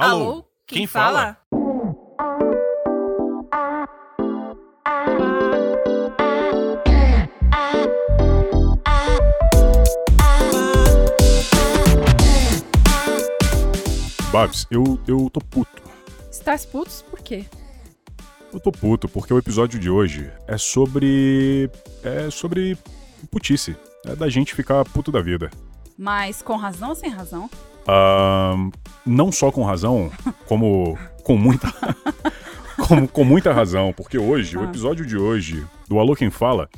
Alô, 0.00 0.44
quem, 0.64 0.86
fala? 0.86 1.36
Babs, 14.30 14.68
eu, 14.70 15.00
eu 15.08 15.28
tô 15.30 15.40
puto. 15.40 15.82
Estás 16.30 16.64
putos 16.64 17.02
por 17.02 17.18
quê? 17.18 17.44
Eu 18.52 18.60
tô 18.60 18.70
puto 18.70 19.08
porque 19.08 19.34
o 19.34 19.38
episódio 19.38 19.80
de 19.80 19.90
hoje 19.90 20.30
é 20.46 20.56
sobre. 20.56 21.68
É 22.04 22.30
sobre 22.30 22.78
putice. 23.32 23.76
É 24.06 24.14
da 24.14 24.28
gente 24.28 24.54
ficar 24.54 24.84
puto 24.84 25.10
da 25.10 25.20
vida. 25.20 25.50
Mas 25.98 26.40
com 26.40 26.54
razão 26.54 26.90
ou 26.90 26.94
sem 26.94 27.10
razão? 27.10 27.50
Ahn, 27.88 28.70
não 29.06 29.32
só 29.32 29.50
com 29.50 29.64
razão, 29.64 30.10
como 30.46 30.98
com 31.22 31.36
muita. 31.36 31.72
como, 32.86 33.08
com 33.08 33.24
muita 33.24 33.52
razão, 33.52 33.92
porque 33.96 34.18
hoje, 34.18 34.56
o 34.56 34.60
Ah. 34.60 34.64
episódio 34.64 35.06
de 35.06 35.16
hoje 35.16 35.66
do 35.88 35.98
Alô 35.98 36.14
Quem 36.14 36.30
Fala 36.30 36.68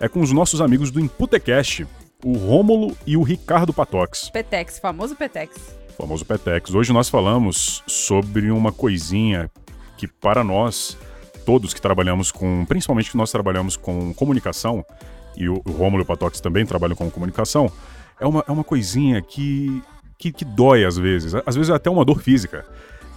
é 0.00 0.08
com 0.08 0.20
os 0.20 0.32
nossos 0.32 0.60
amigos 0.60 0.90
do 0.90 1.00
Imputecast, 1.00 1.86
o 2.24 2.36
Rômulo 2.36 2.96
e 3.06 3.16
o 3.16 3.22
Ricardo 3.22 3.72
Patox. 3.72 4.30
Petex, 4.30 4.78
famoso 4.78 5.16
Petex. 5.16 5.56
o 5.90 6.02
famoso 6.02 6.24
Petex. 6.24 6.72
Hoje 6.74 6.92
nós 6.92 7.08
falamos 7.10 7.82
sobre 7.86 8.50
uma 8.50 8.72
coisinha 8.72 9.50
que 9.98 10.06
para 10.06 10.42
nós, 10.44 10.96
todos 11.44 11.74
que 11.74 11.80
trabalhamos 11.80 12.30
com, 12.32 12.64
principalmente 12.66 13.10
que 13.10 13.16
nós 13.16 13.30
trabalhamos 13.30 13.76
com 13.76 14.14
comunicação, 14.14 14.84
e 15.36 15.48
o, 15.48 15.60
o 15.64 15.72
Rômulo 15.72 16.02
e 16.02 16.04
o 16.04 16.06
Patox 16.06 16.40
também 16.40 16.64
trabalham 16.64 16.96
com 16.96 17.10
comunicação, 17.10 17.70
é 18.18 18.26
uma, 18.26 18.44
é 18.48 18.50
uma 18.52 18.64
coisinha 18.64 19.20
que, 19.20 19.82
que, 20.20 20.30
que 20.32 20.44
dói 20.44 20.84
às 20.84 20.96
vezes, 20.98 21.34
às 21.34 21.56
vezes 21.56 21.70
é 21.70 21.74
até 21.74 21.88
uma 21.90 22.04
dor 22.04 22.20
física, 22.22 22.64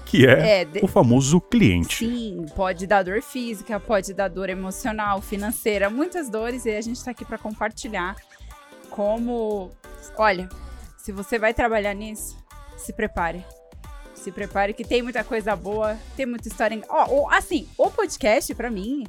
que 0.06 0.26
é, 0.26 0.62
É, 0.62 0.66
de- 0.66 0.80
o 0.84 0.88
famoso 0.88 1.42
cliente. 1.42 2.06
Sim, 2.08 2.46
pode 2.56 2.88
dar 2.88 3.04
dor 3.04 3.22
física, 3.22 3.80
pode 3.80 4.14
dar 4.14 4.30
dor 4.30 4.50
emocional, 4.50 5.22
financeira, 5.22 5.90
muitas 5.90 6.30
dores 6.30 6.66
e 6.66 6.72
a 6.72 6.82
gente 6.82 7.04
tá 7.04 7.12
aqui 7.12 7.26
pra 7.26 7.38
compartilhar 7.38 8.16
como, 8.90 9.72
olha, 10.18 10.48
se 10.98 11.12
você 11.12 11.38
vai 11.38 11.54
trabalhar 11.54 11.94
nisso, 11.94 12.38
se 12.78 12.94
prepare. 12.94 13.44
Se 14.14 14.32
prepare 14.32 14.74
que 14.74 14.86
tem 14.86 15.02
muita 15.02 15.24
coisa 15.24 15.56
boa, 15.56 15.98
tem 16.16 16.26
muita 16.26 16.48
história, 16.48 16.76
en- 16.76 16.84
ó, 16.88 17.06
o- 17.10 17.30
assim, 17.30 17.68
o 17.78 17.90
podcast 17.90 18.56
pra 18.56 18.70
mim 18.72 19.04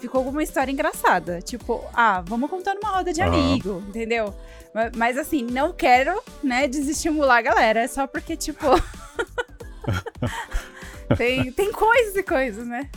ficou 0.00 0.24
com 0.24 0.30
uma 0.30 0.42
história 0.42 0.70
engraçada, 0.72 1.40
tipo, 1.42 1.82
ah, 1.94 2.22
vamos 2.26 2.48
contar 2.50 2.74
numa 2.74 2.90
roda 2.90 3.12
de 3.12 3.20
Aham. 3.22 3.32
amigo, 3.32 3.82
entendeu? 3.88 4.34
Ma- 4.74 4.90
Mas 4.96 5.16
assim, 5.18 5.42
não 5.42 5.72
quero, 5.72 6.20
né, 6.42 6.66
desestimular 6.68 7.38
a 7.38 7.42
galera, 7.42 7.80
é 7.80 7.88
só 7.88 8.06
porque 8.06 8.36
tipo 8.36 8.66
tem, 11.16 11.50
tem 11.52 11.72
coisas 11.72 12.16
e 12.16 12.22
coisas, 12.22 12.66
né? 12.66 12.88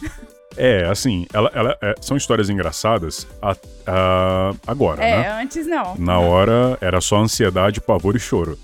É, 0.58 0.86
assim, 0.86 1.26
ela, 1.34 1.50
ela- 1.54 1.78
é, 1.82 1.96
são 2.02 2.18
histórias 2.18 2.50
engraçadas 2.50 3.26
a- 3.42 3.56
a- 3.88 4.52
agora, 4.68 5.04
É, 5.04 5.18
né? 5.22 5.32
antes 5.42 5.66
não. 5.68 5.96
Na 5.98 6.20
hora 6.20 6.78
era 6.82 7.00
só 7.00 7.18
ansiedade, 7.18 7.80
pavor 7.80 8.16
e 8.16 8.20
choro. 8.20 8.58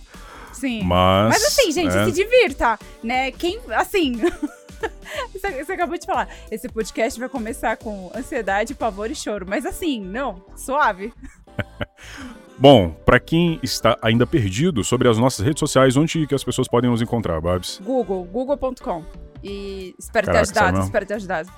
Sim. 0.52 0.84
Mas. 0.84 1.30
Mas 1.30 1.46
assim, 1.46 1.72
gente, 1.72 1.96
é, 1.96 2.06
se 2.06 2.12
divirta, 2.12 2.80
né? 3.04 3.32
Quem, 3.32 3.60
assim... 3.76 4.20
Você 5.34 5.64
você 5.64 5.74
acabou 5.74 5.98
de 5.98 6.06
falar, 6.06 6.28
esse 6.50 6.68
podcast 6.68 7.20
vai 7.20 7.30
começar 7.30 7.78
com 7.78 8.12
ansiedade, 8.16 8.74
pavor 8.74 9.10
e 9.10 9.16
choro. 9.16 9.46
Mas 9.48 9.66
assim, 9.66 10.04
não, 10.04 10.44
suave. 10.56 11.14
Bom, 12.58 12.92
pra 13.06 13.20
quem 13.20 13.60
está 13.62 13.98
ainda 14.02 14.26
perdido 14.26 14.84
sobre 14.84 15.10
as 15.10 15.18
nossas 15.18 15.46
redes 15.46 15.60
sociais, 15.60 15.98
onde 15.98 16.26
que 16.26 16.34
as 16.34 16.44
pessoas 16.44 16.68
podem 16.68 16.90
nos 16.90 17.02
encontrar, 17.02 17.40
Babs? 17.42 17.82
Google, 17.84 18.24
google.com. 18.26 19.04
E 19.44 19.94
espero 20.00 20.26
ter 20.26 20.34
Caraca, 20.34 20.46
sério 20.46 20.68
ajudado, 20.68 20.86
espero 20.86 21.06
ter 21.06 21.14
ajudado. 21.16 21.52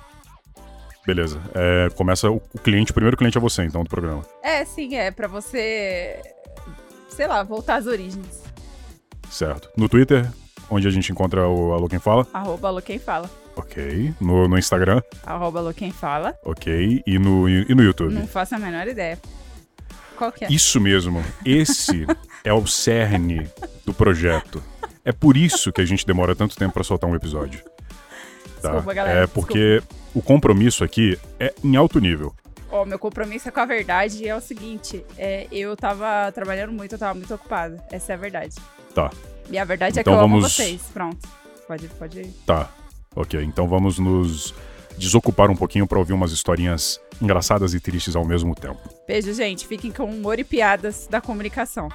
Beleza. 1.06 1.40
É, 1.54 1.88
começa 1.94 2.30
o, 2.30 2.36
o 2.52 2.58
cliente, 2.58 2.90
o 2.90 2.94
primeiro 2.94 3.16
cliente 3.16 3.38
é 3.38 3.40
você, 3.40 3.62
então, 3.64 3.82
do 3.82 3.88
programa. 3.88 4.22
É, 4.42 4.64
sim, 4.64 4.96
é 4.96 5.10
pra 5.10 5.28
você, 5.28 6.20
sei 7.08 7.26
lá, 7.26 7.42
voltar 7.42 7.76
às 7.76 7.86
origens. 7.86 8.42
Certo. 9.30 9.70
No 9.76 9.88
Twitter, 9.88 10.30
onde 10.70 10.86
a 10.86 10.90
gente 10.90 11.10
encontra 11.12 11.48
o 11.48 11.72
Alô 11.72 11.88
Quem 11.88 11.98
Fala. 11.98 12.26
Arroba 12.32 12.68
Alô 12.68 12.82
Quem 12.82 12.98
Fala. 12.98 13.30
Ok. 13.56 14.14
No, 14.20 14.46
no 14.48 14.56
Instagram, 14.58 15.02
Arroba 15.24 15.58
Alô 15.60 15.74
Quem 15.74 15.90
Fala. 15.90 16.34
ok. 16.44 17.02
E 17.06 17.18
no, 17.18 17.48
e 17.48 17.74
no 17.74 17.82
YouTube. 17.82 18.14
Não 18.14 18.26
faço 18.26 18.54
a 18.54 18.58
menor 18.58 18.86
ideia. 18.86 19.18
Qual 20.16 20.32
que 20.32 20.44
é? 20.44 20.48
Isso 20.50 20.80
mesmo. 20.80 21.24
Esse 21.44 22.06
é 22.44 22.52
o 22.52 22.66
cerne 22.66 23.48
do 23.84 23.94
projeto. 23.94 24.62
É 25.04 25.12
por 25.12 25.36
isso 25.36 25.72
que 25.72 25.80
a 25.80 25.84
gente 25.84 26.04
demora 26.06 26.34
tanto 26.34 26.56
tempo 26.56 26.74
pra 26.74 26.84
soltar 26.84 27.08
um 27.08 27.14
episódio. 27.14 27.62
Tá? 28.60 28.70
Desculpa, 28.72 28.92
galera, 28.94 29.20
É 29.20 29.26
porque 29.26 29.82
o 30.14 30.20
compromisso 30.20 30.82
aqui 30.82 31.18
é 31.38 31.54
em 31.62 31.76
alto 31.76 32.00
nível. 32.00 32.34
Ó, 32.70 32.84
meu 32.84 32.98
compromisso 32.98 33.48
é 33.48 33.52
com 33.52 33.60
a 33.60 33.64
verdade 33.64 34.28
é 34.28 34.34
o 34.36 34.40
seguinte: 34.40 35.04
é, 35.16 35.46
eu 35.50 35.74
tava 35.76 36.30
trabalhando 36.32 36.72
muito, 36.72 36.94
eu 36.94 36.98
tava 36.98 37.14
muito 37.14 37.32
ocupada. 37.32 37.82
Essa 37.90 38.12
é 38.12 38.14
a 38.14 38.18
verdade. 38.18 38.56
Tá. 38.94 39.10
E 39.50 39.58
a 39.58 39.64
verdade 39.64 39.98
Então 39.98 40.00
é 40.00 40.04
que 40.04 40.08
eu 40.08 40.24
amo 40.24 40.36
vamos- 40.40 40.52
vocês. 40.52 40.82
Pronto. 40.92 41.26
Pode, 41.66 41.86
pode 41.88 42.20
ir. 42.20 42.32
Tá, 42.46 42.68
ok. 43.14 43.42
Então 43.42 43.68
vamos 43.68 43.98
nos 43.98 44.54
desocupar 44.96 45.50
um 45.50 45.56
pouquinho 45.56 45.86
pra 45.86 45.98
ouvir 45.98 46.12
umas 46.12 46.32
historinhas 46.32 47.00
engraçadas 47.20 47.72
e 47.74 47.80
tristes 47.80 48.16
ao 48.16 48.24
mesmo 48.26 48.54
tempo. 48.54 48.78
Beijo, 49.06 49.32
gente. 49.32 49.66
Fiquem 49.66 49.90
com 49.92 50.04
humor 50.04 50.38
e 50.38 50.44
piadas 50.44 51.06
da 51.08 51.20
comunicação. 51.20 51.88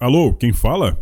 Alô, 0.00 0.32
quem 0.34 0.52
fala? 0.52 0.96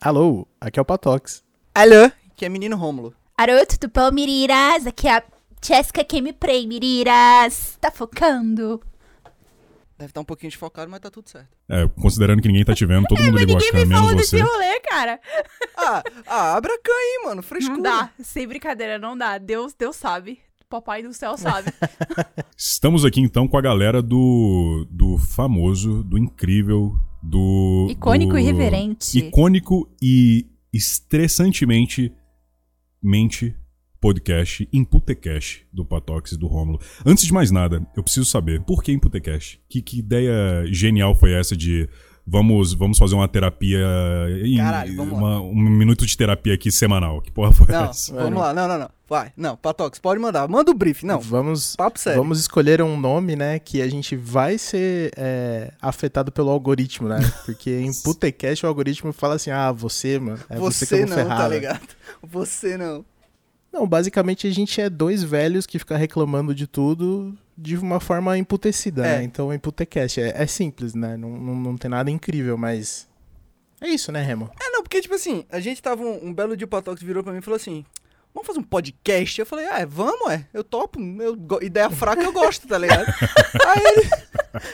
Alô, 0.00 0.46
aqui 0.60 0.78
é 0.78 0.82
o 0.82 0.84
Patox. 0.84 1.44
Alô, 1.74 2.10
que 2.40 2.46
é 2.46 2.48
menino 2.48 2.74
Rômulo. 2.74 3.12
Alô, 3.36 3.52
tudo 3.66 3.92
bom, 3.94 4.10
Miriras? 4.10 4.86
Aqui 4.86 5.06
é 5.06 5.18
a 5.18 5.22
Jessica 5.62 6.02
Gameplay, 6.10 6.66
Miriras. 6.66 7.76
Tá 7.78 7.90
focando? 7.90 8.80
Deve 9.98 10.10
estar 10.10 10.22
um 10.22 10.24
pouquinho 10.24 10.50
desfocado, 10.50 10.90
mas 10.90 11.00
tá 11.00 11.10
tudo 11.10 11.28
certo. 11.28 11.50
É, 11.68 11.86
considerando 12.00 12.40
que 12.40 12.48
ninguém 12.48 12.64
tá 12.64 12.74
te 12.74 12.86
vendo, 12.86 13.04
todo 13.06 13.20
mundo 13.20 13.36
ligou 13.36 13.56
a 13.56 13.58
Ninguém 13.58 13.72
me 13.74 13.80
câmera, 13.80 13.90
falou 13.90 14.14
menos 14.14 14.22
desse 14.22 14.42
você. 14.42 14.50
rolê, 14.50 14.80
cara. 14.80 15.20
Ah, 15.76 16.02
ah 16.26 16.56
abre 16.56 16.72
a 16.72 16.76
aí, 16.76 17.22
mano. 17.26 17.42
Frescura. 17.42 17.76
Não 17.76 17.82
dá. 17.82 18.10
Sem 18.22 18.48
brincadeira, 18.48 18.98
não 18.98 19.18
dá. 19.18 19.36
Deus, 19.36 19.74
Deus 19.74 19.96
sabe. 19.96 20.38
Papai 20.66 21.02
do 21.02 21.12
céu 21.12 21.36
sabe. 21.36 21.70
Estamos 22.56 23.04
aqui 23.04 23.20
então 23.20 23.46
com 23.46 23.58
a 23.58 23.60
galera 23.60 24.00
do 24.00 24.86
do 24.90 25.18
famoso, 25.18 26.02
do 26.04 26.16
incrível, 26.16 26.96
do 27.22 27.86
Icônico 27.90 28.32
do- 28.32 28.38
e 28.38 28.42
irreverente. 28.44 29.18
Icônico 29.18 29.94
e 30.00 30.46
estressantemente 30.72 32.14
mente 33.02 33.56
podcast 34.00 34.66
Imputecast 34.72 35.66
do 35.72 35.84
Patox 35.84 36.32
e 36.32 36.38
do 36.38 36.46
Rômulo. 36.46 36.80
Antes 37.04 37.24
de 37.24 37.32
mais 37.32 37.50
nada, 37.50 37.86
eu 37.94 38.02
preciso 38.02 38.24
saber 38.24 38.62
por 38.62 38.82
que 38.82 38.92
Imputecast? 38.92 39.60
Que, 39.68 39.82
que 39.82 39.98
ideia 39.98 40.64
genial 40.72 41.14
foi 41.14 41.32
essa 41.32 41.56
de 41.56 41.88
vamos 42.30 42.72
vamos 42.74 42.96
fazer 42.98 43.14
uma 43.14 43.26
terapia 43.28 43.78
em- 44.44 44.56
Caralho, 44.56 44.96
vamos 44.96 45.12
lá. 45.14 45.18
uma- 45.18 45.40
um 45.40 45.54
minuto 45.54 46.06
de 46.06 46.16
terapia 46.16 46.54
aqui 46.54 46.70
semanal. 46.70 47.20
Que 47.20 47.30
porra 47.30 47.52
foi 47.52 47.66
Não, 47.68 47.84
essa? 47.90 48.14
vamos 48.14 48.38
lá. 48.38 48.54
Não, 48.54 48.68
não, 48.68 48.78
não. 48.78 48.90
Vai. 49.08 49.32
Não, 49.36 49.56
Patox, 49.56 49.98
pode 49.98 50.20
mandar. 50.20 50.46
Manda 50.48 50.70
o 50.70 50.74
brief. 50.74 51.04
Não, 51.04 51.18
Vamos, 51.18 51.74
papo 51.74 51.98
sério. 51.98 52.20
vamos 52.22 52.38
escolher 52.38 52.80
um 52.80 52.96
nome, 52.96 53.34
né, 53.34 53.58
que 53.58 53.82
a 53.82 53.88
gente 53.90 54.14
vai 54.14 54.56
ser 54.56 55.10
é, 55.16 55.72
afetado 55.82 56.30
pelo 56.30 56.48
algoritmo, 56.48 57.08
né? 57.08 57.18
Porque 57.44 57.70
em 57.80 57.92
Putecast 57.92 58.64
o 58.64 58.68
algoritmo 58.68 59.12
fala 59.12 59.34
assim, 59.34 59.50
ah, 59.50 59.72
você, 59.72 60.16
mano, 60.20 60.38
é 60.48 60.56
você, 60.56 60.86
que 60.86 60.94
eu 60.94 60.98
Você 60.98 61.06
vou 61.06 61.08
não, 61.08 61.16
ferrar. 61.24 61.38
tá 61.38 61.48
né? 61.48 61.54
ligado? 61.56 61.80
Você 62.22 62.76
não. 62.76 63.04
Não, 63.72 63.86
basicamente 63.86 64.46
a 64.46 64.50
gente 64.52 64.80
é 64.80 64.88
dois 64.90 65.22
velhos 65.24 65.64
que 65.66 65.78
ficam 65.78 65.96
reclamando 65.96 66.54
de 66.54 66.66
tudo 66.68 67.36
de 67.60 67.76
uma 67.76 68.00
forma 68.00 68.36
emputecida, 68.38 69.06
É. 69.06 69.18
né? 69.18 69.24
Então, 69.24 69.52
Imputecast 69.52 70.20
é, 70.20 70.42
é 70.42 70.46
simples, 70.46 70.94
né? 70.94 71.16
Não, 71.16 71.30
não, 71.30 71.54
não 71.54 71.76
tem 71.76 71.90
nada 71.90 72.10
incrível, 72.10 72.56
mas... 72.56 73.08
É 73.80 73.88
isso, 73.88 74.10
né, 74.12 74.22
Remo? 74.22 74.50
É, 74.60 74.70
não, 74.70 74.82
porque, 74.82 75.00
tipo 75.00 75.14
assim, 75.14 75.44
a 75.50 75.58
gente 75.60 75.80
tava 75.80 76.02
um, 76.02 76.26
um 76.26 76.34
belo 76.34 76.56
dia 76.56 76.66
o 76.66 76.68
Patox 76.68 77.02
virou 77.02 77.22
pra 77.22 77.32
mim 77.32 77.38
e 77.38 77.42
falou 77.42 77.56
assim: 77.56 77.84
Vamos 78.32 78.46
fazer 78.46 78.60
um 78.60 78.64
podcast? 78.64 79.40
Eu 79.40 79.46
falei, 79.46 79.66
ah, 79.66 79.80
é, 79.80 79.86
vamos, 79.86 80.30
é. 80.30 80.46
Eu 80.52 80.62
topo. 80.62 81.00
Eu, 81.00 81.36
ideia 81.62 81.90
fraca 81.90 82.22
eu 82.22 82.32
gosto, 82.32 82.66
tá 82.68 82.78
ligado? 82.78 83.06
Aí 83.66 83.82
ele, 83.84 84.10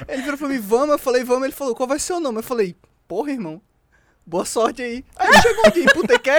ele 0.09 0.23
virou 0.23 0.39
pra 0.39 0.49
mim, 0.49 0.59
vamos, 0.59 0.91
eu 0.91 0.99
falei, 0.99 1.25
vamos. 1.25 1.45
Ele 1.45 1.55
falou, 1.55 1.75
qual 1.75 1.89
vai 1.89 1.99
ser 1.99 2.13
o 2.13 2.21
nome? 2.21 2.39
Eu 2.39 2.43
falei, 2.43 2.77
porra, 3.09 3.31
irmão. 3.31 3.61
Boa 4.29 4.45
sorte 4.45 4.83
aí. 4.83 5.05
Aí 5.17 5.33
chegou 5.41 5.69
o 5.69 5.71
dia, 5.71 5.87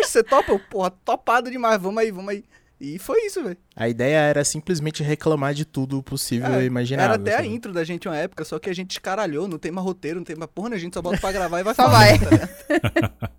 você 0.03 0.21
topa? 0.21 0.51
Eu, 0.51 0.59
porra, 0.59 0.91
topado 0.91 1.49
demais, 1.49 1.81
vamos 1.81 2.03
aí, 2.03 2.11
vamos 2.11 2.29
aí. 2.31 2.43
E 2.79 2.99
foi 2.99 3.25
isso, 3.25 3.43
velho. 3.43 3.57
A 3.75 3.89
ideia 3.89 4.17
era 4.19 4.43
simplesmente 4.45 5.01
reclamar 5.01 5.53
de 5.53 5.65
tudo 5.65 6.03
possível 6.03 6.53
É, 6.53 6.63
e 6.63 6.67
imaginável. 6.67 7.13
Era 7.13 7.21
até 7.21 7.33
a 7.33 7.37
sabe? 7.37 7.49
intro 7.49 7.73
da 7.73 7.83
gente 7.83 8.07
uma 8.07 8.15
época, 8.17 8.45
só 8.45 8.59
que 8.59 8.69
a 8.69 8.73
gente 8.73 8.91
escaralhou, 8.91 9.47
não 9.47 9.57
tem 9.57 9.71
mais 9.71 9.85
roteiro, 9.85 10.19
não 10.19 10.25
tem 10.25 10.35
mais 10.35 10.51
porra, 10.53 10.75
a 10.75 10.77
gente 10.77 10.93
só 10.93 11.01
bota 11.01 11.17
pra 11.17 11.31
gravar 11.31 11.59
e 11.59 11.63
vai 11.63 11.73
Só 11.73 11.83
falar. 11.83 11.97
vai. 12.05 12.19
tá? 12.19 13.29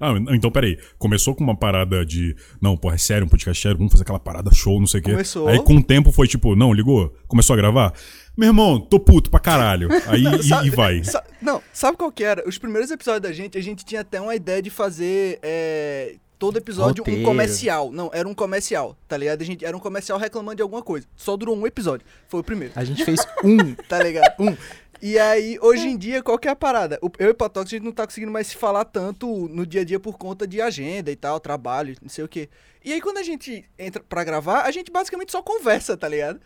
Ah, 0.00 0.12
então 0.34 0.50
peraí. 0.50 0.78
Começou 0.98 1.34
com 1.34 1.44
uma 1.44 1.56
parada 1.56 2.04
de. 2.04 2.34
Não, 2.60 2.76
porra, 2.76 2.94
é 2.94 2.98
sério, 2.98 3.26
um 3.26 3.28
podcast 3.28 3.62
sério, 3.62 3.78
vamos 3.78 3.92
fazer 3.92 4.02
aquela 4.02 4.18
parada 4.20 4.52
show, 4.52 4.78
não 4.80 4.86
sei 4.86 5.00
o 5.00 5.02
quê. 5.02 5.10
Começou. 5.12 5.46
Aí 5.48 5.62
com 5.62 5.76
o 5.76 5.82
tempo 5.82 6.10
foi 6.10 6.26
tipo, 6.26 6.56
não, 6.56 6.72
ligou, 6.72 7.14
começou 7.28 7.54
a 7.54 7.56
gravar. 7.56 7.92
Meu 8.36 8.48
irmão, 8.48 8.80
tô 8.80 8.98
puto 8.98 9.30
pra 9.30 9.38
caralho. 9.40 9.88
Aí 10.06 10.24
e- 10.40 10.42
Sabe- 10.42 10.66
e, 10.66 10.70
vai. 10.70 11.04
Sa- 11.04 11.22
não, 11.42 11.62
sabe 11.72 11.96
qual 11.96 12.10
que 12.10 12.24
era? 12.24 12.48
Os 12.48 12.58
primeiros 12.58 12.90
episódios 12.90 13.22
da 13.22 13.32
gente, 13.32 13.58
a 13.58 13.62
gente 13.62 13.84
tinha 13.84 14.00
até 14.00 14.20
uma 14.20 14.34
ideia 14.34 14.62
de 14.62 14.70
fazer 14.70 15.38
é, 15.42 16.16
todo 16.40 16.56
episódio 16.56 17.02
um 17.02 17.04
Roteiro. 17.04 17.22
comercial. 17.22 17.92
Não, 17.92 18.10
era 18.14 18.26
um 18.26 18.34
comercial, 18.34 18.96
tá 19.06 19.14
ligado? 19.14 19.42
A 19.42 19.44
gente 19.44 19.62
era 19.62 19.76
um 19.76 19.80
comercial 19.80 20.18
reclamando 20.18 20.56
de 20.56 20.62
alguma 20.62 20.82
coisa. 20.82 21.06
Só 21.14 21.36
durou 21.36 21.54
um 21.54 21.66
episódio. 21.66 22.04
Foi 22.26 22.40
o 22.40 22.42
primeiro, 22.42 22.72
A 22.74 22.82
gente 22.82 23.04
fez 23.04 23.20
um. 23.44 23.74
tá 23.74 24.02
ligado? 24.02 24.34
Um. 24.42 24.56
E 25.02 25.18
aí, 25.18 25.58
hoje 25.60 25.86
em 25.86 25.96
dia, 25.98 26.22
qual 26.22 26.38
que 26.38 26.48
é 26.48 26.50
a 26.50 26.56
parada? 26.56 26.98
Eu 27.18 27.28
e 27.30 27.34
Patox, 27.34 27.70
a 27.70 27.76
gente 27.76 27.84
não 27.84 27.92
tá 27.92 28.06
conseguindo 28.06 28.32
mais 28.32 28.46
se 28.48 28.56
falar 28.56 28.84
tanto 28.86 29.48
no 29.48 29.66
dia 29.66 29.82
a 29.82 29.84
dia 29.84 30.00
por 30.00 30.16
conta 30.18 30.46
de 30.46 30.60
agenda 30.62 31.10
e 31.10 31.16
tal, 31.16 31.38
trabalho, 31.38 31.94
não 32.02 32.08
sei 32.08 32.24
o 32.24 32.28
quê. 32.28 32.48
E 32.82 32.92
aí, 32.92 33.00
quando 33.02 33.18
a 33.18 33.22
gente 33.22 33.64
entra 33.78 34.02
pra 34.02 34.24
gravar, 34.24 34.62
a 34.62 34.70
gente 34.70 34.90
basicamente 34.90 35.32
só 35.32 35.42
conversa, 35.42 35.96
tá 35.96 36.08
ligado? 36.08 36.40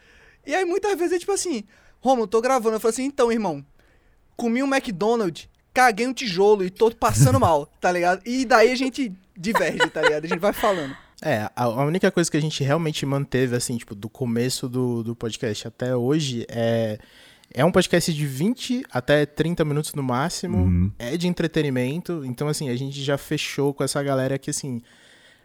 E 0.45 0.55
aí, 0.55 0.65
muitas 0.65 0.97
vezes 0.99 1.15
é 1.15 1.19
tipo 1.21 1.33
assim, 1.33 1.65
Romulo, 2.01 2.27
tô 2.27 2.41
gravando. 2.41 2.77
Eu 2.77 2.81
falo 2.81 2.91
assim, 2.91 3.05
então, 3.05 3.31
irmão, 3.31 3.65
comi 4.37 4.63
um 4.63 4.73
McDonald's, 4.73 5.49
caguei 5.73 6.07
um 6.07 6.13
tijolo 6.13 6.65
e 6.65 6.71
tô 6.71 6.91
passando 6.95 7.39
mal, 7.41 7.67
tá 7.81 7.91
ligado? 7.91 8.23
E 8.25 8.45
daí 8.45 8.71
a 8.73 8.77
gente 8.77 9.13
diverge, 9.37 9.89
tá 9.91 10.03
ligado? 10.03 10.25
A 10.25 10.29
gente 10.29 10.39
vai 10.39 10.53
falando. 10.53 10.97
É, 11.23 11.49
a, 11.55 11.85
única 11.85 12.11
coisa 12.11 12.31
que 12.31 12.37
a 12.37 12.41
gente 12.41 12.63
realmente 12.63 13.05
manteve, 13.07 13.57
assim, 13.57 13.77
tipo, 13.77 13.95
do 13.95 14.09
começo 14.09 14.69
do, 14.69 15.03
do 15.03 15.17
podcast 15.17 15.69
até 15.69 15.95
hoje 15.97 16.47
é. 16.49 16.99
É 17.57 17.65
um 17.65 17.71
podcast 17.71 18.13
de 18.13 18.27
20 18.27 18.85
até 18.91 19.25
30 19.25 19.65
minutos 19.65 19.95
no 19.95 20.03
máximo. 20.03 20.59
Uhum. 20.59 20.91
É 20.99 21.17
de 21.17 21.29
entretenimento. 21.29 22.23
Então, 22.25 22.49
assim, 22.49 22.69
a 22.69 22.75
gente 22.75 23.01
já 23.01 23.17
fechou 23.17 23.73
com 23.73 23.85
essa 23.85 24.03
galera 24.03 24.39
que, 24.39 24.51
assim. 24.51 24.83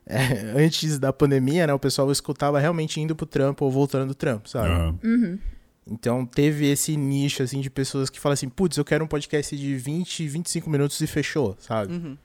é, 0.07 0.53
antes 0.57 0.97
da 0.97 1.13
pandemia, 1.13 1.67
né? 1.67 1.73
O 1.73 1.77
pessoal 1.77 2.11
escutava 2.11 2.59
realmente 2.59 2.99
indo 2.99 3.15
pro 3.15 3.27
trampo 3.27 3.63
ou 3.63 3.69
voltando 3.69 4.07
do 4.07 4.15
trampo, 4.15 4.49
sabe? 4.49 4.69
Aham. 4.69 5.39
Então 5.91 6.25
teve 6.25 6.67
esse 6.67 6.95
nicho, 6.95 7.41
assim, 7.41 7.61
de 7.61 7.69
pessoas 7.69 8.09
que 8.09 8.19
falam 8.19 8.33
assim, 8.33 8.47
putz, 8.47 8.77
eu 8.77 8.85
quero 8.85 9.03
um 9.03 9.07
podcast 9.07 9.55
de 9.57 9.75
20, 9.75 10.27
25 10.27 10.69
minutos 10.69 11.01
e 11.01 11.07
fechou, 11.07 11.57
sabe? 11.59 11.93
Uhum. 11.93 12.17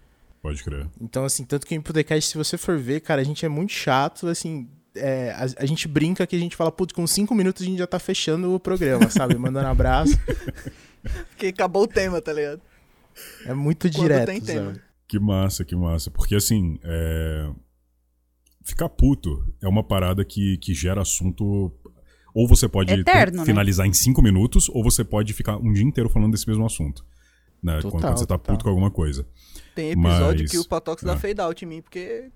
Pode 0.44 0.62
crer. 0.62 0.87
Então, 1.00 1.25
assim, 1.25 1.43
tanto 1.43 1.67
que 1.67 1.75
em 1.75 1.81
podcast, 1.81 2.31
se 2.31 2.37
você 2.37 2.58
for 2.58 2.76
ver, 2.76 3.00
cara, 3.00 3.23
a 3.23 3.25
gente 3.25 3.46
é 3.46 3.49
muito 3.49 3.73
chato, 3.73 4.26
assim, 4.26 4.69
é, 4.94 5.31
a, 5.31 5.62
a 5.62 5.64
gente 5.64 5.88
brinca 5.88 6.26
que 6.26 6.37
a 6.37 6.38
gente 6.38 6.55
fala, 6.55 6.70
putz, 6.70 6.93
com 6.93 7.06
5 7.06 7.35
minutos 7.35 7.62
a 7.62 7.64
gente 7.64 7.79
já 7.79 7.87
tá 7.87 7.99
fechando 7.99 8.55
o 8.55 8.61
programa, 8.61 9.08
sabe? 9.08 9.37
Mandando 9.37 9.69
abraço. 9.69 10.12
Porque 11.31 11.46
acabou 11.46 11.85
o 11.85 11.88
tema, 11.88 12.20
tá 12.20 12.31
ligado? 12.31 12.61
É 13.46 13.55
muito 13.55 13.88
Quando 13.88 14.02
direto, 14.02 14.26
tem 14.26 14.38
tema. 14.38 14.75
sabe? 14.75 14.82
Que 15.08 15.19
massa, 15.19 15.64
que 15.64 15.75
massa. 15.75 16.11
Porque 16.11 16.35
assim, 16.35 16.79
é... 16.85 17.50
ficar 18.62 18.90
puto 18.90 19.50
é 19.62 19.67
uma 19.67 19.82
parada 19.82 20.26
que, 20.26 20.58
que 20.58 20.75
gera 20.75 21.00
assunto. 21.00 21.73
Ou 22.35 22.47
você 22.47 22.69
pode 22.69 22.93
Eterno, 22.93 23.38
né? 23.38 23.44
finalizar 23.47 23.87
em 23.87 23.94
cinco 23.94 24.20
minutos, 24.20 24.69
ou 24.69 24.85
você 24.85 25.02
pode 25.02 25.32
ficar 25.32 25.56
um 25.56 25.73
dia 25.73 25.85
inteiro 25.85 26.11
falando 26.11 26.32
desse 26.32 26.47
mesmo 26.47 26.67
assunto. 26.67 27.02
Né? 27.62 27.76
Total, 27.76 27.90
quando, 27.93 28.02
quando 28.02 28.19
você 28.19 28.26
tá 28.26 28.37
total. 28.37 28.55
puto 28.56 28.64
com 28.64 28.69
alguma 28.69 28.90
coisa. 28.90 29.26
Tem 29.75 29.91
episódio 29.91 30.43
Mas- 30.43 30.50
que 30.50 30.59
o 30.59 30.65
Patox 30.67 31.03
dá 31.03 31.15
é. 31.15 31.17
fade 31.17 31.41
out 31.41 31.65
em 31.65 31.69
mim, 31.69 31.82
porque 31.82 32.31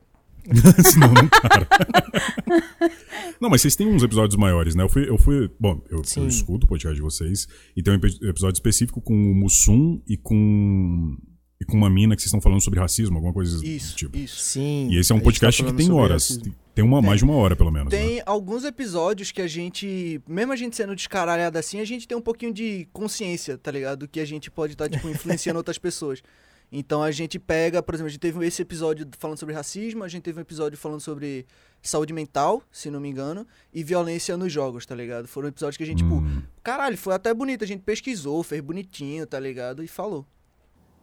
Senão 0.91 1.13
não 1.13 1.29
para. 1.29 1.67
não, 3.41 3.51
mas 3.51 3.61
vocês 3.61 3.77
têm 3.77 3.87
uns 3.87 4.03
episódios 4.03 4.37
maiores, 4.37 4.75
né? 4.75 4.83
Eu 4.83 4.89
fui. 4.89 5.09
Eu 5.09 5.19
fui 5.19 5.51
bom, 5.61 5.81
eu, 5.91 6.03
eu 6.17 6.27
escuto 6.29 6.65
o 6.67 6.69
podcast 6.69 6.95
de 6.97 7.03
vocês. 7.03 7.47
E 7.77 7.83
tem 7.83 7.93
um 7.93 7.97
epi- 7.97 8.19
episódio 8.23 8.55
específico 8.57 9.01
com 9.01 9.15
o 9.15 9.35
Mussum 9.35 10.01
e 10.09 10.17
com. 10.17 11.17
E 11.61 11.65
com 11.65 11.77
uma 11.77 11.91
mina 11.91 12.15
que 12.15 12.23
vocês 12.23 12.29
estão 12.29 12.41
falando 12.41 12.61
sobre 12.63 12.79
racismo, 12.79 13.17
alguma 13.17 13.33
coisa 13.35 13.65
isso, 13.67 13.93
do 13.93 13.97
tipo. 13.97 14.17
isso. 14.17 14.39
Sim. 14.39 14.89
E 14.93 14.99
esse 15.01 15.11
é 15.11 15.15
um 15.15 15.19
tá 15.19 15.25
podcast 15.25 15.61
que 15.61 15.69
falando 15.69 15.77
tem 15.85 15.91
horas. 15.93 16.29
racismo. 16.31 16.55
Tem 16.73 16.85
uma, 16.85 17.01
Tem. 17.01 17.07
mais 17.09 17.19
de 17.19 17.25
uma 17.25 17.35
hora, 17.35 17.57
pelo 17.57 17.73
menos. 17.73 17.93
né? 17.93 17.99
Tem 17.99 18.23
alguns 18.25 18.63
episódios 18.65 19.33
que 19.33 19.43
a 19.43 19.49
gente, 19.49 20.23
mesmo 20.29 20.53
a 20.53 20.57
gente 20.57 20.77
sendo 20.77 20.95
descaralhado 20.95 21.59
assim, 21.59 21.81
a 21.81 21.85
gente 21.85 22.07
tem 22.07 22.17
um 22.17 22.21
pouquinho 22.23 22.55
de 22.55 22.87
consciência, 22.93 23.59
tá 23.59 23.73
ligado? 23.73 23.99
Do 24.01 24.09
que 24.09 24.21
a 24.21 24.25
gente 24.25 24.49
pode 24.53 24.75
estar, 24.75 24.89
tipo, 24.89 25.09
influenciando 25.09 25.57
outras 25.59 25.79
pessoas. 25.79 26.23
Então 26.71 27.03
a 27.03 27.11
gente 27.11 27.39
pega, 27.39 27.83
por 27.83 27.95
exemplo, 27.95 28.09
a 28.09 28.11
gente 28.11 28.21
teve 28.21 28.47
esse 28.47 28.61
episódio 28.61 29.09
falando 29.19 29.39
sobre 29.39 29.55
racismo, 29.55 30.05
a 30.05 30.09
gente 30.09 30.23
teve 30.23 30.39
um 30.39 30.43
episódio 30.43 30.77
falando 30.77 31.01
sobre 31.01 31.47
saúde 31.83 32.13
mental, 32.13 32.63
se 32.71 32.91
não 32.91 33.01
me 33.01 33.09
engano, 33.09 33.47
e 33.73 33.83
violência 33.83 34.37
nos 34.37 34.53
jogos, 34.53 34.85
tá 34.85 34.95
ligado? 34.95 35.27
Foram 35.27 35.49
episódios 35.49 35.77
que 35.77 35.83
a 35.83 35.87
gente, 35.87 36.03
tipo, 36.03 36.17
Hum, 36.17 36.43
caralho, 36.63 36.99
foi 36.99 37.15
até 37.15 37.33
bonito, 37.33 37.65
a 37.65 37.67
gente 37.67 37.83
pesquisou, 37.83 38.43
fez 38.43 38.61
bonitinho, 38.61 39.27
tá 39.27 39.39
ligado? 39.41 39.83
E 39.83 39.89
falou. 39.89 40.27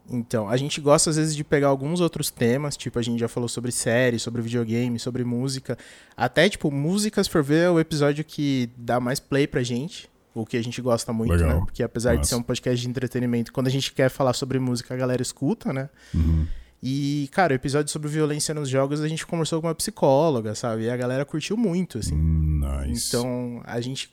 Então, 0.08 0.48
a 0.48 0.56
gente 0.56 0.80
gosta 0.80 1.10
às 1.10 1.16
vezes 1.16 1.36
de 1.36 1.44
pegar 1.44 1.68
alguns 1.68 2.00
outros 2.00 2.30
temas, 2.30 2.78
tipo, 2.78 3.00
a 3.00 3.02
gente 3.02 3.20
já 3.20 3.28
falou 3.28 3.50
sobre 3.50 3.72
séries, 3.72 4.22
sobre 4.22 4.42
videogame, 4.42 5.00
sobre 5.00 5.24
música. 5.24 5.78
Até, 6.16 6.48
tipo, 6.48 6.70
músicas 6.70 7.28
for 7.28 7.44
ver 7.44 7.64
é 7.64 7.70
o 7.72 7.80
episódio 7.80 8.24
que 8.24 8.70
dá 8.78 9.00
mais 9.00 9.20
play 9.20 9.48
pra 9.48 9.64
gente, 9.64 10.08
o 10.36 10.46
que 10.46 10.58
a 10.58 10.64
gente 10.64 10.82
gosta 10.82 11.12
muito, 11.14 11.32
Legal. 11.32 11.60
né? 11.60 11.66
Porque 11.66 11.82
apesar 11.82 12.12
de 12.12 12.18
Massa. 12.18 12.30
ser 12.30 12.36
um 12.36 12.44
podcast 12.44 12.80
de 12.82 12.88
entretenimento, 12.90 13.54
quando 13.54 13.68
a 13.68 13.72
gente 13.72 13.94
quer 13.94 14.10
falar 14.10 14.34
sobre 14.34 14.60
música, 14.60 14.94
a 14.94 14.98
galera 14.98 15.22
escuta, 15.22 15.72
né? 15.74 15.90
uhum. 16.14 16.46
E, 16.84 17.28
cara, 17.32 17.54
o 17.54 17.56
episódio 17.56 17.92
sobre 17.92 18.10
violência 18.10 18.54
nos 18.54 18.70
jogos, 18.70 19.02
a 19.02 19.08
gente 19.08 19.26
conversou 19.26 19.60
com 19.60 19.66
uma 19.66 19.74
psicóloga, 19.74 20.54
sabe? 20.54 20.84
E 20.84 20.90
a 20.90 20.96
galera 20.96 21.26
curtiu 21.26 21.58
muito, 21.58 21.98
assim. 21.98 22.14
Hum, 22.14 22.62
nice. 22.86 23.08
Então, 23.08 23.60
a 23.64 23.82
gente 23.82 24.12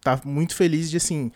tá 0.00 0.20
muito 0.24 0.54
feliz 0.54 0.88
de, 0.90 0.96
assim, 0.98 1.32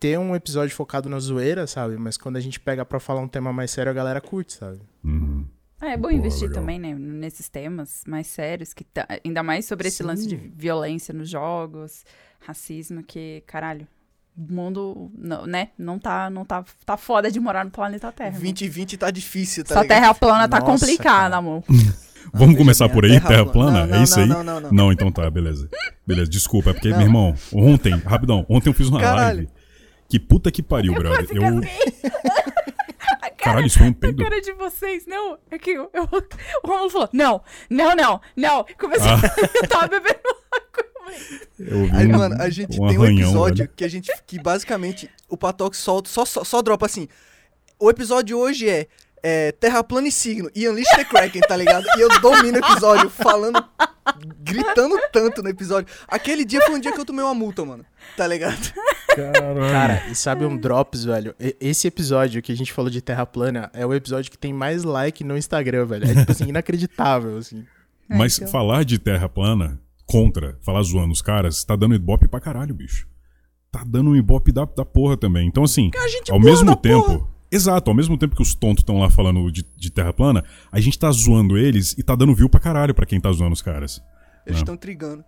ter 0.00 0.18
um 0.18 0.34
episódio 0.34 0.74
focado 0.74 1.10
na 1.10 1.18
zoeira, 1.18 1.66
sabe? 1.66 1.98
Mas 1.98 2.16
quando 2.16 2.36
a 2.36 2.40
gente 2.40 2.58
pega 2.58 2.86
pra 2.86 2.98
falar 2.98 3.20
um 3.20 3.28
tema 3.28 3.52
mais 3.52 3.70
sério, 3.70 3.90
a 3.90 3.94
galera 3.94 4.20
curte, 4.20 4.54
sabe? 4.54 4.80
Uhum. 5.04 5.44
Ah, 5.84 5.90
é 5.90 5.96
bom 5.96 6.08
Pô, 6.08 6.14
investir 6.14 6.48
legal. 6.48 6.60
também, 6.62 6.78
né, 6.78 6.94
nesses 6.94 7.48
temas 7.48 8.02
mais 8.06 8.28
sérios, 8.28 8.72
que 8.72 8.84
tá- 8.84 9.04
ainda 9.24 9.42
mais 9.42 9.64
sobre 9.66 9.88
esse 9.88 9.96
Sim. 9.96 10.04
lance 10.04 10.28
de 10.28 10.36
violência 10.36 11.12
nos 11.12 11.28
jogos, 11.28 12.04
racismo, 12.38 13.02
que, 13.02 13.42
caralho, 13.48 13.86
o 14.38 14.52
mundo, 14.52 15.10
não, 15.18 15.44
né, 15.44 15.70
não 15.76 15.98
tá, 15.98 16.30
não 16.30 16.44
tá, 16.44 16.64
tá 16.86 16.96
foda 16.96 17.32
de 17.32 17.40
morar 17.40 17.64
no 17.64 17.70
planeta 17.72 18.12
Terra. 18.12 18.28
irmão. 18.28 18.42
2020 18.42 18.96
tá 18.96 19.10
difícil, 19.10 19.64
tá 19.64 19.74
Essa 19.74 19.82
ligado? 19.82 19.98
terra 20.00 20.14
plana 20.14 20.48
tá 20.48 20.60
Nossa, 20.60 20.72
complicada, 20.86 21.18
cara. 21.30 21.36
amor. 21.38 21.64
Vamos 22.32 22.56
começar 22.56 22.88
por 22.88 23.04
aí, 23.04 23.10
Terra 23.14 23.28
Terra 23.28 23.46
plana. 23.46 23.70
plana? 23.72 23.86
Não, 23.88 23.94
é 23.94 23.96
não, 23.98 24.04
isso 24.04 24.16
não, 24.16 24.22
aí? 24.22 24.28
não, 24.44 24.60
não, 24.60 24.70
não. 24.72 24.92
então 24.92 25.10
tá, 25.10 25.28
beleza. 25.28 25.68
Beleza, 26.06 26.30
desculpa, 26.30 26.70
é 26.70 26.72
porque, 26.72 26.88
Não. 26.90 26.98
meu 26.98 27.06
irmão, 27.08 27.34
ontem, 27.52 27.92
rapidão, 27.98 28.46
ontem 28.48 28.70
eu 28.70 28.72
fiz 28.74 28.86
uma 28.88 29.00
Caralho. 29.00 29.38
live. 29.38 29.48
Que 30.08 30.20
puta 30.20 30.50
que 30.52 30.62
pariu, 30.62 30.94
brother. 30.94 31.26
quase 31.26 31.36
Eu. 31.36 31.60
A 33.42 33.44
cara, 33.44 33.54
Caralho, 33.56 33.66
isso 33.66 33.78
foi 33.78 33.88
um 33.88 33.90
a 33.90 33.94
peido. 33.94 34.22
cara 34.22 34.40
de 34.40 34.52
vocês, 34.52 35.06
não, 35.06 35.36
é 35.50 35.58
que 35.58 35.70
eu, 35.70 35.90
eu- 35.92 36.04
o 36.62 36.66
Romulo 36.66 36.90
falou, 36.90 37.08
não, 37.12 37.42
não, 37.68 37.94
não, 37.96 38.20
não, 38.36 38.64
comecei, 38.78 39.10
Ah. 39.10 39.20
eu 39.62 39.68
tava 39.68 39.88
bebendo 39.88 40.20
água. 40.52 40.92
Eu 41.58 41.84
vi 41.86 41.90
Aí, 41.96 42.06
um- 42.06 42.12
mano, 42.18 42.40
a 42.40 42.48
gente 42.48 42.80
um 42.80 42.86
tem 42.88 42.98
um 42.98 43.02
arranhão, 43.02 43.22
episódio 43.30 43.64
velho. 43.64 43.70
que 43.76 43.84
a 43.84 43.88
gente. 43.88 44.10
que 44.26 44.38
basicamente 44.40 45.10
o 45.28 45.36
Patox 45.36 45.76
solta, 45.78 46.08
só, 46.08 46.24
só, 46.24 46.44
só 46.44 46.62
dropa 46.62 46.86
assim. 46.86 47.08
O 47.78 47.90
episódio 47.90 48.38
hoje 48.38 48.68
é, 48.68 48.86
é 49.22 49.52
Terra 49.52 49.82
plana 49.84 50.08
e 50.08 50.12
signo. 50.12 50.50
E 50.54 50.68
Unleash 50.68 50.88
the 50.96 51.04
Kraken, 51.04 51.42
tá 51.42 51.56
ligado? 51.56 51.86
E 51.96 52.00
eu 52.00 52.08
domino 52.20 52.58
o 52.58 52.58
episódio, 52.58 53.08
falando. 53.10 53.64
gritando 54.40 54.98
tanto 55.12 55.42
no 55.42 55.48
episódio. 55.48 55.92
Aquele 56.08 56.44
dia 56.44 56.60
foi 56.62 56.74
um 56.74 56.80
dia 56.80 56.92
que 56.92 57.00
eu 57.00 57.04
tomei 57.04 57.24
uma 57.24 57.34
multa, 57.34 57.64
mano. 57.64 57.84
Tá 58.16 58.26
ligado? 58.26 58.72
Cara, 59.70 60.04
e 60.10 60.14
sabe 60.14 60.44
um 60.44 60.56
drops, 60.56 61.04
velho? 61.04 61.34
Esse 61.60 61.86
episódio 61.86 62.42
que 62.42 62.50
a 62.50 62.56
gente 62.56 62.72
falou 62.72 62.90
de 62.90 63.00
Terra 63.00 63.24
plana 63.24 63.70
é 63.72 63.86
o 63.86 63.94
episódio 63.94 64.30
que 64.30 64.38
tem 64.38 64.52
mais 64.52 64.82
like 64.84 65.22
no 65.22 65.36
Instagram, 65.36 65.86
velho. 65.86 66.04
É, 66.04 66.14
tipo 66.14 66.32
assim, 66.32 66.48
inacreditável, 66.48 67.36
assim. 67.36 67.64
Mas 68.08 68.36
então. 68.36 68.48
falar 68.48 68.84
de 68.84 68.98
terra 68.98 69.28
plana 69.28 69.80
contra, 70.04 70.58
falar 70.60 70.82
zoando 70.82 71.12
os 71.12 71.22
caras, 71.22 71.64
tá 71.64 71.74
dando 71.76 71.94
ibope 71.94 72.28
pra 72.28 72.40
caralho, 72.40 72.74
bicho. 72.74 73.06
Tá 73.70 73.82
dando 73.86 74.10
um 74.10 74.16
ibope 74.16 74.52
da, 74.52 74.66
da 74.66 74.84
porra 74.84 75.16
também. 75.16 75.46
Então, 75.48 75.62
assim, 75.64 75.90
A 75.96 76.08
gente 76.08 76.30
ao 76.30 76.38
mesmo 76.40 76.76
tempo. 76.76 77.18
porra. 77.18 77.31
Exato, 77.52 77.90
ao 77.90 77.94
mesmo 77.94 78.16
tempo 78.16 78.34
que 78.34 78.42
os 78.42 78.54
tontos 78.54 78.82
estão 78.82 78.98
lá 78.98 79.10
falando 79.10 79.52
de, 79.52 79.62
de 79.76 79.90
terra 79.90 80.12
plana, 80.12 80.42
a 80.70 80.80
gente 80.80 80.98
tá 80.98 81.10
zoando 81.12 81.58
eles 81.58 81.94
e 81.98 82.02
tá 82.02 82.16
dando 82.16 82.34
view 82.34 82.48
pra 82.48 82.58
caralho 82.58 82.94
pra 82.94 83.04
quem 83.04 83.20
tá 83.20 83.30
zoando 83.30 83.52
os 83.52 83.60
caras. 83.60 84.02
Eles 84.46 84.58
estão 84.60 84.76
trigando. 84.76 85.22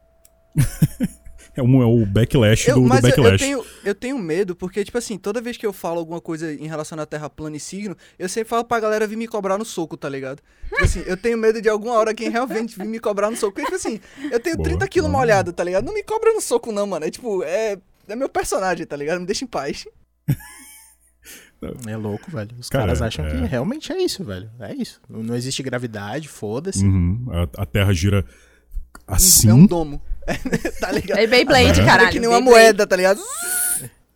É, 1.57 1.63
um, 1.63 1.81
é 1.81 1.87
o 1.87 2.05
backlash 2.05 2.67
Eu, 2.69 2.75
do, 2.75 2.81
do 2.83 2.89
mas 2.89 3.05
eu, 3.05 3.11
eu 3.11 3.17
backlash. 3.17 3.41
tenho, 3.41 3.65
eu 3.85 3.95
tenho 3.95 4.19
medo, 4.19 4.57
porque, 4.57 4.85
tipo 4.85 4.99
assim, 4.99 5.17
toda 5.17 5.41
vez 5.41 5.57
que 5.57 5.65
eu 5.65 5.73
falo 5.73 6.01
alguma 6.01 6.21
coisa 6.21 6.53
em 6.53 6.67
relação 6.67 6.99
à 6.99 7.07
Terra 7.07 7.31
plana 7.31 7.57
e 7.57 7.61
signo, 7.61 7.97
eu 8.19 8.29
sempre 8.29 8.49
falo 8.49 8.65
pra 8.65 8.81
galera 8.81 9.07
vir 9.07 9.15
me 9.17 9.29
cobrar 9.29 9.57
no 9.57 9.65
soco, 9.65 9.97
tá 9.97 10.09
ligado? 10.09 10.43
Tipo 10.69 10.83
assim, 10.85 11.05
eu 11.07 11.17
tenho 11.17 11.39
medo 11.39 11.63
de 11.63 11.69
alguma 11.69 11.95
hora 11.95 12.13
quem 12.13 12.29
realmente 12.29 12.77
vir 12.77 12.87
me 12.87 12.99
cobrar 12.99 13.31
no 13.31 13.37
soco. 13.37 13.53
Porque, 13.53 13.67
tipo 13.67 13.77
assim, 13.77 14.01
eu 14.33 14.41
tenho 14.41 14.57
Boa, 14.57 14.69
30 14.69 14.89
quilos 14.89 15.09
molhado, 15.09 15.53
tá 15.53 15.63
ligado? 15.63 15.85
Não 15.85 15.95
me 15.95 16.03
cobra 16.03 16.33
no 16.33 16.41
soco, 16.41 16.73
não, 16.73 16.89
mano. 16.89 17.07
É 17.07 17.11
tipo, 17.11 17.45
é. 17.45 17.79
É 18.09 18.17
meu 18.17 18.29
personagem, 18.29 18.85
tá 18.85 18.97
ligado? 18.97 19.21
Me 19.21 19.27
deixa 19.27 19.45
em 19.45 19.49
paz. 19.49 19.87
É 21.87 21.97
louco, 21.97 22.31
velho. 22.31 22.51
Os 22.59 22.69
Cara, 22.69 22.85
caras 22.87 23.03
acham 23.03 23.25
é. 23.27 23.31
que 23.31 23.37
realmente 23.47 23.93
é 23.93 24.03
isso, 24.03 24.23
velho. 24.25 24.51
É 24.61 24.75
isso. 24.75 25.01
Não 25.09 25.23
não 25.23 25.35
existe 25.35 25.63
gravidade, 25.63 26.29
foda-se. 26.29 26.85
Uhum, 26.85 27.27
a, 27.57 27.63
a 27.63 27.67
terra 27.67 27.93
gira 27.93 28.25
assim. 29.07 29.49
É 29.51 29.55
um 29.55 29.67
domo. 29.67 30.01
tá 30.81 30.91
ligado? 30.93 31.19
É 31.19 31.27
Beyblade, 31.27 31.81
É. 31.81 31.85
caralho. 31.85 32.09
É 32.09 32.13
que 32.13 32.19
nem 32.21 32.29
uma 32.29 32.41
moeda, 32.41 32.87
tá 32.87 32.97
ligado? 32.97 33.21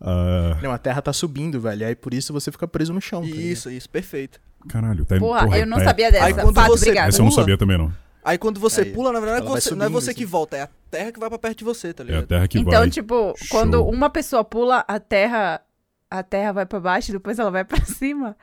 ah, 0.01 0.57
Não, 0.61 0.71
a 0.71 0.77
Terra 0.77 1.01
tá 1.01 1.13
subindo, 1.13 1.59
velho. 1.61 1.85
Aí 1.87 1.95
por 1.95 2.13
isso 2.13 2.33
você 2.33 2.51
fica 2.51 2.67
preso 2.67 2.93
no 2.93 3.01
chão. 3.01 3.21
tá 3.21 3.27
ligado? 3.27 3.41
Isso, 3.41 3.69
isso, 3.69 3.89
perfeito. 3.89 4.39
Caralho, 4.67 5.05
tá 5.05 5.17
Porra, 5.17 5.43
porra, 5.45 5.59
eu 5.59 5.65
não 5.65 5.77
tá- 5.77 5.85
sabia 5.85 6.11
dessa. 6.11 6.25
Aí 6.25 6.33
quando 6.33 6.55
Fato, 6.55 6.67
você- 6.69 6.85
obrigada. 6.85 7.09
Essa 7.09 7.21
eu 7.21 7.25
não 7.25 7.31
sabia 7.31 7.57
também, 7.57 7.77
não. 7.77 7.93
Aí 8.23 8.37
quando 8.37 8.59
você 8.59 8.81
Aí, 8.81 8.91
pula, 8.91 9.13
na 9.13 9.19
verdade, 9.19 9.45
você, 9.45 9.69
não 9.73 9.77
é 9.77 9.85
subindo, 9.87 9.91
você 10.01 10.11
assim. 10.11 10.19
que 10.19 10.25
volta, 10.25 10.57
é 10.57 10.61
a 10.63 10.69
terra 10.91 11.11
que 11.11 11.19
vai 11.19 11.29
pra 11.29 11.39
perto 11.39 11.59
de 11.59 11.63
você, 11.63 11.93
tá 11.93 12.03
É 12.03 12.05
a 12.05 12.07
ligado? 12.07 12.27
terra 12.27 12.47
que 12.47 12.59
Então, 12.59 12.79
vai. 12.81 12.89
tipo, 12.89 13.33
Show. 13.37 13.47
quando 13.49 13.83
uma 13.85 14.09
pessoa 14.09 14.43
pula, 14.43 14.83
a 14.87 14.99
terra, 14.99 15.61
a 16.09 16.23
terra 16.23 16.51
vai 16.51 16.65
pra 16.65 16.79
baixo 16.79 17.11
e 17.11 17.13
depois 17.13 17.37
ela 17.39 17.51
vai 17.51 17.63
pra 17.63 17.83
cima. 17.85 18.35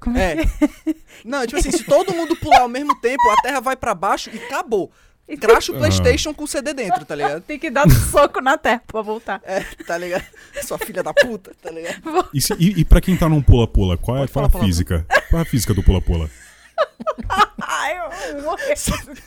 Como 0.00 0.18
é, 0.18 0.32
É. 0.42 0.44
Não, 1.24 1.46
tipo 1.46 1.58
assim, 1.60 1.70
se 1.70 1.84
todo 1.84 2.12
mundo 2.12 2.34
pular 2.36 2.62
ao 2.62 2.68
mesmo 2.68 2.94
tempo, 3.00 3.22
a 3.30 3.42
terra 3.42 3.60
vai 3.60 3.76
pra 3.76 3.94
baixo 3.94 4.30
e 4.32 4.38
acabou. 4.44 4.90
Cracha 5.40 5.72
o 5.72 5.78
Playstation 5.78 6.34
com 6.34 6.44
o 6.44 6.48
CD 6.48 6.74
dentro, 6.74 7.04
tá 7.06 7.14
ligado? 7.14 7.40
Tem 7.42 7.58
que 7.58 7.70
dar 7.70 7.86
um 7.86 7.90
soco 7.90 8.40
na 8.40 8.58
terra 8.58 8.82
pra 8.86 9.00
voltar. 9.00 9.40
É, 9.44 9.60
tá 9.86 9.96
ligado? 9.96 10.24
Sua 10.64 10.76
filha 10.76 11.02
da 11.02 11.14
puta, 11.14 11.52
tá 11.62 11.70
ligado? 11.70 12.28
E, 12.34 12.40
se- 12.40 12.54
e, 12.58 12.80
e 12.80 12.84
pra 12.84 13.00
quem 13.00 13.16
tá 13.16 13.28
num 13.28 13.40
pula-pula, 13.40 13.96
qual 13.96 14.22
é, 14.22 14.26
qual 14.26 14.44
é 14.44 14.48
a 14.48 14.60
física? 14.60 15.06
Qual 15.30 15.38
é 15.38 15.42
a 15.42 15.46
física 15.46 15.72
do 15.72 15.82
pula-pula? 15.82 16.28
Ai, 17.62 17.98
eu 17.98 18.56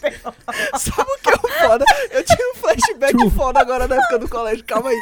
tema. 0.02 0.36
Sabe 0.78 1.02
o 1.10 1.18
que 1.22 1.30
é 1.30 1.34
o 1.36 1.68
foda? 1.68 1.86
Eu 2.12 2.24
tinha 2.24 2.52
um 2.52 2.56
flashback 2.56 3.30
foda 3.32 3.60
agora 3.62 3.88
na 3.88 3.96
época 3.96 4.20
do 4.20 4.30
colégio. 4.30 4.64
Calma 4.66 4.90
aí. 4.90 5.00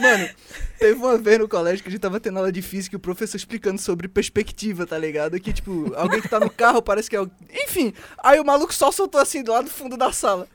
Mano, 0.00 0.28
teve 0.78 0.94
uma 0.94 1.16
vez 1.18 1.38
no 1.38 1.48
colégio 1.48 1.82
que 1.82 1.88
a 1.88 1.92
gente 1.92 2.00
tava 2.00 2.18
tendo 2.20 2.38
aula 2.38 2.50
de 2.52 2.60
física 2.62 2.94
e 2.94 2.98
o 2.98 3.00
professor 3.00 3.36
explicando 3.36 3.80
sobre 3.80 4.08
perspectiva, 4.08 4.86
tá 4.86 4.98
ligado? 4.98 5.38
Que, 5.40 5.52
tipo, 5.52 5.92
alguém 5.96 6.20
que 6.20 6.28
tá 6.28 6.38
no 6.40 6.50
carro 6.50 6.82
parece 6.82 7.08
que 7.10 7.16
é. 7.16 7.20
Enfim, 7.64 7.92
aí 8.18 8.38
o 8.40 8.44
maluco 8.44 8.72
só 8.74 8.90
soltou 8.92 9.20
assim 9.20 9.42
do 9.42 9.52
lado 9.52 9.64
do 9.64 9.70
fundo 9.70 9.96
da 9.96 10.12
sala. 10.12 10.46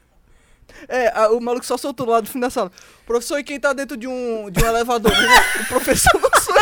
É, 0.87 1.07
a- 1.17 1.31
o 1.31 1.41
maluco 1.41 1.65
só 1.65 1.77
soltou 1.77 2.05
do 2.05 2.11
lado 2.11 2.25
do 2.25 2.29
fundo 2.29 2.43
da 2.43 2.49
sala. 2.49 2.71
Professor, 3.05 3.39
e 3.39 3.43
quem 3.43 3.59
tá 3.59 3.73
dentro 3.73 3.97
de 3.97 4.07
um, 4.07 4.49
de 4.51 4.63
um 4.63 4.67
elevador? 4.67 5.11
o 5.61 5.65
professor 5.65 6.13
não 6.21 6.29
soube. 6.41 6.59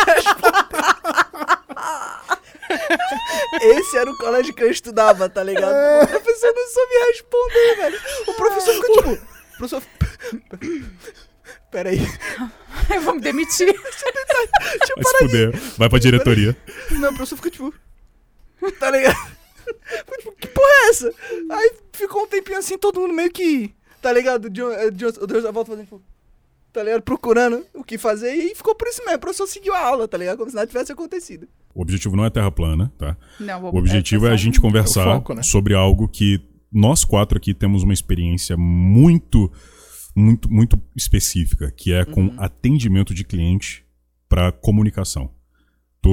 Esse 3.61 3.97
era 3.97 4.09
o 4.11 4.17
colégio 4.17 4.53
que 4.53 4.63
eu 4.63 4.69
estudava, 4.71 5.29
tá 5.29 5.43
ligado? 5.43 5.73
O 6.03 6.07
professor 6.07 6.53
não 6.53 6.67
soube 6.67 6.93
responder, 7.11 7.75
velho. 7.77 7.99
O 8.27 8.33
professor 8.33 8.73
ficou 8.73 8.95
tipo. 8.95 9.11
O 9.13 9.57
professor. 9.57 9.83
Peraí. 11.71 11.99
Eu 12.93 13.01
vou 13.01 13.15
me 13.15 13.21
demitir. 13.21 13.67
Vai 14.97 15.05
se 15.05 15.17
fuder. 15.19 15.51
Vai 15.77 15.89
pra 15.89 15.99
diretoria. 15.99 16.55
Não, 16.91 17.09
o 17.11 17.15
professor 17.15 17.35
ficou 17.35 17.51
tipo. 17.51 17.73
Tá 18.79 18.89
ligado? 18.91 19.15
Tipo, 20.17 20.31
que 20.39 20.47
porra 20.47 20.67
é 20.67 20.89
essa? 20.89 21.13
Aí 21.51 21.71
ficou 21.93 22.23
um 22.23 22.27
tempinho 22.27 22.57
assim, 22.57 22.77
todo 22.77 22.99
mundo 22.99 23.13
meio 23.13 23.31
que. 23.31 23.73
Tá 24.01 24.11
ligado? 24.11 24.45
Um- 24.47 25.23
o 25.23 25.27
Deus 25.27 25.43
da 25.43 25.51
volta 25.51 25.71
fazendo 25.71 25.85
tipo. 25.85 26.01
Tá 26.73 26.83
ligado? 26.83 27.01
Procurando 27.01 27.65
o 27.73 27.83
que 27.83 27.97
fazer 27.97 28.33
e 28.33 28.53
ficou 28.55 28.75
por 28.75 28.87
isso 28.87 29.01
mesmo. 29.03 29.17
O 29.17 29.19
professor 29.19 29.47
seguiu 29.47 29.73
a 29.73 29.79
aula, 29.79 30.07
tá 30.07 30.17
ligado? 30.17 30.37
Como 30.37 30.49
se 30.49 30.55
nada 30.55 30.67
tivesse 30.67 30.91
acontecido. 30.91 31.47
O 31.73 31.81
objetivo 31.81 32.15
não 32.15 32.25
é 32.25 32.29
terra 32.29 32.51
plana, 32.51 32.91
tá? 32.97 33.17
Não, 33.39 33.61
vou 33.61 33.73
O 33.73 33.77
objetivo 33.77 34.25
é, 34.25 34.29
só 34.29 34.33
a 34.33 34.37
gente 34.37 34.59
conversar 34.61 35.01
É 35.01 35.13
foco, 35.15 35.33
né? 35.33 35.43
sobre 35.43 35.73
algo 35.73 36.07
que 36.07 36.39
nós 36.71 37.03
quatro 37.05 37.37
aqui 37.37 37.53
temos 37.53 37.83
uma 37.83 37.93
experiência 37.93 38.55
muito, 38.57 39.51
muito, 40.17 40.51
muito 40.51 40.81
específica, 40.95 41.71
que 41.71 41.93
é 41.93 42.03
com 42.03 42.33
atendimento 42.37 43.13
de 43.13 43.23
cliente 43.23 43.85
para 44.27 44.51
comunicação. 44.51 45.29
Tu, 46.01 46.09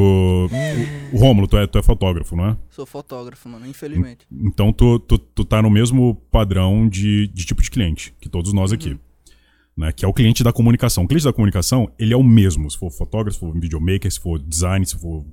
o, 1.12 1.16
Rômulo, 1.16 1.46
tu 1.46 1.56
é, 1.56 1.66
tu 1.66 1.78
é 1.78 1.82
fotógrafo, 1.82 2.36
não 2.36 2.46
é? 2.48 2.56
Sou 2.70 2.84
fotógrafo, 2.84 3.48
mano, 3.48 3.66
infelizmente. 3.66 4.26
Então 4.30 4.72
tu, 4.72 4.98
tu, 4.98 5.18
tu 5.18 5.44
tá 5.44 5.62
no 5.62 5.70
mesmo 5.70 6.16
padrão 6.30 6.88
de, 6.88 7.28
de 7.28 7.44
tipo 7.44 7.62
de 7.62 7.70
cliente 7.70 8.14
que 8.20 8.28
todos 8.28 8.52
nós 8.52 8.72
aqui. 8.72 8.98
Né, 9.76 9.90
que 9.90 10.04
é 10.04 10.08
o 10.08 10.12
cliente 10.12 10.44
da 10.44 10.52
comunicação. 10.52 11.02
O 11.02 11.08
cliente 11.08 11.24
da 11.24 11.32
comunicação, 11.32 11.90
ele 11.98 12.14
é 12.14 12.16
o 12.16 12.22
mesmo. 12.22 12.70
Se 12.70 12.78
for 12.78 12.92
fotógrafo, 12.92 13.34
se 13.34 13.40
for 13.40 13.58
videomaker, 13.58 14.10
se 14.10 14.20
for 14.20 14.38
design, 14.38 14.86
se 14.86 14.96
for 14.96 15.24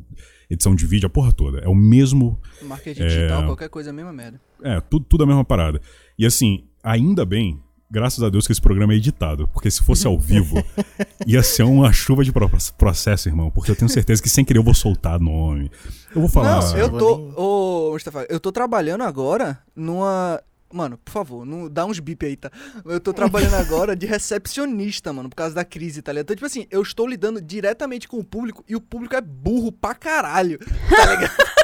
edição 0.49 0.73
de 0.73 0.85
vídeo, 0.87 1.05
a 1.05 1.09
porra 1.09 1.31
toda. 1.31 1.59
É 1.59 1.67
o 1.67 1.75
mesmo 1.75 2.39
Marketing 2.63 3.03
digital, 3.03 3.45
qualquer 3.45 3.69
coisa 3.69 3.89
é 3.89 3.91
a 3.91 3.93
mesma 3.93 4.11
merda. 4.11 4.41
é, 4.63 4.81
tudo, 4.81 5.05
tudo 5.05 5.23
a 5.23 5.27
mesma 5.27 5.45
parada. 5.45 5.79
E 6.17 6.25
assim, 6.25 6.65
ainda 6.83 7.23
bem, 7.23 7.61
graças 7.91 8.23
a 8.23 8.29
Deus 8.29 8.47
que 8.47 8.53
esse 8.53 8.61
programa 8.61 8.93
é 8.93 8.95
editado. 8.95 9.47
Porque 9.49 9.69
se 9.69 9.83
fosse 9.83 10.07
ao 10.07 10.17
vivo, 10.17 10.63
ia 11.27 11.43
ser 11.43 11.63
uma 11.63 11.91
chuva 11.91 12.23
de 12.23 12.31
pro- 12.31 12.49
processo, 12.77 13.27
irmão. 13.29 13.51
Porque 13.51 13.69
eu 13.69 13.75
tenho 13.75 13.89
certeza 13.89 14.23
que 14.23 14.29
sem 14.29 14.45
querer 14.45 14.59
eu 14.59 14.63
vou 14.63 14.73
soltar 14.73 15.19
nome. 15.19 15.69
Eu 16.15 16.21
vou 16.21 16.29
falar. 16.29 16.61
Não, 16.61 16.77
eu 16.77 16.89
tô. 16.89 17.33
Ô, 17.35 17.91
Mustafa, 17.91 18.25
eu 18.29 18.39
tô 18.39 18.51
trabalhando 18.51 19.03
agora 19.03 19.59
numa. 19.75 20.41
Mano, 20.73 20.97
por 20.97 21.11
favor, 21.11 21.45
não 21.45 21.69
dá 21.69 21.85
uns 21.85 21.99
bip 21.99 22.25
aí, 22.25 22.37
tá? 22.37 22.49
Eu 22.85 23.01
tô 23.01 23.11
trabalhando 23.13 23.55
agora 23.55 23.93
de 23.93 24.05
recepcionista, 24.05 25.11
mano, 25.11 25.27
por 25.29 25.35
causa 25.35 25.53
da 25.53 25.65
crise, 25.65 26.01
tá 26.01 26.13
ligado? 26.13 26.23
Então, 26.23 26.35
tipo 26.37 26.45
assim, 26.45 26.65
eu 26.71 26.81
estou 26.81 27.05
lidando 27.05 27.41
diretamente 27.41 28.07
com 28.07 28.17
o 28.19 28.23
público 28.23 28.63
e 28.69 28.73
o 28.73 28.79
público 28.79 29.13
é 29.13 29.19
burro 29.19 29.69
pra 29.69 29.93
caralho, 29.93 30.57
tá 30.59 31.05
ligado? 31.13 31.31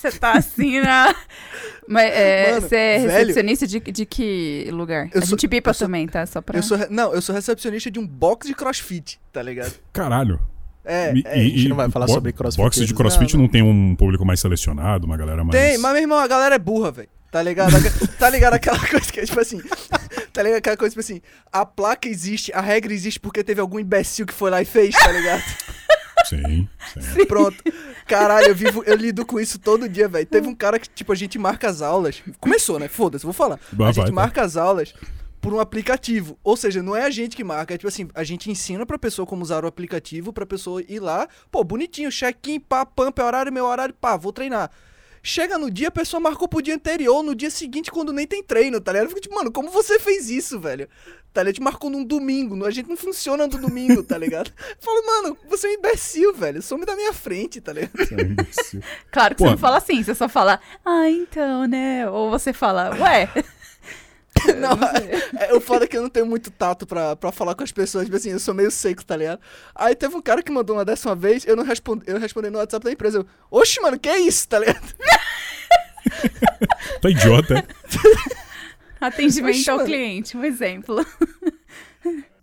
Você 0.00 0.12
tá 0.12 0.32
assim 0.32 0.80
na. 0.80 1.14
Mas 1.88 2.04
é, 2.12 2.50
Mano, 2.52 2.60
você 2.68 2.76
é 2.76 2.98
velho, 2.98 3.10
recepcionista 3.18 3.66
de, 3.66 3.80
de 3.80 4.06
que 4.06 4.68
lugar? 4.70 5.08
eu 5.12 5.18
a 5.18 5.20
sou- 5.22 5.30
gente 5.30 5.46
bipa 5.48 5.70
eu 5.70 5.74
sou- 5.74 5.86
também, 5.86 6.06
tá? 6.06 6.24
Só 6.26 6.40
pra. 6.40 6.58
Eu 6.58 6.62
sou. 6.62 6.78
Não, 6.90 7.12
eu 7.14 7.20
sou 7.20 7.34
recepcionista 7.34 7.90
de 7.90 7.98
um 7.98 8.06
box 8.06 8.46
de 8.46 8.54
crossfit, 8.54 9.18
tá 9.32 9.42
ligado? 9.42 9.72
Caralho. 9.92 10.38
É, 10.84 11.12
E- 11.14 11.22
é. 11.26 11.38
e- 11.38 11.48
gente 11.50 11.66
e 11.66 11.68
não 11.68 11.76
vai 11.76 11.90
falar 11.90 12.06
bo- 12.06 12.12
sobre 12.12 12.32
crossfit 12.32 12.62
Boxe 12.62 12.84
de 12.86 12.94
crossfit 12.94 13.34
Não, 13.34 13.42
não, 13.42 13.48
tem 13.48 13.62
um 13.62 13.94
público 13.96 14.24
mais 14.24 14.38
selecionado, 14.40 15.06
uma 15.06 15.16
galera 15.16 15.42
mais. 15.44 15.60
Tem, 15.60 15.76
mas 15.78 15.92
meu 15.92 16.02
irmão, 16.02 16.18
a 16.18 16.26
galera 16.28 16.54
é 16.54 16.58
burra, 16.58 16.92
velho. 16.92 17.08
Tá 17.30 17.42
ligado? 17.42 17.74
A- 17.76 18.06
tá 18.18 18.30
ligado 18.30 18.54
aquela 18.54 18.78
coisa 18.88 19.12
que 19.12 19.20
é 19.20 19.24
tipo 19.26 19.40
assim. 19.40 19.60
Tá 20.32 20.42
ligado 20.44 20.58
aquela 20.58 20.76
coisa 20.76 20.90
tipo 20.92 21.00
assim. 21.00 21.20
A 21.52 21.66
placa 21.66 22.08
existe, 22.08 22.52
a 22.52 22.60
regra 22.60 22.92
existe 22.92 23.18
porque 23.18 23.42
teve 23.42 23.60
algum 23.60 23.80
imbecil 23.80 24.24
que 24.24 24.32
foi 24.32 24.50
lá 24.52 24.62
e 24.62 24.64
fez, 24.64 24.94
tá 24.94 25.10
ligado? 25.10 25.42
Sim, 26.24 26.68
sim. 26.98 27.26
Pronto. 27.26 27.56
Caralho, 28.06 28.48
eu 28.48 28.54
vivo, 28.54 28.82
eu 28.84 28.96
lido 28.96 29.24
com 29.24 29.38
isso 29.38 29.58
todo 29.58 29.88
dia, 29.88 30.08
velho. 30.08 30.26
Teve 30.26 30.48
um 30.48 30.54
cara 30.54 30.78
que, 30.78 30.88
tipo, 30.88 31.12
a 31.12 31.14
gente 31.14 31.38
marca 31.38 31.68
as 31.68 31.82
aulas. 31.82 32.22
Começou, 32.40 32.78
né? 32.78 32.88
Foda-se, 32.88 33.24
vou 33.24 33.32
falar. 33.32 33.58
A 33.78 33.92
gente 33.92 34.04
vai, 34.04 34.10
marca 34.10 34.42
as 34.42 34.56
aulas 34.56 34.94
por 35.40 35.52
um 35.54 35.60
aplicativo. 35.60 36.38
Ou 36.42 36.56
seja, 36.56 36.82
não 36.82 36.96
é 36.96 37.04
a 37.04 37.10
gente 37.10 37.36
que 37.36 37.44
marca, 37.44 37.74
é 37.74 37.78
tipo 37.78 37.88
assim, 37.88 38.08
a 38.14 38.24
gente 38.24 38.50
ensina 38.50 38.84
pra 38.84 38.98
pessoa 38.98 39.26
como 39.26 39.42
usar 39.42 39.64
o 39.64 39.68
aplicativo, 39.68 40.32
pra 40.32 40.46
pessoa 40.46 40.82
ir 40.88 41.00
lá, 41.00 41.28
pô, 41.50 41.62
bonitinho, 41.62 42.10
check-in, 42.10 42.60
pá, 42.60 42.84
pump, 42.84 43.18
é 43.18 43.24
horário, 43.24 43.52
meu 43.52 43.64
horário, 43.64 43.94
pá, 43.94 44.16
vou 44.16 44.32
treinar. 44.32 44.70
Chega 45.28 45.58
no 45.58 45.70
dia, 45.70 45.88
a 45.88 45.90
pessoa 45.90 46.18
marcou 46.18 46.48
pro 46.48 46.62
dia 46.62 46.74
anterior, 46.74 47.22
no 47.22 47.34
dia 47.34 47.50
seguinte, 47.50 47.90
quando 47.90 48.14
nem 48.14 48.26
tem 48.26 48.42
treino, 48.42 48.80
tá 48.80 48.92
ligado? 48.92 49.04
Eu 49.04 49.08
fico 49.10 49.20
tipo, 49.20 49.34
mano, 49.34 49.52
como 49.52 49.68
você 49.68 49.98
fez 49.98 50.30
isso, 50.30 50.58
velho? 50.58 50.88
Tá 51.34 51.42
ligado? 51.42 51.48
A 51.48 51.50
gente 51.50 51.60
marcou 51.60 51.90
num 51.90 52.02
domingo, 52.02 52.64
a 52.64 52.70
gente 52.70 52.88
não 52.88 52.96
funciona 52.96 53.46
no 53.46 53.58
domingo, 53.58 54.02
tá 54.02 54.16
ligado? 54.16 54.50
Eu 54.56 54.76
falo, 54.80 55.06
mano, 55.06 55.36
você 55.46 55.66
é 55.66 55.70
um 55.70 55.74
imbecil, 55.74 56.32
velho. 56.32 56.62
Some 56.62 56.86
da 56.86 56.96
minha 56.96 57.12
frente, 57.12 57.60
tá 57.60 57.74
ligado? 57.74 57.92
Claro 59.12 59.34
que 59.34 59.42
Pô. 59.42 59.44
você 59.44 59.50
não 59.50 59.58
fala 59.58 59.76
assim, 59.76 60.02
você 60.02 60.14
só 60.14 60.30
fala, 60.30 60.60
ah, 60.82 61.10
então, 61.10 61.66
né? 61.66 62.08
Ou 62.08 62.30
você 62.30 62.54
fala, 62.54 62.96
ué. 62.98 63.28
Não, 64.58 65.40
é, 65.40 65.52
o 65.54 65.60
foda 65.60 65.84
é 65.84 65.88
que 65.88 65.96
eu 65.96 66.02
não 66.02 66.10
tenho 66.10 66.26
muito 66.26 66.50
tato 66.50 66.86
pra, 66.86 67.14
pra 67.16 67.30
falar 67.32 67.54
com 67.54 67.62
as 67.62 67.72
pessoas, 67.72 68.04
tipo 68.04 68.16
assim, 68.16 68.30
eu 68.30 68.38
sou 68.40 68.54
meio 68.54 68.70
seco, 68.70 69.04
tá 69.04 69.16
ligado? 69.16 69.40
Aí 69.74 69.94
teve 69.94 70.14
um 70.16 70.22
cara 70.22 70.42
que 70.42 70.50
mandou 70.50 70.76
uma 70.76 70.84
dessa 70.84 71.08
uma 71.08 71.16
vez, 71.16 71.46
eu 71.46 71.56
não 71.56 71.64
respondi, 71.64 72.02
eu 72.06 72.18
respondi 72.18 72.50
no 72.50 72.58
WhatsApp 72.58 72.84
da 72.84 72.92
empresa, 72.92 73.18
eu, 73.18 73.26
oxe, 73.50 73.80
mano, 73.80 73.98
que 73.98 74.08
é 74.08 74.18
isso, 74.18 74.48
tá 74.48 74.58
ligado? 74.58 74.80
É 77.04 77.10
idiota. 77.10 77.64
Atendimento 79.00 79.56
Oxe, 79.56 79.70
ao 79.70 79.76
mano. 79.76 79.88
cliente, 79.88 80.36
um 80.36 80.44
exemplo. 80.44 81.04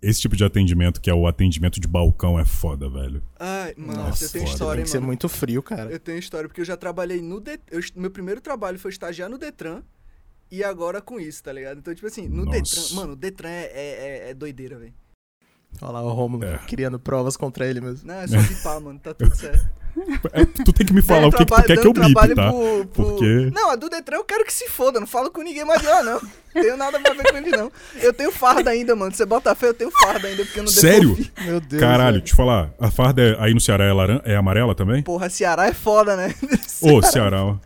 Esse 0.00 0.20
tipo 0.20 0.36
de 0.36 0.44
atendimento, 0.44 1.00
que 1.00 1.10
é 1.10 1.14
o 1.14 1.26
atendimento 1.26 1.80
de 1.80 1.88
balcão, 1.88 2.38
é 2.38 2.44
foda, 2.44 2.88
velho. 2.88 3.22
Ai, 3.38 3.74
mano, 3.76 4.04
Nossa, 4.04 4.24
eu 4.24 4.28
tenho 4.30 4.44
foda. 4.44 4.54
história, 4.54 4.76
Tem 4.76 4.84
que 4.84 4.90
ser 4.90 4.98
mano. 4.98 5.06
muito 5.08 5.28
frio, 5.28 5.62
cara. 5.62 5.90
Eu 5.90 5.98
tenho 5.98 6.18
história, 6.18 6.48
porque 6.48 6.60
eu 6.60 6.64
já 6.64 6.76
trabalhei 6.76 7.20
no 7.20 7.40
Det... 7.40 7.60
eu, 7.70 7.80
meu 7.96 8.10
primeiro 8.10 8.40
trabalho 8.40 8.78
foi 8.78 8.90
estagiar 8.90 9.28
no 9.28 9.36
Detran, 9.36 9.82
e 10.50 10.62
agora 10.64 11.00
com 11.00 11.18
isso, 11.20 11.42
tá 11.42 11.52
ligado? 11.52 11.78
Então, 11.78 11.94
tipo 11.94 12.06
assim, 12.06 12.28
no 12.28 12.44
Nossa. 12.44 12.58
Detran, 12.58 12.82
mano, 12.96 13.12
o 13.12 13.16
Detran 13.16 13.48
é, 13.48 13.64
é, 13.74 14.24
é- 14.26 14.30
é 14.30 14.34
doideira, 14.34 14.78
velho. 14.78 14.94
Olha 15.82 15.92
lá 15.92 16.02
o 16.02 16.08
Romulo 16.12 16.44
É. 16.44 16.58
criando 16.66 16.98
provas 16.98 17.36
contra 17.36 17.66
ele 17.66 17.80
mesmo. 17.80 18.06
Não, 18.08 18.14
é 18.14 18.26
só 18.26 18.38
bipar, 18.40 18.80
mano, 18.80 18.98
tá 18.98 19.12
tudo 19.12 19.34
certo. 19.36 19.68
É, 20.32 20.44
tu 20.44 20.72
tem 20.74 20.86
que 20.86 20.92
me 20.92 21.00
falar 21.00 21.26
o 21.26 21.30
que, 21.30 21.38
que 21.38 21.46
tu 21.46 21.62
quer 21.62 21.78
que 21.80 21.86
eu 21.86 21.92
dando 21.92 22.06
bipe, 22.06 22.12
trabalho 22.12 22.34
tá? 22.34 22.50
pro- 22.50 22.86
pro- 22.86 23.04
Porque- 23.12 23.50
Não, 23.52 23.70
a 23.70 23.76
do 23.76 23.88
Detran 23.88 24.16
eu 24.18 24.24
quero 24.24 24.44
que 24.44 24.52
se 24.52 24.68
foda, 24.68 25.00
não 25.00 25.06
falo 25.06 25.30
com 25.30 25.40
ninguém 25.42 25.64
mais 25.64 25.82
lá, 25.82 26.02
não. 26.02 26.20
Tenho 26.52 26.76
nada 26.76 27.00
pra 27.00 27.14
ver 27.14 27.30
com 27.30 27.36
ele, 27.36 27.50
não. 27.50 27.72
Eu 27.96 28.12
tenho 28.12 28.30
farda 28.30 28.70
ainda, 28.70 28.94
mano. 28.94 29.14
Você 29.14 29.24
bota 29.26 29.54
fé, 29.54 29.68
eu 29.68 29.74
tenho 29.74 29.90
farda 29.90 30.28
ainda, 30.28 30.44
porque 30.44 30.58
eu 30.60 30.64
não 30.64 30.70
Sério? 30.70 31.00
devolvi. 31.14 31.32
Meu 31.44 31.60
Deus. 31.60 31.80
Caralho, 31.80 32.12
velho. 32.14 32.24
te 32.24 32.34
falar, 32.34 32.74
a 32.78 32.90
farda 32.90 33.22
é- 33.22 33.36
aí 33.38 33.52
no 33.54 33.60
Ceará 33.60 33.84
é, 33.84 33.92
laran 33.92 34.20
é 34.24 34.36
amarela 34.36 34.74
também? 34.74 35.02
Porra, 35.02 35.28
Ceará 35.30 35.66
é 35.66 35.72
foda, 35.74 36.14
né? 36.16 36.34
Ô, 36.82 37.02
Ceará, 37.02 37.42
ó. 37.44 37.56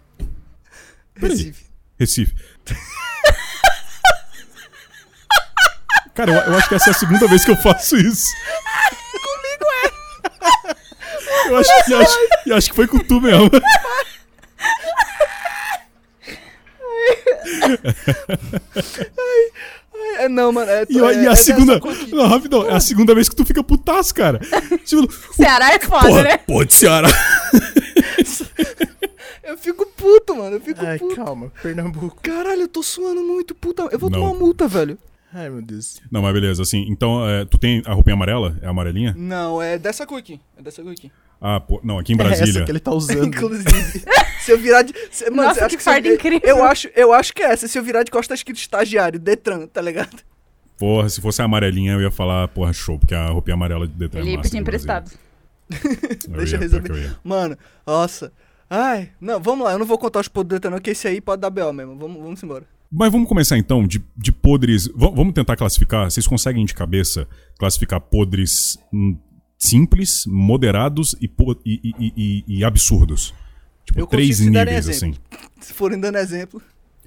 Recife. 1.16 1.64
Recife. 1.98 2.34
Cara, 6.14 6.32
eu, 6.32 6.38
eu 6.52 6.58
acho 6.58 6.68
que 6.68 6.74
essa 6.74 6.90
é 6.90 6.92
a 6.92 6.94
segunda 6.94 7.26
vez 7.28 7.44
que 7.44 7.50
eu 7.50 7.56
faço 7.56 7.96
isso. 7.96 8.26
Comigo 9.12 9.64
é. 9.86 9.90
Eu 11.50 11.56
acho, 11.58 11.84
que, 11.84 11.94
acho, 11.94 12.18
e 12.46 12.52
acho 12.52 12.68
que 12.70 12.76
foi 12.76 12.86
com 12.86 12.98
tu 12.98 13.20
mesmo. 13.20 13.50
Não, 20.30 20.52
mano. 20.52 20.70
É, 20.70 20.84
E, 20.88 20.98
a- 21.00 21.12
é, 21.12 21.22
e 21.22 21.28
a 21.28 21.32
é 21.32 21.36
segunda. 21.36 21.80
Não, 22.12 22.26
rapidão, 22.26 22.68
é 22.68 22.74
a 22.74 22.80
segunda 22.80 23.14
vez 23.14 23.28
que 23.28 23.36
tu 23.36 23.44
fica 23.44 23.62
putaço, 23.62 24.14
cara. 24.14 24.40
Tipo, 24.84 25.12
Ceará 25.34 25.72
é 25.74 25.78
foda, 25.80 26.06
porra, 26.08 26.22
né? 26.22 26.36
porra 26.38 26.66
de 26.66 26.74
Ceará. 26.74 27.08
eu 29.50 29.58
fico 29.58 29.86
puto, 29.96 30.34
mano. 30.36 30.56
Eu 30.56 30.60
fico 30.60 30.84
Ai, 30.84 30.98
puto. 30.98 31.14
calma, 31.16 31.52
Pernambuco. 31.62 32.18
Caralho, 32.22 32.62
eu 32.62 32.68
tô 32.68 32.82
suando 32.82 33.22
muito, 33.22 33.54
puta. 33.54 33.82
Eu 33.90 33.98
vou 33.98 34.10
Não. 34.10 34.18
tomar 34.20 34.32
uma 34.32 34.38
multa, 34.38 34.66
velho. 34.68 34.98
Ai, 35.32 35.48
meu 35.48 35.62
Deus. 35.62 36.00
Não, 36.10 36.22
mas 36.22 36.32
beleza, 36.32 36.62
assim, 36.62 36.84
então, 36.88 37.28
é, 37.28 37.44
tu 37.44 37.56
tem 37.56 37.82
a 37.86 37.92
roupinha 37.92 38.14
amarela? 38.14 38.58
É 38.62 38.66
amarelinha? 38.66 39.14
Não, 39.16 39.62
é 39.62 39.78
dessa 39.78 40.04
cor 40.06 40.18
aqui. 40.18 40.40
É 40.58 40.62
dessa 40.62 40.82
cor 40.82 40.90
aqui. 40.92 41.10
Ah, 41.40 41.60
pô, 41.60 41.80
não, 41.84 41.98
aqui 41.98 42.12
em 42.12 42.16
É 42.20 42.22
essa 42.26 42.36
Brasília. 42.36 42.64
que 42.64 42.70
ele 42.72 42.80
tá 42.80 42.90
usando. 42.92 43.24
Inclusive. 43.28 44.02
se 44.40 44.50
eu 44.52 44.58
virar 44.58 44.82
de. 44.82 44.92
se- 45.10 45.30
mano, 45.30 45.48
Nossa, 45.48 45.64
acho 45.66 45.76
que 45.76 45.82
se 45.82 45.88
eu- 45.88 45.92
farda 45.94 46.08
incrível. 46.08 46.40
Eu 46.48 46.64
acho, 46.64 46.88
eu 46.94 47.12
acho 47.12 47.32
que 47.32 47.42
é 47.42 47.46
essa. 47.52 47.66
Se 47.68 47.78
eu 47.78 47.82
virar 47.82 48.02
de 48.02 48.10
costas, 48.10 48.28
tá 48.28 48.34
escrito 48.34 48.56
estagiário, 48.58 49.18
Detran, 49.20 49.66
tá 49.68 49.80
ligado? 49.80 50.18
Porra, 50.76 51.08
se 51.08 51.20
fosse 51.20 51.40
a 51.40 51.44
amarelinha, 51.44 51.92
eu 51.92 52.00
ia 52.00 52.10
falar, 52.10 52.48
porra, 52.48 52.72
show, 52.72 52.98
porque 52.98 53.14
a 53.14 53.28
roupinha 53.28 53.54
amarela 53.54 53.86
de 53.86 53.92
Detran 53.94 54.20
é 54.20 54.22
Ele 54.22 54.30
ia 54.32 54.36
massa 54.38 54.48
Brasília. 54.50 54.60
emprestado. 54.62 55.10
Deixa 56.28 56.56
eu 56.56 56.60
resolver. 56.60 56.88
que 56.92 56.98
eu. 57.06 57.10
Mano, 57.22 57.56
nossa. 57.86 58.32
Ai, 58.70 59.10
não, 59.20 59.40
vamos 59.40 59.64
lá. 59.64 59.72
Eu 59.72 59.78
não 59.80 59.86
vou 59.86 59.98
contar 59.98 60.20
os 60.20 60.28
podres 60.28 60.60
não, 60.70 60.78
que 60.78 60.90
esse 60.90 61.08
aí 61.08 61.20
pode 61.20 61.42
dar 61.42 61.50
B.O. 61.50 61.72
mesmo. 61.72 61.96
Vamos, 61.98 62.22
vamos 62.22 62.42
embora. 62.42 62.64
Mas 62.90 63.10
vamos 63.12 63.28
começar 63.28 63.58
então 63.58 63.86
de, 63.86 64.00
de 64.16 64.30
podres. 64.32 64.86
v- 64.86 64.92
vamos 65.14 65.32
tentar 65.34 65.56
classificar. 65.56 66.10
Vocês 66.10 66.26
conseguem 66.26 66.64
de 66.64 66.72
cabeça 66.74 67.26
classificar 67.58 68.00
podres 68.00 68.78
hum, 68.92 69.16
simples, 69.58 70.24
moderados 70.26 71.14
e, 71.20 71.26
po- 71.28 71.60
e- 71.66 71.80
e- 71.98 72.44
e- 72.48 72.64
absurdos? 72.64 73.34
Tipo, 73.84 74.00
Eu 74.00 74.06
três 74.06 74.38
níveis 74.40 74.88
assim. 74.88 75.14
Se 75.60 75.72
forem 75.72 75.98
dando 76.00 76.18
exemplo. 76.18 76.62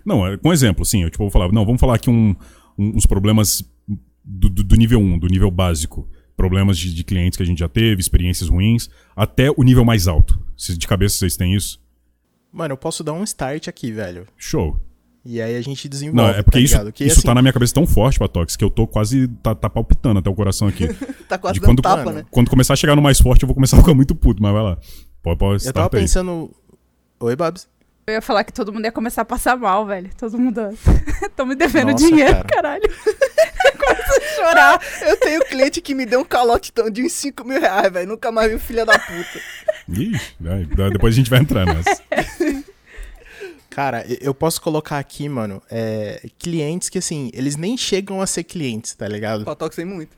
Não, 0.05 0.27
é, 0.27 0.37
com 0.37 0.51
exemplo, 0.51 0.83
sim. 0.85 1.03
Eu 1.03 1.09
tipo, 1.09 1.23
vou 1.23 1.31
falar, 1.31 1.49
não, 1.51 1.65
vamos 1.65 1.79
falar 1.79 1.95
aqui 1.95 2.09
um- 2.09 2.35
um- 2.77 2.97
uns 2.97 3.05
problemas 3.05 3.63
do, 4.23 4.49
do- 4.49 4.63
do 4.63 4.75
nível 4.75 4.99
1, 4.99 5.17
do 5.17 5.27
nível 5.27 5.49
básico. 5.49 6.07
Problemas 6.35 6.77
de, 6.77 6.93
de 6.93 7.03
clientes 7.03 7.37
que 7.37 7.43
a 7.43 7.45
gente 7.45 7.59
já 7.59 7.69
teve, 7.69 8.01
experiências 8.01 8.49
ruins, 8.49 8.89
até 9.15 9.49
o 9.51 9.63
nível 9.63 9.85
mais 9.85 10.07
alto. 10.07 10.42
De 10.67 10.87
cabeça 10.87 11.17
vocês 11.17 11.35
têm 11.35 11.53
isso? 11.55 11.81
Mano, 12.51 12.73
eu 12.73 12.77
posso 12.77 13.03
dar 13.03 13.13
um 13.13 13.23
start 13.23 13.67
aqui, 13.67 13.91
velho. 13.91 14.27
Show. 14.37 14.79
E 15.25 15.41
aí 15.41 15.55
a 15.55 15.61
gente 15.61 15.87
desenvolve, 15.87 16.21
Não, 16.21 16.37
é 16.37 16.43
porque 16.43 16.59
tá 16.59 16.63
isso? 16.63 16.91
Que, 16.91 17.05
isso 17.05 17.19
assim, 17.19 17.27
tá 17.27 17.33
na 17.33 17.41
minha 17.41 17.53
cabeça 17.53 17.73
tão 17.73 17.87
forte, 17.87 18.19
Patox, 18.19 18.55
que 18.55 18.63
eu 18.63 18.69
tô 18.69 18.85
quase. 18.85 19.27
tá, 19.41 19.55
tá 19.55 19.69
palpitando 19.69 20.19
até 20.19 20.29
o 20.29 20.35
coração 20.35 20.67
aqui. 20.67 20.87
Tá 21.27 21.37
quase 21.37 21.55
De 21.55 21.61
quando, 21.61 21.81
tapa, 21.81 22.11
né? 22.11 22.25
quando 22.29 22.49
começar 22.49 22.73
a 22.73 22.75
chegar 22.75 22.95
no 22.95 23.01
mais 23.01 23.19
forte, 23.19 23.41
eu 23.43 23.47
vou 23.47 23.55
começar 23.55 23.77
a 23.77 23.79
ficar 23.79 23.93
muito 23.95 24.13
puto, 24.13 24.43
mas 24.43 24.53
vai 24.53 24.61
lá. 24.61 24.77
Pode, 25.21 25.39
pode 25.39 25.65
Eu 25.65 25.73
tava 25.73 25.89
aí. 25.93 26.01
pensando... 26.01 26.51
Oi, 27.19 27.35
Babs? 27.35 27.67
Eu 28.05 28.15
ia 28.15 28.21
falar 28.21 28.43
que 28.43 28.51
todo 28.51 28.73
mundo 28.73 28.83
ia 28.83 28.91
começar 28.91 29.21
a 29.21 29.25
passar 29.25 29.55
mal, 29.55 29.85
velho. 29.85 30.09
Todo 30.17 30.37
mundo. 30.37 30.59
Tão 31.35 31.45
me 31.45 31.55
devendo 31.55 31.91
Nossa, 31.91 32.05
dinheiro, 32.05 32.33
cara. 32.33 32.47
caralho. 32.47 32.83
Chorar. 34.35 34.81
Eu 35.01 35.17
tenho 35.17 35.45
cliente 35.45 35.79
que 35.81 35.93
me 35.95 36.05
deu 36.05 36.19
um 36.19 36.25
calote 36.25 36.71
tão- 36.73 36.89
de 36.89 37.01
uns 37.03 37.13
5 37.13 37.45
mil 37.45 37.59
reais, 37.61 37.91
velho. 37.91 38.07
Nunca 38.09 38.31
mais 38.31 38.49
vi 38.49 38.55
o 38.57 38.59
filho 38.59 38.85
da 38.85 38.99
puta. 38.99 39.41
Vai, 40.39 40.89
depois 40.91 41.13
a 41.13 41.17
gente 41.17 41.29
vai 41.29 41.39
entrar 41.39 41.65
nessa. 41.65 42.03
Cara, 43.69 44.05
eu 44.21 44.33
posso 44.33 44.61
colocar 44.61 44.99
aqui, 44.99 45.27
mano, 45.27 45.61
é, 45.71 46.27
clientes 46.37 46.89
que, 46.89 46.97
assim, 46.99 47.31
eles 47.33 47.55
nem 47.55 47.75
chegam 47.77 48.21
a 48.21 48.27
ser 48.27 48.43
clientes, 48.43 48.93
tá 48.93 49.07
ligado? 49.07 49.45
Patox 49.45 49.75
tem 49.75 49.85
muito. 49.85 50.15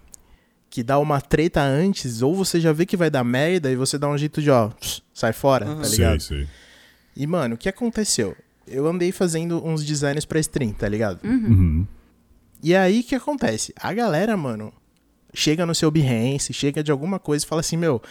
Que 0.69 0.83
dá 0.83 0.99
uma 0.99 1.21
treta 1.21 1.61
antes, 1.61 2.21
ou 2.21 2.35
você 2.35 2.59
já 2.59 2.73
vê 2.73 2.85
que 2.85 2.97
vai 2.97 3.09
dar 3.09 3.23
merda 3.23 3.71
e 3.71 3.75
você 3.77 3.97
dá 3.97 4.09
um 4.09 4.17
jeito 4.17 4.41
de, 4.41 4.49
ó, 4.51 4.71
sai 5.13 5.31
fora, 5.31 5.67
Uhum. 5.67 5.81
tá 5.81 5.87
ligado? 5.87 6.19
sei, 6.19 6.37
sei. 6.39 6.47
E, 7.15 7.25
mano, 7.27 7.55
o 7.55 7.57
que 7.57 7.69
aconteceu? 7.69 8.35
Eu 8.67 8.87
andei 8.87 9.11
fazendo 9.11 9.65
uns 9.65 9.83
designs 9.85 10.25
pra 10.25 10.39
stream, 10.39 10.73
tá 10.73 10.87
ligado? 10.89 11.23
Uhum. 11.23 11.85
E 12.63 12.75
aí, 12.75 13.01
o 13.01 13.03
que 13.03 13.15
acontece? 13.15 13.73
A 13.79 13.93
galera, 13.93 14.35
mano, 14.35 14.73
chega 15.33 15.65
no 15.65 15.75
seu 15.75 15.91
Behance, 15.91 16.51
chega 16.51 16.83
de 16.83 16.91
alguma 16.91 17.19
coisa 17.19 17.45
e 17.45 17.47
fala 17.47 17.61
assim, 17.61 17.77
meu, 17.77 18.01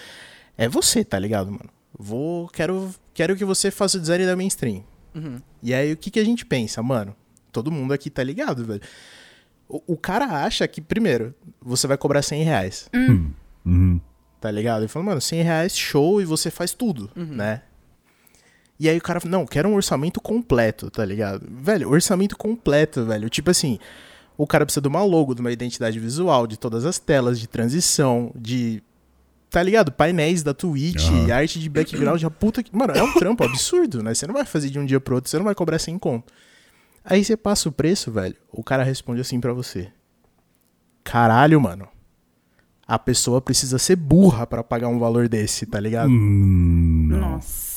é 0.57 0.69
você, 0.69 1.05
tá 1.05 1.19
ligado, 1.19 1.51
mano? 1.51 1.69
Vou, 1.99 2.49
quero, 2.49 2.95
quero 3.13 3.37
que 3.37 3.45
você 3.45 3.71
faça 3.71 3.99
o 3.99 4.01
design 4.01 4.25
da 4.27 4.37
minha 4.37 4.49
stream. 4.49 4.85
Uhum. 5.15 5.41
E 5.63 5.75
aí, 5.75 5.93
o 5.93 5.97
que, 5.97 6.11
que 6.11 6.21
a 6.21 6.25
gente 6.25 6.47
pensa? 6.47 6.83
Mano, 6.83 7.15
todo 7.53 7.71
mundo 7.71 7.93
aqui 7.93 8.09
tá 8.11 8.23
ligado, 8.23 8.65
velho. 8.65 8.81
O, 9.69 9.83
o 9.95 9.97
cara 9.97 10.27
acha 10.45 10.67
que, 10.69 10.81
primeiro, 10.81 11.35
você 11.61 11.87
vai 11.87 11.97
cobrar 11.97 12.23
100 12.23 12.43
reais, 12.45 12.89
Uhum. 13.67 14.01
tá 14.41 14.51
ligado? 14.51 14.83
Ele 14.83 14.89
fala, 14.89 15.05
mano, 15.07 15.21
100 15.21 15.43
reais, 15.43 15.77
show, 15.77 16.21
e 16.21 16.25
você 16.25 16.51
faz 16.51 16.73
tudo, 16.75 17.11
né? 17.17 17.63
E 18.79 18.89
aí 18.89 18.99
o 18.99 19.03
cara 19.03 19.21
fala, 19.21 19.31
não, 19.31 19.47
quero 19.47 19.69
um 19.69 19.75
orçamento 19.75 20.21
completo, 20.21 20.91
tá 20.91 21.05
ligado? 21.05 21.47
Velho, 21.49 21.89
orçamento 21.89 22.37
completo, 22.37 23.05
velho. 23.05 23.31
Tipo 23.31 23.51
assim, 23.51 23.79
o 24.37 24.47
cara 24.47 24.65
precisa 24.67 24.81
de 24.81 24.89
uma 24.89 25.03
logo, 25.05 25.35
de 25.35 25.41
uma 25.41 25.53
identidade 25.53 25.99
visual, 25.99 26.47
de 26.47 26.59
todas 26.59 26.85
as 26.85 26.99
telas, 26.99 27.39
de 27.39 27.47
transição, 27.47 28.33
de. 28.35 28.83
Tá 29.49 29.63
ligado? 29.63 29.93
Painéis 29.93 30.43
da 30.43 30.53
Twitch, 30.53 31.09
Aham. 31.09 31.33
arte 31.33 31.61
de 31.61 31.69
background, 31.69 32.23
a 32.25 32.31
puta 32.31 32.63
que. 32.63 32.75
Mano, 32.77 32.93
é 32.93 33.03
um 33.03 33.13
trampo 33.13 33.45
absurdo, 33.45 34.03
né? 34.03 34.13
Você 34.13 34.27
não 34.27 34.35
vai 34.35 34.45
fazer 34.45 34.69
de 34.71 34.79
um 34.81 34.85
dia 34.85 34.99
pro 34.99 35.15
outro, 35.15 35.31
você 35.31 35.37
não 35.37 35.45
vai 35.45 35.55
cobrar 35.55 35.79
100 35.79 35.97
conto. 35.99 36.33
Aí 37.05 37.25
você 37.25 37.37
passa 37.37 37.69
o 37.69 37.73
preço, 37.73 38.11
velho, 38.11 38.35
o 38.51 38.65
cara 38.65 38.83
responde 38.83 39.21
assim 39.21 39.39
pra 39.39 39.53
você: 39.53 39.93
Caralho, 41.05 41.61
mano. 41.61 41.87
A 42.87 42.99
pessoa 42.99 43.41
precisa 43.41 43.79
ser 43.79 43.97
burra 43.97 44.47
pra 44.47 44.63
pagar 44.65 44.89
um 44.89 44.99
valor 44.99 45.29
desse, 45.29 45.65
tá 45.65 45.79
ligado? 45.81 46.11
Hum. 46.11 47.07
Nossa. 47.11 47.74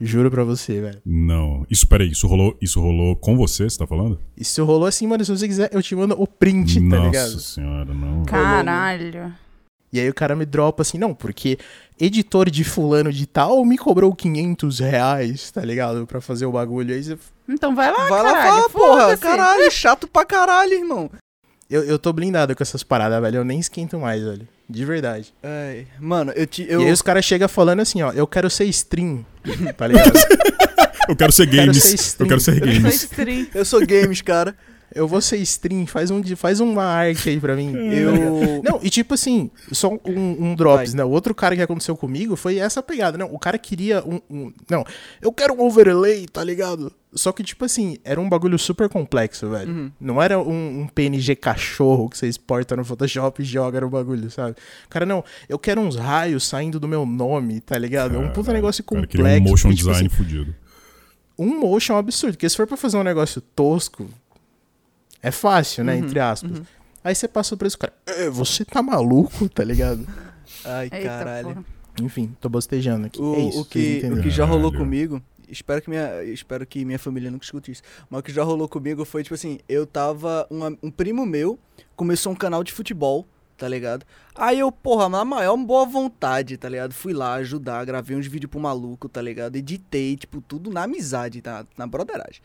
Juro 0.00 0.30
pra 0.30 0.44
você, 0.44 0.80
velho. 0.80 1.00
Não. 1.04 1.66
Isso, 1.68 1.86
peraí, 1.86 2.10
isso 2.10 2.26
rolou, 2.28 2.56
isso 2.62 2.80
rolou 2.80 3.16
com 3.16 3.36
você, 3.36 3.64
você 3.68 3.76
tá 3.78 3.86
falando? 3.86 4.20
Isso 4.36 4.64
rolou 4.64 4.86
assim, 4.86 5.06
mano. 5.06 5.24
Se 5.24 5.30
você 5.30 5.48
quiser, 5.48 5.70
eu 5.72 5.82
te 5.82 5.94
mando 5.96 6.14
o 6.20 6.26
print, 6.26 6.74
tá 6.88 6.96
Nossa 6.96 7.04
ligado? 7.06 7.40
senhora, 7.40 7.92
não. 7.94 8.24
Caralho. 8.24 9.34
E 9.92 9.98
aí 9.98 10.08
o 10.08 10.14
cara 10.14 10.36
me 10.36 10.44
dropa 10.44 10.82
assim, 10.82 10.98
não, 10.98 11.14
porque 11.14 11.58
editor 11.98 12.50
de 12.50 12.62
fulano 12.62 13.10
de 13.12 13.26
tal 13.26 13.64
me 13.64 13.78
cobrou 13.78 14.14
500 14.14 14.78
reais, 14.80 15.50
tá 15.50 15.62
ligado? 15.64 16.06
Pra 16.06 16.20
fazer 16.20 16.44
o 16.46 16.52
bagulho. 16.52 16.94
Aí 16.94 17.02
você- 17.02 17.18
Então 17.48 17.74
vai 17.74 17.90
lá, 17.90 18.06
Vai 18.06 18.22
lá 18.22 18.32
caralho. 18.34 18.50
falar, 18.52 18.68
porra. 18.68 19.00
foda-se. 19.02 19.22
Caralho, 19.22 19.70
chato 19.70 20.06
pra 20.06 20.24
caralho, 20.26 20.74
irmão. 20.74 21.10
eu, 21.70 21.82
eu 21.84 21.98
tô 21.98 22.12
blindado 22.12 22.54
com 22.54 22.62
essas 22.62 22.82
paradas, 22.82 23.20
velho. 23.20 23.36
Eu 23.38 23.44
nem 23.44 23.58
esquento 23.58 23.98
mais, 23.98 24.22
velho. 24.22 24.46
De 24.68 24.84
verdade. 24.84 25.32
Ai, 25.42 25.86
mano, 25.98 26.30
eu 26.36 26.46
te. 26.46 26.66
Eu, 26.68 26.82
E 26.82 26.86
aí 26.86 26.92
os 26.92 27.00
caras 27.02 27.24
chegam 27.24 27.48
falando 27.48 27.80
assim, 27.80 28.02
ó, 28.02 28.12
eu 28.12 28.26
quero 28.26 28.50
ser 28.50 28.64
stream, 28.66 29.24
tá 29.76 29.86
ligado? 29.86 30.12
Eu 31.08 31.16
quero 31.16 31.32
ser 31.32 31.46
Quero 31.48 31.68
games. 31.68 31.82
ser 31.82 32.22
eu 32.22 32.26
quero 32.28 32.38
ser 32.38 32.52
Eu 32.52 32.58
sou 32.60 32.66
games. 32.74 32.94
stream. 33.02 33.46
eu 33.54 33.64
sou 33.64 33.86
games, 33.86 34.20
cara. 34.20 34.54
Eu 34.94 35.06
vou 35.06 35.20
ser 35.20 35.36
stream, 35.38 35.86
faz, 35.86 36.10
um, 36.10 36.20
de- 36.20 36.34
faz 36.36 36.60
uma 36.60 36.84
arte 36.84 37.28
aí 37.30 37.38
pra 37.40 37.54
mim. 37.54 37.72
Eu. 37.92 38.62
Não, 38.62 38.80
e 38.82 38.88
tipo 38.90 39.14
assim, 39.14 39.50
só 39.72 39.88
um, 40.04 40.36
um 40.50 40.54
drops, 40.54 40.92
Vai. 40.92 40.98
né? 40.98 41.04
O 41.04 41.10
outro 41.10 41.34
cara 41.34 41.54
que 41.54 41.62
aconteceu 41.62 41.96
comigo 41.96 42.36
foi 42.36 42.58
essa 42.58 42.82
pegada, 42.82 43.16
não. 43.18 43.32
O 43.32 43.38
cara 43.38 43.58
queria 43.58 44.02
um, 44.04 44.20
um- 44.30 44.52
Não, 44.70 44.84
eu 45.20 45.32
quero 45.32 45.54
um 45.54 45.60
overlay, 45.62 46.26
tá 46.26 46.42
ligado? 46.42 46.92
Só 47.14 47.32
que, 47.32 47.42
tipo 47.42 47.64
assim, 47.64 47.96
era 48.04 48.20
um 48.20 48.28
bagulho 48.28 48.58
super 48.58 48.86
complexo, 48.88 49.48
velho. 49.48 49.70
Uhum. 49.70 49.92
Não 49.98 50.20
era 50.22 50.38
um, 50.38 50.82
um 50.82 50.86
PNG 50.86 51.34
cachorro 51.36 52.08
que 52.10 52.18
você 52.18 52.26
exporta 52.28 52.76
no 52.76 52.84
Photoshop 52.84 53.40
e 53.42 53.44
joga 53.46 53.80
no 53.80 53.88
bagulho, 53.88 54.30
sabe? 54.30 54.56
Cara, 54.90 55.06
não, 55.06 55.24
eu 55.48 55.58
quero 55.58 55.80
uns 55.80 55.96
raios 55.96 56.46
saindo 56.46 56.78
do 56.78 56.86
meu 56.86 57.06
nome, 57.06 57.60
tá 57.60 57.78
ligado? 57.78 58.14
É 58.14 58.18
um 58.18 58.30
puta 58.30 58.52
negócio 58.52 58.84
cara 58.84 59.00
complexo. 59.00 59.16
queria 59.24 59.40
um 59.40 59.50
motion 59.50 59.68
porque, 59.68 59.76
tipo 59.76 59.88
design 59.90 60.06
assim, 60.06 60.16
fudido. 60.16 60.54
um 61.38 61.58
motion 61.60 61.94
é 61.94 61.96
um 61.96 61.98
absurdo, 61.98 62.34
porque 62.34 62.48
se 62.48 62.56
for 62.56 62.66
pra 62.66 62.76
fazer 62.76 62.98
um 62.98 63.02
negócio 63.02 63.40
tosco, 63.40 64.06
é 65.22 65.30
fácil, 65.30 65.84
né? 65.84 65.94
Uhum, 65.94 65.98
Entre 66.04 66.20
aspas. 66.20 66.62
Aí 67.04 67.14
você 67.14 67.28
passa 67.28 67.54
o 67.54 67.58
preço, 67.58 67.78
cara. 67.78 67.92
"É, 68.06 68.28
você 68.28 68.64
tá 68.64 68.82
maluco, 68.82 69.48
tá 69.48 69.64
ligado? 69.64 70.06
Ai, 70.64 70.84
Eita, 70.92 70.98
caralho. 71.02 71.48
porra. 71.48 71.64
Enfim, 72.02 72.36
tô 72.40 72.48
bostejando 72.48 73.06
aqui. 73.06 73.20
O, 73.20 73.34
é 73.34 73.38
isso, 73.40 73.60
o, 73.60 73.64
que, 73.64 74.02
o 74.12 74.22
que 74.22 74.30
já 74.30 74.44
rolou 74.44 74.70
Caralho. 74.70 74.84
comigo, 74.84 75.22
espero 75.48 75.82
que, 75.82 75.90
minha, 75.90 76.22
espero 76.24 76.64
que 76.66 76.84
minha 76.84 76.98
família 76.98 77.30
nunca 77.30 77.44
escute 77.44 77.72
isso, 77.72 77.82
mas 78.08 78.20
o 78.20 78.22
que 78.22 78.32
já 78.32 78.42
rolou 78.44 78.68
comigo 78.68 79.04
foi, 79.04 79.22
tipo 79.24 79.34
assim, 79.34 79.58
eu 79.68 79.84
tava, 79.86 80.46
um, 80.50 80.62
am- 80.64 80.78
um 80.82 80.90
primo 80.92 81.26
meu 81.26 81.58
começou 81.96 82.32
um 82.32 82.36
canal 82.36 82.62
de 82.62 82.72
futebol, 82.72 83.26
tá 83.58 83.68
ligado? 83.68 84.06
Aí 84.34 84.60
eu, 84.60 84.70
porra, 84.70 85.08
na 85.08 85.24
maior 85.24 85.56
boa 85.56 85.84
vontade, 85.84 86.56
tá 86.56 86.68
ligado? 86.68 86.94
Fui 86.94 87.12
lá 87.12 87.34
ajudar, 87.34 87.84
gravei 87.84 88.16
uns 88.16 88.26
vídeos 88.26 88.50
pro 88.50 88.60
maluco, 88.60 89.08
tá 89.08 89.20
ligado? 89.20 89.56
Editei, 89.56 90.16
tipo, 90.16 90.40
tudo 90.40 90.70
na 90.70 90.84
amizade, 90.84 91.42
tá? 91.42 91.66
Na 91.76 91.86
broderagem. 91.86 92.40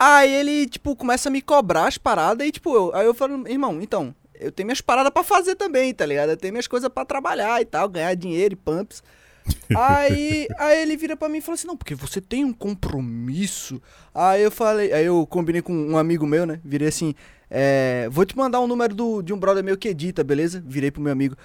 Aí 0.00 0.32
ele, 0.32 0.66
tipo, 0.66 0.96
começa 0.96 1.28
a 1.28 1.32
me 1.32 1.42
cobrar 1.42 1.86
as 1.86 1.98
paradas 1.98 2.46
e, 2.46 2.50
tipo, 2.50 2.74
eu, 2.74 2.94
aí 2.94 3.06
eu 3.06 3.14
falo, 3.14 3.46
irmão, 3.46 3.80
então, 3.82 4.14
eu 4.34 4.50
tenho 4.50 4.66
minhas 4.66 4.80
paradas 4.80 5.12
pra 5.12 5.22
fazer 5.22 5.54
também, 5.56 5.92
tá 5.92 6.06
ligado? 6.06 6.30
Eu 6.30 6.36
tenho 6.38 6.54
minhas 6.54 6.66
coisas 6.66 6.88
pra 6.88 7.04
trabalhar 7.04 7.60
e 7.60 7.66
tal, 7.66 7.88
ganhar 7.88 8.14
dinheiro 8.14 8.54
e 8.54 8.56
pumps. 8.56 9.02
aí, 9.76 10.48
aí 10.58 10.82
ele 10.82 10.96
vira 10.96 11.16
pra 11.16 11.28
mim 11.28 11.38
e 11.38 11.40
fala 11.40 11.54
assim, 11.54 11.68
não, 11.68 11.76
porque 11.76 11.94
você 11.94 12.20
tem 12.20 12.44
um 12.44 12.52
compromisso. 12.52 13.80
Aí 14.14 14.42
eu 14.42 14.50
falei, 14.50 14.92
aí 14.92 15.04
eu 15.04 15.26
combinei 15.26 15.60
com 15.60 15.72
um 15.72 15.98
amigo 15.98 16.26
meu, 16.26 16.46
né? 16.46 16.60
Virei 16.64 16.88
assim, 16.88 17.14
é, 17.50 18.08
vou 18.10 18.24
te 18.24 18.36
mandar 18.36 18.60
um 18.60 18.66
número 18.66 18.94
do, 18.94 19.22
de 19.22 19.32
um 19.32 19.38
brother 19.38 19.62
meu 19.62 19.76
que 19.76 19.88
edita, 19.88 20.24
beleza? 20.24 20.62
Virei 20.66 20.90
pro 20.90 21.02
meu 21.02 21.12
amigo, 21.12 21.36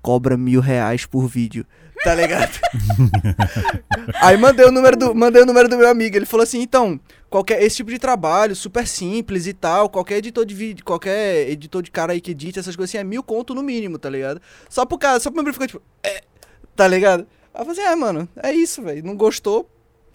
cobra 0.00 0.36
mil 0.36 0.60
reais 0.60 1.04
por 1.04 1.26
vídeo, 1.26 1.66
tá 2.04 2.14
ligado? 2.14 2.58
aí 4.22 4.36
mandei 4.36 4.64
o 4.64 4.72
número 4.72 4.96
do, 4.96 5.14
mandei 5.14 5.42
o 5.42 5.46
número 5.46 5.68
do 5.68 5.76
meu 5.76 5.88
amigo, 5.88 6.16
ele 6.16 6.26
falou 6.26 6.44
assim, 6.44 6.60
então, 6.60 6.98
qualquer, 7.28 7.62
esse 7.62 7.76
tipo 7.76 7.90
de 7.90 7.98
trabalho, 7.98 8.54
super 8.54 8.86
simples 8.86 9.46
e 9.46 9.52
tal, 9.52 9.88
qualquer 9.88 10.18
editor 10.18 10.44
de 10.44 10.54
vídeo, 10.54 10.84
qualquer 10.84 11.48
editor 11.50 11.82
de 11.82 11.90
cara 11.90 12.12
aí 12.12 12.20
que 12.20 12.30
edita 12.30 12.60
essas 12.60 12.76
coisas 12.76 12.90
assim, 12.90 12.98
é 12.98 13.04
mil 13.04 13.22
conto 13.22 13.54
no 13.54 13.62
mínimo, 13.62 13.98
tá 13.98 14.08
ligado? 14.08 14.40
Só 14.68 14.86
pro 14.86 14.98
cara, 14.98 15.18
só 15.18 15.30
pro 15.30 15.36
meu 15.36 15.42
amigo 15.42 15.54
ficar 15.54 15.66
tipo, 15.66 15.82
é, 16.02 16.22
tá 16.76 16.86
ligado? 16.86 17.26
Aí 17.52 17.62
eu 17.62 17.66
falei 17.66 17.82
assim, 17.82 17.92
é, 17.92 17.96
mano, 17.96 18.28
é 18.36 18.52
isso, 18.52 18.80
velho. 18.82 19.04
Não 19.04 19.16
gostou, 19.16 19.68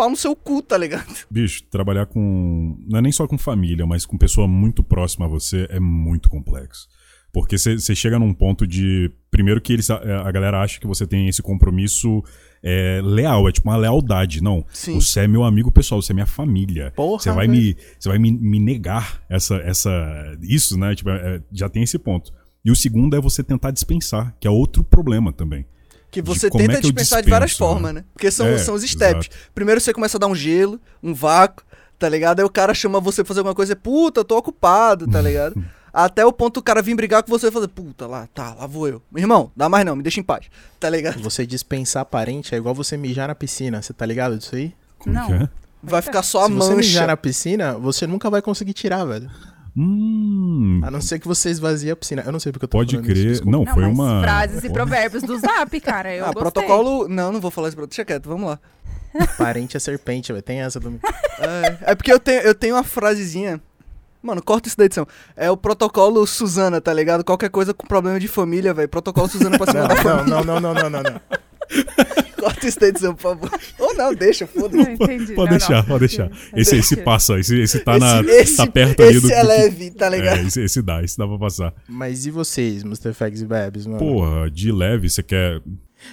pau 0.04 0.10
no 0.10 0.18
seu 0.18 0.36
cu, 0.36 0.62
tá 0.62 0.78
ligado? 0.78 1.08
Bicho, 1.32 1.63
trabalhar 1.70 2.06
com. 2.06 2.78
Não 2.89 3.00
é 3.00 3.02
nem 3.02 3.12
só 3.12 3.26
com 3.28 3.38
família, 3.38 3.86
mas 3.86 4.06
com 4.06 4.18
pessoa 4.18 4.48
muito 4.48 4.84
próxima 4.84 5.26
a 5.26 5.30
você 5.30 5.66
é 5.70 5.80
muito 5.80 6.30
complexo. 6.30 6.88
Porque 7.32 7.58
você 7.58 7.96
chega 7.96 8.20
num 8.20 8.34
ponto 8.34 8.68
de. 8.68 9.10
Primeiro 9.32 9.60
que 9.60 9.74
eles, 9.74 9.89
a, 9.89 10.28
a 10.28 10.32
galera 10.32 10.62
acha 10.62 10.80
que 10.80 10.86
você 10.86 11.08
tem 11.08 11.28
esse 11.28 11.42
compromisso 11.42 12.24
é, 12.62 13.02
leal, 13.04 13.50
é 13.50 13.52
tipo 13.52 13.68
uma 13.68 13.76
lealdade. 13.78 14.42
Não. 14.42 14.63
Sim. 14.72 14.94
Você 14.94 15.22
é 15.22 15.28
meu 15.28 15.44
amigo 15.44 15.72
pessoal, 15.72 16.00
você 16.00 16.12
é 16.12 16.16
minha 16.16 16.28
família. 16.28 16.92
Porra, 16.96 17.20
Você 17.20 17.32
vai, 17.32 17.48
velho. 17.48 17.60
me, 17.60 17.76
você 17.98 18.10
vai 18.10 18.20
me, 18.20 18.32
me 18.32 18.60
negar 18.60 19.24
essa, 19.28 19.56
essa. 19.56 20.38
Isso, 20.44 20.78
né? 20.78 20.94
Tipo, 20.94 21.10
é- 21.10 21.42
já 21.52 21.68
tem 21.68 21.82
esse 21.82 21.98
ponto. 21.98 22.32
E 22.63 22.70
o 22.70 22.76
segundo 22.76 23.16
é 23.16 23.20
você 23.20 23.44
tentar 23.44 23.72
dispensar, 23.72 24.36
que 24.39 24.48
é 24.48 24.52
outro 24.52 24.84
problema 24.84 25.34
também. 25.34 25.66
Que 26.13 26.21
De 26.21 26.28
você 26.30 26.47
é 26.47 26.49
tenta 26.49 26.73
que 26.73 26.78
eu 26.78 26.82
dispensar 26.82 27.21
de 27.23 27.30
várias 27.30 27.52
né? 27.52 27.58
formas, 27.58 27.93
né? 27.93 28.06
Porque 28.13 28.30
são, 28.32 28.45
É, 28.47 28.58
são 28.60 28.76
os 28.76 28.84
steps. 28.84 29.28
exato. 29.28 29.49
Primeiro 29.54 29.82
você 29.82 29.91
começa 29.91 30.17
a 30.17 30.19
dar 30.19 30.28
um 30.28 30.36
gelo, 30.36 30.80
um 31.02 31.13
vácuo, 31.13 31.65
tá 31.99 32.08
ligado? 32.08 32.39
Aí 32.39 32.45
o 32.45 32.49
cara 32.49 32.73
chama 32.73 32.99
você 32.99 33.23
pra 33.23 33.28
fazer 33.30 33.39
alguma 33.39 33.56
coisa, 33.56 33.76
puta, 33.76 34.19
eu 34.19 34.23
tô 34.23 34.38
ocupado, 34.38 35.08
tá 35.08 35.19
ligado? 35.19 35.56
Até 35.91 36.26
o 36.26 36.32
ponto 36.34 36.58
o 36.60 36.63
cara 36.63 36.82
vir 36.82 36.95
brigar 36.95 37.21
com 37.23 37.30
você 37.30 37.47
e 37.47 37.52
fazer, 37.52 37.67
puta, 37.67 38.08
lá, 38.08 38.28
tá, 38.34 38.54
lá 38.54 38.65
vou 38.65 38.88
eu. 38.88 39.02
Meu 39.12 39.21
irmão, 39.23 39.52
dá 39.56 39.67
mais 39.69 39.86
não, 39.86 39.95
me 39.95 40.02
deixa 40.04 40.19
em 40.19 40.23
paz, 40.23 40.45
tá 40.80 40.89
ligado? 40.89 41.21
Você 41.21 41.45
dispensar 41.45 42.04
parente 42.06 42.54
é 42.56 42.58
igual 42.58 42.73
você 42.73 42.95
mijar 42.97 43.28
na 43.28 43.36
piscina, 43.36 43.82
você 43.82 43.93
tá 43.93 44.06
ligado 44.06 44.38
disso 44.38 44.56
aí? 44.56 44.73
Como 44.97 45.13
Não. 45.15 45.28
que 45.28 45.34
é? 45.34 45.49
Vai 45.84 46.02
ficar 46.02 46.23
só 46.23 46.45
a 46.45 46.47
Se 46.47 46.54
você 46.54 46.76
mijar 46.76 47.02
mancha. 47.02 47.08
na 47.08 47.17
piscina, 47.17 47.73
você 47.78 48.08
nunca 48.08 48.30
vai 48.30 48.41
conseguir 48.41 48.73
tirar, 48.73 49.04
velho. 49.06 49.30
Hum. 49.76 50.82
A 50.84 50.92
não 50.92 51.02
ser 51.02 51.20
que 51.20 51.28
você 51.28 51.50
esvazie 51.50 51.90
a 51.90 51.96
piscina. 51.96 52.22
Eu 52.26 52.32
não 52.32 52.40
sei 52.40 52.52
porque 52.52 52.66
eu 52.66 52.70
tô 52.70 52.78
Pode 52.78 52.96
isso, 52.96 53.04
crer. 53.04 53.16
desculpa. 53.16 53.52
Não, 53.52 53.64
Não, 53.66 53.74
foi 53.74 53.86
uma. 53.86 54.22
frases 54.22 54.64
e 54.64 54.70
provérbios 54.70 55.24
do 55.24 55.38
Zap, 55.40 55.82
cara. 55.82 56.14
Eu 56.14 56.26
ah, 56.26 56.32
gostei. 56.32 56.42
protocolo. 56.42 57.08
Não, 57.08 57.32
não 57.32 57.42
vou 57.42 57.50
falar 57.50 57.70
isso. 57.70 57.78
Deixa 57.78 58.06
quieto, 58.06 58.30
vamos 58.30 58.50
lá. 58.50 58.60
Parente 59.38 59.76
é 59.76 59.80
serpente, 59.80 60.32
velho. 60.32 60.44
Tem 60.44 60.62
essa 60.62 60.80
do... 60.80 61.00
É, 61.40 61.92
é 61.92 61.96
porque 61.96 62.12
eu 62.12 62.20
tenho, 62.20 62.42
eu 62.42 62.56
tenho 62.56 62.76
uma 62.76 62.84
frasezinha. 62.84 63.62
Mano, 64.22 64.42
corta 64.42 64.68
isso 64.68 64.78
da 64.78 64.86
edição. 64.86 65.06
É 65.36 65.52
o 65.52 65.58
protocolo 65.58 66.26
Suzana, 66.26 66.80
tá 66.80 66.94
ligado? 66.94 67.24
Qualquer 67.24 67.50
coisa 67.50 67.74
com 67.74 67.86
problema 67.86 68.20
de 68.20 68.28
família, 68.28 68.74
velho. 68.74 68.88
Protocolo 68.88 69.28
Suzana 69.28 69.58
pra 69.58 69.72
cima 69.72 69.88
da 69.88 69.96
família. 69.98 70.24
Não, 70.26 70.44
não, 70.44 70.60
não, 70.60 70.74
não, 70.74 70.90
não, 70.90 70.90
não, 70.90 71.04
não. 71.04 71.22
Corta 72.39 72.67
isso 72.67 72.80
da 72.80 72.88
edição, 72.89 73.15
por 73.15 73.21
favor. 73.21 73.52
Ou 73.80 73.93
não, 73.95 74.13
deixa, 74.13 74.45
foda-se. 74.45 74.97
Pode 74.97 75.34
Não, 75.36 75.45
deixar, 75.47 75.76
não. 75.78 75.84
pode 75.86 75.99
deixar. 76.08 76.30
Esse, 76.56 76.76
esse 76.78 76.97
passa, 76.97 77.39
esse, 77.39 77.58
esse 77.62 77.80
tá, 77.80 77.97
na, 77.97 78.19
Esse- 78.21 78.32
esse- 78.32 78.58
tá 78.58 78.67
perto 78.67 79.02
ali 79.04 79.19
do. 79.19 79.28
Esse 79.28 79.34
é 79.34 79.43
leve, 79.43 79.91
tá 79.91 80.10
ligado? 80.10 80.39
É, 80.39 80.43
esse, 80.43 80.62
esse 80.62 80.82
dá, 80.82 81.02
esse 81.02 81.17
dá 81.17 81.26
pra 81.28 81.38
passar. 81.38 81.73
Mas 81.88 82.26
e 82.26 82.32
vocês, 82.32 82.84
Mustefags 82.84 83.41
e 83.41 83.45
Bebes, 83.45 83.86
mano? 83.86 83.99
Porra, 83.99 84.52
de 84.52 84.71
leve, 84.71 85.10
você 85.10 85.23
quer. 85.23 85.62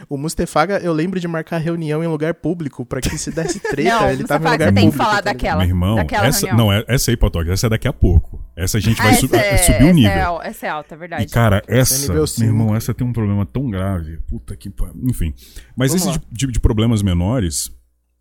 O 0.08 0.16
Mustefaga, 0.16 0.78
eu 0.78 0.92
lembro 0.92 1.18
de 1.20 1.26
marcar 1.28 1.58
reunião 1.58 2.02
em 2.02 2.06
lugar 2.06 2.34
público 2.34 2.84
pra 2.84 3.00
que 3.00 3.16
se 3.18 3.30
desse 3.30 3.58
treta, 3.70 4.00
Não, 4.00 4.10
ele 4.10 4.24
tava 4.24 4.48
em 4.48 4.52
lugar 4.52 4.68
você 4.68 4.74
tem 4.74 4.90
que 4.90 4.96
falar 4.96 5.16
tá 5.16 5.20
daquela. 5.22 5.58
Meu 5.58 5.68
irmão, 5.68 5.96
daquela 5.96 6.26
essa, 6.26 6.46
reunião. 6.46 6.66
não, 6.66 6.72
é- 6.72 6.84
essa 6.88 7.10
aí, 7.10 7.16
Patoca, 7.16 7.52
essa 7.52 7.66
é 7.66 7.70
daqui 7.70 7.88
a 7.88 7.92
pouco. 7.92 8.44
Essa 8.56 8.78
a 8.78 8.80
gente 8.80 9.00
Ah, 9.00 9.04
vai 9.04 9.12
é- 9.12 9.16
subir 9.16 9.36
o 9.36 9.38
essa 9.40 9.92
nível. 9.92 10.10
É, 10.42 10.48
essa 10.48 10.66
é 10.66 10.68
alta, 10.70 10.94
é 10.94 10.98
verdade. 10.98 11.24
E, 11.24 11.26
cara, 11.28 11.62
essa, 11.68 11.98
nível 12.08 12.24
meu 12.38 12.46
irmão, 12.48 12.74
essa 12.76 12.92
tem 12.94 13.06
um 13.06 13.12
problema 13.12 13.44
tão 13.46 13.70
grave. 13.70 14.18
Puta 14.28 14.56
que 14.56 14.68
pariu. 14.70 14.94
Enfim. 15.08 15.34
Mas 15.76 15.92
Vamos 15.92 16.06
esses 16.16 16.20
de- 16.30 16.46
de 16.46 16.60
problemas 16.60 17.02
menores, 17.02 17.70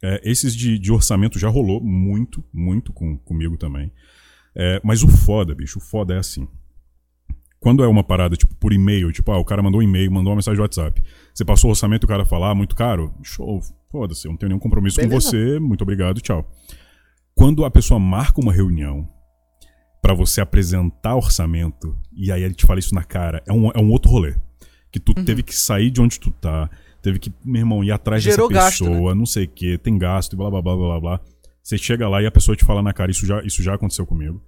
é, 0.04 0.22
esses 0.24 0.56
de, 0.56 0.80
de 0.80 0.92
orçamento 0.92 1.38
já 1.38 1.50
rolou 1.50 1.82
muito, 1.84 2.44
muito 2.54 2.94
com, 2.94 3.18
comigo 3.18 3.58
também. 3.58 3.92
É, 4.56 4.82
mas 4.84 5.04
o 5.04 5.08
foda, 5.08 5.54
bicho, 5.54 5.78
o 5.80 5.82
foda 5.82 6.14
é 6.16 6.18
assim. 6.18 6.48
Quando 7.60 7.84
é 7.84 7.88
uma 7.88 8.04
parada, 8.04 8.36
tipo, 8.38 8.56
por 8.56 8.72
e-mail, 8.72 9.12
tipo, 9.12 9.32
ah, 9.32 9.38
o 9.38 9.44
cara 9.46 9.62
mandou 9.62 9.82
um 9.82 9.84
e-mail, 9.84 10.10
mandou 10.12 10.32
uma 10.32 10.38
mensagem 10.38 10.56
no 10.58 10.62
WhatsApp. 10.64 11.02
Você 11.34 11.44
passou 11.44 11.70
o 11.70 11.72
orçamento 11.72 12.04
e 12.04 12.06
o 12.06 12.08
cara 12.08 12.24
falar, 12.26 12.52
ah, 12.52 12.56
muito 12.56 12.76
caro, 12.76 13.14
show, 13.22 13.60
foda-se, 13.92 14.26
eu 14.28 14.32
não 14.32 14.38
tenho 14.38 14.50
nenhum 14.50 14.60
compromisso 14.60 15.00
com 15.00 15.08
Beleza. 15.08 15.30
você, 15.32 15.60
muito 15.60 15.82
obrigado, 15.82 16.22
tchau. 16.22 16.50
Quando 17.36 17.66
a 17.66 17.72
pessoa 17.72 18.00
marca 18.00 18.40
uma 18.42 18.54
reunião 18.54 19.08
pra 20.02 20.14
você 20.14 20.40
apresentar 20.40 21.16
orçamento, 21.16 21.98
e 22.16 22.32
aí 22.32 22.42
ele 22.44 22.54
te 22.54 22.66
fala 22.66 22.80
isso 22.80 22.96
na 22.96 23.04
cara, 23.04 23.44
é 23.46 23.52
um, 23.52 23.70
é 23.72 23.80
um 23.80 23.92
outro 23.92 24.10
rolê. 24.10 24.36
Que 24.92 25.00
Uhum. 25.00 25.14
tu 25.14 25.26
teve 25.26 25.44
que 25.44 25.54
sair 25.56 25.92
de 25.92 26.02
onde 26.02 26.18
tu 26.20 26.32
tá, 26.32 26.70
teve 27.02 27.20
que, 27.20 27.32
meu 27.44 27.60
irmão, 27.62 27.84
ir 27.84 27.92
atrás 27.92 28.24
Gerou 28.24 28.48
dessa 28.48 28.62
gasto, 28.62 28.84
né? 28.86 28.90
pessoa, 28.92 29.14
não 29.16 29.26
sei 29.26 29.44
o 29.46 29.50
que, 29.50 29.78
tem 29.78 29.98
gasto, 29.98 30.34
e 30.34 30.36
blá 30.38 30.50
blá 30.50 30.62
blá 30.62 30.76
blá 30.76 30.88
blá 30.88 31.00
blá. 31.00 31.20
Você 31.62 31.78
chega 31.78 32.08
lá 32.08 32.22
e 32.22 32.26
a 32.26 32.32
pessoa 32.32 32.56
te 32.56 32.64
fala 32.66 32.82
na 32.82 32.94
cara, 32.94 33.12
isso 33.12 33.26
já, 33.26 33.42
isso 33.44 33.62
já 33.62 33.76
aconteceu 33.76 34.06
comigo. 34.06 34.42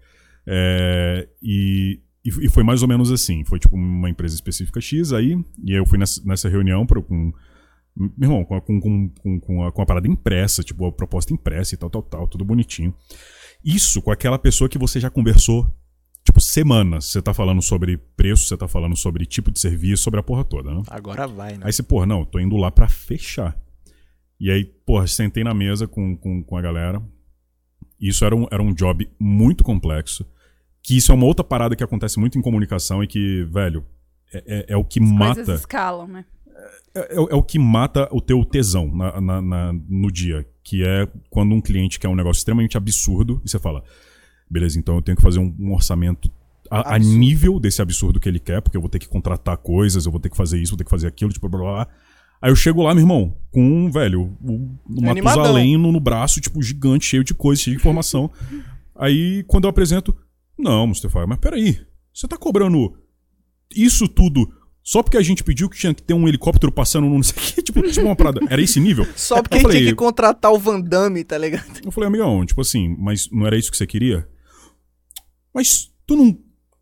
É, 0.48 1.28
e, 1.44 2.00
e 2.30 2.50
foi 2.50 2.64
mais 2.64 2.82
ou 2.82 2.88
menos 2.88 3.12
assim. 3.12 3.44
Foi 3.46 3.58
tipo 3.60 3.76
uma 3.76 4.10
empresa 4.10 4.36
específica 4.36 4.80
X 4.80 5.12
aí, 5.14 5.34
e 5.64 5.72
aí 5.72 5.78
eu 5.80 5.86
fui 5.86 5.98
nessa, 5.98 6.22
nessa 6.26 6.48
reunião 6.50 6.86
pra, 6.86 7.02
com. 7.02 7.32
Meu 7.96 8.12
irmão, 8.30 8.46
com, 8.46 8.56
a- 8.56 8.62
com, 8.62 8.80
com, 8.80 9.10
com, 9.10 9.40
com, 9.40 9.64
a, 9.66 9.72
com 9.72 9.82
a 9.82 9.86
parada 9.86 10.08
impressa, 10.08 10.64
tipo, 10.64 10.86
a 10.86 10.92
proposta 10.92 11.34
impressa 11.34 11.76
e 11.76 11.78
tal, 11.78 11.90
tal, 11.90 12.02
tal, 12.04 12.28
tudo 12.28 12.46
bonitinho. 12.46 12.94
Isso 13.64 14.02
com 14.02 14.12
aquela 14.12 14.40
pessoa 14.40 14.70
que 14.70 14.78
você 14.78 14.98
já 15.00 15.10
conversou, 15.10 15.68
tipo, 16.24 16.40
semanas. 16.40 17.06
Você 17.12 17.22
tá 17.22 17.34
falando 17.34 17.62
sobre 17.62 17.98
preço, 17.98 18.46
você 18.48 18.56
tá 18.56 18.68
falando 18.68 18.96
sobre 18.96 19.26
tipo 19.26 19.52
de 19.52 19.60
serviço, 19.60 20.04
sobre 20.04 20.20
a 20.20 20.24
porra 20.24 20.46
toda, 20.46 20.74
né? 20.74 20.82
Agora 20.88 21.28
vai, 21.28 21.58
né? 21.58 21.66
Aí 21.66 21.74
você, 21.74 21.84
porra, 21.84 22.06
não, 22.06 22.24
tô 22.24 22.40
indo 22.40 22.56
lá 22.56 22.72
pra 22.72 22.88
fechar. 22.88 23.60
E 24.40 24.50
aí, 24.50 24.64
porra, 24.64 25.06
sentei 25.06 25.44
na 25.44 25.54
mesa 25.54 25.86
com, 25.88 26.16
com, 26.16 26.42
com 26.44 26.56
a 26.58 26.62
galera. 26.62 27.02
Isso 28.00 28.24
era 28.26 28.36
um, 28.36 28.48
era 28.50 28.64
um 28.64 28.74
job 28.74 29.08
muito 29.20 29.64
complexo. 29.64 30.26
Que 30.84 30.98
isso 30.98 31.12
é 31.12 31.16
uma 31.16 31.26
outra 31.26 31.44
parada 31.44 31.76
que 31.76 31.84
acontece 31.84 32.20
muito 32.20 32.38
em 32.38 32.42
comunicação 32.42 33.04
e 33.04 33.08
que, 33.08 33.44
velho, 33.46 33.84
é, 34.34 34.44
é, 34.48 34.66
é 34.74 34.78
o 34.78 34.84
que 34.84 35.00
As 35.02 35.10
mata. 35.12 35.54
escalam, 35.54 36.08
né? 36.08 36.26
É, 36.96 37.16
é 37.16 37.20
o- 37.20 37.30
é 37.30 37.36
o 37.36 37.44
que 37.44 37.58
mata 37.60 38.10
o 38.12 38.20
teu 38.20 38.44
tesão 38.44 38.94
na, 38.94 39.22
na- 39.22 39.42
na- 39.42 39.74
no 39.88 40.12
dia. 40.12 40.46
Que 40.64 40.84
é 40.86 41.08
quando 41.30 41.54
um 41.54 41.62
cliente 41.62 42.00
quer 42.00 42.08
um 42.08 42.16
negócio 42.16 42.40
extremamente 42.40 42.78
absurdo 42.78 43.42
e 43.46 43.50
você 43.50 43.58
fala, 43.60 43.84
beleza, 44.50 44.78
então 44.80 44.96
eu 44.96 45.02
tenho 45.02 45.16
que 45.16 45.22
fazer 45.24 45.40
um, 45.40 45.56
um 45.60 45.74
orçamento 45.74 46.30
a, 46.70 46.96
a 46.96 47.00
nível 47.00 47.60
desse 47.60 47.82
absurdo 47.82 48.20
que 48.20 48.28
ele 48.30 48.40
quer, 48.40 48.62
porque 48.62 48.78
eu 48.78 48.82
vou 48.82 48.90
ter 48.90 49.00
que 49.00 49.08
contratar 49.08 49.58
coisas, 49.58 50.06
eu 50.06 50.12
vou 50.12 50.22
ter 50.22 50.30
que 50.30 50.38
fazer 50.38 50.60
isso, 50.62 50.72
vou 50.72 50.78
ter 50.78 50.84
que 50.86 50.90
fazer 50.90 51.08
aquilo, 51.08 51.32
tipo, 51.32 51.48
blá 51.50 51.60
blá 51.60 51.72
blá. 51.74 51.88
Aí 52.42 52.50
eu 52.52 52.56
chego 52.56 52.82
lá, 52.82 52.94
meu 52.94 53.04
irmão, 53.04 53.36
com 53.52 53.62
um, 53.62 53.92
velho, 53.92 54.36
o- 54.42 54.78
um 54.90 55.10
Animadão. 55.10 55.42
Matusalém 55.44 55.78
no, 55.78 55.92
no 55.92 56.00
braço, 56.00 56.40
tipo, 56.42 56.62
gigante, 56.62 57.06
cheio 57.06 57.24
de 57.24 57.34
coisa, 57.34 57.62
cheio 57.62 57.76
de 57.76 57.82
informação. 57.82 58.32
Aí, 58.96 59.44
quando 59.48 59.66
eu 59.66 59.70
apresento, 59.70 60.16
não, 60.58 60.88
Mustafa, 60.88 61.26
mas 61.28 61.40
peraí, 61.40 61.80
você 62.14 62.28
tá 62.28 62.38
cobrando 62.38 62.98
isso 63.76 64.08
tudo 64.08 64.48
só 64.84 65.02
porque 65.04 65.18
a 65.18 65.22
gente 65.22 65.44
pediu 65.44 65.70
que 65.70 65.78
tinha 65.78 65.94
que 65.94 66.02
ter 66.02 66.14
um 66.14 66.28
helicóptero 66.28 66.72
passando 66.72 67.08
no 67.08 67.16
não 67.16 67.24
sei 67.24 67.36
o 67.38 67.46
que, 67.56 67.62
tipo, 67.64 67.82
tipo 67.84 68.06
uma 68.06 68.16
parada. 68.16 68.40
Era 68.50 68.62
esse 68.62 68.80
nível? 68.80 69.06
Só 69.16 69.42
porque 69.42 69.56
Eu 69.56 69.58
a 69.58 69.60
gente 69.60 69.64
falei- 69.68 69.80
tinha 69.82 69.92
que 69.92 69.96
contratar 69.98 70.52
o 70.52 70.58
Van 70.60 70.82
Damme, 70.82 71.24
tá 71.24 71.38
ligado? 71.38 71.80
Eu 71.86 71.92
falei, 71.92 72.08
amigão, 72.08 72.44
tipo 72.46 72.62
assim, 72.62 72.96
mas 72.98 73.30
não 73.32 73.46
era 73.46 73.56
isso 73.58 73.70
que 73.72 73.78
você 73.78 73.86
queria? 73.86 74.28
Mas 75.54 75.92
tu 76.06 76.16
não. 76.16 76.38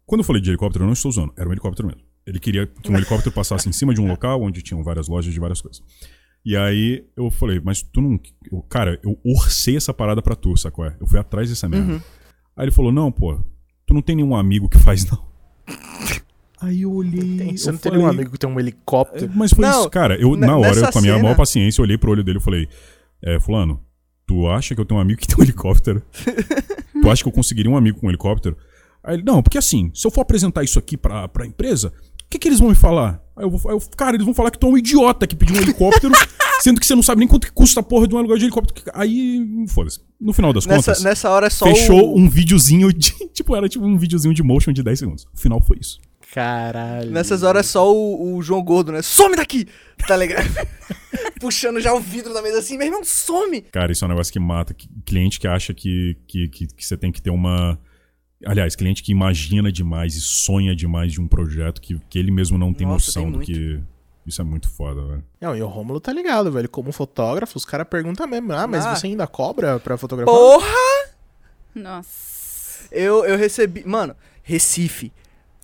Quando 0.05 0.21
eu 0.21 0.25
falei 0.25 0.41
de 0.41 0.49
helicóptero, 0.49 0.84
eu 0.84 0.88
não 0.88 0.93
estou 0.93 1.10
usando, 1.10 1.34
era 1.38 1.47
um 1.47 1.51
helicóptero 1.51 1.88
mesmo. 1.88 2.01
Ele 2.25 2.39
queria 2.39 2.67
que 2.67 2.91
um 2.91 2.95
helicóptero 2.95 3.32
passasse 3.34 3.67
em 3.67 3.71
cima 3.71 3.93
de 3.93 3.99
um 4.01 4.08
local 4.08 4.41
onde 4.41 4.62
tinham 4.62 4.84
várias 4.84 5.08
lojas 5.08 5.34
de 5.34 5.39
várias 5.39 5.62
coisas. 5.62 5.82
E 6.45 6.55
aí 6.55 7.05
eu 7.17 7.29
falei, 7.29 7.60
mas 7.60 7.82
tu 7.82 8.01
não. 8.01 8.19
eu- 8.51 8.62
cara, 8.63 8.99
eu 9.03 9.19
orcei 9.25 9.75
essa 9.75 9.93
parada 9.93 10.21
pra 10.21 10.36
tu, 10.36 10.55
sacou? 10.55 10.86
É? 10.86 10.95
Eu 10.99 11.08
fui 11.08 11.19
atrás 11.19 11.49
dessa 11.49 11.67
merda. 11.67 11.93
Uhum. 11.93 12.01
Aí 12.55 12.65
ele 12.65 12.71
falou, 12.71 12.91
não, 12.91 13.12
pô, 13.12 13.43
tu 13.89 13.93
não 13.95 14.04
tem 14.04 14.15
nenhum 14.15 14.36
amigo 14.36 14.69
que 14.69 14.78
faz, 14.78 15.04
não. 15.10 15.17
Aí 16.62 16.84
eu 16.84 16.91
olhei. 16.93 17.38
Tem- 17.38 17.58
você 17.58 17.69
eu 17.69 17.73
não 17.73 17.80
tem 17.80 17.91
nenhum 17.91 18.04
falei, 18.04 18.19
amigo 18.19 18.32
que 18.34 18.38
tem 18.38 18.49
um 18.49 18.60
helicóptero. 18.60 19.32
mas 19.34 19.52
foi 19.52 19.65
Não, 19.65 19.80
isso, 19.80 19.89
cara. 19.89 20.15
Eu, 20.21 20.36
na 20.36 20.56
hora, 20.58 20.75
eu, 20.78 20.91
com 20.91 20.99
a 20.99 21.02
minha 21.02 21.13
cena- 21.13 21.23
maior 21.23 21.36
paciência, 21.36 21.82
eu 21.82 21.84
olhei 21.86 21.97
pro 21.97 22.12
olho 22.12 22.23
dele 22.23 22.38
e 22.38 22.41
falei: 22.41 22.67
É, 23.23 23.39
Fulano, 23.39 23.82
tu 24.28 24.47
acha 24.47 24.75
que 24.75 24.82
eu 24.82 24.86
tenho 24.86 24.99
um 24.99 25.02
amigo 25.02 25.19
que 25.19 25.28
tem 25.28 25.38
um 25.39 25.41
helicóptero? 25.41 26.04
tu 27.02 27.10
acha 27.10 27.23
que 27.23 27.30
eu 27.30 27.34
conseguiria 27.34 27.71
um 27.71 27.78
amigo 27.78 27.99
com 27.99 28.06
um 28.08 28.10
helicóptero? 28.12 28.56
Aí 29.04 29.15
ele, 29.15 29.23
não, 29.23 29.41
porque 29.41 29.58
assim, 29.58 29.89
se 29.95 30.06
eu 30.06 30.12
for 30.12 30.21
apresentar 30.21 30.63
isso 30.63 30.78
aqui 30.78 30.95
pra, 30.97 31.28
pra 31.30 31.47
empresa, 31.47 31.91
que, 32.29 32.39
que 32.39 32.47
eles 32.47 32.59
vão 32.59 32.69
me 32.69 32.75
falar? 32.75 33.21
Aí 33.35 33.43
eu 33.45 33.49
vou, 33.49 33.71
aí 33.71 33.75
eu, 33.75 33.81
cara, 33.95 34.15
eles 34.15 34.25
vão 34.25 34.33
falar 34.33 34.51
que 34.51 34.59
tu 34.59 34.67
é 34.67 34.69
um 34.69 34.77
idiota 34.77 35.25
que 35.25 35.35
pediu 35.35 35.55
um 35.55 35.59
helicóptero, 35.59 36.13
sendo 36.61 36.79
que 36.79 36.85
você 36.85 36.93
não 36.95 37.03
sabe 37.03 37.19
nem 37.19 37.27
quanto 37.27 37.47
que 37.47 37.53
custa 37.53 37.79
a 37.79 37.83
porra 37.83 38.07
de 38.07 38.13
um 38.13 38.17
aluguel 38.17 38.37
de 38.37 38.45
helicóptero. 38.45 38.91
Aí, 38.93 39.65
foda-se. 39.67 39.99
No 40.19 40.33
final 40.33 40.51
das 40.51 40.65
Nessa, 40.65 40.91
contas, 40.91 41.03
nessa 41.03 41.29
hora 41.29 41.47
é 41.47 41.49
só 41.49 41.65
fechou 41.65 42.13
o... 42.13 42.19
um 42.19 42.29
videozinho 42.29 42.91
de. 42.93 43.13
Tipo, 43.39 43.55
era 43.55 43.69
tipo 43.69 43.85
um 43.85 43.97
videozinho 43.97 44.33
de 44.33 44.43
motion 44.43 44.73
de 44.73 44.83
10 44.83 44.99
segundos. 44.99 45.25
O 45.33 45.39
final 45.39 45.61
foi 45.61 45.77
isso. 45.79 45.97
Caralho. 46.33 47.09
Nessas 47.09 47.41
horas 47.41 47.65
é 47.65 47.69
só 47.69 47.91
o, 47.91 48.35
o 48.35 48.41
João 48.41 48.61
Gordo, 48.61 48.91
né? 48.91 49.01
Some 49.01 49.35
daqui! 49.35 49.65
Tá 50.05 50.15
ligado? 50.17 50.45
Puxando 51.39 51.79
já 51.79 51.93
o 51.93 51.99
vidro 51.99 52.33
da 52.33 52.41
mesa 52.41 52.59
assim, 52.59 52.77
meu 52.77 52.87
irmão, 52.87 53.01
some! 53.03 53.61
Cara, 53.71 53.91
isso 53.91 54.03
é 54.03 54.07
um 54.07 54.09
negócio 54.09 54.31
que 54.31 54.39
mata. 54.39 54.73
Que- 54.73 54.89
Cliente 55.05 55.39
que 55.39 55.47
acha 55.47 55.73
que, 55.73 56.17
que, 56.27 56.49
que, 56.49 56.67
que 56.67 56.85
você 56.85 56.97
tem 56.97 57.11
que 57.11 57.21
ter 57.21 57.29
uma. 57.29 57.79
Aliás, 58.45 58.75
cliente 58.75 59.04
que 59.04 59.12
imagina 59.12 59.71
demais 59.71 60.15
e 60.15 60.21
sonha 60.21 60.75
demais 60.75 61.12
de 61.12 61.19
um 61.19 61.28
projeto 61.28 61.82
que, 61.82 61.99
que 62.10 62.17
ele 62.17 62.32
mesmo 62.32 62.58
não 62.58 62.73
tem 62.73 62.88
Nossa, 62.88 63.06
noção 63.08 63.23
tem 63.23 63.32
do 63.34 63.39
que. 63.39 63.82
Isso 64.25 64.41
é 64.41 64.45
muito 64.45 64.69
foda, 64.69 65.02
velho. 65.06 65.23
Não, 65.41 65.56
e 65.56 65.62
o 65.62 65.67
Rômulo 65.67 65.99
tá 65.99 66.13
ligado, 66.13 66.52
velho. 66.52 66.69
Como 66.69 66.91
fotógrafo, 66.91 67.58
os 67.58 67.65
caras 67.65 67.88
perguntam 67.88 68.28
mesmo. 68.28 68.54
Ah, 68.54 68.67
mas 68.67 68.86
Ah. 68.86 68.95
você 68.95 69.08
ainda 69.08 69.25
cobra 69.28 69.80
pra 69.80 69.97
fotografar? 69.97 70.34
Porra! 70.34 71.10
Nossa. 71.75 72.88
Eu, 72.91 73.25
eu 73.25 73.38
recebi. 73.38 73.84
Mano, 73.86 74.15
Recife. 74.43 75.12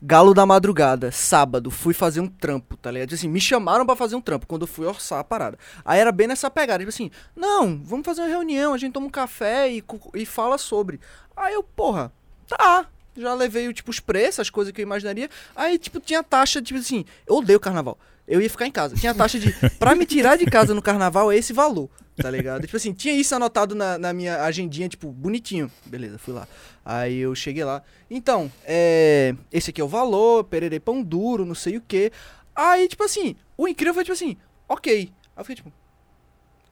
Galo 0.01 0.33
da 0.33 0.45
madrugada, 0.45 1.09
sábado, 1.11 1.71
fui 1.71 1.93
fazer 1.93 2.19
um 2.19 2.27
trampo, 2.27 2.75
tá 2.77 2.91
ligado? 2.91 3.07
Tipo 3.09 3.15
Assim, 3.17 3.29
me 3.29 3.39
chamaram 3.39 3.85
pra 3.85 3.95
fazer 3.95 4.15
um 4.15 4.21
trampo 4.21 4.45
quando 4.45 4.63
eu 4.63 4.67
fui 4.67 4.85
orçar 4.85 5.19
a 5.19 5.23
parada. 5.23 5.57
Aí 5.83 5.99
era 5.99 6.11
bem 6.11 6.27
nessa 6.27 6.51
pegada, 6.51 6.79
tipo 6.79 6.89
assim, 6.89 7.09
não, 7.35 7.81
vamos 7.83 8.05
fazer 8.05 8.21
uma 8.21 8.27
reunião, 8.27 8.73
a 8.73 8.77
gente 8.77 8.91
toma 8.91 9.07
um 9.07 9.09
café 9.09 9.71
e, 9.71 9.83
e 10.13 10.25
fala 10.25 10.57
sobre. 10.57 10.99
Aí 11.35 11.53
eu, 11.53 11.63
porra, 11.63 12.11
tá. 12.47 12.87
Já 13.17 13.33
levei, 13.33 13.71
tipo, 13.73 13.91
os 13.91 13.99
preços, 13.99 14.41
as 14.41 14.49
coisas 14.49 14.73
que 14.73 14.81
eu 14.81 14.83
imaginaria. 14.83 15.29
Aí, 15.55 15.77
tipo, 15.77 15.99
tinha 15.99 16.21
taxa, 16.21 16.61
tipo 16.61 16.79
assim, 16.79 17.05
eu 17.25 17.35
odeio 17.35 17.59
carnaval. 17.59 17.97
Eu 18.27 18.41
ia 18.41 18.49
ficar 18.49 18.65
em 18.65 18.71
casa. 18.71 18.95
Tinha 18.95 19.13
taxa 19.13 19.39
de. 19.39 19.53
Pra 19.79 19.95
me 19.95 20.05
tirar 20.05 20.35
de 20.35 20.45
casa 20.45 20.73
no 20.73 20.81
carnaval 20.81 21.31
é 21.31 21.37
esse 21.37 21.53
valor, 21.53 21.89
tá 22.17 22.29
ligado? 22.29 22.61
Tipo 22.63 22.75
assim, 22.75 22.91
tinha 22.91 23.13
isso 23.13 23.35
anotado 23.35 23.75
na, 23.75 23.97
na 23.97 24.11
minha 24.13 24.43
agendinha, 24.43 24.89
tipo, 24.89 25.11
bonitinho. 25.11 25.71
Beleza, 25.85 26.17
fui 26.17 26.33
lá. 26.33 26.47
Aí 26.83 27.17
eu 27.17 27.33
cheguei 27.35 27.63
lá. 27.63 27.83
Então, 28.09 28.51
é. 28.65 29.35
Esse 29.51 29.69
aqui 29.69 29.79
é 29.79 29.83
o 29.83 29.87
valor, 29.87 30.43
pererê 30.43 30.79
pão 30.79 31.03
duro, 31.03 31.45
não 31.45 31.55
sei 31.55 31.77
o 31.77 31.81
quê. 31.87 32.11
Aí, 32.55 32.87
tipo 32.87 33.03
assim, 33.03 33.35
o 33.57 33.67
incrível 33.67 33.93
foi 33.93 34.03
tipo 34.03 34.13
assim, 34.13 34.35
ok. 34.67 34.93
Aí 34.93 35.09
eu 35.37 35.43
fiquei 35.43 35.55
tipo. 35.55 35.71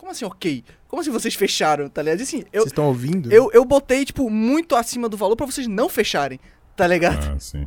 Como 0.04 0.12
assim, 0.12 0.26
ok? 0.26 0.66
Como 0.86 1.02
assim 1.02 1.12
vocês 1.12 1.34
fecharam, 1.34 1.88
tá 1.88 2.02
ligado? 2.02 2.20
Assim, 2.20 2.44
eu, 2.52 2.64
Vocês 2.64 2.74
estão 2.74 2.88
ouvindo? 2.88 3.32
eu, 3.32 3.50
eu 3.54 3.64
botei, 3.64 4.04
tipo, 4.04 4.30
muito 4.30 4.76
acima 4.76 5.08
do 5.08 5.16
valor 5.16 5.38
pra 5.38 5.46
vocês 5.46 5.66
não 5.66 5.88
fecharem, 5.88 6.42
tá 6.76 6.86
ligado? 6.86 7.26
Ah, 7.34 7.40
sim. 7.40 7.66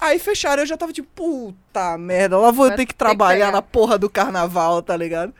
Aí 0.00 0.20
fecharam, 0.20 0.62
eu 0.62 0.66
já 0.66 0.76
tava 0.76 0.92
tipo, 0.92 1.08
puta 1.12 1.98
merda, 1.98 2.38
lá 2.38 2.52
vou 2.52 2.68
Vai 2.68 2.76
ter 2.76 2.86
que 2.86 2.92
que 2.92 2.94
trabalhar 2.96 3.46
pegar. 3.46 3.50
na 3.50 3.62
porra 3.62 3.98
do 3.98 4.08
carnaval, 4.08 4.80
tá 4.80 4.96
ligado? 4.96 5.34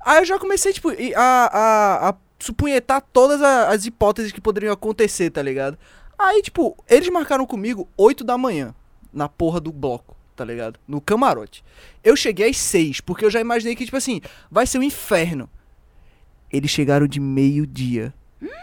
Aí 0.00 0.22
eu 0.22 0.24
já 0.24 0.38
comecei, 0.38 0.72
tipo, 0.72 0.88
a, 1.14 1.20
a, 1.20 2.08
a 2.08 2.14
supunhetar 2.38 3.04
todas 3.12 3.42
as 3.42 3.84
hipóteses 3.84 4.32
que 4.32 4.40
poderiam 4.40 4.72
acontecer, 4.72 5.28
tá 5.28 5.42
ligado? 5.42 5.76
Aí, 6.18 6.40
tipo, 6.40 6.74
eles 6.88 7.10
marcaram 7.10 7.44
comigo 7.44 7.86
8 7.98 8.24
da 8.24 8.38
manhã, 8.38 8.74
na 9.12 9.28
porra 9.28 9.60
do 9.60 9.70
bloco, 9.70 10.16
tá 10.34 10.42
ligado? 10.42 10.80
No 10.88 11.02
camarote. 11.02 11.62
Eu 12.02 12.16
cheguei 12.16 12.48
às 12.48 12.56
6, 12.56 13.02
porque 13.02 13.26
eu 13.26 13.30
já 13.30 13.40
imaginei 13.42 13.76
que, 13.76 13.84
tipo 13.84 13.98
assim, 13.98 14.22
vai 14.50 14.66
ser 14.66 14.78
um 14.78 14.82
inferno. 14.82 15.50
Eles 16.52 16.70
chegaram 16.70 17.06
de 17.06 17.18
meio-dia. 17.20 18.12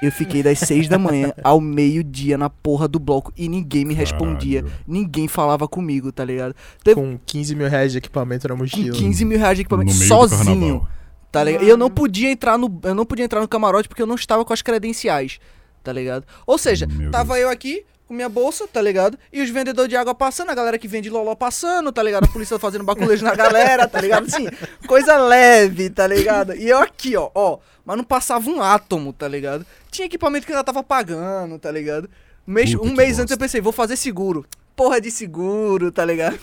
Eu 0.02 0.12
fiquei 0.12 0.44
das 0.44 0.60
6 0.60 0.88
da 0.88 0.98
manhã 0.98 1.32
ao 1.44 1.60
meio-dia 1.62 2.38
na 2.38 2.50
porra 2.50 2.88
do 2.88 3.00
bloco 3.00 3.34
e 3.38 3.48
ninguém 3.48 3.86
me 3.86 3.94
respondia. 3.94 4.62
Caralho. 4.64 4.82
Ninguém 4.88 5.28
falava 5.28 5.68
comigo, 5.68 6.12
tá 6.12 6.24
ligado? 6.24 6.54
Teve 6.84 6.96
Com 7.00 7.18
15 7.26 7.56
mil 7.56 7.68
reais 7.70 7.92
de 7.94 7.98
equipamento 7.98 8.48
na 8.48 8.54
com 8.56 8.60
mochila. 8.62 8.96
15 8.96 9.26
mil 9.26 9.38
reais 9.40 9.58
de 9.58 9.62
equipamento 9.62 9.94
sozinho. 9.94 10.88
Tá 11.32 11.44
ligado? 11.44 11.64
E 11.64 11.70
eu 11.70 11.78
não 11.78 11.90
podia 11.90 12.30
entrar 12.32 12.58
no. 12.58 12.80
Eu 12.84 12.96
não 12.96 13.06
podia 13.06 13.24
entrar 13.24 13.40
no 13.40 13.48
camarote 13.48 13.88
porque 13.88 14.02
eu 14.02 14.08
não 14.08 14.16
estava 14.16 14.44
com 14.44 14.52
as 14.54 14.62
credenciais. 14.62 15.40
Tá 15.84 15.94
ligado? 15.94 16.26
Ou 16.46 16.58
seja, 16.58 16.88
Meu 16.88 17.12
tava 17.12 17.34
Deus. 17.36 17.46
eu 17.46 17.50
aqui 17.50 17.86
com 18.10 18.14
minha 18.16 18.28
bolsa, 18.28 18.68
tá 18.68 18.82
ligado? 18.82 19.18
E 19.32 19.40
os 19.40 19.50
vendedores 19.52 19.88
de 19.88 19.96
água 19.96 20.16
passando, 20.16 20.50
a 20.50 20.56
galera 20.56 20.80
que 20.80 20.88
vende 20.88 21.12
loló 21.12 21.36
passando, 21.36 21.92
tá 21.92 22.02
ligado? 22.02 22.24
A 22.26 22.28
polícia 22.28 22.58
fazendo 22.58 22.84
baculejo 22.84 23.24
na 23.24 23.36
galera, 23.36 23.88
tá 23.88 24.02
ligado? 24.02 24.26
Assim, 24.26 24.48
coisa 24.88 25.16
leve, 25.16 25.92
tá 25.92 26.08
ligado? 26.08 26.56
E 26.56 26.68
eu 26.68 26.80
aqui, 26.80 27.16
ó, 27.16 27.30
ó. 27.36 27.60
Mas 27.86 27.98
não 27.98 28.04
passava 28.04 28.50
um 28.50 28.62
átomo, 28.62 29.14
tá 29.14 29.28
ligado? 29.28 29.64
Tinha 29.92 30.08
equipamento 30.08 30.48
que 30.48 30.52
eu 30.52 30.56
já 30.58 30.64
tava 30.64 30.82
pagando, 30.84 31.60
tá 31.60 31.70
ligado? 31.72 32.10
Um 32.48 32.52
mês, 32.52 32.74
Puta 32.74 32.84
um 32.88 32.94
mês 32.96 33.10
bosta. 33.10 33.22
antes 33.22 33.32
eu 33.32 33.38
pensei, 33.38 33.62
vou 33.62 33.72
fazer 33.72 33.96
seguro. 33.96 34.44
Porra 34.76 35.00
de 35.00 35.12
seguro, 35.12 35.92
tá 35.92 36.04
ligado? 36.04 36.40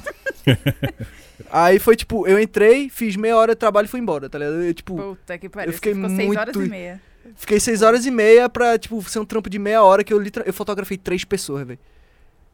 Aí 1.50 1.78
foi 1.78 1.96
tipo, 1.96 2.26
eu 2.26 2.40
entrei, 2.40 2.88
fiz 2.88 3.16
meia 3.16 3.36
hora 3.36 3.54
de 3.54 3.58
trabalho 3.58 3.86
e 3.86 3.88
fui 3.88 4.00
embora, 4.00 4.28
tá 4.28 4.38
ligado? 4.38 4.62
Eu, 4.62 4.72
tipo, 4.74 4.96
Puta 4.96 5.36
que 5.38 5.48
pariu. 5.48 5.70
eu 5.70 5.74
fiquei 5.74 5.92
Você 5.94 6.00
ficou 6.00 6.16
seis 6.16 6.30
horas 6.36 6.54
muito- 6.56 6.68
e 6.68 6.70
meia. 6.70 7.00
Fiquei 7.34 7.58
seis 7.58 7.82
horas 7.82 8.06
e 8.06 8.10
meia 8.10 8.48
pra, 8.48 8.78
tipo, 8.78 9.02
ser 9.08 9.18
um 9.18 9.24
trampo 9.24 9.50
de 9.50 9.58
meia 9.58 9.82
hora 9.82 10.04
que 10.04 10.12
eu, 10.12 10.22
eu 10.44 10.52
fotografei 10.52 10.96
três 10.96 11.24
pessoas, 11.24 11.66
velho. 11.66 11.78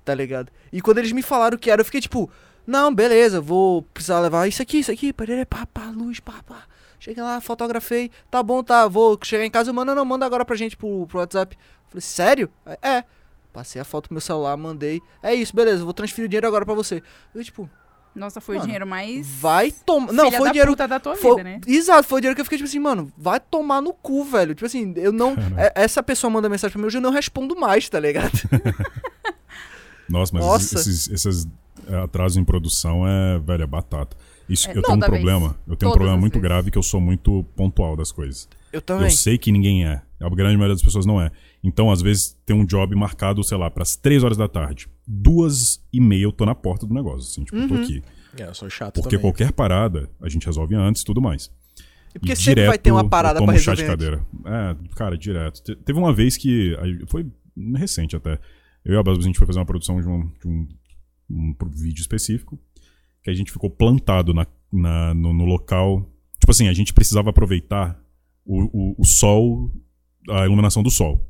Tá 0.04 0.14
ligado? 0.14 0.50
E 0.72 0.80
quando 0.80 0.98
eles 0.98 1.12
me 1.12 1.22
falaram 1.22 1.56
o 1.56 1.58
que 1.58 1.70
era, 1.70 1.80
eu 1.80 1.84
fiquei 1.84 2.00
tipo, 2.00 2.30
não, 2.66 2.94
beleza, 2.94 3.40
vou 3.40 3.82
precisar 3.82 4.20
levar 4.20 4.48
isso 4.48 4.62
aqui, 4.62 4.78
isso 4.78 4.90
aqui, 4.90 5.12
parerê, 5.12 5.44
pá, 5.44 5.66
pá, 5.66 5.92
luz, 5.94 6.20
pá, 6.20 6.42
pá. 6.46 6.64
Cheguei 6.98 7.22
lá, 7.22 7.40
fotografei, 7.40 8.10
tá 8.30 8.42
bom, 8.42 8.62
tá, 8.62 8.86
vou 8.86 9.18
chegar 9.22 9.44
em 9.44 9.50
casa, 9.50 9.70
eu 9.70 9.74
mando, 9.74 9.94
não, 9.94 10.04
manda 10.04 10.24
agora 10.24 10.44
pra 10.44 10.54
gente 10.54 10.76
pro, 10.76 11.06
pro 11.06 11.18
WhatsApp. 11.18 11.58
Falei, 11.88 12.00
sério? 12.00 12.50
É. 12.80 13.04
Passei 13.52 13.80
a 13.80 13.84
foto 13.84 14.08
pro 14.08 14.14
meu 14.14 14.20
celular, 14.20 14.56
mandei. 14.56 15.00
É 15.22 15.34
isso, 15.34 15.54
beleza, 15.54 15.84
vou 15.84 15.92
transferir 15.92 16.26
o 16.26 16.28
dinheiro 16.28 16.46
agora 16.46 16.64
pra 16.64 16.74
você. 16.74 17.02
Eu, 17.34 17.44
tipo, 17.44 17.68
Nossa, 18.14 18.40
foi 18.42 18.56
o 18.56 18.58
Mano, 18.58 18.66
dinheiro 18.66 18.86
mais. 18.86 19.26
vai 19.26 19.70
tomar. 19.70 20.12
Não, 20.12 20.30
foi 20.30 20.40
da 20.40 20.44
o 20.44 20.52
dinheiro 20.52 20.70
puta 20.72 20.86
da 20.88 21.00
tua 21.00 21.16
foi- 21.16 21.30
vida, 21.36 21.44
né? 21.44 21.60
Exato, 21.66 22.06
foi 22.06 22.18
o 22.18 22.20
dinheiro 22.20 22.34
que 22.34 22.40
eu 22.42 22.44
fiquei 22.44 22.58
tipo 22.58 22.68
assim, 22.68 22.78
mano, 22.78 23.10
vai 23.16 23.40
tomar 23.40 23.80
no 23.80 23.92
cu, 23.94 24.22
velho. 24.24 24.54
Tipo 24.54 24.66
assim, 24.66 24.92
eu 24.96 25.12
não. 25.12 25.34
é- 25.56 25.72
essa 25.74 26.02
pessoa 26.02 26.30
manda 26.30 26.48
mensagem 26.48 26.72
pra 26.72 26.80
mim, 26.80 26.86
hoje 26.86 26.98
eu 26.98 27.02
não 27.02 27.10
respondo 27.10 27.56
mais, 27.58 27.88
tá 27.88 27.98
ligado? 27.98 28.32
Nossa, 30.08 30.32
mas 30.34 30.44
Nossa. 30.44 30.74
esses, 30.78 31.08
esses 31.08 31.46
é, 31.88 31.96
atrasos 31.96 32.36
em 32.36 32.44
produção 32.44 33.06
é, 33.06 33.38
velho, 33.38 33.62
é 33.62 33.66
batata. 33.66 34.16
Isso, 34.48 34.68
É, 34.68 34.76
eu 34.76 34.82
tenho 34.82 34.96
um 34.96 35.00
toda 35.00 35.10
vez. 35.10 35.22
problema. 35.24 35.56
Eu 35.66 35.76
tenho 35.76 35.90
um 35.90 35.92
Todas 35.92 35.92
problema 35.94 36.14
as 36.16 36.20
muito 36.20 36.34
vezes. 36.34 36.48
grave 36.48 36.70
que 36.70 36.76
eu 36.78 36.82
sou 36.82 37.00
muito 37.00 37.44
pontual 37.56 37.96
das 37.96 38.12
coisas. 38.12 38.48
Eu 38.72 38.82
também. 38.82 39.04
Eu 39.04 39.10
sei 39.10 39.38
que 39.38 39.50
ninguém 39.50 39.86
é. 39.86 40.02
A 40.20 40.28
grande 40.28 40.56
maioria 40.56 40.74
das 40.74 40.82
pessoas 40.82 41.06
não 41.06 41.20
é. 41.20 41.30
Então, 41.64 41.90
às 41.90 42.02
vezes, 42.02 42.36
tem 42.44 42.54
um 42.54 42.64
job 42.64 42.94
marcado, 42.94 43.42
sei 43.42 43.56
lá, 43.56 43.70
pras 43.70 43.96
3 43.96 44.22
horas 44.24 44.36
da 44.36 44.48
tarde. 44.48 44.88
Duas 45.06 45.82
e 45.92 46.00
meia 46.00 46.22
eu 46.24 46.32
tô 46.32 46.44
na 46.46 46.54
porta 46.54 46.86
do 46.86 46.94
negócio, 46.94 47.28
assim, 47.30 47.44
tipo, 47.44 47.56
eu 47.56 47.68
tô 47.68 47.74
aqui. 47.74 48.02
É, 48.38 48.44
eu 48.44 48.54
sou 48.54 48.70
chato 48.70 48.94
Porque 48.94 49.16
também. 49.16 49.20
qualquer 49.30 49.52
parada 49.52 50.08
a 50.20 50.28
gente 50.28 50.46
resolve 50.46 50.74
antes 50.74 51.02
e 51.02 51.04
tudo 51.04 51.20
mais. 51.20 51.50
E 52.14 52.18
porque 52.18 52.32
E 52.32 52.36
sempre 52.36 52.66
vai 52.66 52.78
ter 52.78 52.92
uma 52.92 53.00
eu 53.02 53.08
parada 53.08 53.38
tomo 53.40 53.50
pra 53.52 53.60
chá 53.60 53.74
de 53.74 53.82
resolver. 53.82 54.18
cadeira. 54.18 54.26
É, 54.46 54.94
cara, 54.94 55.16
direto. 55.18 55.62
Te- 55.62 55.76
Teve 55.76 55.98
uma 55.98 56.12
vez 56.12 56.36
que. 56.36 56.76
Foi 57.08 57.26
recente 57.76 58.14
até. 58.16 58.38
Eu 58.84 58.94
e 58.94 58.96
a 58.96 59.02
Babs, 59.02 59.24
a 59.24 59.26
gente 59.26 59.38
foi 59.38 59.46
fazer 59.46 59.58
uma 59.58 59.66
produção 59.66 60.00
de 60.00 60.06
um, 60.08 60.26
de 60.40 60.46
um, 60.48 60.68
um 61.30 61.54
vídeo 61.70 62.00
específico. 62.00 62.58
Que 63.22 63.30
a 63.30 63.34
gente 63.34 63.50
ficou 63.52 63.70
plantado 63.70 64.32
na, 64.34 64.46
na- 64.72 65.14
no, 65.14 65.32
no 65.32 65.44
local. 65.44 66.08
Tipo 66.38 66.50
assim, 66.50 66.68
a 66.68 66.72
gente 66.72 66.92
precisava 66.92 67.30
aproveitar 67.30 67.98
o, 68.44 68.62
o, 68.92 68.94
o 68.98 69.04
sol, 69.04 69.70
a 70.30 70.44
iluminação 70.44 70.82
do 70.82 70.90
sol. 70.90 71.28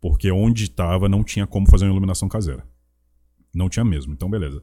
Porque 0.00 0.30
onde 0.30 0.64
estava 0.64 1.08
não 1.08 1.22
tinha 1.24 1.46
como 1.46 1.68
fazer 1.68 1.84
uma 1.86 1.92
iluminação 1.92 2.28
caseira. 2.28 2.64
Não 3.54 3.68
tinha 3.68 3.84
mesmo, 3.84 4.12
então 4.12 4.28
beleza. 4.30 4.62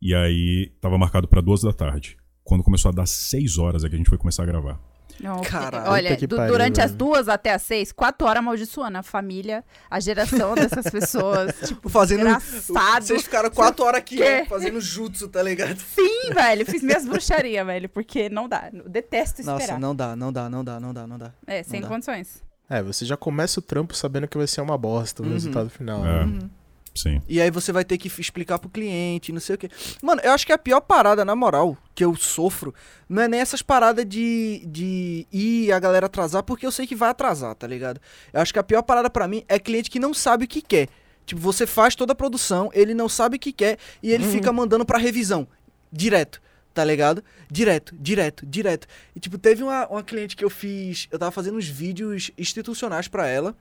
E 0.00 0.14
aí 0.14 0.72
tava 0.80 0.96
marcado 0.98 1.26
pra 1.28 1.40
duas 1.40 1.60
da 1.62 1.72
tarde. 1.72 2.16
Quando 2.44 2.62
começou 2.64 2.88
a 2.90 2.92
dar 2.92 3.06
seis 3.06 3.58
horas 3.58 3.84
é 3.84 3.88
que 3.88 3.94
a 3.94 3.98
gente 3.98 4.08
foi 4.08 4.18
começar 4.18 4.42
a 4.42 4.46
gravar. 4.46 4.80
Não, 5.20 5.40
Caralho. 5.42 5.90
Olha, 5.90 6.16
du- 6.16 6.36
pariu, 6.36 6.52
durante 6.52 6.80
as 6.80 6.94
duas 6.94 7.28
até 7.28 7.52
as 7.52 7.62
seis, 7.62 7.90
quatro 7.90 8.24
horas 8.26 8.38
amaldiçoando 8.38 8.98
a 8.98 9.02
família, 9.02 9.64
a 9.90 9.98
geração 9.98 10.54
dessas 10.54 10.84
pessoas. 10.92 11.52
tipo, 11.66 11.88
Fazendo. 11.88 12.20
engraçado. 12.20 13.02
Vocês 13.02 13.22
ficaram 13.24 13.50
quatro 13.50 13.84
horas 13.84 13.98
aqui, 13.98 14.20
ó, 14.22 14.46
fazendo 14.46 14.80
jutsu, 14.80 15.26
tá 15.28 15.42
ligado? 15.42 15.76
Sim, 15.80 16.32
velho. 16.32 16.64
Fiz 16.64 16.82
minhas 16.84 17.04
bruxarias, 17.04 17.66
velho. 17.66 17.88
Porque 17.88 18.28
não 18.28 18.48
dá. 18.48 18.70
eu 18.72 18.88
Detesto 18.88 19.40
esperar. 19.40 19.58
Nossa, 19.58 19.78
não 19.80 19.94
dá, 19.96 20.14
não 20.14 20.32
dá, 20.32 20.48
não 20.48 20.62
dá, 20.64 20.78
não 20.78 20.94
dá, 20.94 21.06
não 21.06 21.18
dá. 21.18 21.32
É, 21.48 21.64
sem 21.64 21.80
dá. 21.80 21.88
condições. 21.88 22.40
É, 22.70 22.80
você 22.80 23.04
já 23.04 23.16
começa 23.16 23.58
o 23.58 23.62
trampo 23.62 23.96
sabendo 23.96 24.28
que 24.28 24.38
vai 24.38 24.46
ser 24.46 24.60
uma 24.60 24.78
bosta 24.78 25.22
o 25.22 25.26
Uhum. 25.26 25.32
resultado 25.32 25.68
final. 25.68 26.06
É, 26.06 26.26
né? 26.26 26.48
Sim. 26.98 27.22
E 27.28 27.40
aí 27.40 27.50
você 27.50 27.72
vai 27.72 27.84
ter 27.84 27.98
que 27.98 28.08
explicar 28.08 28.58
pro 28.58 28.68
cliente, 28.68 29.32
não 29.32 29.40
sei 29.40 29.54
o 29.54 29.58
quê. 29.58 29.70
Mano, 30.02 30.20
eu 30.22 30.32
acho 30.32 30.46
que 30.46 30.52
a 30.52 30.58
pior 30.58 30.80
parada, 30.80 31.24
na 31.24 31.36
moral, 31.36 31.76
que 31.94 32.04
eu 32.04 32.14
sofro, 32.16 32.74
não 33.08 33.22
é 33.22 33.28
nem 33.28 33.40
essas 33.40 33.62
paradas 33.62 34.04
de, 34.06 34.62
de 34.66 35.26
ir 35.32 35.72
a 35.72 35.78
galera 35.78 36.06
atrasar, 36.06 36.42
porque 36.42 36.66
eu 36.66 36.72
sei 36.72 36.86
que 36.86 36.96
vai 36.96 37.10
atrasar, 37.10 37.54
tá 37.54 37.66
ligado? 37.66 38.00
Eu 38.32 38.40
acho 38.40 38.52
que 38.52 38.58
a 38.58 38.62
pior 38.62 38.82
parada 38.82 39.08
pra 39.08 39.28
mim 39.28 39.44
é 39.48 39.58
cliente 39.58 39.90
que 39.90 39.98
não 39.98 40.12
sabe 40.12 40.44
o 40.44 40.48
que 40.48 40.60
quer. 40.60 40.88
Tipo, 41.24 41.40
você 41.40 41.66
faz 41.66 41.94
toda 41.94 42.12
a 42.12 42.16
produção, 42.16 42.70
ele 42.72 42.94
não 42.94 43.08
sabe 43.08 43.36
o 43.36 43.38
que 43.38 43.52
quer 43.52 43.78
e 44.02 44.10
ele 44.10 44.24
fica 44.24 44.50
mandando 44.50 44.84
pra 44.84 44.96
revisão. 44.98 45.46
Direto. 45.92 46.40
Tá 46.72 46.84
ligado? 46.84 47.24
Direto, 47.50 47.94
direto, 47.98 48.46
direto. 48.46 48.86
E 49.14 49.18
tipo, 49.18 49.36
teve 49.36 49.64
uma, 49.64 49.86
uma 49.88 50.02
cliente 50.02 50.36
que 50.36 50.44
eu 50.44 50.48
fiz. 50.48 51.08
Eu 51.10 51.18
tava 51.18 51.32
fazendo 51.32 51.58
uns 51.58 51.66
vídeos 51.66 52.30
institucionais 52.38 53.08
pra 53.08 53.26
ela. 53.26 53.54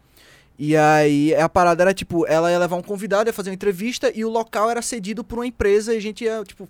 E 0.58 0.76
aí 0.76 1.36
a 1.36 1.48
parada 1.48 1.84
era 1.84 1.94
tipo, 1.94 2.26
ela 2.26 2.52
ia 2.52 2.58
levar 2.58 2.76
um 2.76 2.82
convidado, 2.82 3.30
ia 3.30 3.34
fazer 3.34 3.52
uma 3.52 3.56
entrevista 3.56 4.12
e 4.16 4.26
o 4.26 4.30
local 4.30 4.70
era 4.70 4.82
cedido 4.82 5.24
por 5.24 5.38
uma 5.38 5.46
empresa 5.46 5.94
e 5.94 5.98
a 5.98 6.02
gente 6.02 6.24
ia, 6.24 6.44
tipo, 6.44 6.68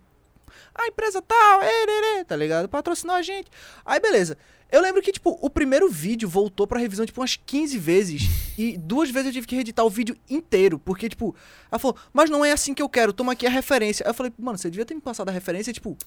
a 0.76 0.88
empresa 0.88 1.22
tal, 1.22 1.62
ererê, 1.64 2.26
tá 2.26 2.36
ligado? 2.36 2.68
Patrocinou 2.68 3.16
a 3.16 3.22
gente. 3.22 3.50
Aí 3.86 4.00
beleza. 4.00 4.38
Eu 4.70 4.82
lembro 4.82 5.02
que, 5.02 5.14
tipo, 5.14 5.38
o 5.42 5.50
primeiro 5.50 5.90
vídeo 5.90 6.28
voltou 6.28 6.68
pra 6.68 6.80
revisão, 6.80 7.06
tipo, 7.06 7.22
umas 7.22 7.38
15 7.38 7.78
vezes. 7.78 8.24
E 8.58 8.78
duas 8.78 9.10
vezes 9.10 9.28
eu 9.28 9.34
tive 9.34 9.48
que 9.48 9.56
reeditar 9.56 9.86
o 9.86 9.90
vídeo 9.90 10.18
inteiro. 10.30 10.78
Porque, 10.78 11.08
tipo, 11.08 11.34
ela 11.72 11.80
falou, 11.80 11.96
mas 12.12 12.30
não 12.30 12.44
é 12.44 12.52
assim 12.52 12.74
que 12.74 12.82
eu 12.82 12.90
quero, 12.90 13.14
toma 13.14 13.32
aqui 13.32 13.48
a 13.48 13.50
referência. 13.50 14.06
Aí 14.06 14.10
eu 14.10 14.14
falei, 14.14 14.34
mano, 14.38 14.58
você 14.58 14.70
devia 14.70 14.86
ter 14.86 14.94
me 14.94 15.00
passado 15.00 15.30
a 15.30 15.32
referência, 15.32 15.72
tipo, 15.72 15.98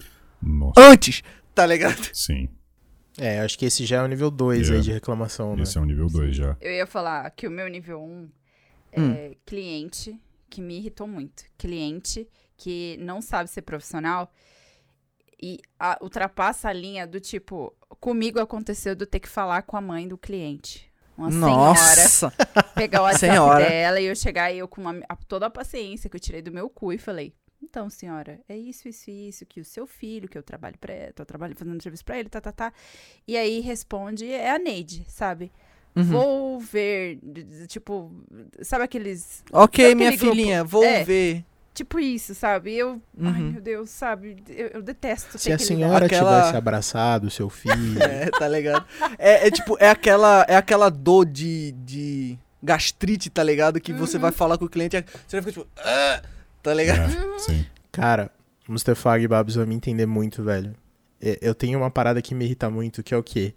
Nossa, 0.42 0.78
antes, 0.78 1.22
tá 1.54 1.64
ligado? 1.64 2.10
sim. 2.12 2.50
É, 3.22 3.40
acho 3.40 3.58
que 3.58 3.66
esse 3.66 3.84
já 3.84 3.98
é 3.98 4.02
o 4.02 4.06
nível 4.06 4.30
2 4.30 4.70
É. 4.70 4.74
aí 4.74 4.80
de 4.80 4.92
reclamação, 4.92 5.54
né? 5.54 5.62
Esse 5.64 5.76
é 5.76 5.80
o 5.80 5.84
nível 5.84 6.06
2 6.06 6.34
já. 6.34 6.56
Eu 6.60 6.72
ia 6.72 6.86
falar 6.86 7.30
que 7.32 7.46
o 7.46 7.50
meu 7.50 7.68
nível 7.68 8.00
1 8.02 8.30
Hum. 8.96 9.12
é 9.12 9.32
cliente 9.44 10.18
que 10.48 10.60
me 10.60 10.78
irritou 10.78 11.06
muito. 11.06 11.44
Cliente 11.58 12.26
que 12.56 12.96
não 13.00 13.20
sabe 13.20 13.50
ser 13.50 13.62
profissional 13.62 14.32
e 15.42 15.58
a- 15.78 15.98
ultrapassa 16.00 16.68
a 16.68 16.72
linha 16.72 17.06
do 17.06 17.20
tipo, 17.20 17.74
comigo 18.00 18.40
aconteceu 18.40 18.94
de 18.94 19.02
eu 19.04 19.06
ter 19.06 19.20
que 19.20 19.28
falar 19.28 19.62
com 19.62 19.76
a 19.76 19.80
mãe 19.80 20.08
do 20.08 20.18
cliente. 20.18 20.88
Uma 21.16 21.30
senhora, 21.30 21.50
Nossa! 21.54 22.32
pegar 22.74 23.00
o 23.00 23.04
WhatsApp 23.04 23.18
Senhora. 23.34 23.64
dela 23.68 24.00
e 24.00 24.06
eu 24.06 24.16
chegar 24.16 24.50
e 24.50 24.58
eu 24.58 24.66
com 24.66 24.80
uma- 24.80 25.00
a- 25.08 25.16
toda 25.28 25.46
a 25.46 25.50
paciência 25.50 26.08
que 26.08 26.16
eu 26.16 26.20
tirei 26.20 26.40
do 26.40 26.50
meu 26.50 26.70
cu 26.70 26.92
e 26.94 26.98
falei, 26.98 27.34
Então, 27.62 27.88
senhora, 27.90 28.40
é 28.48 28.56
isso, 28.56 28.88
isso 28.88 29.10
e 29.10 29.28
isso 29.28 29.46
que 29.46 29.60
o 29.60 29.64
seu 29.64 29.86
filho, 29.86 30.28
que 30.28 30.36
eu 30.38 30.42
trabalho 30.42 30.76
para, 30.80 31.12
tô 31.14 31.24
trabalhando 31.24 31.58
fazendo 31.58 31.80
serviço 31.82 32.04
para 32.04 32.18
ele, 32.18 32.28
tá, 32.28 32.40
tá, 32.40 32.50
tá. 32.52 32.72
E 33.28 33.36
aí 33.36 33.60
responde 33.60 34.30
é 34.30 34.50
a 34.50 34.58
Neide, 34.58 35.04
sabe? 35.08 35.52
Uhum. 35.94 36.04
Vou 36.04 36.60
ver, 36.60 37.18
tipo, 37.68 38.12
sabe 38.62 38.84
aqueles 38.84 39.42
Ok, 39.52 39.84
Sabe 39.84 39.94
minha 39.94 40.10
grupo? 40.10 40.24
filhinha, 40.26 40.64
vou 40.64 40.84
É. 40.84 41.04
ver. 41.04 41.44
Tipo 41.74 42.00
isso, 42.00 42.34
sabe? 42.34 42.74
Eu. 42.74 43.00
Ai, 43.20 43.40
Uhum. 43.42 43.52
meu 43.52 43.60
Deus, 43.60 43.90
sabe? 43.90 44.36
Eu, 44.48 44.68
eu 44.68 44.82
detesto 44.82 45.38
Se 45.38 45.48
ter 45.48 45.54
a 45.54 45.58
senhora 45.58 46.06
Aquela- 46.06 46.38
tivesse 46.40 46.56
abraçado 46.56 47.26
o 47.26 47.30
seu 47.30 47.48
filho. 47.50 48.02
É, 48.02 48.26
tá 48.30 48.48
ligado? 48.48 48.84
É, 49.18 49.46
é 49.46 49.50
tipo, 49.50 49.76
é 49.78 49.88
aquela, 49.88 50.44
é 50.48 50.56
aquela 50.56 50.90
dor 50.90 51.24
de, 51.26 51.72
de 51.72 52.38
gastrite, 52.62 53.30
tá 53.30 53.42
ligado? 53.42 53.80
Que 53.80 53.92
você 53.92 54.18
vai 54.18 54.32
falar 54.32 54.58
com 54.58 54.64
o 54.64 54.68
cliente, 54.68 54.96
você 55.26 55.40
vai 55.40 55.42
ficar 55.42 55.62
tipo, 55.62 55.66
"Ah", 55.78 56.22
tá 56.62 56.74
ligado? 56.74 57.10
É, 57.12 57.38
sim. 57.38 57.64
Cara, 57.92 58.30
Mustafa 58.68 59.18
e 59.18 59.26
Babs 59.28 59.54
vai 59.56 59.66
me 59.66 59.74
entender 59.74 60.06
muito, 60.06 60.42
velho. 60.42 60.74
Eu 61.20 61.54
tenho 61.54 61.78
uma 61.78 61.90
parada 61.90 62.22
que 62.22 62.34
me 62.34 62.44
irrita 62.46 62.70
muito, 62.70 63.02
que 63.02 63.12
é 63.12 63.16
o 63.16 63.22
quê? 63.22 63.52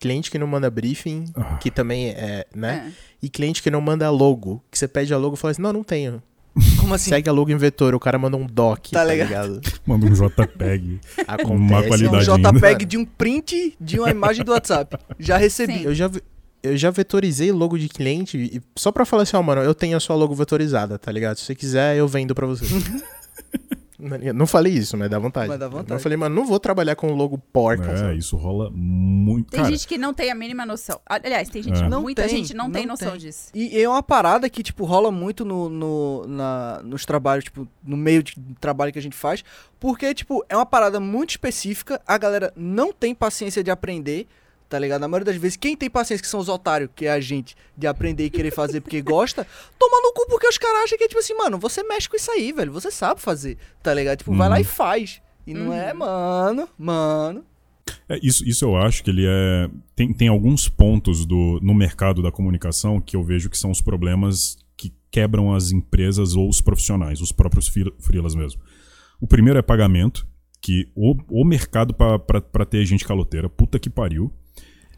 Cliente 0.00 0.30
que 0.30 0.38
não 0.38 0.46
manda 0.46 0.70
briefing, 0.70 1.24
Ah. 1.36 1.56
que 1.56 1.70
também 1.70 2.08
é, 2.10 2.46
né? 2.54 2.90
É. 2.90 2.92
E 3.22 3.28
cliente 3.28 3.62
que 3.62 3.70
não 3.70 3.80
manda 3.80 4.08
logo. 4.10 4.62
Que 4.70 4.78
você 4.78 4.88
pede 4.88 5.12
a 5.14 5.18
logo 5.18 5.34
e 5.34 5.38
fala 5.38 5.52
assim, 5.52 5.62
não, 5.62 5.72
não 5.72 5.84
tenho. 5.84 6.22
Como 6.78 6.94
assim? 6.94 7.10
Segue 7.10 7.28
a 7.28 7.32
logo 7.32 7.50
em 7.50 7.56
vetor, 7.56 7.94
o 7.94 8.00
cara 8.00 8.18
manda 8.18 8.36
um 8.36 8.46
doc, 8.46 8.86
Tá 8.90 9.00
tá, 9.00 9.04
ligado? 9.04 9.28
ligado? 9.28 9.60
Manda 9.86 10.06
um 10.06 10.12
JPEG. 10.14 11.00
Acontece. 11.26 11.52
Uma 11.52 11.76
É 11.76 11.80
um 11.80 11.88
qualidade 11.88 12.24
JPEG 12.26 12.66
ainda. 12.66 12.84
de 12.86 12.96
um 12.98 13.04
print 13.04 13.76
de 13.80 13.98
uma 13.98 14.10
imagem 14.10 14.44
do 14.44 14.52
WhatsApp. 14.52 14.96
Já 15.18 15.36
recebi. 15.36 15.78
Sim. 15.78 15.84
Eu 15.84 15.94
já, 15.94 16.06
ve- 16.08 16.22
eu 16.64 16.76
já 16.76 16.90
vetorizei 16.90 17.52
logo 17.52 17.78
de 17.78 17.88
cliente 17.88 18.36
e 18.38 18.62
só 18.76 18.90
pra 18.90 19.04
falar 19.04 19.22
assim, 19.22 19.36
ó, 19.36 19.42
mano, 19.42 19.62
eu 19.62 19.74
tenho 19.74 19.96
a 19.96 20.00
sua 20.00 20.16
logo 20.16 20.34
vetorizada, 20.34 20.98
tá 20.98 21.12
ligado? 21.12 21.36
Se 21.36 21.44
você 21.44 21.54
quiser, 21.54 21.96
eu 21.96 22.08
vendo 22.08 22.34
pra 22.34 22.46
você. 22.46 22.64
não, 24.34 24.46
falei 24.46 24.72
isso, 24.72 24.96
mas 24.96 25.08
dá 25.08 25.18
vontade. 25.18 25.48
Mas 25.48 25.58
dá 25.58 25.68
vontade. 25.68 25.92
Eu 25.92 26.00
falei, 26.00 26.16
mano, 26.18 26.34
não 26.34 26.44
vou 26.44 26.58
trabalhar 26.58 26.94
com 26.96 27.12
logo 27.14 27.38
porca, 27.38 27.90
É, 27.92 27.96
sabe? 27.96 28.18
isso 28.18 28.36
rola 28.36 28.70
muito. 28.74 29.50
Tem 29.50 29.60
Cara, 29.60 29.70
gente 29.72 29.86
que 29.86 29.96
não 29.96 30.12
tem 30.12 30.30
a 30.30 30.34
mínima 30.34 30.66
noção. 30.66 31.00
Aliás, 31.06 31.48
tem 31.48 31.62
gente, 31.62 31.82
É. 31.82 31.88
Não 31.88 32.02
muita 32.02 32.22
tem, 32.22 32.30
gente 32.36 32.54
não, 32.54 32.70
tem 32.70 32.82
não 32.86 32.92
noção 32.94 33.12
tem. 33.12 33.20
disso. 33.20 33.50
E 33.54 33.80
é 33.80 33.88
uma 33.88 34.02
parada 34.02 34.48
que, 34.50 34.62
tipo, 34.62 34.84
rola 34.84 35.10
muito 35.10 35.44
no, 35.44 35.68
no- 35.70 36.26
na, 36.26 36.82
nos 36.84 37.06
trabalhos, 37.06 37.44
tipo, 37.44 37.66
no 37.82 37.96
meio 37.96 38.22
de 38.22 38.34
trabalho 38.60 38.92
que 38.92 38.98
a 38.98 39.02
gente 39.02 39.16
faz. 39.16 39.44
Porque, 39.78 40.12
tipo, 40.12 40.44
é 40.48 40.56
uma 40.56 40.66
parada 40.66 40.98
muito 40.98 41.30
específica, 41.30 42.00
a 42.06 42.18
galera 42.18 42.52
não 42.56 42.92
tem 42.92 43.14
paciência 43.14 43.62
de 43.62 43.70
aprender, 43.70 44.26
tá 44.68 44.78
ligado? 44.78 45.00
Na 45.00 45.08
maioria 45.08 45.32
das 45.32 45.36
vezes, 45.40 45.56
quem 45.56 45.76
tem 45.76 45.88
paciência, 45.90 46.22
que 46.22 46.28
são 46.28 46.40
os 46.40 46.48
otários, 46.48 46.90
que 46.94 47.06
é 47.06 47.12
a 47.12 47.20
gente, 47.20 47.54
de 47.76 47.86
aprender 47.86 48.24
e 48.24 48.30
querer 48.30 48.50
fazer 48.50 48.80
porque 48.80 49.00
gosta, 49.02 49.46
toma 49.78 50.00
no 50.02 50.12
cu 50.12 50.26
porque 50.28 50.46
os 50.48 50.58
caras 50.58 50.84
acham 50.84 50.98
que 50.98 51.04
é 51.04 51.08
tipo 51.08 51.20
assim, 51.20 51.34
mano, 51.34 51.58
você 51.58 51.82
mexe 51.82 52.08
com 52.08 52.16
isso 52.16 52.30
aí, 52.30 52.52
velho, 52.52 52.72
você 52.72 52.90
sabe 52.90 53.20
fazer, 53.20 53.56
tá 53.82 53.92
ligado? 53.94 54.18
Tipo, 54.18 54.34
vai 54.34 54.48
lá 54.48 54.56
Uhum. 54.56 54.60
e 54.60 54.64
faz. 54.64 55.20
E 55.46 55.52
não 55.54 55.72
é, 55.72 55.92
mano, 55.92 56.68
mano. 56.78 57.44
É, 58.08 58.18
isso, 58.22 58.42
isso 58.48 58.64
eu 58.64 58.76
acho 58.76 59.04
que 59.04 59.10
ele 59.10 59.26
é. 59.26 59.68
Tem, 59.94 60.12
tem 60.12 60.28
alguns 60.28 60.68
pontos 60.68 61.26
do, 61.26 61.60
no 61.62 61.74
mercado 61.74 62.22
da 62.22 62.32
comunicação 62.32 62.98
que 63.00 63.14
eu 63.14 63.22
vejo 63.22 63.50
que 63.50 63.58
são 63.58 63.70
os 63.70 63.80
problemas 63.82 64.56
que 64.76 64.92
quebram 65.10 65.54
as 65.54 65.70
empresas 65.70 66.34
ou 66.34 66.48
os 66.48 66.60
profissionais, 66.62 67.20
os 67.20 67.30
próprios 67.30 67.68
fri- 67.68 67.92
freelas 68.00 68.34
mesmo. 68.34 68.60
O 69.20 69.26
primeiro 69.26 69.58
é 69.58 69.62
pagamento, 69.62 70.26
que 70.62 70.88
o, 70.94 71.14
o 71.28 71.44
mercado 71.44 71.94
pra 71.94 72.64
ter 72.64 72.84
gente 72.86 73.04
caloteira, 73.04 73.48
puta 73.50 73.78
que 73.78 73.90
pariu. 73.90 74.32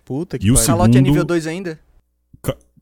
Puta 0.07 0.38
que 0.38 0.47
E 0.47 0.51
o 0.51 0.55
pariu. 0.55 0.66
Calote 0.66 0.90
é 0.90 0.92
Segundo- 0.95 1.09
nível 1.09 1.25
2 1.25 1.47
ainda? 1.47 1.79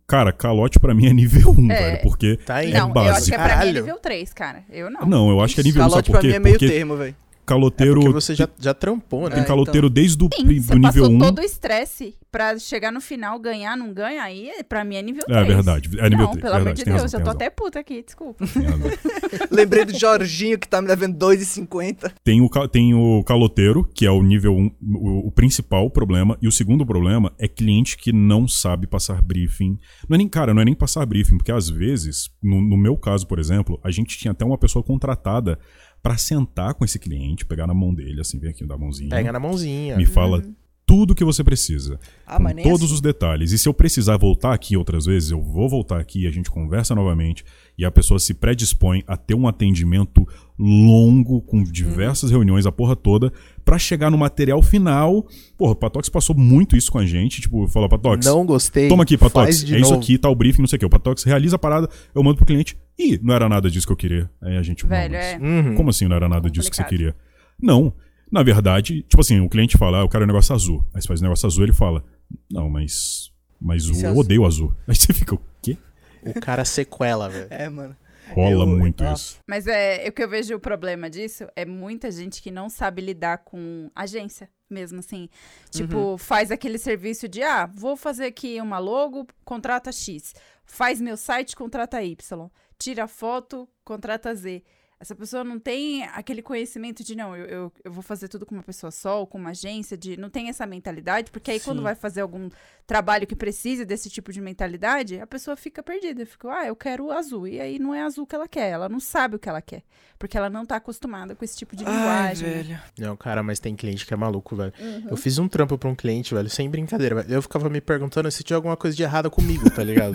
Cara, 0.07 0.35
calote 0.35 0.79
pra 0.79 0.95
mim 0.95 1.07
é 1.07 1.13
nível 1.15 1.55
1, 1.59 1.73
É. 1.73 1.75
velho, 1.93 2.03
porque 2.03 2.37
Tá 2.37 2.57
aí. 2.57 2.71
é 2.73 2.79
não, 2.79 2.91
eu 2.91 3.01
acho 3.01 3.11
básico. 3.13 3.29
que 3.31 3.35
é 3.35 3.39
pra 3.39 3.57
mim 3.57 3.69
é 3.69 3.73
nível 3.73 3.99
3, 3.99 4.33
cara. 4.35 4.63
Eu 4.71 4.91
não. 4.91 5.01
Não, 5.07 5.31
eu 5.31 5.41
acho 5.41 5.55
que 5.55 5.63
é 5.63 5.65
nível 5.65 5.83
1, 5.83 5.89
sabe 5.89 5.93
Calote 5.93 6.11
pra 6.13 6.23
mim 6.23 6.35
é 6.35 6.39
meio 6.39 6.59
Porque 6.59 6.69
termo, 6.73 6.95
velho. 6.99 7.17
Caloteiro. 7.45 8.01
Porque 8.01 8.13
você 8.13 8.35
já, 8.35 8.49
já 8.59 8.73
trampou, 8.75 9.29
né? 9.29 9.37
Tem 9.37 9.45
É, 9.45 9.47
caloteiro 9.47 9.89
desde 9.91 10.23
o 10.25 10.29
Sim, 10.35 10.45
pri- 10.47 10.61
do 10.61 10.75
nível 10.79 10.83
passou 10.83 11.11
1. 11.11 11.19
todo 11.19 11.39
o 11.39 11.43
estresse 11.43 12.15
pra 12.31 12.59
chegar 12.59 12.91
no 12.91 13.01
final, 13.01 13.39
ganhar, 13.39 13.77
não 13.77 13.93
ganha, 13.93 14.23
aí 14.23 14.49
é- 14.49 14.63
pra 14.63 14.85
mim 14.85 14.97
é 14.97 15.03
nível 15.03 15.25
3. 15.25 15.41
É 15.41 15.45
verdade, 15.45 15.89
é 15.99 16.09
nível 16.11 16.25
não, 16.27 16.33
3. 16.33 16.43
pelo 16.43 16.55
verdade, 16.55 16.61
amor 16.61 16.75
de 16.75 16.85
Deus, 16.85 17.03
razão, 17.03 17.21
eu 17.21 17.25
tô 17.25 17.31
até 17.31 17.51
puta 17.51 17.79
aqui, 17.79 18.03
desculpa. 18.03 18.45
Lembrei 19.51 19.85
do 19.85 19.97
Jorginho 19.99 20.59
que 20.59 20.69
tá 20.69 20.81
me 20.83 20.89
devendo 20.89 21.17
2,50. 21.17 22.13
Tem 22.25 22.41
o, 22.41 22.49
tem 22.69 22.95
o 22.95 23.23
caloteiro, 23.25 23.85
que 23.95 24.07
é 24.07 24.11
o 24.11 24.23
nível 24.23 24.53
1, 24.57 24.71
o, 24.83 25.29
o 25.29 25.33
principal 25.33 25.91
problema. 25.91 26.37
E 26.43 26.49
o 26.49 26.53
segundo 26.53 26.85
problema 26.85 27.33
é 27.39 27.47
cliente 27.49 27.97
que 27.97 28.13
não 28.13 28.49
sabe 28.49 28.87
passar 28.87 29.23
briefing. 29.23 29.79
Não 30.09 30.15
é 30.15 30.19
nem, 30.19 30.29
cara, 30.29 30.53
não 30.55 30.63
é 30.63 30.65
nem 30.65 30.75
passar 30.75 31.05
briefing, 31.07 31.37
porque 31.37 31.53
às 31.53 31.69
vezes, 31.69 32.31
no, 32.43 32.61
no 32.61 32.77
meu 32.77 32.97
caso, 32.97 33.27
por 33.27 33.39
exemplo, 33.39 33.79
a 33.85 33.91
gente 33.91 34.19
tinha 34.19 34.33
até 34.33 34.45
uma 34.45 34.59
pessoa 34.59 34.83
contratada 34.83 35.59
pra 36.05 36.19
sentar 36.19 36.75
com 36.75 36.85
esse 36.85 36.99
cliente, 36.99 37.47
pegar 37.47 37.67
na 37.67 37.73
mão 37.73 37.93
dele, 37.95 38.21
assim, 38.21 38.39
vem 38.39 38.51
aqui, 38.51 38.63
dar 38.67 38.75
a 38.75 38.79
mãozinha. 38.79 39.09
Pega 39.09 39.33
na 39.33 39.41
mãozinha. 39.41 39.97
Me 39.97 40.05
fala 40.05 40.45
tudo 40.85 41.15
que 41.15 41.25
você 41.25 41.43
precisa. 41.43 41.99
Ah, 42.27 42.37
com 42.37 42.43
mas 42.43 42.57
nem 42.57 42.63
todos 42.63 42.83
assim. 42.85 42.93
os 42.95 43.01
detalhes. 43.01 43.53
E 43.53 43.59
se 43.59 43.67
eu 43.67 43.73
precisar 43.73 44.19
voltar 44.19 44.53
aqui 44.53 44.77
outras 44.77 45.07
vezes, 45.07 45.31
eu 45.31 45.41
vou 45.41 45.67
voltar 45.67 45.99
aqui, 45.99 46.27
a 46.27 46.31
gente 46.31 46.51
conversa 46.51 46.95
novamente 46.95 47.43
e 47.79 47.87
a 47.87 47.91
pessoa 47.91 48.21
se 48.21 48.35
predispõe 48.35 49.03
a 49.07 49.17
ter 49.17 49.35
um 49.35 49.49
atendimento 49.49 50.29
longo, 50.59 51.41
com 51.41 51.65
diversas 51.65 52.31
reuniões, 52.31 52.67
a 52.67 52.71
porra 52.71 52.95
toda, 52.95 53.33
pra 53.65 53.79
chegar 53.79 54.11
no 54.11 54.19
material 54.19 54.61
final. 54.63 55.27
Porra, 55.57 55.73
o 55.73 55.77
Patox 55.77 56.11
passou 56.11 56.37
muito 56.37 56.77
isso 56.77 56.93
com 56.93 56.99
a 56.99 57.07
gente. 57.07 57.41
Tipo, 57.41 57.67
fala, 57.67 57.89
Patox, 57.89 58.27
Não 58.27 58.45
gostei. 58.45 58.91
toma 58.91 59.05
aqui, 59.05 59.17
Patox, 59.17 59.33
faz 59.33 59.65
de 59.65 59.75
é 59.75 59.79
isso 59.81 59.89
novo. 59.93 60.03
aqui, 60.03 60.19
tá 60.19 60.29
o 60.29 60.35
briefing, 60.35 60.61
não 60.61 60.69
sei 60.69 60.77
o 60.77 60.81
que. 60.81 60.85
O 60.85 60.91
Patox 60.91 61.25
realiza 61.25 61.57
a 61.57 61.59
parada, 61.59 61.89
eu 62.15 62.23
mando 62.23 62.37
pro 62.37 62.45
cliente. 62.45 62.77
Ih, 62.99 63.19
não 63.23 63.35
era 63.35 63.49
nada 63.49 63.71
disso 63.71 63.87
que 63.87 63.93
eu 63.93 63.97
queria. 63.97 64.31
Aí 64.41 64.57
a 64.57 64.63
gente. 64.63 64.87
Velho, 64.87 65.17
é. 65.17 65.37
Uhum. 65.39 65.75
como 65.75 65.91
assim 65.91 66.07
não 66.07 66.17
era 66.17 66.29
nada 66.29 66.49
disso 66.51 66.71
que 66.71 66.77
você 66.77 66.85
queria? 66.85 67.17
Não. 67.61 67.93
Na 68.31 68.43
verdade, 68.43 69.03
tipo 69.03 69.21
assim, 69.21 69.41
o 69.41 69.49
cliente 69.49 69.77
fala, 69.79 69.99
ah, 69.99 70.01
eu 70.03 70.09
quero 70.09 70.25
um 70.25 70.27
negócio 70.27 70.55
azul. 70.55 70.85
Aí 70.95 71.01
você 71.01 71.09
faz 71.09 71.21
um 71.21 71.25
negócio 71.25 71.47
azul 71.47 71.65
ele 71.65 71.73
fala, 71.73 72.05
não, 72.51 72.69
mas. 72.71 73.31
Mas 73.61 73.87
o- 73.89 73.93
eu 73.93 74.09
azul- 74.11 74.19
odeio 74.19 74.45
azul. 74.45 74.75
Aí 74.89 74.95
você 74.95 75.13
fica, 75.13 75.35
o 75.35 75.41
quê? 75.63 75.77
O 76.25 76.41
cara 76.41 76.65
sequela, 76.65 77.29
velho. 77.29 77.47
É, 77.51 77.69
mano. 77.69 77.97
Rola 78.33 78.65
Eu- 78.65 78.67
muito 78.67 79.05
isso. 79.05 79.39
Mas 79.49 79.67
é, 79.67 80.07
o 80.09 80.13
que 80.13 80.23
eu 80.23 80.29
vejo 80.29 80.55
o 80.55 80.59
problema 80.61 81.09
disso 81.11 81.47
é 81.55 81.65
muita 81.67 82.11
gente 82.11 82.41
que 82.43 82.51
não 82.51 82.69
sabe 82.71 83.03
lidar 83.03 83.39
com 83.39 83.91
agência 83.95 84.49
mesmo, 84.71 84.99
assim. 84.99 85.29
Tipo, 85.71 85.97
Uhum. 85.97 86.19
faz 86.19 86.51
aquele 86.51 86.79
serviço 86.79 87.29
de, 87.29 87.43
ah, 87.43 87.67
vou 87.67 87.97
fazer 87.97 88.25
aqui 88.25 88.59
uma 88.61 88.79
logo, 88.79 89.27
contrata 89.45 89.93
X. 89.93 90.35
Faz 90.65 91.01
meu 91.01 91.17
site, 91.19 91.55
contrata 91.55 92.03
Y. 92.03 92.49
Tira 92.79 93.07
foto, 93.07 93.69
contrata 93.85 94.35
Z. 94.35 94.63
Essa 95.01 95.15
pessoa 95.15 95.45
não 95.45 95.59
tem 95.59 96.05
aquele 96.05 96.43
conhecimento 96.43 97.05
de, 97.05 97.15
não, 97.15 97.37
eu, 97.37 97.47
eu, 97.47 97.73
eu 97.85 97.93
vou 97.93 98.03
fazer 98.03 98.29
tudo 98.29 98.47
com 98.47 98.55
uma 98.55 98.63
pessoa 98.63 98.91
só, 98.91 99.21
ou 99.21 99.27
com 99.27 99.39
uma 99.39 99.51
agência, 99.51 99.97
de 99.97 100.17
não 100.17 100.31
tem 100.31 100.49
essa 100.49 100.67
mentalidade, 100.67 101.31
porque 101.31 101.51
aí 101.51 101.61
quando 101.61 101.79
Sim. 101.79 101.85
vai 101.85 101.95
fazer 101.95 102.21
algum 102.21 102.49
trabalho 102.87 103.27
que 103.27 103.35
precise 103.35 103.85
desse 103.85 104.11
tipo 104.11 104.33
de 104.33 104.41
mentalidade, 104.41 105.19
a 105.21 105.27
pessoa 105.27 105.57
fica 105.57 105.83
perdida. 105.83 106.25
Fica, 106.27 106.49
ah, 106.51 106.67
eu 106.67 106.77
quero 106.77 107.07
o 107.07 107.13
azul. 107.13 107.49
E 107.49 107.61
aí 107.61 107.79
não 107.79 107.95
é 107.95 108.03
azul 108.03 108.27
que 108.27 108.35
ela 108.35 108.47
quer. 108.47 108.71
Ela 108.71 108.89
não 108.89 109.01
sabe 109.01 109.37
o 109.37 109.39
que 109.39 109.49
ela 109.49 109.63
quer. 109.63 109.83
Porque 110.19 110.37
ela 110.37 110.49
não 110.49 110.65
tá 110.65 110.77
acostumada 110.77 111.35
com 111.35 111.45
esse 111.45 111.57
tipo 111.57 111.75
de 111.75 111.85
Ai, 111.85 111.93
linguagem. 111.93 112.49
velho. 112.49 112.81
Não, 112.99 113.17
cara, 113.17 113.43
mas 113.43 113.59
tem 113.59 113.75
cliente 113.75 114.07
que 114.07 114.15
é 114.15 114.17
maluco, 114.17 114.55
velho. 114.55 114.73
Uhum. 114.79 115.07
Eu 115.11 115.17
fiz 115.17 115.39
um 115.39 115.49
trampo 115.49 115.77
pra 115.77 115.89
um 115.89 115.95
cliente, 115.95 116.35
velho, 116.35 116.49
sem 116.49 116.69
brincadeira, 116.71 117.17
velho. 117.17 117.35
Eu 117.35 117.43
ficava 117.43 117.69
me 117.69 117.81
perguntando 117.81 118.31
se 118.31 118.43
tinha 118.43 118.57
alguma 118.57 118.77
coisa 118.77 118.97
de 118.97 119.03
errada 119.03 119.29
comigo, 119.29 119.69
tá 119.71 119.83
ligado? 119.83 120.15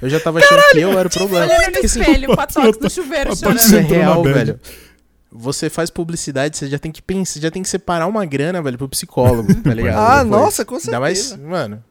Eu 0.00 0.08
já 0.08 0.18
tava 0.18 0.38
achando 0.38 0.62
que 0.72 0.80
eu 0.80 0.98
era 0.98 1.08
o 1.08 1.10
problema. 1.10 1.46
Olhando 1.46 1.72
no 1.72 1.84
assim, 1.84 2.00
espelho, 2.00 2.32
o 2.32 2.36
patox 2.36 2.78
no 2.78 2.90
chuveiro 2.90 3.36
chorando. 3.36 3.76
É 3.76 3.80
real, 3.80 4.15
velho. 4.22 4.60
Você 5.30 5.68
faz 5.68 5.90
publicidade, 5.90 6.56
você 6.56 6.68
já 6.68 6.78
tem 6.78 6.90
que 6.90 7.02
pensar, 7.02 7.40
já 7.40 7.50
tem 7.50 7.62
que 7.62 7.68
separar 7.68 8.06
uma 8.06 8.24
grana, 8.24 8.62
velho, 8.62 8.78
pro 8.78 8.88
psicólogo, 8.88 9.54
tá 9.62 9.72
ligado? 9.74 9.96
Ah, 9.98 10.22
Depois. 10.24 10.40
nossa, 10.42 10.64
com 10.64 10.76
Ainda 10.76 11.00
mais, 11.00 11.18
certeza. 11.18 11.48
mano. 11.48 11.84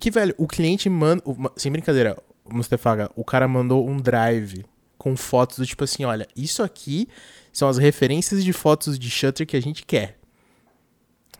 Que, 0.00 0.10
velho, 0.10 0.34
o 0.38 0.46
cliente 0.46 0.88
manda. 0.88 1.22
Sem 1.56 1.70
brincadeira, 1.72 2.16
Mustafaga, 2.48 3.10
o 3.16 3.24
cara 3.24 3.46
mandou 3.48 3.86
um 3.86 3.98
drive 4.00 4.64
com 4.96 5.16
fotos 5.16 5.58
do 5.58 5.66
tipo 5.66 5.84
assim: 5.84 6.04
olha, 6.04 6.26
isso 6.36 6.62
aqui 6.62 7.08
são 7.52 7.68
as 7.68 7.76
referências 7.78 8.42
de 8.44 8.52
fotos 8.52 8.98
de 8.98 9.10
shutter 9.10 9.46
que 9.46 9.56
a 9.56 9.60
gente 9.60 9.84
quer. 9.84 10.16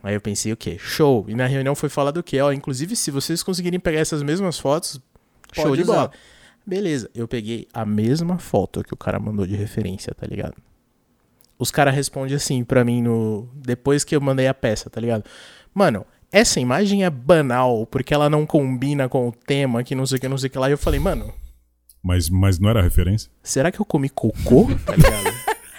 Aí 0.03 0.13
eu 0.13 0.21
pensei, 0.21 0.51
o 0.53 0.57
quê? 0.57 0.77
Show. 0.79 1.25
E 1.27 1.33
na 1.35 1.45
reunião 1.47 1.73
foi 1.75 1.89
falado 1.89 2.17
o 2.17 2.23
quê? 2.23 2.39
Ó, 2.41 2.51
inclusive, 2.51 2.95
se 2.95 3.11
vocês 3.11 3.41
conseguirem 3.43 3.79
pegar 3.79 3.99
essas 3.99 4.21
mesmas 4.23 4.57
fotos, 4.59 4.99
show 5.53 5.65
Pode 5.65 5.77
de 5.77 5.83
usar. 5.83 5.93
bola. 5.93 6.11
Beleza, 6.69 7.09
eu 7.15 7.27
peguei 7.27 7.67
a 7.73 7.83
mesma 7.83 8.37
foto 8.37 8.83
que 8.83 8.93
o 8.93 8.97
cara 8.97 9.19
mandou 9.19 9.47
de 9.47 9.55
referência, 9.55 10.13
tá 10.13 10.27
ligado? 10.27 10.53
Os 11.57 11.71
caras 11.71 11.95
respondem 11.95 12.35
assim 12.35 12.63
pra 12.63 12.85
mim 12.85 13.01
no. 13.01 13.49
Depois 13.55 14.03
que 14.03 14.15
eu 14.15 14.21
mandei 14.21 14.47
a 14.47 14.53
peça, 14.53 14.87
tá 14.87 15.01
ligado? 15.01 15.23
Mano, 15.73 16.05
essa 16.31 16.59
imagem 16.59 17.03
é 17.03 17.09
banal, 17.09 17.87
porque 17.87 18.13
ela 18.13 18.29
não 18.29 18.45
combina 18.45 19.09
com 19.09 19.29
o 19.29 19.31
tema, 19.31 19.83
que 19.83 19.95
não 19.95 20.05
sei 20.05 20.17
o 20.19 20.21
que, 20.21 20.27
não 20.29 20.37
sei 20.37 20.47
o 20.47 20.51
que 20.51 20.59
lá. 20.59 20.69
E 20.69 20.73
eu 20.73 20.77
falei, 20.77 20.99
mano, 20.99 21.33
Mas, 22.03 22.29
mas 22.29 22.59
não 22.59 22.69
era 22.69 22.83
referência? 22.83 23.31
será 23.41 23.71
que 23.71 23.79
eu 23.81 23.85
comi 23.85 24.07
cocô? 24.09 24.67
tá 24.85 24.95
ligado? 24.95 25.28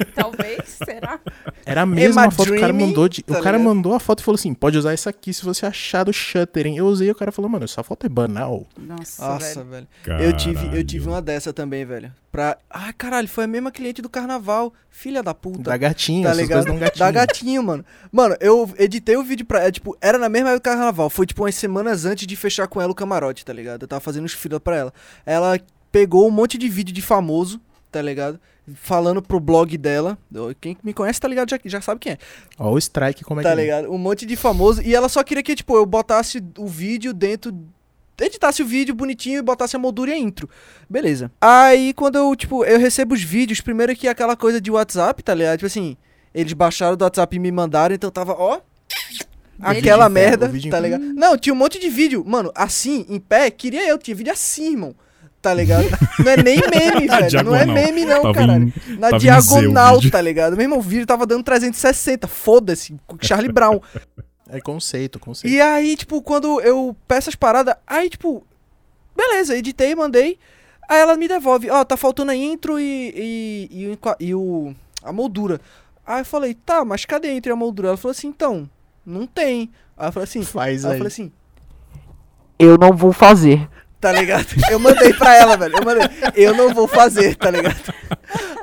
Talvez. 0.14 0.78
Será? 0.84 1.20
Era 1.64 1.82
a 1.82 1.86
mesma 1.86 2.26
I 2.26 2.30
foto 2.30 2.50
que 2.50 2.56
o 2.56 2.60
cara 2.60 2.72
mandou. 2.72 3.08
De, 3.08 3.22
Tá 3.22 3.38
o 3.38 3.42
cara 3.42 3.56
ligado? 3.58 3.74
mandou 3.74 3.94
a 3.94 4.00
foto 4.00 4.20
e 4.20 4.22
falou 4.24 4.36
assim: 4.36 4.54
pode 4.54 4.76
usar 4.78 4.92
essa 4.92 5.10
aqui 5.10 5.32
se 5.32 5.44
você 5.44 5.66
achar 5.66 6.04
do 6.04 6.12
Shuttering. 6.12 6.76
Eu 6.76 6.86
usei 6.86 7.08
e 7.08 7.10
o 7.10 7.14
cara 7.14 7.30
falou, 7.32 7.50
mano, 7.50 7.64
essa 7.64 7.82
foto 7.82 8.06
é 8.06 8.08
banal. 8.08 8.66
Nossa, 8.78 9.28
Nossa, 9.28 9.64
velho. 9.64 9.86
velho. 10.04 10.22
Eu 10.22 10.32
tive, 10.36 10.76
eu 10.78 10.84
tive 10.84 11.08
uma 11.08 11.20
dessa 11.22 11.52
também, 11.52 11.84
velho. 11.84 12.12
Pra. 12.32 12.56
Ai, 12.70 12.92
caralho, 12.92 13.26
foi 13.28 13.44
a 13.44 13.46
mesma 13.48 13.70
cliente 13.72 14.00
do 14.00 14.08
carnaval. 14.08 14.72
Filha 14.88 15.22
da 15.22 15.34
puta. 15.34 15.62
Da 15.70 15.76
gatinha, 15.76 16.24
Tá 16.24 16.30
essas 16.30 16.42
ligado? 16.42 16.64
dão 16.64 16.78
gatinho. 16.78 16.98
Da 17.04 17.10
gatinho, 17.10 17.62
mano. 17.62 17.84
Mano, 18.12 18.36
eu 18.40 18.70
editei 18.78 19.16
o 19.16 19.22
vídeo 19.24 19.44
pra. 19.44 19.62
é, 19.64 19.70
tipo, 19.72 19.96
era 20.00 20.16
na 20.18 20.28
mesma 20.28 20.50
época 20.50 20.70
do 20.70 20.74
carnaval. 20.76 21.10
Foi, 21.10 21.26
tipo, 21.26 21.42
umas 21.42 21.54
semanas 21.54 22.04
antes 22.04 22.26
de 22.26 22.36
fechar 22.36 22.66
com 22.68 22.80
ela 22.80 22.92
o 22.92 22.94
camarote, 22.94 23.44
tá 23.44 23.52
ligado? 23.52 23.82
Eu 23.82 23.88
tava 23.88 24.00
fazendo 24.00 24.24
os 24.24 24.32
fila 24.32 24.60
pra 24.60 24.76
ela. 24.76 24.94
Ela 25.26 25.58
pegou 25.90 26.26
um 26.26 26.30
monte 26.30 26.56
de 26.56 26.68
vídeo 26.68 26.94
de 26.94 27.02
famoso, 27.02 27.60
tá 27.90 28.00
ligado? 28.02 28.40
Falando 28.74 29.20
pro 29.20 29.40
blog 29.40 29.76
dela. 29.76 30.16
Quem 30.60 30.76
me 30.82 30.92
conhece, 30.94 31.20
tá 31.20 31.26
ligado? 31.28 31.50
Já, 31.50 31.58
já 31.64 31.80
sabe 31.80 32.00
quem 32.00 32.12
é. 32.12 32.18
Ó, 32.58 32.70
o 32.72 32.78
strike, 32.78 33.24
como 33.24 33.40
é 33.40 33.42
Tá 33.42 33.50
que 33.54 33.58
é? 33.58 33.62
ligado? 33.62 33.92
Um 33.92 33.98
monte 33.98 34.24
de 34.24 34.36
famoso. 34.36 34.80
E 34.82 34.94
ela 34.94 35.08
só 35.08 35.22
queria 35.22 35.42
que, 35.42 35.54
tipo, 35.56 35.74
eu 35.76 35.84
botasse 35.84 36.42
o 36.58 36.66
vídeo 36.66 37.12
dentro. 37.12 37.52
Editasse 38.20 38.62
o 38.62 38.66
vídeo 38.66 38.94
bonitinho 38.94 39.38
e 39.38 39.42
botasse 39.42 39.74
a 39.74 39.78
moldura 39.78 40.10
e 40.10 40.14
a 40.14 40.18
intro. 40.18 40.48
Beleza. 40.88 41.32
Aí 41.40 41.94
quando 41.94 42.16
eu, 42.16 42.36
tipo, 42.36 42.64
eu 42.66 42.78
recebo 42.78 43.14
os 43.14 43.22
vídeos, 43.22 43.62
primeiro 43.62 43.96
que 43.96 44.06
aquela 44.06 44.36
coisa 44.36 44.60
de 44.60 44.70
WhatsApp, 44.70 45.22
tá 45.22 45.34
ligado? 45.34 45.56
Tipo 45.56 45.66
assim, 45.66 45.96
eles 46.34 46.52
baixaram 46.52 46.96
do 46.98 47.02
WhatsApp 47.02 47.34
e 47.34 47.38
me 47.38 47.50
mandaram, 47.50 47.94
então 47.94 48.10
tava, 48.10 48.34
ó. 48.34 48.60
Aquela 49.62 50.08
merda, 50.08 50.50
tá 50.70 50.80
ligado? 50.80 51.02
Não, 51.02 51.36
tinha 51.36 51.52
um 51.52 51.56
monte 51.56 51.78
de 51.78 51.88
vídeo. 51.90 52.24
Mano, 52.26 52.50
assim, 52.54 53.04
em 53.08 53.18
pé, 53.18 53.50
queria 53.50 53.86
eu, 53.88 53.98
tinha 53.98 54.14
vídeo 54.14 54.32
assim, 54.32 54.72
irmão. 54.72 54.94
Tá 55.42 55.54
ligado? 55.54 55.86
Não 56.18 56.30
é 56.32 56.36
nem 56.42 56.56
meme, 56.58 57.06
velho. 57.08 57.44
Não 57.44 57.54
é 57.56 57.64
meme, 57.64 58.04
não, 58.04 58.22
Tava 58.22 58.34
caralho. 58.34 58.72
em- 58.88 58.96
Na 58.98 59.10
diagonal, 59.12 59.98
tá 60.10 60.20
ligado? 60.20 60.54
Meu 60.56 60.64
irmão, 60.64 60.78
o 60.78 60.82
vídeo 60.82 61.06
tava 61.06 61.26
dando 61.26 61.42
360, 61.42 62.28
foda-se, 62.28 62.94
Charlie 63.22 63.50
Brown. 63.50 63.80
É 64.50 64.60
conceito, 64.60 65.18
conceito. 65.18 65.52
E 65.54 65.60
aí, 65.60 65.96
tipo, 65.96 66.20
quando 66.20 66.60
eu 66.60 66.94
peço 67.08 67.28
as 67.30 67.34
paradas, 67.36 67.74
aí, 67.86 68.10
tipo, 68.10 68.44
beleza, 69.16 69.56
editei, 69.56 69.94
mandei. 69.94 70.38
Aí 70.88 70.98
ela 70.98 71.16
me 71.16 71.26
devolve, 71.28 71.70
ó, 71.70 71.84
tá 71.84 71.96
faltando 71.96 72.32
a 72.32 72.36
intro 72.36 72.78
e, 72.78 73.12
e, 73.16 73.96
e, 74.20 74.26
e 74.26 74.34
o, 74.34 74.74
a 75.02 75.12
moldura. 75.12 75.60
Aí 76.04 76.20
eu 76.20 76.24
falei, 76.24 76.52
tá, 76.52 76.84
mas 76.84 77.04
cadê 77.04 77.28
a 77.28 77.34
intro 77.34 77.50
e 77.50 77.54
a 77.54 77.56
moldura? 77.56 77.88
Ela 77.88 77.96
falou 77.96 78.10
assim, 78.10 78.26
então, 78.26 78.68
não 79.06 79.24
tem. 79.26 79.70
Aí 79.96 80.08
eu 80.08 80.12
falei 80.12 80.24
assim, 80.24 80.42
Faz 80.42 80.84
aí 80.84 80.90
eu 80.90 80.92
aí. 80.94 80.98
falei 80.98 81.08
assim, 81.12 81.32
eu 82.58 82.76
não 82.76 82.92
vou 82.92 83.12
fazer. 83.12 83.68
Tá 84.00 84.12
ligado? 84.12 84.46
Eu 84.70 84.78
mandei 84.78 85.12
pra 85.12 85.36
ela, 85.36 85.56
velho. 85.58 85.76
Eu 85.76 85.84
mandei, 85.84 86.08
eu 86.34 86.54
não 86.54 86.72
vou 86.72 86.88
fazer, 86.88 87.36
tá 87.36 87.50
ligado? 87.50 87.76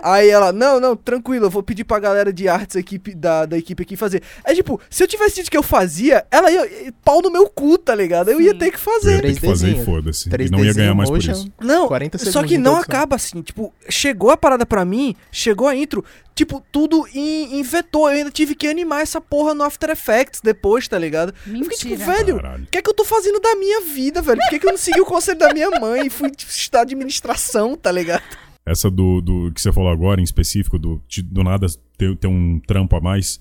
Aí 0.01 0.29
ela, 0.29 0.51
não, 0.51 0.79
não, 0.79 0.95
tranquilo, 0.95 1.45
eu 1.45 1.49
vou 1.49 1.61
pedir 1.61 1.83
pra 1.83 1.99
galera 1.99 2.31
de 2.33 2.47
artes 2.47 2.75
aqui, 2.75 2.97
da, 3.15 3.45
da 3.45 3.57
equipe 3.57 3.83
aqui 3.83 3.95
fazer. 3.95 4.23
É 4.43 4.53
tipo, 4.55 4.79
se 4.89 5.03
eu 5.03 5.07
tivesse 5.07 5.35
dito 5.35 5.51
que 5.51 5.57
eu 5.57 5.61
fazia, 5.63 6.25
ela 6.31 6.49
ia. 6.49 6.91
pau 7.03 7.21
no 7.21 7.29
meu 7.29 7.47
cu, 7.49 7.77
tá 7.77 7.93
ligado? 7.93 8.29
Eu 8.31 8.41
ia 8.41 8.53
ter 8.57 8.71
que 8.71 8.77
Eu 8.77 8.79
fazer. 8.79 9.15
ia 9.15 9.21
ter 9.21 9.39
que 9.39 9.45
fazer 9.47 9.67
e 9.69 9.73
3Dzinho. 9.75 9.85
foda-se. 9.85 10.29
E 10.29 10.49
não 10.49 10.65
ia 10.65 10.73
ganhar 10.73 10.95
mais 10.95 11.09
por 11.09 11.19
isso. 11.19 11.51
Não, 11.61 11.87
40 11.87 12.17
só 12.17 12.43
que 12.43 12.57
não 12.57 12.75
acaba 12.77 13.15
assim. 13.15 13.41
Tipo, 13.41 13.73
chegou 13.89 14.31
a 14.31 14.37
parada 14.37 14.65
pra 14.65 14.83
mim, 14.85 15.15
chegou 15.31 15.67
a 15.67 15.75
intro, 15.75 16.03
tipo, 16.37 16.63
tudo 16.71 17.05
em, 17.13 17.59
em 17.59 17.63
vetor. 17.63 18.11
Eu 18.11 18.19
ainda 18.19 18.31
tive 18.31 18.53
que 18.55 18.67
animar 18.67 19.01
essa 19.01 19.19
porra 19.19 19.53
no 19.53 19.63
After 19.63 19.89
Effects 19.89 20.39
depois, 20.41 20.87
tá 20.87 20.97
ligado? 20.97 21.33
Eu 21.45 21.63
fiquei 21.63 21.77
tipo, 21.77 21.89
Mentira. 21.91 22.05
velho, 22.17 22.35
Caralho. 22.37 22.63
o 22.63 22.67
que 22.67 22.77
é 22.77 22.81
que 22.81 22.89
eu 22.89 22.93
tô 22.93 23.03
fazendo 23.03 23.39
da 23.41 23.55
minha 23.55 23.81
vida, 23.81 24.21
velho? 24.21 24.39
Por 24.39 24.49
que, 24.49 24.59
que 24.59 24.67
eu 24.67 24.71
não 24.71 24.77
segui 24.77 25.01
o 25.01 25.05
conselho 25.05 25.39
da 25.39 25.51
minha 25.53 25.69
mãe 25.79 26.05
e 26.05 26.09
fui 26.09 26.29
tipo, 26.29 26.51
estudar 26.51 26.81
administração, 26.81 27.75
tá 27.75 27.91
ligado? 27.91 28.23
Essa 28.65 28.89
do, 28.91 29.19
do 29.21 29.51
que 29.53 29.61
você 29.61 29.71
falou 29.71 29.89
agora, 29.89 30.21
em 30.21 30.23
específico, 30.23 30.77
do, 30.77 31.01
de- 31.07 31.21
do 31.21 31.43
nada 31.43 31.67
ter, 31.97 32.15
ter 32.17 32.27
um 32.27 32.59
trampo 32.59 32.95
a 32.95 33.01
mais. 33.01 33.39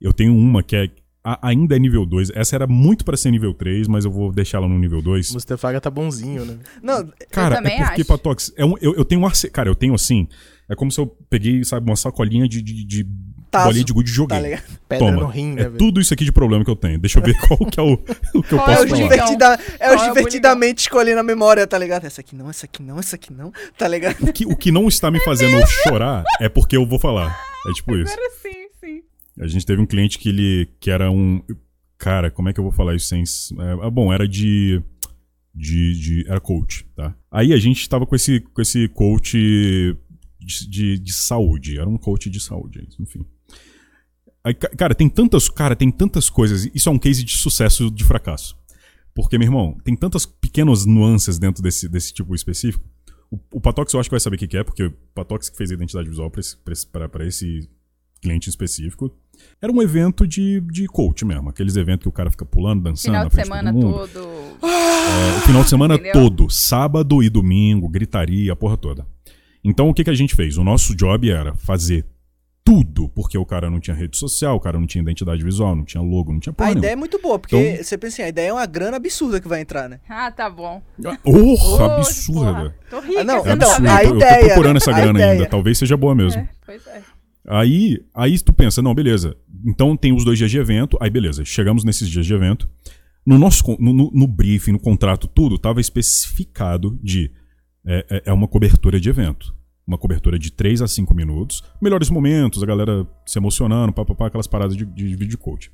Eu 0.00 0.12
tenho 0.12 0.34
uma 0.34 0.62
que 0.62 0.74
é, 0.74 0.88
a- 1.22 1.48
ainda 1.48 1.76
é 1.76 1.78
nível 1.78 2.04
2. 2.06 2.30
Essa 2.34 2.56
era 2.56 2.66
muito 2.66 3.04
pra 3.04 3.16
ser 3.16 3.30
nível 3.30 3.52
3, 3.52 3.86
mas 3.86 4.04
eu 4.06 4.10
vou 4.10 4.32
deixar 4.32 4.58
ela 4.58 4.66
no 4.68 4.78
nível 4.78 5.02
2. 5.02 5.32
Mustafaga 5.34 5.78
tá 5.80 5.90
bonzinho, 5.90 6.44
né? 6.46 6.58
Não, 6.82 7.06
Cara, 7.30 7.56
também 7.56 7.74
é 7.74 7.84
porque, 7.84 8.00
acho. 8.00 8.04
Patox, 8.06 8.52
é 8.56 8.64
um, 8.64 8.74
eu, 8.80 8.94
eu 8.94 9.04
tenho 9.04 9.20
um 9.20 9.26
arce... 9.26 9.50
Cara, 9.50 9.68
eu 9.68 9.74
tenho 9.74 9.94
assim. 9.94 10.26
É 10.72 10.74
como 10.74 10.90
se 10.90 10.98
eu 10.98 11.06
peguei, 11.28 11.62
sabe, 11.64 11.88
uma 11.88 11.96
sacolinha 11.96 12.48
de, 12.48 12.62
de, 12.62 12.84
de 12.84 13.06
Tazo, 13.50 13.66
bolinha 13.66 13.84
de 13.84 13.92
gude 13.92 14.08
e 14.10 14.12
tá 14.12 14.16
joguei. 14.16 14.40
ligado? 14.40 14.62
Pedra 14.88 15.06
Toma. 15.06 15.20
no 15.20 15.26
rim, 15.26 15.52
né, 15.52 15.60
é 15.60 15.64
velho? 15.66 15.76
tudo 15.76 16.00
isso 16.00 16.14
aqui 16.14 16.24
de 16.24 16.32
problema 16.32 16.64
que 16.64 16.70
eu 16.70 16.76
tenho. 16.76 16.98
Deixa 16.98 17.18
eu 17.18 17.22
ver 17.22 17.36
qual 17.46 17.58
que 17.70 17.78
é 17.78 17.82
o, 17.82 17.92
o 18.34 18.42
que 18.42 18.54
eu 18.54 18.58
é 18.58 18.62
É 18.62 18.64
posso 18.64 18.84
os, 18.84 18.92
o 18.92 18.96
falar. 18.96 19.02
Divertida, 19.02 19.60
é 19.78 19.86
Qual 19.88 19.96
os 19.96 20.02
é 20.02 20.04
o 20.04 20.08
divertidamente 20.08 20.80
escolhendo 20.80 21.20
a 21.20 21.22
memória, 21.22 21.66
tá 21.66 21.76
ligado? 21.76 22.06
Essa 22.06 22.22
aqui 22.22 22.34
não, 22.34 22.48
essa 22.48 22.64
aqui 22.64 22.82
não, 22.82 22.98
essa 22.98 23.16
aqui 23.16 23.30
não, 23.30 23.52
tá 23.76 23.86
ligado? 23.86 24.22
O 24.22 24.32
que, 24.32 24.46
o 24.46 24.56
que 24.56 24.72
não 24.72 24.88
está 24.88 25.10
me 25.10 25.20
fazendo 25.20 25.64
chorar 25.66 26.24
é 26.40 26.48
porque 26.48 26.74
eu 26.74 26.86
vou 26.86 26.98
falar. 26.98 27.38
É 27.66 27.72
tipo 27.72 27.94
isso. 27.94 28.14
Agora 28.14 28.30
sim, 28.42 28.68
sim. 28.80 29.02
A 29.38 29.46
gente 29.46 29.66
teve 29.66 29.82
um 29.82 29.86
cliente 29.86 30.18
que 30.18 30.30
ele 30.30 30.68
que 30.80 30.90
era 30.90 31.10
um 31.10 31.42
cara, 31.98 32.30
como 32.30 32.48
é 32.48 32.52
que 32.54 32.58
eu 32.58 32.64
vou 32.64 32.72
falar 32.72 32.94
isso 32.94 33.06
sem 33.06 33.22
é, 33.22 33.72
ah, 33.86 33.90
bom, 33.90 34.10
era 34.10 34.26
de 34.26 34.82
de, 35.54 35.92
de 36.00 36.26
era 36.26 36.40
coach, 36.40 36.86
tá? 36.96 37.14
Aí 37.30 37.52
a 37.52 37.58
gente 37.58 37.86
tava 37.86 38.06
com 38.06 38.16
esse 38.16 38.40
com 38.40 38.62
esse 38.62 38.88
coach 38.88 39.94
de, 40.44 40.68
de, 40.68 40.98
de 40.98 41.12
saúde, 41.12 41.78
era 41.78 41.88
um 41.88 41.96
coach 41.96 42.28
de 42.30 42.40
saúde, 42.40 42.86
enfim. 43.00 43.24
Aí, 44.44 44.54
ca- 44.54 44.70
cara, 44.70 44.94
tem 44.94 45.08
tantas, 45.08 45.48
cara, 45.48 45.76
tem 45.76 45.90
tantas 45.90 46.28
coisas. 46.28 46.68
Isso 46.74 46.88
é 46.88 46.92
um 46.92 46.98
case 46.98 47.22
de 47.24 47.36
sucesso 47.36 47.90
de 47.90 48.04
fracasso. 48.04 48.56
Porque, 49.14 49.38
meu 49.38 49.46
irmão, 49.46 49.76
tem 49.84 49.94
tantas 49.94 50.24
pequenas 50.26 50.84
nuances 50.86 51.38
dentro 51.38 51.62
desse, 51.62 51.88
desse 51.88 52.12
tipo 52.12 52.34
específico. 52.34 52.84
O, 53.30 53.38
o 53.54 53.60
Patox 53.60 53.92
eu 53.94 54.00
acho 54.00 54.08
que 54.08 54.14
vai 54.14 54.20
saber 54.20 54.36
o 54.36 54.38
que 54.38 54.48
que 54.48 54.56
é, 54.56 54.64
porque 54.64 54.84
o 54.84 54.92
Patox 55.14 55.48
que 55.48 55.56
fez 55.56 55.70
a 55.70 55.74
identidade 55.74 56.08
visual 56.08 56.30
pra 56.30 56.40
esse, 56.40 56.56
pra 56.56 56.72
esse, 56.72 56.86
pra- 56.86 57.08
pra 57.08 57.26
esse 57.26 57.68
cliente 58.20 58.48
específico. 58.48 59.14
Era 59.60 59.72
um 59.72 59.80
evento 59.82 60.26
de, 60.26 60.60
de 60.60 60.86
coach 60.86 61.24
mesmo. 61.24 61.48
Aqueles 61.48 61.76
eventos 61.76 62.02
que 62.04 62.08
o 62.08 62.12
cara 62.12 62.30
fica 62.30 62.44
pulando, 62.44 62.82
dançando 62.82 63.12
Final 63.12 63.22
na 63.24 63.28
de 63.28 63.34
semana 63.34 63.72
todo 63.72 64.08
todo. 64.08 64.18
É, 64.66 65.38
o 65.38 65.40
final 65.42 65.62
de 65.64 65.70
semana 65.70 65.94
Entendeu? 65.96 66.12
todo, 66.12 66.50
sábado 66.50 67.22
e 67.22 67.28
domingo, 67.30 67.88
gritaria, 67.88 68.52
a 68.52 68.56
porra 68.56 68.76
toda. 68.76 69.06
Então 69.64 69.88
o 69.88 69.94
que, 69.94 70.04
que 70.04 70.10
a 70.10 70.14
gente 70.14 70.34
fez? 70.34 70.56
O 70.58 70.64
nosso 70.64 70.94
job 70.96 71.30
era 71.30 71.54
fazer 71.54 72.04
tudo, 72.64 73.08
porque 73.08 73.36
o 73.36 73.44
cara 73.44 73.68
não 73.68 73.80
tinha 73.80 73.94
rede 73.96 74.16
social, 74.16 74.54
o 74.56 74.60
cara 74.60 74.78
não 74.78 74.86
tinha 74.86 75.02
identidade 75.02 75.42
visual, 75.42 75.74
não 75.74 75.84
tinha 75.84 76.00
logo, 76.00 76.32
não 76.32 76.38
tinha 76.38 76.52
porra 76.52 76.68
A 76.68 76.70
nenhuma. 76.70 76.80
ideia 76.80 76.92
é 76.92 76.96
muito 76.96 77.18
boa, 77.20 77.36
porque 77.38 77.56
Então- 77.56 77.84
você 77.84 77.98
pensa 77.98 78.14
assim, 78.14 78.22
a 78.22 78.28
ideia 78.28 78.48
é 78.50 78.52
uma 78.52 78.66
grana 78.66 78.96
absurda 78.98 79.40
que 79.40 79.48
vai 79.48 79.60
entrar, 79.60 79.88
né? 79.88 79.98
Ah, 80.08 80.30
tá 80.30 80.48
bom. 80.48 80.80
Porra, 81.24 81.84
Ô, 81.88 81.90
absurda. 81.96 82.52
porra, 82.52 82.76
Tô 82.88 83.00
rica, 83.00 83.20
Ah, 83.20 83.24
não, 83.24 83.36
É 83.46 83.52
então, 83.52 83.52
a 83.52 83.74
eu, 83.74 83.78
tô- 83.78 83.84
eu 83.90 84.10
tô 84.10 84.16
ideia, 84.16 84.44
procurando 84.46 84.76
essa 84.76 84.92
grana 84.92 85.18
ideia. 85.18 85.32
ainda. 85.32 85.46
Talvez 85.46 85.76
seja 85.78 85.96
boa 85.96 86.14
mesmo. 86.14 86.40
É, 86.40 86.48
pois 86.64 86.86
é. 86.86 87.02
Aí, 87.48 88.00
aí 88.14 88.38
tu 88.38 88.52
pensa, 88.52 88.80
não, 88.80 88.94
beleza. 88.94 89.36
Então 89.66 89.96
tem 89.96 90.12
os 90.12 90.24
dois 90.24 90.38
dias 90.38 90.50
de 90.50 90.58
evento. 90.58 90.96
Aí, 91.00 91.10
beleza. 91.10 91.44
Chegamos 91.44 91.82
nesses 91.82 92.08
dias 92.08 92.24
de 92.24 92.32
evento. 92.32 92.68
No 93.26 93.38
nosso 93.40 93.64
no, 93.80 93.92
no, 93.92 94.10
no 94.14 94.26
briefing, 94.28 94.70
no 94.72 94.78
contrato, 94.78 95.26
tudo 95.26 95.56
estava 95.56 95.80
especificado 95.80 96.96
de 97.02 97.30
é, 97.86 98.06
é- 98.10 98.22
é 98.26 98.32
uma 98.32 98.46
cobertura 98.48 98.98
de 99.00 99.08
evento. 99.08 99.54
Uma 99.86 99.98
cobertura 99.98 100.38
de 100.38 100.52
3 100.52 100.80
a 100.80 100.86
5 100.88 101.12
minutos. 101.14 101.62
Melhores 101.80 102.08
momentos, 102.08 102.62
a 102.62 102.66
galera 102.66 103.06
se 103.26 103.38
emocionando, 103.38 103.92
papapá, 103.92 104.28
aquelas 104.28 104.46
paradas 104.46 104.76
de, 104.76 104.84
de 104.84 105.16
vídeo 105.16 105.36
coach. 105.38 105.70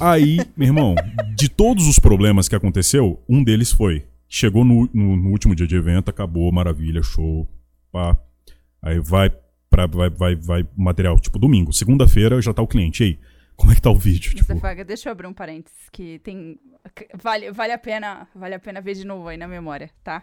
Aí, 0.00 0.38
meu 0.56 0.66
irmão, 0.68 0.94
de 1.36 1.48
todos 1.48 1.86
os 1.86 1.98
problemas 1.98 2.48
que 2.48 2.54
aconteceu, 2.56 3.22
um 3.28 3.42
deles 3.42 3.72
foi. 3.72 4.06
Chegou 4.28 4.64
no, 4.64 4.88
no- 4.92 5.16
no 5.16 5.30
último 5.30 5.54
dia 5.54 5.66
de 5.66 5.74
evento, 5.76 6.08
acabou, 6.10 6.50
maravilha, 6.52 7.02
show. 7.02 7.48
Pá. 7.90 8.16
Aí 8.82 8.98
vai 9.00 9.30
pra. 9.68 9.86
Vai, 9.86 10.10
vai, 10.10 10.36
vai 10.36 10.68
material, 10.76 11.18
tipo, 11.18 11.38
domingo. 11.38 11.72
Segunda-feira 11.72 12.40
já 12.42 12.52
tá 12.52 12.60
o 12.62 12.66
cliente. 12.68 13.02
E 13.02 13.06
aí, 13.06 13.18
como 13.56 13.72
é 13.72 13.74
que 13.74 13.82
tá 13.82 13.90
o 13.90 13.96
vídeo? 13.96 14.34
Tipo, 14.34 14.52
Mustafaga, 14.52 14.84
deixa 14.84 15.08
eu 15.08 15.12
abrir 15.12 15.26
um 15.26 15.32
parênteses 15.32 15.78
que 15.90 16.18
tem. 16.20 16.58
Vale, 17.22 17.50
vale, 17.52 17.72
a 17.72 17.78
pena, 17.78 18.28
vale 18.34 18.54
a 18.54 18.58
pena 18.60 18.80
ver 18.80 18.94
de 18.94 19.04
novo 19.06 19.28
aí 19.28 19.36
na 19.36 19.48
memória, 19.48 19.90
tá? 20.04 20.22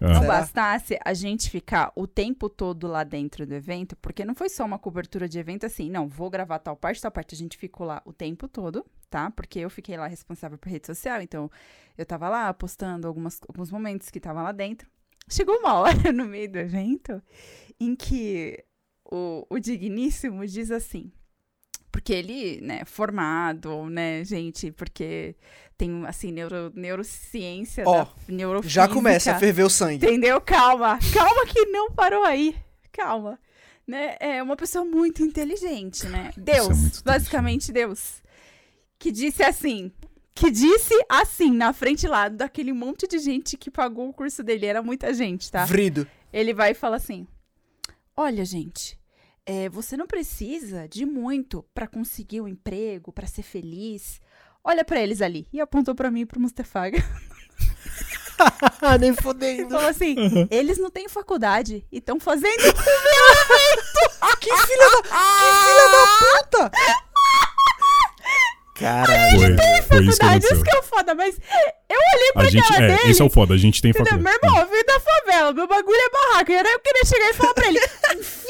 Ah, 0.00 0.20
Não 0.20 0.26
bastasse 0.26 0.98
a 1.04 1.12
gente 1.12 1.50
ficar 1.50 1.92
o 1.96 2.06
tempo 2.06 2.48
todo 2.48 2.86
lá 2.86 3.02
dentro 3.02 3.44
do 3.44 3.54
evento, 3.54 3.96
porque 3.96 4.24
não 4.24 4.34
foi 4.34 4.48
só 4.48 4.64
uma 4.64 4.78
cobertura 4.78 5.28
de 5.28 5.38
evento 5.38 5.66
assim, 5.66 5.90
não, 5.90 6.06
vou 6.06 6.30
gravar 6.30 6.60
tal 6.60 6.76
parte, 6.76 7.02
tal 7.02 7.10
parte. 7.10 7.34
A 7.34 7.38
gente 7.38 7.56
ficou 7.56 7.86
lá 7.86 8.00
o 8.04 8.12
tempo 8.12 8.46
todo, 8.46 8.86
tá? 9.10 9.30
Porque 9.30 9.58
eu 9.58 9.70
fiquei 9.70 9.96
lá 9.96 10.06
responsável 10.06 10.56
por 10.56 10.68
rede 10.68 10.86
social, 10.86 11.20
então 11.20 11.50
eu 11.96 12.06
tava 12.06 12.28
lá 12.28 12.54
postando 12.54 13.08
algumas, 13.08 13.40
alguns 13.48 13.70
momentos 13.70 14.08
que 14.08 14.20
tava 14.20 14.42
lá 14.42 14.52
dentro. 14.52 14.88
Chegou 15.28 15.56
uma 15.58 15.74
hora 15.74 16.12
no 16.12 16.24
meio 16.24 16.50
do 16.50 16.58
evento 16.58 17.20
em 17.80 17.96
que 17.96 18.64
o, 19.04 19.46
o 19.50 19.58
Digníssimo 19.58 20.46
diz 20.46 20.70
assim. 20.70 21.10
Porque 21.90 22.12
ele, 22.12 22.60
né, 22.60 22.84
formado, 22.84 23.86
né, 23.86 24.22
gente, 24.24 24.70
porque 24.70 25.34
tem, 25.78 26.04
assim, 26.06 26.32
neuro, 26.32 26.72
neurociência, 26.74 27.84
Ó, 27.86 28.04
da 28.04 28.10
neurofísica. 28.26 28.68
Já 28.68 28.88
começa 28.88 29.32
a 29.32 29.38
ferver 29.38 29.62
o 29.62 29.70
sangue. 29.70 30.04
Entendeu? 30.04 30.40
Calma. 30.40 30.98
Calma 31.14 31.46
que 31.46 31.64
não 31.66 31.92
parou 31.92 32.24
aí. 32.24 32.56
Calma. 32.92 33.38
Né? 33.86 34.16
É 34.18 34.42
uma 34.42 34.56
pessoa 34.56 34.84
muito 34.84 35.22
inteligente, 35.22 36.06
né? 36.08 36.32
Deus, 36.36 36.76
muito 36.76 37.04
basicamente 37.04 37.72
Deus. 37.72 38.20
Que 38.98 39.12
disse 39.12 39.42
assim. 39.42 39.92
Que 40.34 40.50
disse 40.50 40.94
assim, 41.08 41.52
na 41.52 41.72
frente 41.72 42.06
lá 42.06 42.28
daquele 42.28 42.72
monte 42.72 43.06
de 43.06 43.18
gente 43.18 43.56
que 43.56 43.70
pagou 43.70 44.08
o 44.08 44.12
curso 44.12 44.42
dele. 44.42 44.66
Era 44.66 44.82
muita 44.82 45.14
gente, 45.14 45.50
tá? 45.50 45.64
Vrido. 45.64 46.06
Ele 46.32 46.52
vai 46.52 46.72
e 46.72 46.74
fala 46.74 46.96
assim: 46.96 47.26
Olha, 48.16 48.44
gente, 48.44 48.98
é, 49.46 49.68
você 49.68 49.96
não 49.96 50.06
precisa 50.06 50.86
de 50.88 51.06
muito 51.06 51.64
pra 51.72 51.86
conseguir 51.86 52.40
um 52.40 52.48
emprego, 52.48 53.12
pra 53.12 53.26
ser 53.26 53.42
feliz. 53.42 54.20
Olha 54.68 54.84
pra 54.84 55.00
eles 55.00 55.22
ali. 55.22 55.48
E 55.52 55.60
apontou 55.60 55.94
pra 55.94 56.10
mim 56.10 56.20
e 56.20 56.26
pro 56.26 56.38
Mustafaga. 56.38 57.02
Nem 59.00 59.10
E 59.10 59.16
fodendo. 59.16 59.70
falou 59.70 59.88
assim: 59.88 60.14
eles 60.50 60.78
não 60.78 60.90
têm 60.90 61.08
faculdade 61.08 61.84
e 61.90 61.98
estão 61.98 62.20
fazendo. 62.20 62.62
Que 64.40 64.56
filha 64.56 64.90
da, 64.90 65.02
que 65.02 65.08
filha 65.64 65.88
da 65.90 66.06
puta! 66.42 66.70
Caralho. 68.78 69.40
Foi, 69.40 69.82
foi 69.82 70.04
isso 70.06 70.18
que 70.18 70.24
faculdade, 70.24 70.46
isso 70.46 70.62
que 70.62 70.76
é 70.76 70.78
o 70.78 70.82
foda, 70.84 71.14
mas 71.14 71.36
eu 71.90 71.98
olhei 72.14 72.32
pra 72.32 72.42
A 72.42 72.50
gente, 72.50 72.68
cara 72.68 72.84
é, 72.84 72.96
dele. 72.96 73.10
esse 73.10 73.20
é 73.20 73.24
o 73.24 73.30
foda, 73.30 73.54
a 73.54 73.56
gente 73.56 73.82
tem 73.82 73.90
Entendeu? 73.90 74.12
faculdade. 74.12 74.38
Meu 74.40 74.50
irmão, 74.50 74.62
eu 74.62 74.70
vim 74.78 74.84
da 74.84 75.00
favela, 75.00 75.52
meu 75.52 75.66
bagulho 75.66 75.96
é 75.96 76.10
barraco. 76.10 76.52
E 76.52 76.54
era 76.54 76.68
eu 76.70 76.78
queria 76.78 77.04
chegar 77.04 77.30
e 77.30 77.34
falar 77.34 77.54
pra 77.54 77.66
ele: 77.66 77.80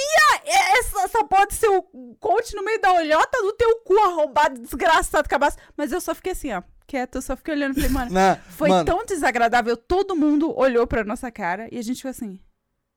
essa, 0.49 1.03
essa 1.03 1.25
porra 1.25 1.47
do 1.47 1.53
seu 1.55 1.83
coach 2.21 2.55
no 2.57 2.65
meio 2.65 2.81
da 2.81 2.93
olhota 2.93 3.43
do 3.43 3.53
teu 3.53 3.77
cu 3.85 3.97
arrombado, 3.99 4.61
desgraçado, 4.61 5.29
cabaço. 5.29 5.57
Mas 5.77 5.93
eu 5.93 6.01
só 6.01 6.15
fiquei 6.15 6.33
assim, 6.33 6.53
ó, 6.53 6.63
quieto, 6.87 7.17
eu 7.17 7.23
só 7.23 7.37
fiquei 7.37 7.55
olhando 7.55 7.73
e 7.73 7.75
falei, 7.83 7.91
mano, 7.91 8.11
Não, 8.15 8.37
foi 8.51 8.69
mano, 8.69 8.85
tão 8.85 9.05
desagradável, 9.05 9.77
todo 9.77 10.17
mundo 10.17 10.57
olhou 10.59 10.87
pra 10.87 11.05
nossa 11.05 11.31
cara 11.31 11.69
e 11.71 11.79
a 11.79 11.83
gente 11.83 11.97
ficou 11.99 12.11
assim, 12.11 12.39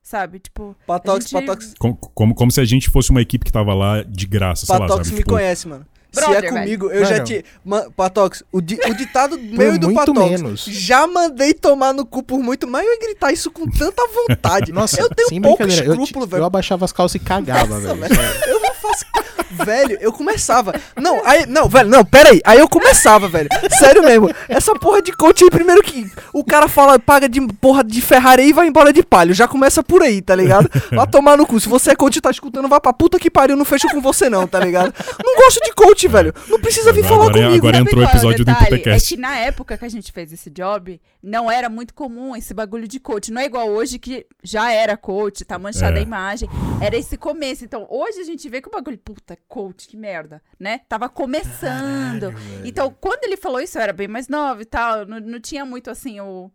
sabe? 0.02 0.38
Tipo, 0.40 0.74
Patox, 0.86 1.28
gente- 1.28 1.46
Patox, 1.46 1.74
Como, 1.78 1.96
como, 1.96 2.34
como 2.34 2.50
se 2.50 2.60
a 2.60 2.64
gente 2.64 2.90
fosse 2.90 3.10
uma 3.10 3.20
equipe 3.20 3.44
que 3.44 3.52
tava 3.52 3.74
lá 3.74 4.02
de 4.02 4.26
graça, 4.26 4.66
sei 4.66 4.74
lá, 4.74 4.80
Patox 4.82 5.06
sabe? 5.08 5.16
me 5.16 5.22
Tipo, 5.22 5.30
conhece, 5.34 5.68
mano. 5.68 5.86
Se 6.12 6.20
Brother, 6.20 6.44
é 6.44 6.48
comigo, 6.48 6.90
eu 6.90 7.02
Mano. 7.02 7.16
já 7.16 7.24
te. 7.24 7.44
Man, 7.64 7.90
Patox, 7.96 8.44
o, 8.52 8.60
di- 8.60 8.78
o 8.86 8.94
ditado 8.94 9.38
meio 9.40 9.78
do 9.78 9.90
muito 9.90 10.12
Patox. 10.12 10.30
menos. 10.30 10.64
Já 10.66 11.06
mandei 11.06 11.54
tomar 11.54 11.94
no 11.94 12.04
cu 12.04 12.22
por 12.22 12.38
muito, 12.40 12.66
mas 12.68 12.84
eu 12.84 12.92
ia 12.92 12.98
gritar 13.00 13.32
isso 13.32 13.50
com 13.50 13.66
tanta 13.66 14.02
vontade. 14.08 14.72
Nossa, 14.72 15.00
eu 15.00 15.08
tenho 15.08 15.28
sem 15.28 15.40
pouco. 15.40 15.62
Eu, 15.62 15.68
escrúpulo, 15.68 16.24
eu 16.24 16.28
velho. 16.28 16.44
abaixava 16.44 16.84
as 16.84 16.92
calças 16.92 17.14
e 17.14 17.18
cagava, 17.24 17.78
Nossa, 17.78 17.94
velho. 17.94 18.14
velho. 18.14 18.44
Eu 18.46 18.60
não 18.60 18.74
faço. 18.74 19.04
Velho, 19.52 19.98
eu 20.00 20.12
começava. 20.12 20.72
Não, 20.96 21.24
aí. 21.26 21.46
Não, 21.46 21.68
velho, 21.68 21.88
não, 21.88 22.04
pera 22.04 22.30
aí. 22.30 22.40
Aí 22.44 22.58
eu 22.58 22.68
começava, 22.68 23.28
velho. 23.28 23.48
Sério 23.78 24.02
mesmo. 24.02 24.30
Essa 24.48 24.74
porra 24.74 25.02
de 25.02 25.12
coach 25.12 25.44
aí, 25.44 25.50
primeiro 25.50 25.82
que 25.82 26.10
o 26.32 26.44
cara 26.44 26.68
fala, 26.68 26.98
paga 26.98 27.28
de 27.28 27.40
porra 27.60 27.82
de 27.84 28.00
Ferrari 28.00 28.44
e 28.48 28.52
vai 28.52 28.66
embora 28.66 28.92
de 28.92 29.02
palio. 29.02 29.34
Já 29.34 29.46
começa 29.48 29.82
por 29.82 30.02
aí, 30.02 30.20
tá 30.22 30.34
ligado? 30.34 30.68
Vai 30.90 31.06
tomar 31.06 31.36
no 31.36 31.46
cu. 31.46 31.58
Se 31.60 31.68
você 31.68 31.90
é 31.92 31.94
coach 31.96 32.16
e 32.16 32.20
tá 32.20 32.30
escutando, 32.30 32.68
vai 32.68 32.80
pra 32.80 32.92
puta 32.92 33.18
que 33.18 33.30
pariu. 33.30 33.56
Não 33.56 33.64
fecho 33.64 33.88
com 33.88 34.00
você, 34.00 34.28
não, 34.28 34.46
tá 34.46 34.58
ligado? 34.60 34.92
Não 35.24 35.36
gosto 35.36 35.60
de 35.64 35.72
coach, 35.72 36.08
velho. 36.08 36.32
Não 36.48 36.60
precisa 36.60 36.92
vir 36.92 37.04
Agora- 37.04 37.14
falar 37.14 37.24
agora 37.30 37.40
é- 37.40 37.46
comigo. 37.46 37.66
agora 37.66 37.76
Sabe 37.78 37.90
entrou 37.90 38.04
o 38.04 38.06
é 38.06 38.10
episódio 38.10 38.38
do 38.38 38.44
detalhe? 38.44 38.82
É 38.86 38.98
que 39.00 39.16
na 39.16 39.36
época 39.38 39.76
que 39.76 39.84
a 39.84 39.88
gente 39.88 40.12
fez 40.12 40.32
esse 40.32 40.50
job, 40.50 41.00
não 41.22 41.50
era 41.50 41.68
muito 41.68 41.94
comum 41.94 42.34
esse 42.36 42.52
bagulho 42.54 42.86
de 42.88 42.98
coach. 43.00 43.30
Não 43.32 43.40
é 43.40 43.46
igual 43.46 43.68
hoje 43.68 43.98
que 43.98 44.26
já 44.42 44.72
era 44.72 44.96
coach, 44.96 45.44
tá 45.44 45.58
manchada 45.58 45.96
É. 45.96 46.00
a 46.00 46.02
imagem. 46.02 46.48
Era 46.80 46.96
esse 46.96 47.16
começo. 47.16 47.64
Então, 47.64 47.86
hoje 47.90 48.20
a 48.20 48.24
gente 48.24 48.48
vê 48.48 48.60
que 48.60 48.68
o 48.68 48.70
bagulho, 48.70 48.98
puta, 48.98 49.36
coach, 49.48 49.88
que 49.88 49.96
merda, 49.96 50.42
né? 50.58 50.80
Tava 50.88 51.08
começando. 51.08 52.32
então, 52.64 52.94
quando 53.00 53.24
ele 53.24 53.36
falou 53.36 53.60
isso, 53.60 53.78
eu 53.78 53.82
era 53.82 53.92
bem 53.92 54.08
mais 54.08 54.28
nova 54.28 54.62
e 54.62 54.66
tal. 54.66 55.06
Não, 55.06 55.20
não 55.20 55.40
tinha 55.40 55.64
muito 55.64 55.90
assim 55.90 56.20
o. 56.20 56.50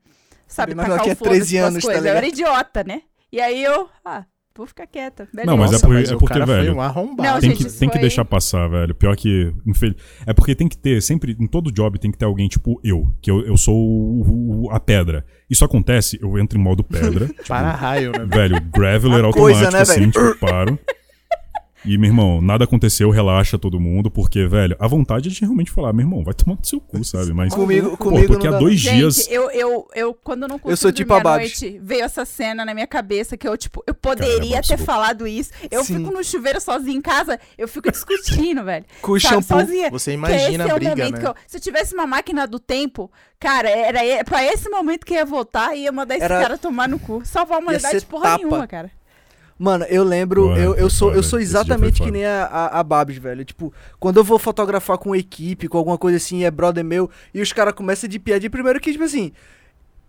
Sabe, 0.47 0.69
Bem 0.73 0.77
mais 0.77 0.89
tacar 0.89 1.01
o 1.01 1.03
que 1.05 1.11
é 1.11 1.15
13 1.15 1.39
foda-se 1.39 1.51
pras 1.57 1.63
anos, 1.67 1.83
tá 1.83 1.87
coisas. 1.91 2.05
Eu 2.05 2.15
era 2.17 2.27
idiota, 2.27 2.83
né? 2.85 3.01
E 3.29 3.41
aí 3.41 3.61
eu, 3.61 3.89
ah, 4.05 4.23
vou 4.55 4.65
ficar 4.65 4.87
quieta. 4.87 5.27
Beleza. 5.33 5.51
Não, 5.51 5.57
mas 5.57 5.71
é 5.71 5.73
Nossa, 5.73 5.85
porque- 5.87 5.99
mas 5.99 6.09
é 6.11 6.15
o 6.15 6.17
porque, 6.17 6.33
cara 6.33 6.45
velho, 6.45 6.65
Foi 6.67 6.73
um 6.75 6.81
arrombado. 6.81 7.29
Não, 7.29 7.39
Tem, 7.41 7.49
gente, 7.49 7.65
que, 7.65 7.71
tem 7.77 7.89
que 7.89 7.95
foi- 7.95 8.01
deixar 8.01 8.23
passar, 8.23 8.65
velho. 8.69 8.95
Pior 8.95 9.13
que. 9.17 9.53
infel- 9.65 9.93
É 10.25 10.33
porque 10.33 10.55
tem 10.55 10.69
que 10.69 10.77
ter, 10.77 11.01
sempre, 11.01 11.35
em 11.37 11.45
todo 11.47 11.69
job, 11.69 11.99
tem 11.99 12.09
que 12.09 12.17
ter 12.17 12.23
alguém 12.23 12.47
tipo 12.47 12.79
eu, 12.81 13.13
que 13.21 13.29
eu, 13.29 13.45
eu 13.45 13.57
sou 13.57 13.75
o- 13.75 14.63
o- 14.67 14.71
a 14.71 14.79
pedra. 14.79 15.25
Isso 15.49 15.65
acontece, 15.65 16.17
eu 16.21 16.39
entro 16.39 16.57
em 16.57 16.61
modo 16.63 16.81
pedra. 16.81 17.27
tipo, 17.27 17.43
Para 17.49 17.71
raio, 17.71 18.13
né? 18.13 18.25
velho, 18.25 18.61
graveler 18.73 19.25
automático, 19.25 19.39
coisa, 19.39 19.69
né, 19.69 19.81
assim, 19.81 19.99
velho? 19.99 20.11
tipo, 20.13 20.39
paro. 20.39 20.79
E, 21.87 21.97
meu 21.97 22.09
irmão, 22.09 22.41
nada 22.41 22.65
aconteceu, 22.65 23.09
relaxa 23.09 23.57
todo 23.57 23.79
mundo, 23.79 24.11
porque, 24.11 24.45
velho, 24.45 24.75
a 24.77 24.87
vontade 24.87 25.29
é 25.29 25.31
de 25.31 25.39
realmente 25.41 25.71
falar, 25.71 25.93
meu 25.93 26.05
irmão, 26.05 26.23
vai 26.23 26.33
tomar 26.33 26.57
no 26.57 26.65
seu 26.65 26.81
cu, 26.81 27.03
sabe? 27.03 27.31
Mas, 27.33 27.53
Comigo- 27.53 27.91
pô, 27.91 27.97
comigo 27.97 28.37
não 28.37 28.55
há 28.55 28.59
dois 28.59 28.79
Gente, 28.79 28.95
dias. 28.97 29.27
eu, 29.31 29.49
eu, 29.51 29.87
eu, 29.95 30.13
quando 30.13 30.43
eu 30.43 30.47
não 30.49 30.59
consigo 30.59 30.73
Eu 30.73 30.77
sou 30.77 30.91
tipo 30.91 31.13
a 31.13 31.23
noite, 31.23 31.79
veio 31.81 32.03
essa 32.03 32.25
cena 32.25 32.65
na 32.65 32.73
minha 32.73 32.87
cabeça 32.87 33.37
que 33.37 33.47
eu, 33.47 33.55
tipo, 33.57 33.81
eu 33.87 33.93
poderia 33.93 34.61
Cara, 34.61 34.67
ter 34.67 34.77
falado 34.77 35.25
isso. 35.25 35.51
Eu 35.71 35.83
Sim. 35.83 35.97
fico 35.99 36.11
no 36.11 36.23
chuveiro 36.23 36.59
sozinha 36.59 36.97
em 36.97 37.01
casa, 37.01 37.39
eu 37.57 37.67
fico 37.67 37.89
discutindo, 37.91 38.63
velho. 38.65 38.85
Com 39.01 39.13
o 39.13 39.19
Sabe, 39.19 39.35
shampoo. 39.35 39.59
sozinha. 39.61 39.89
Você 39.89 40.11
Que 40.11 40.17
imagina 40.17 40.39
esse 40.49 40.61
a 40.61 40.67
é 40.67 40.73
o 40.73 40.75
briga, 40.75 40.89
momento 40.95 41.13
né? 41.13 41.19
que 41.21 41.27
eu, 41.27 41.35
se 41.47 41.57
eu 41.57 41.61
tivesse 41.61 41.93
uma 41.93 42.05
máquina 42.05 42.45
do 42.45 42.59
tempo, 42.59 43.09
cara, 43.39 43.69
era 43.69 44.23
pra 44.25 44.43
esse 44.43 44.69
momento 44.69 45.05
que 45.05 45.13
eu 45.13 45.17
ia 45.19 45.25
voltar 45.25 45.75
e 45.75 45.83
ia 45.83 45.91
mandar 45.91 46.15
esse 46.15 46.25
Era- 46.25 46.41
cara 46.41 46.57
tomar 46.57 46.89
no 46.89 46.99
cu. 46.99 47.21
Salvar 47.23 47.57
a 47.59 47.61
humanidade 47.61 48.05
porra 48.05 48.23
tapa. 48.31 48.37
nenhuma, 48.43 48.67
cara. 48.67 48.91
Mano, 49.59 49.85
eu 49.85 50.03
lembro, 50.03 50.49
Ué, 50.49 50.59
eu, 50.65 50.75
eu 50.75 50.89
sou, 50.89 51.09
eu 51.09 51.15
foda. 51.15 51.23
sou 51.23 51.39
dia 51.39 51.47
foi 51.47 51.59
exatamente 51.59 52.01
que 52.03 52.11
nem 52.11 52.25
a, 52.25 52.43
a, 52.45 52.79
a 52.79 52.83
Babs, 52.83 53.17
velho. 53.17 53.43
Tipo, 53.43 53.73
quando 53.99 54.17
eu 54.17 54.23
vou 54.23 54.37
fotografar 54.37 54.97
com 54.99 55.15
equipe, 55.15 55.67
com 55.67 55.77
alguma 55.77 55.97
coisa 55.97 56.17
assim, 56.17 56.43
é 56.43 56.51
brother 56.51 56.83
meu, 56.85 57.09
e 57.33 57.41
os 57.41 57.51
caras 57.51 57.73
começam 57.73 58.07
de 58.07 58.19
piadinha, 58.19 58.49
primeiro 58.51 58.79
que, 58.79 58.91
tipo 58.91 59.03
assim, 59.03 59.31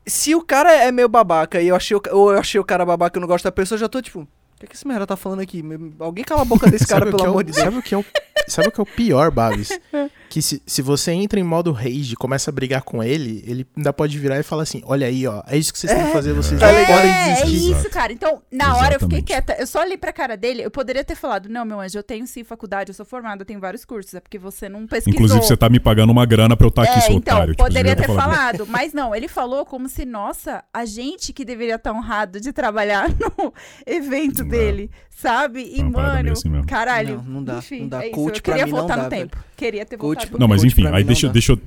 se 0.07 0.34
o 0.34 0.42
cara 0.42 0.72
é 0.74 0.92
meio 0.92 1.09
babaca 1.09 1.61
e 1.62 1.68
eu 1.68 1.76
achei 1.76 1.96
o, 1.96 2.03
ou 2.12 2.32
eu 2.32 2.38
achei 2.38 2.61
o 2.61 2.64
cara 2.64 2.84
babaca 2.84 3.16
e 3.16 3.18
eu 3.18 3.20
não 3.22 3.28
gosto 3.28 3.44
da 3.44 3.53
pessoa, 3.53 3.76
eu 3.76 3.80
já 3.80 3.88
tô 3.88 4.03
tipo, 4.03 4.20
o 4.20 4.26
que, 4.59 4.66
é 4.66 4.68
que 4.68 4.74
esse 4.74 4.86
merda 4.86 5.07
tá 5.07 5.16
falando 5.16 5.40
aqui? 5.40 5.62
Alguém 5.99 6.24
cala 6.24 6.42
a 6.42 6.44
boca 6.44 6.70
desse 6.70 6.86
cara, 6.88 7.07
pelo 7.07 7.20
é 7.22 7.26
o- 7.26 7.30
amor 7.30 7.44
de 7.44 7.53
Deus. 7.53 7.64
Sabe 7.64 7.78
o 7.78 7.82
que 7.82 7.94
é 7.94 7.99
o, 7.99 8.05
sabe 8.49 8.68
o, 8.68 8.72
que 8.72 8.80
é 8.80 8.82
o 8.82 8.86
pior, 8.86 9.30
Babs? 9.30 9.68
Que 10.28 10.42
se, 10.42 10.62
se 10.66 10.82
você 10.82 11.12
entra 11.12 11.40
em 11.40 11.42
modo 11.42 11.72
rage 11.72 12.12
e 12.12 12.16
começa 12.16 12.50
a 12.50 12.52
brigar 12.52 12.82
com 12.82 13.02
ele, 13.02 13.42
ele 13.46 13.66
ainda 13.76 13.92
pode 13.92 14.18
virar 14.18 14.38
e 14.38 14.42
falar 14.42 14.64
assim: 14.64 14.82
Olha 14.84 15.06
aí, 15.06 15.26
ó, 15.26 15.42
é 15.46 15.56
isso 15.56 15.72
que 15.72 15.78
vocês 15.78 15.92
têm 15.92 16.04
que 16.06 16.12
fazer, 16.12 16.32
vocês 16.34 16.60
tá 16.60 16.70
não 16.70 16.78
ligado? 16.80 16.96
podem 16.96 17.10
É, 17.10 17.30
é 17.40 17.44
desistir. 17.44 17.72
isso, 17.72 17.90
cara. 17.90 18.12
Então, 18.12 18.42
na 18.52 18.76
hora 18.76 18.94
eu 18.96 19.00
fiquei 19.00 19.18
Exatamente. 19.20 19.24
quieta. 19.24 19.56
Eu 19.58 19.66
só 19.66 19.80
olhei 19.80 19.96
pra 19.96 20.12
cara 20.12 20.36
dele, 20.36 20.62
eu 20.62 20.70
poderia 20.70 21.02
ter 21.02 21.14
falado, 21.14 21.48
não, 21.48 21.64
meu 21.64 21.80
anjo, 21.80 21.98
eu 21.98 22.02
tenho 22.02 22.26
sim 22.26 22.44
faculdade, 22.44 22.90
eu 22.90 22.94
sou 22.94 23.06
formada, 23.06 23.42
eu 23.42 23.46
tenho 23.46 23.58
vários 23.58 23.84
cursos. 23.84 24.12
É 24.14 24.20
porque 24.20 24.38
você 24.38 24.68
não 24.68 24.86
pesquisou. 24.86 25.14
Inclusive, 25.14 25.42
você 25.44 25.56
tá 25.56 25.68
me 25.68 25.80
pagando 25.80 26.10
uma 26.10 26.26
grana 26.26 26.56
pra 26.56 26.66
eu 26.66 26.70
estar 26.70 26.82
aqui, 26.82 26.98
É, 26.98 27.00
seu 27.00 27.14
então, 27.14 27.36
otário. 27.36 27.54
Tipo, 27.54 27.64
poderia 27.64 27.96
ter 27.96 28.06
falado. 28.06 28.30
falado, 28.30 28.66
mas 28.70 28.92
não, 28.92 29.14
ele 29.14 29.28
falou 29.28 29.64
como 29.64 29.88
se, 29.88 30.04
nossa, 30.04 30.62
a 30.74 30.84
gente 30.84 31.32
que 31.32 31.44
deveria 31.44 31.76
estar 31.76 31.92
honrado 31.92 32.38
de 32.40 32.52
trabalhar 32.52 33.08
no 33.38 33.52
evento 33.86 34.42
Não. 34.42 34.48
dele, 34.50 34.90
sabe? 35.10 35.62
E, 35.62 35.80
É 35.80 35.90
parada 35.90 36.14
mano, 36.16 36.32
assim 36.32 36.62
caralho. 36.66 37.16
Não, 37.24 37.34
não 37.34 37.44
dá, 37.44 37.58
Enfim, 37.58 37.80
não 37.82 37.88
dá. 37.88 38.02
é 38.02 38.06
isso. 38.06 38.14
Coach 38.14 38.36
eu 38.36 38.42
queria 38.42 38.66
mim 38.66 38.72
não 38.72 38.78
voltar 38.80 38.96
dá, 38.96 39.02
no 39.04 39.10
velho. 39.10 39.22
tempo. 39.30 39.44
Queria 39.56 39.84
ter 39.84 39.96
voltado 39.96 40.17
no 40.32 40.38
Não, 40.38 40.48
mas 40.48 40.62
Coach 40.62 40.72
enfim, 40.72 40.86
aí 40.88 41.04
deixa, 41.04 41.26
dá. 41.26 41.32
deixa 41.32 41.52
eu 41.52 41.60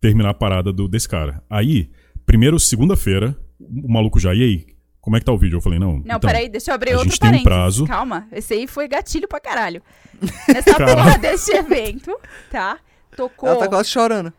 terminar 0.00 0.30
a 0.30 0.34
parada 0.34 0.72
do, 0.72 0.88
desse 0.88 1.08
cara. 1.08 1.42
Aí, 1.48 1.90
primeiro, 2.26 2.58
segunda-feira, 2.58 3.36
o 3.60 3.90
maluco 3.92 4.18
já, 4.18 4.34
e 4.34 4.42
aí? 4.42 4.66
Como 5.00 5.16
é 5.16 5.18
que 5.20 5.26
tá 5.26 5.32
o 5.32 5.38
vídeo? 5.38 5.56
Eu 5.56 5.60
falei, 5.60 5.78
não. 5.80 5.94
Não, 5.94 6.02
então, 6.16 6.20
peraí, 6.20 6.48
deixa 6.48 6.70
eu 6.70 6.74
abrir 6.76 6.90
a 6.92 6.94
outro 6.94 7.10
gente 7.10 7.18
tem 7.18 7.28
um 7.28 7.32
parênteses. 7.32 7.52
prazo. 7.58 7.86
Calma, 7.86 8.28
esse 8.30 8.54
aí 8.54 8.66
foi 8.68 8.86
gatilho 8.86 9.26
pra 9.26 9.40
caralho. 9.40 9.82
Nessa 10.48 10.74
Caralho. 10.76 10.96
porra 10.96 11.18
desse 11.18 11.52
evento, 11.52 12.16
tá? 12.50 12.78
Tocou, 13.16 13.48
Ela 13.48 13.58
tá 13.58 13.68
quase 13.68 13.88
chorando. 13.88 14.32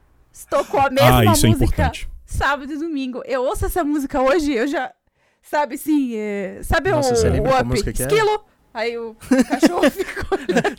tocou 0.50 0.80
a 0.80 0.90
mesma 0.90 1.20
Ah, 1.20 1.26
isso 1.34 1.46
é 1.46 1.50
música 1.50 1.66
importante. 1.66 2.10
sábado 2.26 2.72
e 2.72 2.78
domingo. 2.78 3.22
Eu 3.26 3.44
ouço 3.44 3.66
essa 3.66 3.84
música 3.84 4.22
hoje, 4.22 4.54
eu 4.54 4.66
já. 4.68 4.90
Sabe 5.42 5.76
assim, 5.76 6.16
é, 6.16 6.60
sabe 6.64 6.90
Nossa, 6.92 7.14
o, 7.14 7.18
você 7.18 7.28
o 7.30 7.44
up? 7.60 7.64
música 7.66 7.92
que 7.92 8.02
é? 8.02 8.06
Esquilo. 8.06 8.46
Aí 8.74 8.98
o 8.98 9.16
cachorro 9.50 9.84
ficou. 9.92 10.38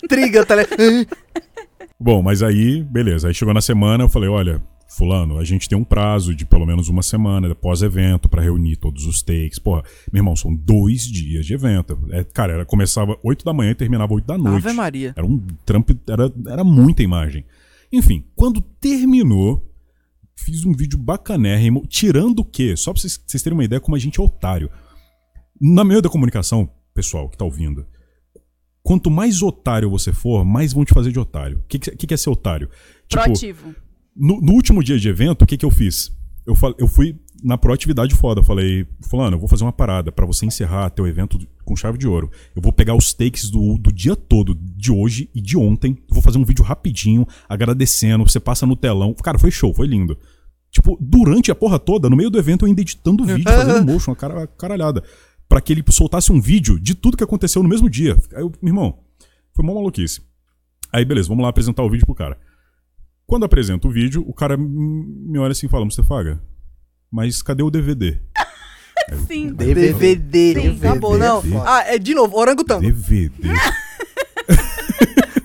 Triga, 0.09 0.47
tá? 0.47 0.55
Bom, 1.99 2.22
mas 2.22 2.42
aí, 2.42 2.82
beleza. 2.82 3.28
Aí 3.28 3.34
chegou 3.34 3.55
na 3.55 3.61
semana, 3.61 4.05
eu 4.05 4.09
falei, 4.09 4.28
olha, 4.28 4.62
fulano, 4.88 5.38
a 5.38 5.45
gente 5.45 5.68
tem 5.68 5.76
um 5.76 5.84
prazo 5.84 6.34
de 6.34 6.45
pelo 6.45 6.66
menos 6.66 6.88
uma 6.88 7.03
semana 7.03 7.55
pós-evento 7.55 8.28
pra 8.28 8.42
reunir 8.42 8.76
todos 8.76 9.07
os 9.07 9.22
takes. 9.22 9.59
Porra, 9.59 9.82
meu 10.12 10.20
irmão, 10.20 10.36
são 10.36 10.55
dois 10.55 11.03
dias 11.03 11.47
de 11.47 11.55
evento. 11.55 11.99
É, 12.11 12.24
cara, 12.24 12.55
era, 12.55 12.64
começava 12.64 13.18
8 13.22 13.45
da 13.45 13.53
manhã 13.53 13.72
e 13.72 13.74
terminava 13.74 14.14
8 14.14 14.24
da 14.24 14.38
noite. 14.38 14.66
Ave 14.66 14.76
Maria. 14.76 15.12
Era 15.16 15.26
um 15.26 15.38
trampo, 15.64 15.97
era, 16.09 16.32
era 16.49 16.64
muita 16.64 17.03
imagem. 17.03 17.45
Enfim, 17.92 18.24
quando 18.34 18.61
terminou, 18.61 19.70
fiz 20.36 20.64
um 20.64 20.72
vídeo 20.72 20.99
bacanérrimo, 20.99 21.86
tirando 21.88 22.40
o 22.40 22.45
quê? 22.45 22.76
Só 22.76 22.92
pra 22.92 23.01
vocês, 23.01 23.20
vocês 23.24 23.42
terem 23.42 23.57
uma 23.57 23.64
ideia 23.64 23.80
como 23.80 23.97
a 23.97 24.01
gente 24.01 24.20
é 24.20 24.22
otário. 24.22 24.70
Na 25.61 25.84
meio 25.84 26.03
da 26.03 26.09
comunicação, 26.09 26.68
pessoal 26.92 27.28
que 27.28 27.36
tá 27.36 27.45
ouvindo, 27.45 27.86
quanto 28.85 29.11
mais 29.11 29.43
otário 29.43 29.89
você 29.91 30.12
for, 30.12 30.45
mais 30.45 30.72
vão 30.72 30.85
te 30.85 30.93
fazer 30.95 31.11
de 31.11 31.18
otário. 31.18 31.57
O 31.59 31.62
que, 31.66 31.78
que, 31.78 32.07
que 32.07 32.14
é 32.14 32.16
ser 32.16 32.30
otário? 32.30 32.68
Tipo, 33.09 33.24
Proativo. 33.24 33.74
no, 34.14 34.41
no 34.41 34.53
último 34.53 34.85
dia 34.85 34.99
de 34.99 35.09
evento, 35.09 35.43
o 35.43 35.47
que, 35.47 35.57
que 35.57 35.64
eu 35.64 35.70
fiz? 35.70 36.12
Eu, 36.47 36.55
fal- 36.55 36.74
eu 36.78 36.87
fui 36.87 37.16
na 37.43 37.57
proatividade 37.57 38.14
foda. 38.14 38.41
Eu 38.41 38.45
falei, 38.45 38.87
Fulano, 39.09 39.37
eu 39.37 39.41
vou 39.41 39.49
fazer 39.49 39.64
uma 39.64 39.72
parada 39.72 40.12
pra 40.12 40.26
você 40.26 40.45
encerrar 40.45 40.91
teu 40.91 41.07
evento 41.07 41.39
com 41.64 41.74
chave 41.74 41.97
de 41.97 42.07
ouro. 42.07 42.30
Eu 42.55 42.61
vou 42.61 42.70
pegar 42.72 42.95
os 42.95 43.14
takes 43.14 43.49
do, 43.51 43.78
do 43.78 43.91
dia 43.91 44.14
todo, 44.14 44.55
de 44.55 44.93
hoje 44.93 45.30
e 45.35 45.41
de 45.41 45.57
ontem. 45.57 45.97
Vou 46.11 46.20
fazer 46.20 46.37
um 46.37 46.45
vídeo 46.45 46.62
rapidinho, 46.62 47.26
agradecendo. 47.49 48.22
Você 48.28 48.39
passa 48.39 48.66
no 48.66 48.76
telão. 48.76 49.14
Cara, 49.14 49.39
foi 49.39 49.51
show, 49.51 49.72
foi 49.72 49.87
lindo. 49.87 50.18
Tipo, 50.70 50.99
durante 51.01 51.51
a 51.51 51.55
porra 51.55 51.78
toda, 51.78 52.11
no 52.11 52.16
meio 52.16 52.28
do 52.28 52.39
evento, 52.39 52.64
eu 52.64 52.68
ainda 52.68 52.80
editando 52.82 53.22
o 53.22 53.26
vídeo, 53.26 53.45
fazendo 53.45 53.87
motion, 53.87 54.11
uma 54.11 54.16
cara, 54.16 54.47
caralhada. 54.47 55.03
Pra 55.49 55.61
que 55.61 55.72
ele 55.72 55.84
soltasse 55.90 56.32
um 56.32 56.40
vídeo 56.40 56.80
de 56.80 56.95
tudo 56.95 57.16
que 57.16 57.24
aconteceu 57.24 57.62
no 57.62 57.68
mesmo 57.68 57.88
dia. 57.88 58.16
Aí 58.34 58.42
eu, 58.42 58.53
meu 58.62 58.70
irmão, 58.70 58.99
foi 59.55 59.64
uma 59.64 59.74
maluquice. 59.74 60.22
Aí, 60.92 61.05
beleza, 61.05 61.28
vamos 61.28 61.42
lá 61.42 61.49
apresentar 61.49 61.82
o 61.82 61.90
vídeo 61.90 62.07
pro 62.07 62.14
cara. 62.14 62.38
Quando 63.26 63.45
apresento 63.45 63.88
o 63.88 63.90
vídeo, 63.90 64.24
o 64.26 64.32
cara 64.34 64.57
hum, 64.59 65.26
me 65.28 65.38
olha 65.38 65.53
assim 65.53 65.66
e 65.66 65.68
fala, 65.68 65.84
Mustafaga, 65.84 66.42
mas 67.11 67.42
cadê 67.42 67.62
o 67.62 67.70
DVD? 67.70 68.18
Sim. 69.26 69.53
DVD. 69.53 70.55
Sim, 70.55 70.76
Acabou, 70.78 71.18
não. 71.18 71.42
Ah, 71.66 71.82
é 71.86 71.99
de 71.99 72.14
novo, 72.14 72.36
orangotango. 72.36 72.82
DVD? 72.82 73.49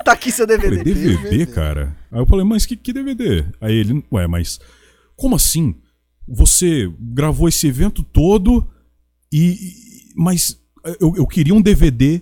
Tá 0.09 0.13
aqui 0.13 0.31
seu 0.31 0.47
Eu 0.47 0.59
falei, 0.59 0.83
DVD. 0.83 1.15
DVD, 1.17 1.45
cara? 1.45 1.95
Aí 2.11 2.19
eu 2.19 2.25
falei, 2.25 2.43
mas 2.43 2.65
que, 2.65 2.75
que 2.75 2.91
DVD? 2.91 3.45
Aí 3.61 3.75
ele, 3.75 4.03
ué, 4.11 4.25
mas 4.25 4.59
como 5.15 5.35
assim? 5.35 5.75
Você 6.27 6.91
gravou 6.99 7.47
esse 7.47 7.67
evento 7.67 8.01
todo 8.01 8.67
e. 9.31 9.53
mas 10.20 10.59
eu, 10.99 11.15
eu 11.15 11.26
queria 11.28 11.53
um 11.53 11.61
DVD. 11.61 12.22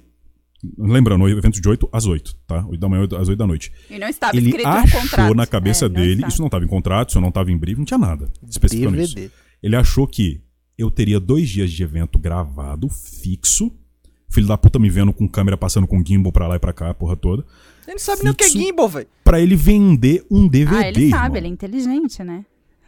Lembrando, 0.78 1.24
o 1.24 1.30
evento 1.30 1.62
de 1.62 1.68
8 1.70 1.88
às 1.92 2.06
8, 2.08 2.36
tá? 2.48 2.66
8 2.66 2.80
da 2.80 2.90
manhã 2.90 3.02
oito- 3.02 3.16
às 3.16 3.30
8 3.30 3.38
da 3.38 3.46
noite. 3.46 3.72
E 3.90 4.00
não 4.00 4.08
estava 4.08 4.36
ele 4.36 4.48
escrito 4.50 4.68
no 4.68 4.74
achou 4.76 5.02
contrato. 5.02 5.34
na 5.36 5.46
cabeça 5.46 5.86
É, 5.86 5.90
dele, 5.90 6.26
isso 6.28 6.40
não 6.40 6.48
estava 6.48 6.66
em 6.66 6.68
contrato, 6.68 7.10
isso 7.10 7.22
não 7.22 7.30
estava 7.30 7.52
em 7.52 7.58
brief, 7.58 7.78
não 7.78 7.86
tinha 7.86 7.98
nada 7.98 8.28
especificando 8.50 9.00
isso. 9.00 9.14
DVD. 9.16 9.32
Ele 9.62 9.76
achou 9.76 10.08
que 10.08 10.42
eu 10.78 10.90
teria 10.90 11.20
dois 11.20 11.48
dias 11.50 11.72
de 11.72 11.82
evento 11.84 12.18
gravado, 12.18 12.90
fixo. 12.90 13.72
Filho 14.30 14.48
da 14.48 14.58
puta 14.58 14.78
me 14.80 14.90
vendo 14.90 15.14
com 15.14 15.28
câmera 15.28 15.56
passando 15.58 15.88
com 15.88 16.04
gimbal 16.04 16.32
pra 16.32 16.48
lá 16.48 16.56
e 16.56 16.60
pra 16.60 16.74
cá, 16.74 16.90
a 16.90 16.94
porra 16.94 17.16
toda. 17.16 17.44
Ele 17.86 17.94
não 17.94 18.00
sabe 18.00 18.24
nem 18.24 18.32
o 18.32 18.36
que 18.36 18.44
é 18.44 18.50
gimbal, 18.50 18.90
velho. 18.90 19.08
Pra 19.24 19.40
ele 19.40 19.56
vender 19.56 20.26
um 20.30 20.48
DVD. 20.48 20.76
Ah, 20.76 20.90
ele 20.90 21.10
sabe, 21.10 21.24
irmão. 21.26 21.38
ele 21.38 21.48
é 21.48 21.50
inteligente, 21.52 22.24
né? 22.24 22.44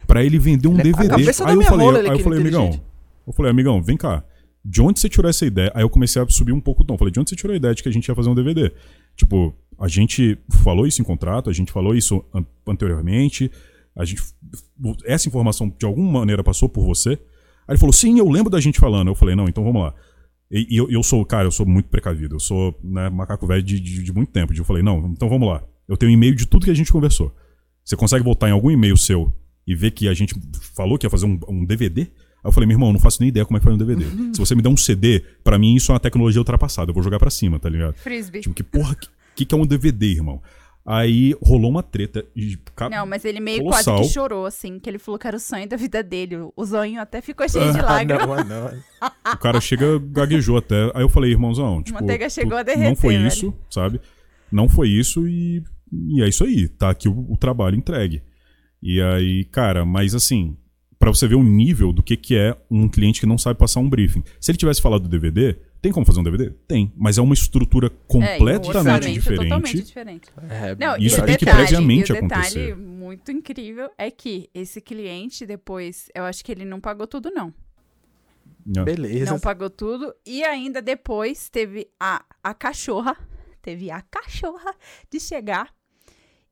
Pra 0.08 0.24
ele 0.24 0.38
vender 0.40 0.66
um 0.68 0.72
Ele 0.72 0.78
é- 0.78 0.82
a 0.82 0.84
DVD. 0.96 1.08
cabeça 1.08 1.44
da 1.44 1.50
aí 1.50 1.56
eu 1.56 1.62
falei, 1.62 1.86
rola, 1.86 1.98
ele 2.00 2.08
é 2.08 2.10
aí 2.10 2.18
eu 2.18 2.24
falei, 2.24 2.40
amigão. 2.40 2.80
Eu 3.26 3.32
falei, 3.32 3.50
amigão, 3.52 3.80
vem 3.82 3.96
cá. 3.96 4.24
De 4.64 4.82
onde 4.82 5.00
você 5.00 5.08
tirou 5.08 5.28
essa 5.28 5.46
ideia? 5.46 5.72
Aí 5.74 5.82
eu 5.82 5.88
comecei 5.90 6.20
a 6.20 6.28
subir 6.28 6.52
um 6.52 6.60
pouco 6.60 6.82
o 6.82 6.86
tom. 6.86 6.98
Falei, 6.98 7.10
de 7.12 7.18
onde 7.18 7.30
você 7.30 7.36
tirou 7.36 7.54
a 7.54 7.56
ideia 7.56 7.74
de 7.74 7.82
que 7.82 7.88
a 7.88 7.92
gente 7.92 8.06
ia 8.06 8.14
fazer 8.14 8.28
um 8.28 8.34
DVD? 8.34 8.70
Tipo, 9.16 9.54
a 9.78 9.88
gente 9.88 10.36
falou 10.62 10.86
isso 10.86 11.00
em 11.00 11.04
contrato, 11.04 11.48
a 11.48 11.52
gente 11.52 11.72
falou 11.72 11.94
isso 11.94 12.22
an- 12.34 12.44
anteriormente, 12.66 13.50
a 13.96 14.04
gente. 14.04 14.22
Essa 15.04 15.28
informação 15.28 15.74
de 15.78 15.86
alguma 15.86 16.20
maneira 16.20 16.44
passou 16.44 16.68
por 16.68 16.84
você. 16.84 17.10
Aí 17.10 17.72
ele 17.74 17.78
falou, 17.78 17.92
sim, 17.92 18.18
eu 18.18 18.28
lembro 18.28 18.50
da 18.50 18.60
gente 18.60 18.78
falando. 18.78 19.08
Eu 19.08 19.14
falei, 19.14 19.34
não, 19.34 19.48
então 19.48 19.64
vamos 19.64 19.82
lá. 19.82 19.94
E, 20.50 20.66
e 20.74 20.76
eu, 20.76 20.90
eu 20.90 21.02
sou, 21.02 21.24
cara, 21.24 21.46
eu 21.46 21.50
sou 21.52 21.64
muito 21.64 21.88
precavido. 21.88 22.34
Eu 22.34 22.40
sou 22.40 22.78
né, 22.82 23.08
macaco 23.08 23.46
velho 23.46 23.62
de, 23.62 23.78
de, 23.80 24.02
de 24.02 24.12
muito 24.12 24.30
tempo. 24.32 24.52
Eu 24.52 24.64
falei, 24.64 24.82
não, 24.82 25.06
então 25.12 25.28
vamos 25.28 25.48
lá. 25.48 25.62
Eu 25.88 25.96
tenho 25.96 26.10
um 26.10 26.14
e-mail 26.14 26.34
de 26.34 26.46
tudo 26.46 26.64
que 26.64 26.70
a 26.70 26.74
gente 26.74 26.92
conversou. 26.92 27.34
Você 27.84 27.96
consegue 27.96 28.24
voltar 28.24 28.48
em 28.48 28.52
algum 28.52 28.70
e-mail 28.70 28.96
seu 28.96 29.32
e 29.66 29.74
ver 29.74 29.92
que 29.92 30.08
a 30.08 30.14
gente 30.14 30.34
falou 30.74 30.98
que 30.98 31.06
ia 31.06 31.10
fazer 31.10 31.26
um, 31.26 31.38
um 31.48 31.64
DVD? 31.64 32.08
Aí 32.42 32.48
eu 32.48 32.52
falei, 32.52 32.66
meu 32.66 32.74
irmão, 32.74 32.92
não 32.92 33.00
faço 33.00 33.18
nem 33.20 33.28
ideia 33.28 33.44
como 33.44 33.56
é 33.56 33.60
que 33.60 33.64
faz 33.64 33.74
um 33.74 33.78
DVD. 33.78 34.04
Se 34.34 34.38
você 34.38 34.54
me 34.54 34.62
der 34.62 34.68
um 34.70 34.76
CD, 34.76 35.20
pra 35.44 35.58
mim 35.58 35.74
isso 35.74 35.92
é 35.92 35.94
uma 35.94 36.00
tecnologia 36.00 36.40
ultrapassada. 36.40 36.90
Eu 36.90 36.94
vou 36.94 37.02
jogar 37.02 37.18
pra 37.18 37.30
cima, 37.30 37.58
tá 37.58 37.68
ligado? 37.68 37.94
Frisbee. 37.96 38.40
Tipo, 38.40 38.54
que 38.54 38.62
porra, 38.62 38.96
que, 39.34 39.44
que, 39.44 39.54
é 39.54 39.58
um 39.58 39.66
DVD, 39.66 40.06
irmão? 40.06 40.40
Aí 40.86 41.36
rolou 41.42 41.70
uma 41.70 41.82
treta. 41.82 42.24
E, 42.34 42.58
Não, 42.90 43.04
mas 43.06 43.24
ele 43.26 43.38
meio 43.38 43.58
Colossal. 43.62 43.96
quase 43.96 44.08
que 44.08 44.14
chorou, 44.14 44.46
assim, 44.46 44.78
que 44.78 44.88
ele 44.88 44.98
falou 44.98 45.18
que 45.18 45.26
era 45.26 45.36
o 45.36 45.40
sonho 45.40 45.68
da 45.68 45.76
vida 45.76 46.02
dele. 46.02 46.36
O- 46.38 46.52
O 46.56 46.64
zoinho 46.64 47.00
até 47.00 47.20
ficou 47.20 47.46
cheio 47.46 47.70
de 47.72 47.78
Ah, 47.80 47.82
lágrimas. 47.84 48.26
não, 48.26 48.34
ah, 48.34 49.12
não. 49.24 49.32
O 49.34 49.36
cara 49.36 49.60
chega, 49.60 49.98
gaguejou 49.98 50.56
até. 50.56 50.90
Aí 50.94 51.02
eu 51.02 51.08
falei, 51.10 51.30
irmãozão, 51.32 51.82
tipo. 51.82 52.00
Manteiga 52.00 52.26
tu- 52.28 52.32
chegou 52.32 52.54
a 52.56 52.60
Não 52.60 52.64
derreter, 52.64 52.96
foi 52.96 53.14
velho. 53.16 53.28
isso, 53.28 53.54
sabe? 53.68 54.00
Não 54.50 54.68
foi 54.68 54.88
isso 54.88 55.28
e, 55.28 55.62
e 55.92 56.22
é 56.22 56.28
isso 56.28 56.42
aí. 56.42 56.66
Tá 56.66 56.88
aqui 56.90 57.08
o, 57.10 57.26
o 57.30 57.36
trabalho 57.36 57.76
entregue. 57.76 58.22
E 58.82 59.00
aí, 59.02 59.44
cara, 59.44 59.84
mas 59.84 60.14
assim, 60.14 60.56
pra 61.00 61.08
você 61.10 61.26
ver 61.26 61.34
o 61.34 61.42
nível 61.42 61.94
do 61.94 62.02
que, 62.02 62.14
que 62.14 62.36
é 62.36 62.54
um 62.70 62.86
cliente 62.86 63.20
que 63.20 63.26
não 63.26 63.38
sabe 63.38 63.58
passar 63.58 63.80
um 63.80 63.88
briefing. 63.88 64.22
Se 64.38 64.50
ele 64.50 64.58
tivesse 64.58 64.82
falado 64.82 65.04
do 65.04 65.08
DVD, 65.08 65.54
tem 65.80 65.90
como 65.90 66.04
fazer 66.04 66.20
um 66.20 66.22
DVD? 66.22 66.50
Tem. 66.68 66.92
Mas 66.94 67.16
é 67.16 67.22
uma 67.22 67.32
estrutura 67.32 67.86
É, 67.86 67.90
completamente 68.06 68.66
orçamento 68.68 69.10
diferente. 69.10 69.42
totalmente 69.44 69.82
diferente. 69.82 70.28
É, 70.50 70.76
Não, 70.76 70.98
Isso 70.98 71.16
e 71.18 71.22
o 71.22 71.24
tem 71.24 71.36
que 71.38 71.46
detalhe, 71.46 71.66
previamente 71.66 72.12
e 72.12 72.12
o 72.12 72.20
detalhe 72.20 72.32
acontecer. 72.42 72.76
muito 72.76 73.32
incrível 73.32 73.90
é 73.96 74.10
que 74.10 74.50
esse 74.52 74.78
cliente 74.82 75.46
depois, 75.46 76.10
eu 76.14 76.24
acho 76.24 76.44
que 76.44 76.52
ele 76.52 76.66
não 76.66 76.78
pagou 76.78 77.06
tudo 77.06 77.30
não. 77.30 77.52
Né? 78.66 78.84
beleza. 78.84 79.32
Não 79.32 79.40
pagou 79.40 79.70
tudo 79.70 80.14
e 80.26 80.44
ainda 80.44 80.82
depois 80.82 81.48
teve 81.48 81.88
a, 81.98 82.22
a 82.44 82.52
cachorra, 82.52 83.16
teve 83.62 83.90
a 83.90 84.02
cachorra 84.02 84.74
de 85.10 85.18
chegar 85.18 85.74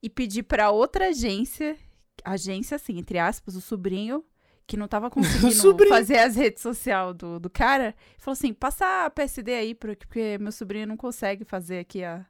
e 0.03 0.09
pedir 0.09 0.45
pra 0.45 0.71
outra 0.71 1.09
agência, 1.09 1.77
agência 2.25 2.77
assim, 2.77 2.99
entre 2.99 3.19
aspas, 3.19 3.55
o 3.55 3.61
sobrinho 3.61 4.25
que 4.69 4.77
não 4.77 4.87
tava 4.87 5.09
conseguindo 5.11 5.89
fazer 5.89 6.19
as 6.19 6.37
redes 6.37 6.62
sociais 6.62 7.16
do, 7.16 7.41
do 7.41 7.51
cara, 7.51 7.93
falou 8.19 8.35
assim, 8.35 8.53
passa 8.53 9.07
a 9.07 9.11
PSD 9.11 9.53
aí, 9.55 9.75
porque 9.75 10.07
porque 10.07 10.39
meu 10.39 10.53
sobrinho 10.53 10.87
não 10.87 10.97
consegue 10.97 11.45
fazer 11.45 11.81
aqui 11.81 12.05
a... 12.05 12.25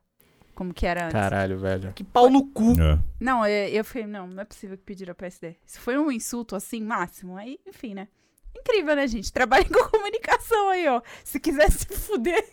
Como 0.54 0.72
que 0.74 0.86
era 0.86 1.04
antes. 1.04 1.12
Caralho, 1.12 1.58
velho. 1.58 1.92
Que 1.94 2.02
pau 2.02 2.28
no 2.30 2.44
cu. 2.46 2.72
É. 2.80 2.98
Não, 3.20 3.46
eu, 3.46 3.68
eu 3.68 3.84
falei, 3.84 4.06
não, 4.08 4.26
não 4.26 4.40
é 4.42 4.44
possível 4.44 4.76
que 4.76 4.82
pediram 4.82 5.14
PSD. 5.14 5.54
Isso 5.64 5.78
foi 5.80 5.96
um 5.98 6.10
insulto 6.10 6.56
assim, 6.56 6.82
máximo. 6.82 7.36
Aí, 7.36 7.60
enfim, 7.64 7.94
né? 7.94 8.08
Incrível, 8.56 8.96
né, 8.96 9.06
gente? 9.06 9.32
Trabalha 9.32 9.64
com 9.64 9.74
comunicação 9.88 10.68
aí, 10.70 10.88
ó. 10.88 11.00
Se 11.22 11.38
quiser 11.38 11.70
se 11.70 11.86
fuder. 11.86 12.44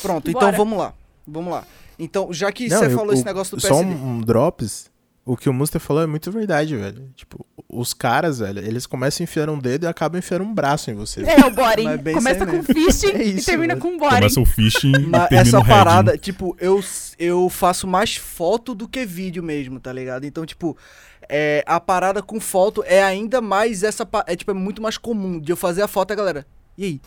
Pronto, 0.00 0.28
então 0.30 0.50
vamos 0.52 0.76
lá. 0.78 0.94
Vamos 1.26 1.52
lá. 1.52 1.64
Então, 1.96 2.32
já 2.32 2.50
que 2.50 2.68
Não, 2.68 2.78
você 2.78 2.86
eu- 2.86 2.90
falou 2.90 3.10
o- 3.10 3.14
esse 3.14 3.24
negócio 3.24 3.56
do 3.56 3.60
Só 3.60 3.68
PSD. 3.68 3.94
um, 3.94 4.08
um 4.16 4.20
drops. 4.20 4.90
O 5.24 5.36
que 5.36 5.48
o 5.48 5.52
Muster 5.52 5.80
falou 5.80 6.02
é 6.02 6.06
muito 6.08 6.32
verdade, 6.32 6.76
velho. 6.76 7.08
Tipo, 7.14 7.46
os 7.72 7.94
caras, 7.94 8.38
velho, 8.40 8.58
eles 8.58 8.86
começam 8.86 9.24
enfiando 9.24 9.52
um 9.52 9.58
dedo 9.58 9.84
e 9.84 9.86
acabam 9.86 10.18
enfiando 10.18 10.44
um 10.44 10.54
braço 10.54 10.90
em 10.90 10.94
você. 10.94 11.22
É, 11.22 11.46
o 11.46 11.50
boring. 11.54 11.96
Bem 11.96 12.14
Começa 12.14 12.46
com 12.46 12.62
fishing 12.62 13.08
É 13.16 13.22
e 13.24 13.36
isso, 13.36 13.46
termina 13.46 13.74
velho. 13.74 13.80
com 13.80 13.96
boring. 13.98 14.16
Começa 14.16 14.40
o 14.40 14.44
phishing 14.44 14.90
e 14.90 14.92
termina 14.92 15.28
essa 15.30 15.56
heading. 15.58 15.68
parada, 15.68 16.18
tipo, 16.18 16.54
eu, 16.60 16.84
eu 17.18 17.48
faço 17.48 17.86
mais 17.86 18.14
foto 18.16 18.74
do 18.74 18.86
que 18.86 19.06
vídeo 19.06 19.42
mesmo, 19.42 19.80
tá 19.80 19.92
ligado? 19.92 20.24
Então, 20.26 20.44
tipo, 20.44 20.76
é, 21.28 21.64
a 21.66 21.80
parada 21.80 22.22
com 22.22 22.38
foto 22.38 22.84
é 22.86 23.02
ainda 23.02 23.40
mais 23.40 23.82
essa. 23.82 24.06
É, 24.26 24.36
tipo, 24.36 24.50
é 24.50 24.54
muito 24.54 24.82
mais 24.82 24.98
comum 24.98 25.40
de 25.40 25.50
eu 25.50 25.56
fazer 25.56 25.80
a 25.82 25.88
foto 25.88 26.10
e 26.10 26.12
a 26.12 26.16
galera. 26.16 26.46
E 26.76 26.84
aí? 26.84 27.00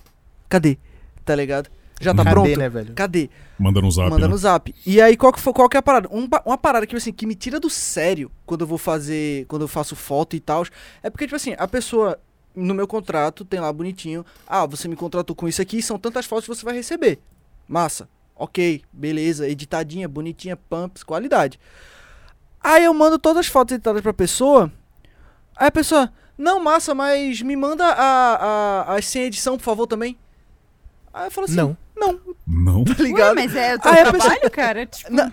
Cadê? 0.49 0.77
Tá 1.23 1.35
ligado? 1.35 1.69
Já 1.99 2.13
tá 2.13 2.23
Cadê, 2.23 2.33
pronto? 2.33 2.59
né, 2.59 2.69
velho? 2.69 2.93
Cadê? 2.93 3.29
Manda 3.57 3.81
no 3.81 3.89
zap. 3.89 4.09
Manda 4.09 4.27
né? 4.27 4.31
no 4.31 4.37
zap. 4.37 4.75
E 4.85 5.01
aí, 5.01 5.15
qual 5.15 5.31
que, 5.31 5.39
foi, 5.39 5.53
qual 5.53 5.69
que 5.69 5.77
é 5.77 5.79
a 5.79 5.83
parada? 5.83 6.09
Um 6.11 6.27
uma 6.45 6.57
parada 6.57 6.85
que, 6.85 6.95
assim, 6.95 7.13
que 7.13 7.25
me 7.25 7.35
tira 7.35 7.59
do 7.59 7.69
sério 7.69 8.29
quando 8.45 8.61
eu 8.61 8.67
vou 8.67 8.77
fazer. 8.77 9.45
Quando 9.45 9.61
eu 9.61 9.67
faço 9.67 9.95
foto 9.95 10.35
e 10.35 10.39
tal. 10.39 10.65
É 11.01 11.09
porque, 11.09 11.25
tipo 11.25 11.35
assim, 11.35 11.55
a 11.57 11.67
pessoa. 11.67 12.19
No 12.53 12.73
meu 12.73 12.87
contrato 12.87 13.43
tem 13.43 13.59
lá 13.59 13.71
bonitinho. 13.71 14.25
Ah, 14.47 14.65
você 14.65 14.87
me 14.87 14.95
contratou 14.95 15.35
com 15.35 15.45
isso 15.47 15.61
aqui, 15.61 15.81
são 15.81 15.99
tantas 15.99 16.25
fotos 16.25 16.45
que 16.45 16.55
você 16.55 16.63
vai 16.63 16.73
receber. 16.73 17.19
Massa. 17.67 18.07
Ok, 18.35 18.81
beleza, 18.91 19.47
editadinha, 19.47 20.07
bonitinha, 20.07 20.55
pumps, 20.57 21.03
qualidade. 21.03 21.59
Aí 22.61 22.83
eu 22.83 22.93
mando 22.93 23.19
todas 23.19 23.41
as 23.41 23.47
fotos 23.47 23.73
editadas 23.73 24.01
pra 24.01 24.13
pessoa. 24.13 24.71
Aí 25.55 25.67
a 25.67 25.71
pessoa, 25.71 26.11
não, 26.37 26.59
massa, 26.59 26.93
mas 26.93 27.41
me 27.41 27.55
manda 27.55 27.85
a, 27.85 28.35
a, 28.87 28.95
as 28.95 29.05
sem 29.05 29.23
edição, 29.23 29.57
por 29.57 29.63
favor, 29.63 29.87
também. 29.87 30.17
Aí 31.13 31.27
eu 31.27 31.31
falo 31.31 31.45
assim, 31.45 31.55
Não. 31.55 31.77
Não, 31.95 32.19
Não. 32.47 32.83
tá 32.83 32.93
Ué, 32.99 33.03
ligado? 33.03 33.35
mas 33.35 33.55
é 33.55 33.75
o 33.75 33.79
teu 33.79 33.91
trabalho, 33.91 34.51
cara? 34.51 34.85
Tipo, 34.85 35.11
Na-? 35.13 35.31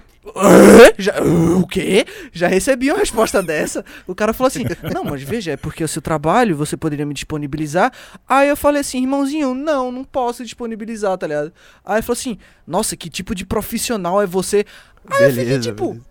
Já, 0.98 1.20
o 1.20 1.66
quê? 1.66 2.06
Já 2.32 2.46
recebi 2.46 2.90
uma 2.90 2.98
resposta 3.00 3.42
dessa. 3.42 3.84
O 4.06 4.14
cara 4.14 4.32
falou 4.32 4.46
assim: 4.46 4.62
Não, 4.94 5.02
mas 5.04 5.20
veja, 5.22 5.50
é 5.52 5.56
porque 5.56 5.82
é 5.82 5.86
o 5.86 5.88
seu 5.88 6.00
trabalho, 6.00 6.56
você 6.56 6.76
poderia 6.76 7.04
me 7.04 7.12
disponibilizar. 7.12 7.92
Aí 8.28 8.48
eu 8.48 8.56
falei 8.56 8.82
assim: 8.82 9.00
Irmãozinho, 9.02 9.52
não, 9.52 9.90
não 9.90 10.04
posso 10.04 10.44
disponibilizar, 10.44 11.18
tá 11.18 11.26
ligado? 11.26 11.52
Aí 11.84 11.96
ele 11.96 12.02
falou 12.02 12.18
assim: 12.18 12.38
Nossa, 12.64 12.96
que 12.96 13.10
tipo 13.10 13.34
de 13.34 13.44
profissional 13.44 14.22
é 14.22 14.26
você? 14.26 14.64
Aí 15.10 15.24
eu 15.24 15.30
fiquei 15.30 15.44
Beleza, 15.44 15.62
tipo: 15.70 15.86
beleza. 15.88 16.06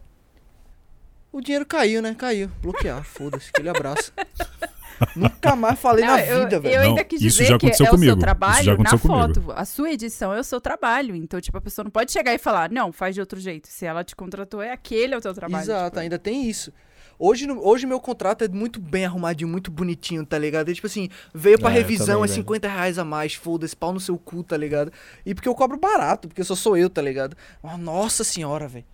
O 1.31 1.39
dinheiro 1.39 1.65
caiu, 1.65 2.01
né? 2.01 2.13
Caiu. 2.13 2.51
Bloquear, 2.61 3.01
foda-se, 3.05 3.49
aquele 3.53 3.69
abraço. 3.69 4.11
Nunca 5.15 5.55
mais 5.55 5.79
falei 5.79 6.05
não, 6.05 6.13
na 6.15 6.25
eu, 6.25 6.39
vida, 6.41 6.55
eu 6.57 6.61
velho. 6.61 6.79
ainda 6.81 7.01
Não, 7.01 7.07
quis 7.07 7.21
isso 7.21 7.37
dizer 7.37 7.49
já 7.49 7.57
que 7.57 7.65
é 7.65 7.69
aconteceu 7.69 7.85
o 7.85 7.89
comigo. 7.89 8.05
seu 8.05 8.13
Isso 8.13 8.19
já 8.21 8.25
trabalho 8.25 8.65
na 8.65 8.73
aconteceu 8.73 8.99
comigo. 8.99 9.41
foto. 9.41 9.51
A 9.59 9.65
sua 9.65 9.91
edição 9.91 10.33
é 10.33 10.39
o 10.39 10.43
seu 10.43 10.61
trabalho. 10.61 11.15
Então, 11.15 11.39
tipo, 11.41 11.57
a 11.57 11.61
pessoa 11.61 11.83
não 11.83 11.91
pode 11.91 12.11
chegar 12.11 12.33
e 12.33 12.37
falar, 12.37 12.69
não, 12.71 12.91
faz 12.91 13.15
de 13.15 13.21
outro 13.21 13.39
jeito. 13.39 13.67
Se 13.67 13.85
ela 13.85 14.03
te 14.03 14.15
contratou, 14.15 14.61
é 14.61 14.71
aquele 14.71 15.13
é 15.13 15.17
o 15.17 15.21
teu 15.21 15.33
trabalho. 15.33 15.63
Exato, 15.63 15.89
tipo. 15.91 15.99
ainda 15.99 16.19
tem 16.19 16.49
isso. 16.49 16.71
Hoje, 17.19 17.47
hoje 17.51 17.85
meu 17.85 17.99
contrato 17.99 18.43
é 18.43 18.47
muito 18.47 18.79
bem 18.81 19.05
arrumadinho, 19.05 19.47
muito 19.47 19.69
bonitinho, 19.69 20.25
tá 20.25 20.39
ligado? 20.39 20.71
É 20.71 20.73
tipo 20.73 20.87
assim, 20.87 21.07
veio 21.33 21.59
pra 21.59 21.69
É, 21.69 21.73
eu 21.73 21.75
revisão, 21.75 22.23
é 22.23 22.27
velho. 22.27 22.33
50 22.33 22.67
reais 22.67 22.97
a 22.97 23.05
mais, 23.05 23.35
foda-se, 23.35 23.75
pau 23.75 23.93
no 23.93 23.99
seu 23.99 24.17
cu, 24.17 24.43
tá 24.43 24.57
ligado? 24.57 24.91
E 25.23 25.35
porque 25.35 25.47
eu 25.47 25.53
cobro 25.53 25.77
barato, 25.79 26.27
porque 26.27 26.43
só 26.43 26.55
sou 26.55 26.75
eu, 26.75 26.89
tá 26.89 26.99
ligado? 27.01 27.37
Nossa 27.79 28.23
senhora, 28.23 28.67
velho. 28.67 28.85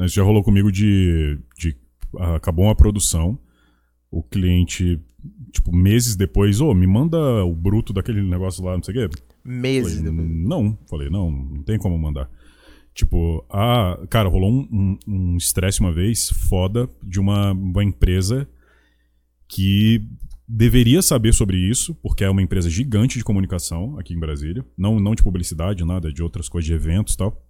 Isso 0.00 0.14
já 0.14 0.22
rolou 0.22 0.42
comigo 0.44 0.70
de, 0.70 1.38
de 1.58 1.76
ah, 2.18 2.36
acabou 2.36 2.64
uma 2.66 2.74
produção, 2.76 3.36
o 4.12 4.22
cliente, 4.22 5.00
tipo, 5.52 5.74
meses 5.74 6.14
depois, 6.14 6.60
ô, 6.60 6.72
me 6.74 6.86
manda 6.86 7.18
o 7.44 7.54
bruto 7.54 7.92
daquele 7.92 8.22
negócio 8.22 8.62
lá, 8.64 8.76
não 8.76 8.82
sei 8.84 9.04
o 9.06 9.08
quê. 9.10 9.16
Meses 9.44 9.96
Falei, 9.96 10.10
depois. 10.12 10.28
não, 10.28 10.78
falei, 10.88 11.10
não, 11.10 11.30
não 11.30 11.62
tem 11.64 11.78
como 11.78 11.98
mandar. 11.98 12.30
Tipo, 12.94 13.44
ah, 13.50 13.98
cara, 14.10 14.28
rolou 14.28 14.52
um- 14.52 14.68
um 14.70 14.98
um 15.32 15.36
estresse 15.38 15.80
uma 15.80 15.90
vez, 15.90 16.28
foda, 16.28 16.88
de 17.02 17.18
uma, 17.18 17.52
uma 17.52 17.82
empresa 17.82 18.46
que 19.48 20.06
deveria 20.46 21.00
saber 21.00 21.32
sobre 21.32 21.56
isso, 21.56 21.94
porque 21.96 22.22
é 22.24 22.28
uma 22.30 22.42
empresa 22.42 22.68
gigante 22.68 23.16
de 23.18 23.24
comunicação 23.24 23.98
aqui 23.98 24.12
em 24.14 24.18
Brasília. 24.20 24.64
Não, 24.76 25.00
não 25.00 25.14
de 25.14 25.22
publicidade, 25.22 25.84
nada, 25.84 26.12
de 26.12 26.22
outras 26.22 26.48
coisas, 26.48 26.66
de 26.66 26.74
eventos 26.74 27.14
e 27.14 27.16
tal. 27.16 27.42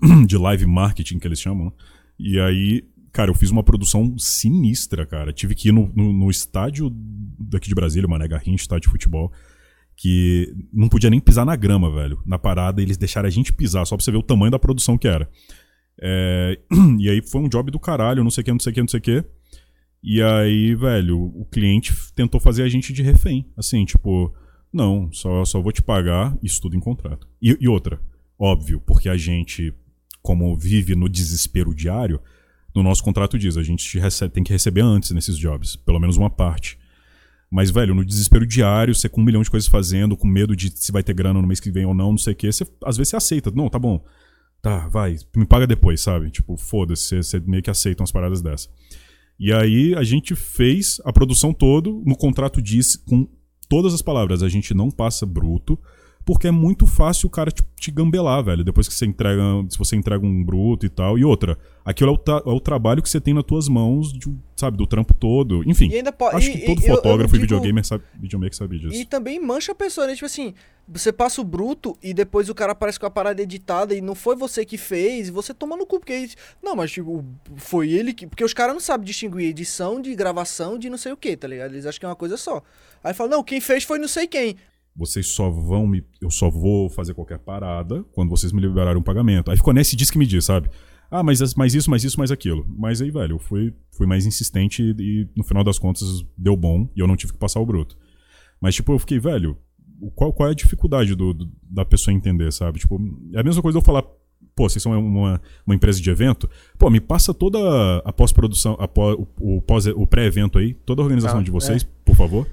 De 0.26 0.38
live 0.38 0.64
marketing, 0.64 1.18
que 1.18 1.26
eles 1.28 1.40
chamam. 1.40 1.66
né? 1.66 1.72
E 2.18 2.40
aí, 2.40 2.84
cara, 3.12 3.30
eu 3.30 3.34
fiz 3.34 3.50
uma 3.50 3.62
produção 3.62 4.16
sinistra, 4.18 5.06
cara. 5.06 5.32
Tive 5.32 5.54
que 5.54 5.68
ir 5.68 5.72
no, 5.72 5.90
no, 5.94 6.12
no 6.12 6.30
estádio 6.30 6.90
daqui 7.38 7.68
de 7.68 7.74
Brasília, 7.74 8.08
Mané 8.08 8.28
Garrincha, 8.28 8.62
estádio 8.62 8.88
de 8.88 8.92
futebol 8.92 9.32
que 9.98 10.54
não 10.72 10.88
podia 10.88 11.10
nem 11.10 11.18
pisar 11.18 11.44
na 11.44 11.56
grama, 11.56 11.92
velho. 11.92 12.22
Na 12.24 12.38
parada, 12.38 12.80
eles 12.80 12.96
deixaram 12.96 13.26
a 13.26 13.30
gente 13.30 13.52
pisar, 13.52 13.84
só 13.84 13.96
pra 13.96 14.04
você 14.04 14.12
ver 14.12 14.16
o 14.16 14.22
tamanho 14.22 14.52
da 14.52 14.58
produção 14.58 14.96
que 14.96 15.08
era. 15.08 15.28
É, 16.00 16.56
e 17.00 17.10
aí 17.10 17.20
foi 17.20 17.40
um 17.40 17.48
job 17.48 17.68
do 17.72 17.80
caralho, 17.80 18.22
não 18.22 18.30
sei 18.30 18.42
o 18.42 18.44
que, 18.44 18.52
não 18.52 18.60
sei 18.60 18.70
o 18.70 18.74
que, 18.74 18.80
não 18.80 18.88
sei 18.88 18.98
o 18.98 19.02
que. 19.02 19.24
E 20.00 20.22
aí, 20.22 20.72
velho, 20.76 21.18
o 21.20 21.44
cliente 21.46 21.92
tentou 22.14 22.40
fazer 22.40 22.62
a 22.62 22.68
gente 22.68 22.92
de 22.92 23.02
refém. 23.02 23.50
Assim, 23.56 23.84
tipo, 23.84 24.32
não, 24.72 25.12
só, 25.12 25.44
só 25.44 25.60
vou 25.60 25.72
te 25.72 25.82
pagar 25.82 26.38
isso 26.44 26.60
tudo 26.62 26.76
em 26.76 26.80
contrato. 26.80 27.26
E, 27.42 27.58
e 27.60 27.66
outra, 27.66 28.00
óbvio, 28.38 28.80
porque 28.86 29.08
a 29.08 29.16
gente, 29.16 29.74
como 30.22 30.56
vive 30.56 30.94
no 30.94 31.08
desespero 31.08 31.74
diário, 31.74 32.20
no 32.78 32.84
nosso 32.84 33.02
contrato 33.02 33.38
diz, 33.38 33.56
a 33.56 33.62
gente 33.62 33.98
recebe- 33.98 34.32
tem 34.32 34.42
que 34.44 34.52
receber 34.52 34.80
antes 34.80 35.10
nesses 35.10 35.36
jobs, 35.36 35.76
pelo 35.76 35.98
menos 35.98 36.16
uma 36.16 36.30
parte. 36.30 36.78
Mas, 37.50 37.70
velho, 37.70 37.94
no 37.94 38.04
desespero 38.04 38.46
diário, 38.46 38.94
você 38.94 39.08
com 39.08 39.20
um 39.20 39.24
milhão 39.24 39.42
de 39.42 39.50
coisas 39.50 39.68
fazendo, 39.68 40.16
com 40.16 40.26
medo 40.26 40.54
de 40.54 40.70
se 40.70 40.92
vai 40.92 41.02
ter 41.02 41.14
grana 41.14 41.40
no 41.40 41.48
mês 41.48 41.60
que 41.60 41.70
vem 41.70 41.86
ou 41.86 41.94
não, 41.94 42.10
não 42.10 42.18
sei 42.18 42.34
o 42.34 42.36
quê, 42.36 42.52
você, 42.52 42.64
às 42.84 42.96
vezes 42.96 43.10
você 43.10 43.16
aceita. 43.16 43.50
Não, 43.50 43.68
tá 43.68 43.78
bom. 43.78 44.04
Tá, 44.60 44.88
vai, 44.88 45.16
me 45.36 45.46
paga 45.46 45.66
depois, 45.66 46.00
sabe? 46.00 46.30
Tipo, 46.30 46.56
foda-se, 46.56 47.04
você, 47.04 47.22
você 47.22 47.40
meio 47.40 47.62
que 47.62 47.70
aceita 47.70 48.02
umas 48.02 48.12
paradas 48.12 48.42
dessa. 48.42 48.68
E 49.38 49.52
aí 49.52 49.94
a 49.94 50.02
gente 50.02 50.34
fez 50.34 51.00
a 51.04 51.12
produção 51.12 51.52
toda, 51.52 51.90
no 51.90 52.16
contrato 52.16 52.60
diz 52.60 52.96
com 52.96 53.28
todas 53.68 53.94
as 53.94 54.02
palavras, 54.02 54.42
a 54.42 54.48
gente 54.48 54.74
não 54.74 54.90
passa 54.90 55.24
bruto, 55.24 55.78
porque 56.28 56.46
é 56.46 56.50
muito 56.50 56.86
fácil 56.86 57.26
o 57.26 57.30
cara 57.30 57.50
te, 57.50 57.62
te 57.74 57.90
gambelar, 57.90 58.44
velho, 58.44 58.62
depois 58.62 58.86
que 58.86 58.92
você 58.92 59.06
entrega, 59.06 59.40
se 59.70 59.78
você 59.78 59.96
entrega 59.96 60.26
um 60.26 60.44
bruto 60.44 60.84
e 60.84 60.90
tal. 60.90 61.18
E 61.18 61.24
outra, 61.24 61.56
aquilo 61.82 62.10
é 62.10 62.12
o, 62.12 62.18
tra- 62.18 62.42
é 62.44 62.50
o 62.50 62.60
trabalho 62.60 63.02
que 63.02 63.08
você 63.08 63.18
tem 63.18 63.32
nas 63.32 63.44
tuas 63.44 63.66
mãos, 63.66 64.12
de, 64.12 64.30
sabe, 64.54 64.76
do 64.76 64.86
trampo 64.86 65.14
todo. 65.14 65.62
Enfim, 65.66 65.88
acho 66.36 66.52
que 66.52 66.58
e- 66.58 66.66
todo 66.66 66.82
eu- 66.82 66.86
eu 66.88 66.94
fotógrafo 66.96 67.34
e 67.34 67.38
digo- 67.38 67.54
videogamer 67.54 67.82
sabe, 67.86 68.04
videomaker 68.20 68.54
sabe 68.54 68.78
disso. 68.78 68.94
E 68.94 69.06
também 69.06 69.40
mancha 69.40 69.72
a 69.72 69.74
pessoa, 69.74 70.06
né? 70.06 70.12
Tipo 70.12 70.26
assim, 70.26 70.52
você 70.86 71.10
passa 71.10 71.40
o 71.40 71.44
bruto 71.44 71.96
e 72.02 72.12
depois 72.12 72.50
o 72.50 72.54
cara 72.54 72.72
aparece 72.72 73.00
com 73.00 73.06
a 73.06 73.10
parada 73.10 73.40
editada 73.42 73.94
e 73.94 74.02
não 74.02 74.14
foi 74.14 74.36
você 74.36 74.66
que 74.66 74.76
fez, 74.76 75.28
e 75.28 75.30
você 75.30 75.54
toma 75.54 75.78
no 75.78 75.86
cu, 75.86 75.98
porque. 75.98 76.28
Não, 76.62 76.76
mas 76.76 76.90
tipo, 76.92 77.24
foi 77.56 77.90
ele 77.90 78.12
que. 78.12 78.26
Porque 78.26 78.44
os 78.44 78.52
caras 78.52 78.74
não 78.74 78.80
sabem 78.80 79.06
distinguir 79.06 79.46
edição 79.48 79.98
de 79.98 80.14
gravação 80.14 80.78
de 80.78 80.90
não 80.90 80.98
sei 80.98 81.12
o 81.12 81.16
que, 81.16 81.34
tá 81.38 81.48
ligado? 81.48 81.72
Eles 81.72 81.86
acham 81.86 82.00
que 82.00 82.04
é 82.04 82.08
uma 82.10 82.14
coisa 82.16 82.36
só. 82.36 82.62
Aí 83.02 83.14
fala, 83.14 83.30
não, 83.30 83.42
quem 83.42 83.60
fez 83.62 83.84
foi 83.84 83.98
não 83.98 84.08
sei 84.08 84.26
quem. 84.26 84.56
Vocês 84.98 85.28
só 85.28 85.48
vão 85.48 85.86
me. 85.86 86.04
Eu 86.20 86.30
só 86.30 86.50
vou 86.50 86.90
fazer 86.90 87.14
qualquer 87.14 87.38
parada 87.38 88.02
quando 88.12 88.28
vocês 88.30 88.52
me 88.52 88.60
liberarem 88.60 88.98
um 89.00 89.02
pagamento. 89.02 89.50
Aí 89.50 89.56
ficou 89.56 89.72
nesse 89.72 89.94
diz 89.94 90.10
que 90.10 90.18
me 90.18 90.26
diz, 90.26 90.44
sabe? 90.44 90.68
Ah, 91.10 91.22
mas, 91.22 91.40
as- 91.40 91.54
mas 91.54 91.72
isso, 91.74 91.88
mas 91.88 92.02
isso, 92.04 92.18
mas 92.18 92.30
aquilo. 92.32 92.66
Mas 92.76 93.00
aí, 93.00 93.10
velho, 93.10 93.36
eu 93.36 93.38
fui, 93.38 93.72
fui 93.92 94.06
mais 94.06 94.26
insistente 94.26 94.82
e, 94.82 94.90
e 95.22 95.28
no 95.36 95.44
final 95.44 95.62
das 95.64 95.78
contas 95.78 96.04
deu 96.36 96.56
bom 96.56 96.88
e 96.96 97.00
eu 97.00 97.06
não 97.06 97.16
tive 97.16 97.32
que 97.32 97.38
passar 97.38 97.60
o 97.60 97.64
bruto. 97.66 97.96
Mas, 98.60 98.74
tipo, 98.74 98.92
eu 98.92 98.98
fiquei, 98.98 99.18
velho, 99.20 99.56
qual, 100.16 100.32
qual 100.32 100.48
é 100.48 100.52
a 100.52 100.54
dificuldade 100.54 101.14
do, 101.14 101.32
do- 101.32 101.48
da 101.62 101.84
pessoa 101.84 102.12
entender, 102.12 102.52
sabe? 102.52 102.80
Tipo, 102.80 103.00
é 103.32 103.40
a 103.40 103.44
mesma 103.44 103.62
coisa 103.62 103.78
eu 103.78 103.82
falar, 103.82 104.02
pô, 104.54 104.68
vocês 104.68 104.82
são 104.82 104.92
uma, 104.98 105.40
uma 105.64 105.74
empresa 105.74 106.00
de 106.00 106.10
evento, 106.10 106.50
pô, 106.76 106.90
me 106.90 107.00
passa 107.00 107.32
toda 107.32 107.58
a 108.04 108.12
pós-produção, 108.12 108.76
a 108.80 108.86
pó- 108.88 109.14
o, 109.14 109.56
o, 109.56 109.62
pós- 109.62 109.86
o 109.86 110.06
pré-evento 110.06 110.58
aí, 110.58 110.74
toda 110.74 111.00
a 111.00 111.04
organização 111.04 111.38
Ah, 111.38 111.42
de 111.42 111.50
vocês, 111.50 111.84
por 112.04 112.16
favor. 112.16 112.46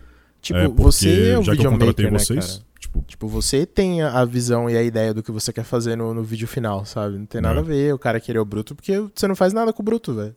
Tipo, 0.46 0.60
É, 0.60 0.68
você 0.68 1.30
é 1.32 1.40
o 1.40 1.44
já 1.44 1.56
que 1.56 1.66
eu 1.66 1.72
contratei 1.72 2.06
videomaker, 2.06 2.12
né, 2.12 2.20
vocês, 2.20 2.58
cara? 2.58 2.66
tipo, 2.80 3.02
Tipo, 3.08 3.28
você 3.28 3.66
tem 3.66 4.04
a 4.04 4.24
visão 4.26 4.70
e 4.70 4.78
a 4.78 4.84
ideia 4.84 5.12
do 5.14 5.24
que 5.24 5.32
você 5.32 5.52
quer 5.52 5.64
fazer 5.64 5.96
no, 5.96 6.14
no 6.14 6.24
vídeo 6.24 6.48
final, 6.48 6.86
sabe? 6.86 7.18
Não 7.18 7.26
tem 7.26 7.42
nada 7.42 7.60
É. 7.60 7.60
a 7.60 7.64
ver 7.64 7.94
o 7.96 7.98
cara 8.00 8.20
querer 8.20 8.38
o 8.40 8.46
bruto, 8.46 8.76
porque 8.76 8.94
você 9.14 9.28
não 9.28 9.36
faz 9.36 9.54
nada 9.54 9.74
com 9.74 9.82
o 9.82 9.86
bruto, 9.86 10.14
velho. 10.14 10.36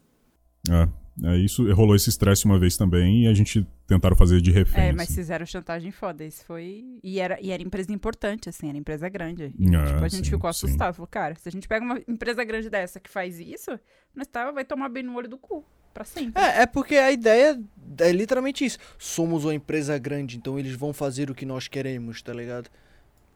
É, 0.71 0.89
é 1.25 1.37
isso 1.37 1.71
rolou 1.75 1.95
esse 1.95 2.09
estresse 2.09 2.47
uma 2.47 2.59
vez 2.59 2.77
também 2.77 3.25
e 3.25 3.27
a 3.29 3.35
gente 3.35 3.67
tentaram 3.87 4.17
fazer 4.17 4.41
de 4.41 4.51
refém. 4.51 4.83
É, 4.85 4.93
mas 4.93 5.09
assim. 5.09 5.15
fizeram 5.17 5.45
chantagem 5.45 5.91
foda. 5.93 6.25
Isso 6.25 6.43
foi. 6.45 6.85
E 7.05 7.21
era, 7.21 7.39
e 7.43 7.51
era 7.51 7.63
empresa 7.63 7.93
importante, 7.93 8.49
assim, 8.49 8.69
era 8.71 8.79
empresa 8.79 9.09
grande. 9.11 9.53
E, 9.59 9.75
É, 9.77 9.85
tipo, 9.85 10.05
a 10.05 10.09
gente 10.09 10.25
sim, 10.25 10.31
ficou 10.31 10.51
sim. 10.53 10.67
assustado. 10.67 10.95
Falou, 10.95 11.07
cara, 11.07 11.35
se 11.35 11.49
a 11.49 11.53
gente 11.53 11.69
pega 11.69 11.85
uma 11.85 12.01
empresa 12.09 12.43
grande 12.45 12.71
dessa 12.71 12.99
que 12.99 13.11
faz 13.11 13.39
isso, 13.39 13.79
nós 14.17 14.27
tá, 14.27 14.51
vai 14.53 14.65
tomar 14.65 14.89
bem 14.89 15.03
no 15.03 15.15
olho 15.15 15.29
do 15.29 15.37
cu. 15.39 15.65
Pra 15.95 16.05
sempre. 16.05 16.41
É, 16.43 16.63
é 16.63 16.67
porque 16.67 16.97
a 16.97 17.11
ideia 17.11 17.59
é 18.01 18.13
literalmente 18.13 18.65
isso. 18.65 18.79
Somos 18.99 19.45
uma 19.45 19.55
empresa 19.55 19.99
grande, 19.99 20.37
então 20.37 20.59
eles 20.59 20.75
vão 20.75 20.93
fazer 20.93 21.31
o 21.31 21.35
que 21.35 21.45
nós 21.47 21.67
queremos, 21.69 22.23
tá 22.23 22.33
ligado? 22.33 22.69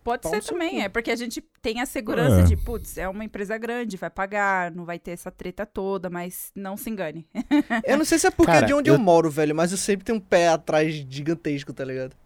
Pode 0.04 0.22
pau 0.22 0.32
ser 0.32 0.42
também, 0.42 0.70
cu. 0.70 0.80
é 0.80 0.88
porque 0.88 1.12
a 1.12 1.16
gente 1.16 1.40
tem 1.60 1.80
a 1.80 1.86
segurança 1.86 2.40
É. 2.40 2.42
de, 2.42 2.56
putz, 2.56 2.98
é 2.98 3.08
uma 3.08 3.24
empresa 3.24 3.56
grande, 3.56 3.96
vai 3.96 4.10
pagar, 4.10 4.72
não 4.72 4.84
vai 4.84 4.98
ter 4.98 5.12
essa 5.12 5.30
treta 5.30 5.64
toda, 5.64 6.10
mas 6.10 6.50
não 6.56 6.76
se 6.76 6.90
engane. 6.90 7.24
Eu 7.86 7.96
não 7.96 8.04
sei 8.04 8.18
se 8.18 8.26
é 8.26 8.30
porque 8.32 8.50
Cara, 8.50 8.64
é 8.64 8.66
de 8.66 8.74
onde 8.74 8.90
eu... 8.90 8.94
eu- 8.94 9.00
moro, 9.00 9.30
velho, 9.30 9.54
mas 9.54 9.70
eu 9.70 9.78
sempre 9.78 10.04
tenho 10.04 10.18
um 10.18 10.20
pé 10.20 10.48
atrás 10.48 10.92
gigantesco, 11.08 11.72
tá 11.72 11.84
ligado? 11.84 12.16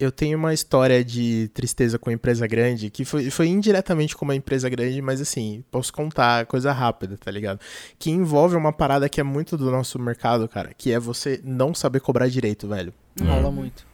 Eu 0.00 0.10
tenho 0.10 0.38
uma 0.38 0.54
história 0.54 1.04
de 1.04 1.50
tristeza 1.52 1.98
com 1.98 2.10
empresa 2.10 2.46
grande, 2.46 2.88
que 2.88 3.04
foi, 3.04 3.28
foi 3.28 3.48
indiretamente 3.48 4.16
com 4.16 4.24
uma 4.24 4.34
empresa 4.34 4.66
grande, 4.66 5.02
mas 5.02 5.20
assim, 5.20 5.62
posso 5.70 5.92
contar 5.92 6.46
coisa 6.46 6.72
rápida, 6.72 7.18
tá 7.18 7.30
ligado? 7.30 7.60
Que 7.98 8.10
envolve 8.10 8.56
uma 8.56 8.72
parada 8.72 9.10
que 9.10 9.20
é 9.20 9.22
muito 9.22 9.58
do 9.58 9.70
nosso 9.70 9.98
mercado, 9.98 10.48
cara, 10.48 10.72
que 10.72 10.90
é 10.90 10.98
você 10.98 11.38
não 11.44 11.74
saber 11.74 12.00
cobrar 12.00 12.28
direito, 12.28 12.66
velho. 12.66 12.94
Rola 13.22 13.50
muito. 13.50 13.86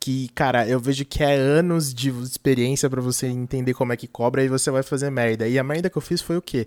Que, 0.00 0.28
cara, 0.30 0.66
eu 0.66 0.80
vejo 0.80 1.04
que 1.04 1.22
é 1.22 1.34
anos 1.34 1.92
de 1.92 2.08
experiência 2.08 2.88
pra 2.88 3.02
você 3.02 3.26
entender 3.26 3.74
como 3.74 3.92
é 3.92 3.98
que 3.98 4.08
cobra 4.08 4.42
e 4.42 4.48
você 4.48 4.70
vai 4.70 4.82
fazer 4.82 5.10
merda. 5.10 5.46
E 5.46 5.58
a 5.58 5.62
merda 5.62 5.90
que 5.90 5.98
eu 5.98 6.02
fiz 6.02 6.22
foi 6.22 6.38
o 6.38 6.42
quê? 6.42 6.66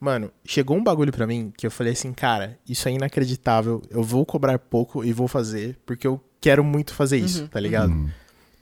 Mano, 0.00 0.32
chegou 0.44 0.76
um 0.76 0.82
bagulho 0.82 1.12
pra 1.12 1.28
mim 1.28 1.52
que 1.56 1.64
eu 1.64 1.70
falei 1.70 1.92
assim, 1.92 2.12
cara, 2.12 2.58
isso 2.68 2.88
é 2.88 2.92
inacreditável. 2.92 3.82
Eu 3.88 4.02
vou 4.02 4.26
cobrar 4.26 4.58
pouco 4.58 5.04
e 5.04 5.12
vou 5.12 5.28
fazer, 5.28 5.78
porque 5.86 6.08
eu 6.08 6.20
quero 6.40 6.64
muito 6.64 6.94
fazer 6.94 7.18
isso, 7.18 7.42
Uhum, 7.42 7.46
tá 7.48 7.60
ligado? 7.60 7.92
Hum. 7.92 8.08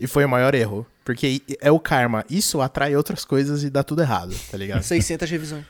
E 0.01 0.07
foi 0.07 0.25
o 0.25 0.29
maior 0.29 0.55
erro. 0.55 0.87
Porque 1.05 1.43
é 1.61 1.71
o 1.73 1.81
karma. 1.81 2.25
Isso 2.29 2.61
atrai 2.61 2.95
outras 2.95 3.25
coisas 3.25 3.65
e 3.65 3.71
dá 3.71 3.83
tudo 3.83 4.03
errado, 4.03 4.35
tá 4.51 4.57
ligado? 4.57 4.83
600 4.85 5.29
revisões. 5.31 5.65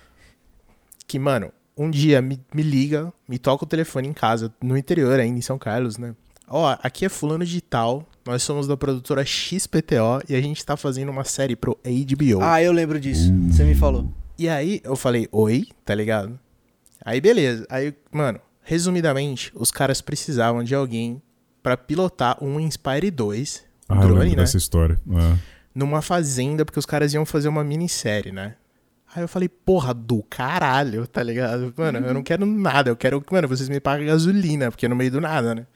que, 1.07 1.19
mano, 1.19 1.51
um 1.77 1.89
dia 1.91 2.21
me, 2.21 2.41
me 2.53 2.63
liga, 2.63 3.13
me 3.29 3.39
toca 3.39 3.65
o 3.65 3.67
telefone 3.67 4.09
em 4.09 4.13
casa, 4.13 4.53
no 4.63 4.77
interior 4.77 5.19
ainda, 5.21 5.39
em 5.39 5.43
São 5.43 5.59
Carlos, 5.59 5.97
né? 5.97 6.15
Ó, 6.49 6.77
aqui 6.83 7.05
é 7.05 7.09
fulano 7.09 7.45
de 7.45 7.61
tal, 7.61 8.07
nós 8.27 8.43
somos 8.43 8.67
da 8.67 8.77
produtora 8.77 9.25
XPTO 9.25 10.23
e 10.29 10.35
a 10.35 10.41
gente 10.41 10.65
tá 10.65 10.77
fazendo 10.77 11.11
uma 11.11 11.23
série 11.25 11.55
pro 11.55 11.79
HBO. 11.85 12.41
Ah, 12.43 12.63
eu 12.63 12.73
lembro 12.73 12.99
disso. 12.99 13.31
Você 13.51 13.65
me 13.65 13.75
falou. 13.75 14.11
E 14.39 14.49
aí 14.49 14.81
eu 14.83 14.97
falei, 14.97 15.29
oi, 15.31 15.69
tá 15.85 15.95
ligado? 15.95 16.39
Aí 17.05 17.21
beleza. 17.21 17.67
Aí, 17.71 17.95
mano, 18.11 18.41
resumidamente, 18.63 19.53
os 19.55 19.71
caras 19.71 20.01
precisavam 20.01 20.65
de 20.65 20.75
alguém 20.75 21.23
pra 21.63 21.77
pilotar 21.77 22.43
um 22.43 22.59
Inspire 22.61 23.11
2, 23.11 23.65
um 23.91 23.95
Ah, 23.95 24.01
drone, 24.01 24.31
né? 24.31 24.37
dessa 24.37 24.57
história. 24.57 24.99
É. 25.11 25.39
numa 25.75 26.03
fazenda, 26.03 26.65
porque 26.65 26.79
os 26.79 26.87
caras 26.87 27.15
iam 27.15 27.25
fazer 27.25 27.49
uma 27.49 27.63
minissérie, 27.63 28.33
né? 28.33 28.57
Aí 29.15 29.23
eu 29.23 29.29
falei, 29.29 29.49
porra, 29.49 29.95
do 29.95 30.23
caralho, 30.25 31.07
tá 31.07 31.23
ligado? 31.23 31.73
Mano, 31.77 31.99
eu 31.99 32.13
não 32.13 32.23
quero 32.23 32.45
nada, 32.45 32.91
eu 32.91 32.97
quero, 32.97 33.25
mano, 33.31 33.47
vocês 33.49 33.69
me 33.69 33.79
pagam 33.81 34.07
gasolina, 34.07 34.71
porque 34.71 34.87
é 34.87 34.89
no 34.89 34.97
meio 34.97 35.11
do 35.11 35.21
nada, 35.21 35.55
né? 35.55 35.67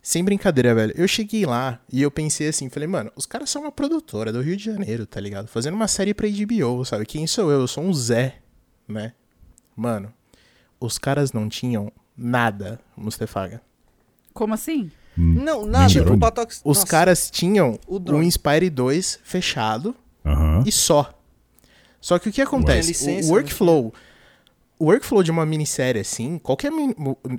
Sem 0.00 0.24
brincadeira, 0.24 0.74
velho. 0.74 0.94
Eu 0.96 1.06
cheguei 1.08 1.44
lá 1.44 1.80
e 1.92 2.00
eu 2.00 2.10
pensei 2.10 2.48
assim, 2.48 2.70
falei, 2.70 2.86
mano, 2.86 3.10
os 3.16 3.26
caras 3.26 3.50
são 3.50 3.62
uma 3.62 3.72
produtora 3.72 4.32
do 4.32 4.40
Rio 4.40 4.56
de 4.56 4.64
Janeiro, 4.64 5.04
tá 5.04 5.20
ligado? 5.20 5.48
Fazendo 5.48 5.74
uma 5.74 5.88
série 5.88 6.14
pra 6.14 6.26
HBO, 6.28 6.84
sabe? 6.84 7.04
Quem 7.04 7.26
sou 7.26 7.50
eu? 7.50 7.60
Eu 7.60 7.66
sou 7.68 7.82
um 7.84 7.92
Zé, 7.92 8.36
né? 8.86 9.12
Mano, 9.76 10.12
os 10.80 10.96
caras 10.96 11.32
não 11.32 11.48
tinham 11.48 11.92
nada, 12.16 12.80
Mustefaga. 12.96 13.60
Como 14.38 14.54
assim? 14.54 14.90
Não, 15.16 15.66
nada. 15.66 15.92
Drone? 15.92 16.16
O 16.16 16.20
Patox... 16.20 16.60
Os 16.64 16.78
Nossa, 16.78 16.86
caras 16.86 17.28
tinham 17.28 17.76
o. 17.88 18.22
Inspire 18.22 18.70
2 18.70 19.18
fechado, 19.24 19.94
e 20.64 20.70
só. 20.70 21.12
Só 22.00 22.20
que 22.20 22.28
o 22.28 22.32
que 22.32 22.40
acontece? 22.40 22.88
Licença, 22.90 23.28
o 23.28 23.32
workflow. 23.32 23.92
O 24.78 24.84
workflow 24.84 25.24
de 25.24 25.32
uma 25.32 25.44
minissérie 25.44 26.00
assim, 26.00 26.38
qualquer 26.38 26.70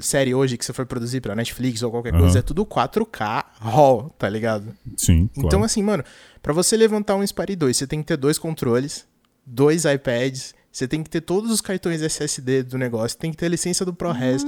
série 0.02 0.36
hoje 0.36 0.58
que 0.58 0.66
você 0.66 0.74
for 0.74 0.86
produzir 0.86 1.22
pra 1.22 1.34
Netflix 1.34 1.82
ou 1.82 1.90
qualquer 1.90 2.14
Aham. 2.14 2.24
coisa, 2.24 2.40
é 2.40 2.42
tudo 2.42 2.66
4K 2.66 3.46
RAW, 3.62 4.14
tá 4.18 4.28
ligado? 4.28 4.76
Sim, 4.98 5.30
Então, 5.32 5.50
claro. 5.52 5.64
assim, 5.64 5.82
mano, 5.82 6.04
pra 6.44 6.52
você 6.52 6.76
levantar 6.76 7.16
um 7.16 7.24
Inspire 7.24 7.56
2, 7.56 7.78
você 7.78 7.88
tem 7.88 8.02
que 8.02 8.08
ter 8.08 8.18
dois 8.18 8.38
controles, 8.38 9.06
dois 9.46 9.86
iPads, 9.86 10.54
você 10.72 10.88
tem 10.88 11.02
que 11.04 11.10
ter 11.10 11.22
todos 11.22 11.52
os 11.52 11.62
cartões 11.62 12.02
SSD 12.02 12.64
do 12.64 12.78
negócio, 12.78 13.18
tem 13.18 13.32
que 13.32 13.38
ter 13.38 13.48
a 13.48 13.50
licença 13.50 13.84
do 13.84 13.94
ProRes. 13.94 14.44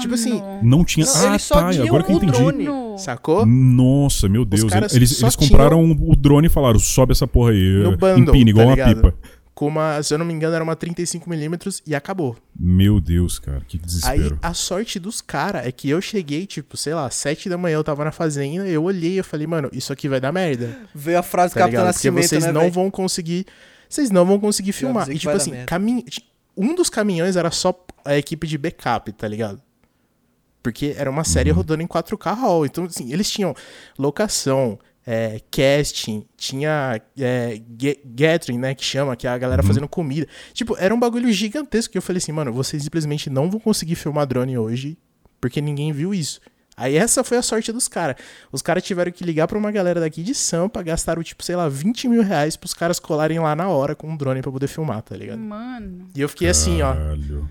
tipo 0.00 0.14
assim, 0.14 0.40
Não 0.62 0.84
tinha. 0.84 1.04
Não, 1.04 1.12
ah, 1.34 1.38
tá. 1.38 1.70
tinham 1.70 1.86
Agora 1.86 2.02
que 2.02 2.12
eu 2.12 2.16
entendi. 2.16 2.32
drone. 2.32 2.66
Sacou? 2.98 3.44
Nossa, 3.44 4.28
meu 4.28 4.44
Deus. 4.44 4.72
Eles, 4.92 5.20
eles 5.22 5.36
compraram 5.36 5.84
o 5.90 6.14
drone 6.16 6.46
e 6.46 6.50
falaram: 6.50 6.78
sobe 6.78 7.12
essa 7.12 7.26
porra 7.26 7.50
aí. 7.50 7.82
No 7.82 7.96
bundle, 7.96 8.34
empina, 8.34 8.50
igual 8.50 8.66
tá 8.68 8.72
uma 8.74 8.94
pipa. 8.94 9.14
Com 9.54 9.68
uma, 9.68 10.02
se 10.02 10.12
eu 10.12 10.18
não 10.18 10.26
me 10.26 10.32
engano, 10.32 10.52
era 10.52 10.64
uma 10.64 10.74
35mm 10.74 11.82
e 11.86 11.94
acabou. 11.94 12.36
Meu 12.58 13.00
Deus, 13.00 13.38
cara, 13.38 13.60
que 13.68 13.76
Aí 13.76 13.82
desespero. 13.84 14.38
a 14.42 14.52
sorte 14.52 14.98
dos 14.98 15.20
caras 15.20 15.64
é 15.64 15.70
que 15.70 15.88
eu 15.88 16.00
cheguei, 16.00 16.44
tipo, 16.44 16.76
sei 16.76 16.92
lá, 16.92 17.08
sete 17.08 17.48
da 17.48 17.56
manhã 17.56 17.76
eu 17.76 17.84
tava 17.84 18.04
na 18.04 18.10
fazenda, 18.10 18.66
eu 18.66 18.82
olhei 18.82 19.12
e 19.12 19.16
eu 19.18 19.24
falei, 19.24 19.46
mano, 19.46 19.68
isso 19.72 19.92
aqui 19.92 20.08
vai 20.08 20.20
dar 20.20 20.32
merda. 20.32 20.76
Veio 20.92 21.20
a 21.20 21.22
frase 21.22 21.52
do 21.52 21.54
Tá 21.54 21.60
Capitão 21.60 21.82
ligado? 21.82 21.94
Porque 21.94 22.08
Nascimento, 22.10 22.28
vocês 22.28 22.44
né, 22.44 22.50
não 22.50 22.62
velho? 22.62 22.72
vão 22.72 22.90
conseguir. 22.90 23.46
Vocês 23.94 24.10
não 24.10 24.24
vão 24.24 24.38
conseguir 24.40 24.72
filmar. 24.72 25.08
E 25.10 25.18
tipo 25.18 25.30
assim, 25.32 25.52
caminho. 25.66 26.04
Um 26.56 26.74
dos 26.74 26.88
caminhões 26.90 27.36
era 27.36 27.50
só 27.50 27.74
a 28.04 28.16
equipe 28.16 28.46
de 28.46 28.56
backup, 28.58 29.12
tá 29.12 29.26
ligado? 29.28 29.60
Porque 30.62 30.94
era 30.96 31.10
uma 31.10 31.24
série 31.24 31.50
Uhum. 31.50 31.56
rodando 31.56 31.82
em 31.82 31.86
4K 31.86 32.32
RAW. 32.32 32.64
Então, 32.64 32.84
assim, 32.84 33.12
eles 33.12 33.30
tinham 33.30 33.54
locação, 33.98 34.78
é, 35.06 35.40
casting, 35.50 36.24
tinha 36.36 37.00
é, 37.18 37.60
ga- 37.68 37.96
gathering, 38.04 38.58
né, 38.58 38.74
que 38.74 38.84
chama, 38.84 39.14
que 39.16 39.26
é 39.26 39.30
a 39.30 39.36
galera 39.38 39.62
Uhum. 39.62 39.68
fazendo 39.68 39.88
comida. 39.88 40.26
Tipo, 40.52 40.76
era 40.78 40.94
um 40.94 40.98
bagulho 40.98 41.30
gigantesco 41.30 41.92
que 41.92 41.98
eu 41.98 42.02
falei 42.02 42.18
assim, 42.18 42.32
mano, 42.32 42.52
vocês 42.52 42.82
simplesmente 42.82 43.28
não 43.28 43.50
vão 43.50 43.60
conseguir 43.60 43.94
filmar 43.96 44.26
drone 44.26 44.56
hoje, 44.56 44.96
porque 45.40 45.60
ninguém 45.60 45.92
viu 45.92 46.14
isso. 46.14 46.40
Aí 46.76 46.96
essa 46.96 47.22
foi 47.22 47.36
a 47.36 47.42
sorte 47.42 47.70
dos 47.72 47.86
caras. 47.86 48.16
Os 48.50 48.60
caras 48.62 48.82
tiveram 48.82 49.12
que 49.12 49.22
ligar 49.24 49.46
pra 49.46 49.56
uma 49.56 49.70
galera 49.70 50.00
daqui 50.00 50.22
de 50.22 50.34
Sampa, 50.34 50.82
gastaram, 50.82 51.22
tipo, 51.22 51.42
sei 51.44 51.54
lá, 51.54 51.68
20 51.68 52.08
mil 52.08 52.22
reais 52.22 52.56
pros 52.56 52.74
caras 52.74 52.98
colarem 52.98 53.38
lá 53.38 53.54
na 53.54 53.68
hora 53.68 53.94
com 53.94 54.08
um 54.08 54.16
drone 54.16 54.42
pra 54.42 54.50
poder 54.50 54.66
filmar, 54.66 55.00
tá 55.02 55.16
ligado? 55.16 55.38
Mano, 55.38 56.06
E 56.14 56.20
eu 56.20 56.28
fiquei 56.28 56.48
assim, 56.48 56.82
ó, 56.82 56.92
Caralho. 56.94 57.48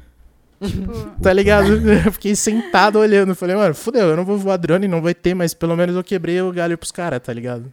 tipo, 0.65 0.91
tá 1.21 1.31
ligado? 1.31 1.67
Eu 2.05 2.11
fiquei 2.11 2.35
sentado 2.35 2.99
olhando. 2.99 3.33
Falei, 3.33 3.55
mano, 3.55 3.73
fudeu, 3.73 4.07
eu 4.09 4.17
não 4.17 4.25
vou 4.25 4.37
voar 4.37 4.57
drone, 4.57 4.87
não 4.87 5.01
vai 5.01 5.13
ter, 5.13 5.33
mas 5.33 5.53
pelo 5.53 5.75
menos 5.75 5.95
eu 5.95 6.03
quebrei 6.03 6.41
o 6.41 6.51
galho 6.51 6.77
pros 6.77 6.91
caras, 6.91 7.21
tá 7.21 7.31
ligado? 7.31 7.71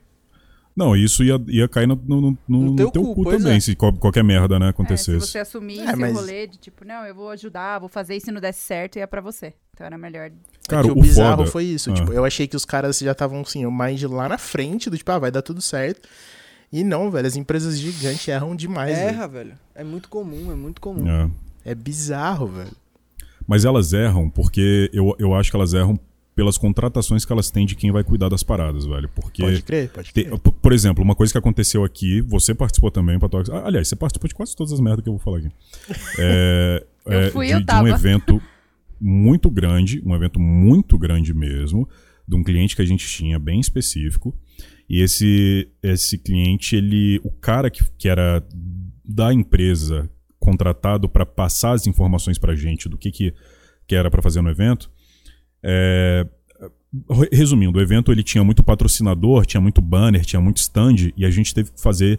Não, 0.77 0.95
isso 0.97 1.25
ia, 1.25 1.39
ia 1.49 1.69
cair 1.69 1.87
no, 1.89 1.97
no, 2.07 2.21
no- 2.21 2.39
no 2.49 2.61
No 2.71 2.77
teu 2.77 2.91
teu 2.93 3.03
cu, 3.03 3.15
cu 3.17 3.31
também, 3.33 3.57
é. 3.57 3.61
se 3.61 3.75
qual- 3.75 3.93
qualquer 3.93 4.23
merda, 4.23 4.57
né, 4.57 4.67
é, 4.67 4.69
se 4.69 4.71
acontecesse. 4.71 5.21
você 5.21 5.39
assumir 5.41 5.81
É, 5.81 5.85
esse 5.87 5.97
mas- 5.97 6.15
rolê 6.15 6.47
de 6.47 6.59
tipo, 6.59 6.85
não, 6.85 7.05
eu 7.05 7.15
vou 7.15 7.29
ajudar, 7.31 7.81
vou 7.81 7.89
fazer 7.89 8.15
e 8.15 8.21
se 8.21 8.31
não 8.31 8.41
desse 8.41 8.61
certo, 8.61 8.97
ia 8.97 9.07
pra 9.07 9.21
você. 9.21 9.53
Então 9.75 9.85
era 9.85 9.99
melhor. 9.99 10.31
Cara, 10.71 10.83
É 10.83 10.85
que 10.85 10.91
o, 10.91 10.99
o 10.99 11.03
bizarro 11.03 11.37
foda... 11.39 11.51
foi 11.51 11.65
isso. 11.65 11.91
Ah. 11.91 11.95
Tipo, 11.95 12.13
eu 12.13 12.25
achei 12.25 12.47
que 12.47 12.57
os 12.57 12.65
caras 12.65 12.99
já 12.99 13.13
estavam 13.13 13.41
assim, 13.41 13.65
o 13.67 13.73
mind 13.73 14.03
lá 14.05 14.29
na 14.29 14.39
frente, 14.39 14.89
do 14.91 14.97
tipo, 14.97 15.11
ah, 15.13 15.19
vai 15.19 15.31
dar 15.31 15.43
tudo 15.43 15.61
certo. 15.61 16.09
E 16.73 16.85
não, 16.85 17.11
velho, 17.11 17.27
as 17.27 17.37
empresas 17.37 17.79
gigantes 17.79 18.27
erram 18.29 18.55
demais. 18.55 18.97
velho. 18.97 19.09
Erra, 19.11 19.27
velho. 19.29 19.53
É 19.75 19.83
muito 19.85 20.09
comum, 20.09 20.53
é 20.53 20.55
muito 20.55 20.81
comum. 20.81 21.07
É. 21.09 21.29
É 21.73 21.75
bizarro, 21.75 22.47
velho. 22.47 22.71
Mas 23.47 23.65
elas 23.65 23.93
erram 23.93 24.31
porque 24.31 24.89
eu, 24.93 25.15
eu 25.19 25.35
acho 25.35 25.51
que 25.51 25.57
elas 25.57 25.75
erram 25.75 25.99
pelas 26.37 26.57
contratações 26.57 27.25
que 27.25 27.33
elas 27.33 27.51
têm 27.51 27.67
de 27.67 27.75
quem 27.75 27.91
vai 27.91 28.03
cuidar 28.05 28.29
das 28.29 28.43
paradas, 28.43 28.87
velho. 28.87 29.11
Porque, 29.15 29.43
Pode 29.43 29.63
crer, 29.63 29.91
pode 29.91 30.13
te- 30.13 30.25
crer. 30.25 30.39
p- 30.39 30.53
por 30.63 30.73
exemplo, 30.73 31.03
uma 31.05 31.15
coisa 31.15 31.33
que 31.33 31.39
aconteceu 31.39 31.85
aqui, 31.85 32.21
você 32.23 32.55
participou 32.55 32.91
também, 32.91 33.19
Patox. 33.19 33.51
Aliás, 33.51 33.89
você 33.89 33.97
participou 33.97 34.29
de 34.29 34.35
quase 34.35 34.55
todas 34.57 34.73
as 34.73 34.81
merdas 34.81 35.03
que 35.03 35.09
eu 35.09 35.15
vou 35.15 35.21
falar 35.21 35.39
aqui. 35.39 35.49
É, 36.19 36.85
Eu 37.05 37.13
é, 37.21 37.31
fui, 37.31 37.47
de, 37.49 37.53
eu 37.53 37.59
de 37.59 37.63
um 37.65 37.67
tava. 37.67 37.91
evento 37.91 38.41
muito 39.01 39.51
grande, 39.51 40.03
um 40.05 40.15
evento 40.15 40.39
muito 40.39 40.99
grande 40.99 41.33
mesmo, 41.33 41.89
de 42.29 42.37
um 42.37 42.45
cliente 42.45 42.77
que 42.77 42.83
a 42.83 42.87
gente 42.87 43.07
tinha 43.07 43.39
bem 43.39 43.59
específico. 43.59 44.37
E 44.89 45.01
esse, 45.03 45.69
esse 45.83 46.19
cliente, 46.19 46.77
ele, 46.77 47.21
o 47.25 47.31
cara 47.31 47.71
que, 47.71 47.83
que 47.97 48.09
era 48.09 48.45
da 49.05 49.33
empresa 49.33 50.11
contratado 50.39 51.09
para 51.09 51.25
passar 51.25 51.73
as 51.73 51.87
informações 51.87 52.39
pra 52.39 52.55
gente 52.55 52.89
do 52.89 52.99
que, 52.99 53.11
que, 53.11 53.35
que 53.87 53.95
era 53.95 54.11
para 54.11 54.23
fazer 54.23 54.41
no 54.41 54.51
evento, 54.51 54.91
é, 55.63 56.27
re- 57.11 57.29
resumindo, 57.33 57.79
o 57.79 57.83
evento 57.83 58.11
ele 58.11 58.23
tinha 58.23 58.43
muito 58.43 58.63
patrocinador, 58.63 59.45
tinha 59.45 59.61
muito 59.61 59.81
banner, 59.81 60.25
tinha 60.25 60.41
muito 60.41 60.59
stand, 60.59 61.13
e 61.17 61.25
a 61.25 61.31
gente 61.31 61.55
teve 61.55 61.71
que 61.73 61.81
fazer 61.81 62.19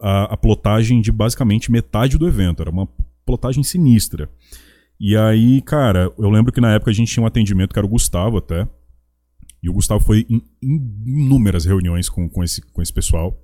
a, 0.00 0.34
a 0.34 0.36
plotagem 0.36 1.00
de 1.00 1.12
basicamente 1.12 1.70
metade 1.70 2.16
do 2.16 2.26
evento. 2.26 2.62
Era 2.62 2.70
uma 2.70 2.88
plotagem 3.26 3.62
sinistra. 3.62 4.28
E 5.00 5.16
aí, 5.16 5.62
cara, 5.62 6.12
eu 6.18 6.28
lembro 6.28 6.52
que 6.52 6.60
na 6.60 6.74
época 6.74 6.90
a 6.90 6.94
gente 6.94 7.10
tinha 7.10 7.24
um 7.24 7.26
atendimento 7.26 7.72
que 7.72 7.78
era 7.78 7.86
o 7.86 7.90
Gustavo 7.90 8.36
até. 8.36 8.68
E 9.62 9.70
o 9.70 9.72
Gustavo 9.72 10.04
foi 10.04 10.26
em, 10.28 10.42
inúmeras 10.62 11.64
reuniões 11.64 12.10
com, 12.10 12.28
com, 12.28 12.44
esse, 12.44 12.60
com 12.60 12.82
esse 12.82 12.92
pessoal. 12.92 13.42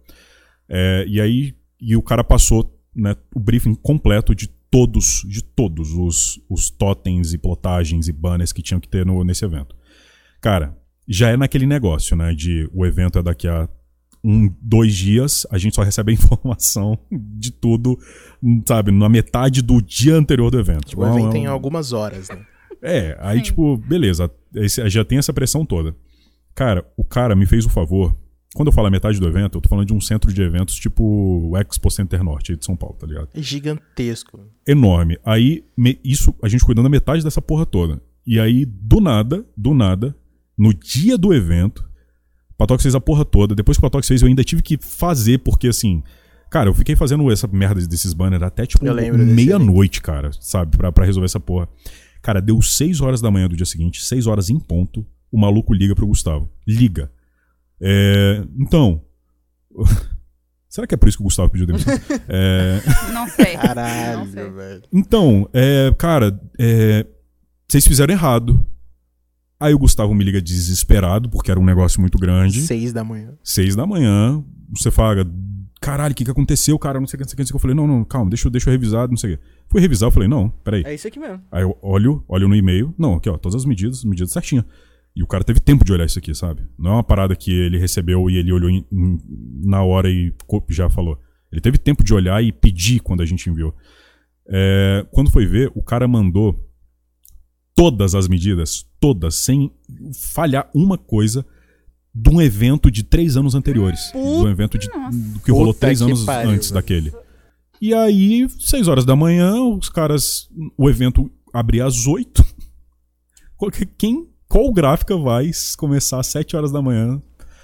É, 0.68 1.06
e 1.08 1.18
aí, 1.18 1.54
e 1.80 1.96
o 1.96 2.02
cara 2.02 2.22
passou 2.22 2.78
né, 2.94 3.16
o 3.34 3.40
briefing 3.40 3.74
completo 3.74 4.34
de 4.34 4.48
todos, 4.48 5.24
de 5.26 5.42
todos 5.42 5.92
os, 5.92 6.38
os 6.50 6.68
totens 6.68 7.32
e 7.32 7.38
plotagens 7.38 8.06
e 8.06 8.12
banners 8.12 8.52
que 8.52 8.62
tinham 8.62 8.80
que 8.80 8.88
ter 8.88 9.06
no, 9.06 9.24
nesse 9.24 9.44
evento. 9.44 9.74
Cara, 10.42 10.76
já 11.08 11.30
é 11.30 11.36
naquele 11.38 11.66
negócio, 11.66 12.14
né? 12.14 12.34
De 12.34 12.68
o 12.74 12.84
evento 12.84 13.18
é 13.18 13.22
daqui 13.22 13.48
a 13.48 13.66
um, 14.28 14.52
dois 14.60 14.94
dias, 14.94 15.46
a 15.50 15.58
gente 15.58 15.74
só 15.76 15.82
recebe 15.82 16.10
a 16.12 16.14
informação 16.16 16.98
de 17.12 17.50
tudo, 17.52 17.96
sabe, 18.66 18.90
na 18.90 19.08
metade 19.08 19.62
do 19.62 19.80
dia 19.80 20.14
anterior 20.16 20.50
do 20.50 20.58
evento. 20.58 20.86
Tipo, 20.86 21.02
o 21.02 21.04
Então, 21.04 21.18
evento 21.18 21.28
é 21.28 21.32
tem 21.32 21.48
um- 21.48 21.52
algumas 21.52 21.92
horas, 21.92 22.28
né? 22.28 22.44
é, 22.82 23.16
aí 23.20 23.38
Sim. 23.38 23.44
tipo, 23.44 23.76
beleza, 23.76 24.30
já 24.88 25.04
tem 25.04 25.18
essa 25.18 25.32
pressão 25.32 25.64
toda. 25.64 25.94
Cara, 26.54 26.84
o 26.96 27.04
cara 27.04 27.34
me 27.36 27.46
fez 27.46 27.64
o 27.66 27.70
favor. 27.70 28.16
Quando 28.54 28.68
eu 28.68 28.72
falo 28.72 28.86
a 28.86 28.90
metade 28.90 29.20
do 29.20 29.28
evento, 29.28 29.58
eu 29.58 29.60
tô 29.60 29.68
falando 29.68 29.86
de 29.86 29.92
um 29.92 30.00
centro 30.00 30.32
de 30.32 30.40
eventos 30.40 30.76
tipo 30.76 31.04
o 31.04 31.56
Expo 31.58 31.90
Center 31.90 32.24
Norte 32.24 32.52
aí 32.52 32.58
de 32.58 32.64
São 32.64 32.74
Paulo, 32.74 32.96
tá 32.98 33.06
ligado? 33.06 33.28
É 33.34 33.42
gigantesco. 33.42 34.40
Enorme. 34.66 35.18
Aí, 35.24 35.62
me- 35.76 35.98
isso, 36.02 36.34
a 36.42 36.48
gente 36.48 36.64
cuidando 36.64 36.84
da 36.84 36.88
metade 36.90 37.22
dessa 37.22 37.42
porra 37.42 37.66
toda. 37.66 38.00
E 38.26 38.40
aí, 38.40 38.64
do 38.64 38.98
nada, 39.00 39.44
do 39.56 39.74
nada, 39.74 40.16
no 40.56 40.72
dia 40.72 41.18
do 41.18 41.34
evento, 41.34 41.85
Patox 42.58 42.82
fez 42.82 42.94
a 42.94 43.00
porra 43.00 43.24
toda. 43.24 43.54
Depois 43.54 43.76
que 43.76 43.80
o 43.80 43.82
Patox 43.88 44.06
fez, 44.08 44.22
eu 44.22 44.28
ainda 44.28 44.42
tive 44.44 44.62
que 44.62 44.76
fazer, 44.80 45.38
porque 45.38 45.68
assim. 45.68 46.02
Cara, 46.50 46.68
eu 46.70 46.74
fiquei 46.74 46.94
fazendo 46.94 47.30
essa 47.30 47.46
merda 47.48 47.84
desses 47.86 48.12
banners 48.14 48.42
até 48.42 48.64
tipo 48.64 48.84
meia-noite, 48.84 50.00
cara, 50.00 50.30
sabe? 50.40 50.76
Pra, 50.76 50.92
pra 50.92 51.04
resolver 51.04 51.26
essa 51.26 51.40
porra. 51.40 51.68
Cara, 52.22 52.40
deu 52.40 52.62
6 52.62 53.00
horas 53.00 53.20
da 53.20 53.30
manhã 53.30 53.48
do 53.48 53.56
dia 53.56 53.66
seguinte, 53.66 54.02
6 54.02 54.26
horas 54.26 54.48
em 54.48 54.58
ponto, 54.58 55.04
o 55.30 55.38
maluco 55.38 55.74
liga 55.74 55.94
pro 55.94 56.06
Gustavo. 56.06 56.48
Liga. 56.66 57.10
É, 57.80 58.42
então. 58.58 59.02
Será 60.68 60.86
que 60.86 60.94
é 60.94 60.96
por 60.96 61.08
isso 61.08 61.18
que 61.18 61.22
o 61.22 61.24
Gustavo 61.24 61.50
pediu 61.50 61.66
demissão? 61.66 61.92
É, 62.28 62.80
Não 63.12 63.26
sei. 63.28 63.54
não 63.54 63.62
Caralho, 63.62 64.30
sei. 64.30 64.50
velho. 64.50 64.82
então, 64.92 65.48
é, 65.52 65.92
cara, 65.98 66.38
é, 66.58 67.06
vocês 67.68 67.86
fizeram 67.86 68.12
errado. 68.14 68.64
Aí 69.58 69.72
o 69.72 69.78
Gustavo 69.78 70.14
me 70.14 70.22
liga 70.24 70.40
desesperado, 70.40 71.28
porque 71.30 71.50
era 71.50 71.58
um 71.58 71.64
negócio 71.64 72.00
muito 72.00 72.18
grande. 72.18 72.60
Seis 72.62 72.92
da 72.92 73.02
manhã. 73.02 73.32
Seis 73.42 73.74
da 73.74 73.86
manhã, 73.86 74.44
você 74.70 74.90
fala, 74.90 75.26
caralho, 75.80 76.12
o 76.12 76.14
que, 76.14 76.24
que 76.24 76.30
aconteceu, 76.30 76.78
cara? 76.78 77.00
Não 77.00 77.06
sei 77.06 77.16
o 77.16 77.18
que, 77.18 77.24
não 77.24 77.28
sei 77.28 77.44
o 77.44 77.46
que. 77.46 77.54
Eu 77.54 77.58
falei, 77.58 77.74
não, 77.76 77.86
não, 77.86 78.04
calma, 78.04 78.28
deixa, 78.30 78.46
eu- 78.48 78.50
deixa 78.52 78.68
eu 78.68 78.72
revisar, 78.72 79.08
não 79.08 79.16
sei 79.16 79.34
o 79.34 79.36
que. 79.38 79.42
Fui 79.70 79.80
revisar, 79.80 80.08
eu 80.08 80.10
falei, 80.12 80.28
não, 80.28 80.50
peraí. 80.62 80.82
É 80.84 80.94
isso 80.94 81.08
aqui 81.08 81.18
mesmo. 81.18 81.40
Aí 81.50 81.62
eu 81.62 81.76
olho, 81.80 82.22
olho 82.28 82.48
no 82.48 82.54
e-mail, 82.54 82.94
não, 82.98 83.14
aqui 83.14 83.28
ó, 83.30 83.36
todas 83.38 83.56
as 83.56 83.64
medidas, 83.64 84.04
medidas 84.04 84.30
certinhas. 84.32 84.64
E 85.14 85.22
o 85.22 85.26
cara 85.26 85.42
teve 85.42 85.58
tempo 85.60 85.82
de 85.84 85.92
olhar 85.92 86.04
isso 86.04 86.18
aqui, 86.18 86.34
sabe? 86.34 86.62
Não 86.78 86.90
é 86.90 86.94
uma 86.96 87.02
parada 87.02 87.34
que 87.34 87.50
ele 87.50 87.78
recebeu 87.78 88.28
e 88.28 88.36
ele 88.36 88.52
olhou 88.52 88.68
em- 88.68 88.84
em- 88.92 89.18
na 89.64 89.82
hora 89.82 90.10
e 90.10 90.34
já 90.68 90.90
falou. 90.90 91.18
Ele 91.50 91.60
teve 91.62 91.78
tempo 91.78 92.04
de 92.04 92.12
olhar 92.12 92.44
e 92.44 92.52
pedir 92.52 93.00
quando 93.00 93.22
a 93.22 93.24
gente 93.26 93.48
enviou. 93.48 93.74
É, 94.48 95.06
quando 95.10 95.30
foi 95.30 95.46
ver, 95.46 95.72
o 95.74 95.82
cara 95.82 96.06
mandou 96.06 96.65
todas 97.76 98.14
as 98.16 98.26
medidas, 98.26 98.84
todas, 98.98 99.36
sem 99.36 99.70
falhar 100.32 100.68
uma 100.74 100.98
coisa, 100.98 101.46
de 102.12 102.30
um 102.30 102.40
evento 102.40 102.90
de 102.90 103.02
três 103.04 103.36
anos 103.36 103.54
anteriores. 103.54 104.10
De 104.12 104.16
um 104.18 104.48
evento 104.48 104.76
de, 104.78 104.88
Nossa. 104.88 105.18
que 105.44 105.50
rolou 105.52 105.74
Puta 105.74 105.86
três 105.86 105.98
que 105.98 106.04
anos 106.04 106.24
pariu, 106.24 106.50
antes 106.50 106.70
velho. 106.70 106.74
daquele. 106.74 107.12
E 107.80 107.92
aí, 107.92 108.48
seis 108.58 108.88
horas 108.88 109.04
da 109.04 109.14
manhã, 109.14 109.60
os 109.60 109.90
caras. 109.90 110.48
O 110.78 110.88
evento 110.88 111.30
abria 111.52 111.84
às 111.84 112.06
oito. 112.06 112.42
Quem, 113.98 114.28
qual 114.48 114.72
gráfica 114.72 115.16
vai 115.16 115.50
começar 115.78 116.20
às 116.20 116.26
sete 116.26 116.56
horas 116.56 116.72
da 116.72 116.80
manhã? 116.82 117.20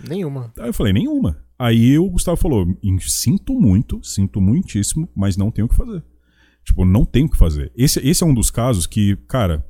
Nenhuma. 0.07 0.53
Aí 0.59 0.69
eu 0.69 0.75
falei, 0.75 0.93
nenhuma. 0.93 1.39
Aí 1.59 1.99
o 1.99 2.09
Gustavo 2.11 2.37
falou: 2.37 2.67
"Em- 2.83 2.99
sinto 3.01 3.55
muito, 3.59 4.03
sinto 4.03 4.41
muitíssimo, 4.41 5.09
mas 5.15 5.37
não 5.37 5.51
tenho 5.51 5.67
o 5.67 5.69
que 5.69 5.77
fazer. 5.77 6.03
Tipo, 6.65 6.85
não 6.85 7.05
tenho 7.05 7.27
o 7.27 7.31
que 7.31 7.37
fazer. 7.37 7.73
Esse, 7.77 8.01
esse 8.07 8.23
é 8.23 8.27
um 8.27 8.35
dos 8.35 8.51
casos 8.51 8.87
que, 8.87 9.17
cara, 9.29 9.65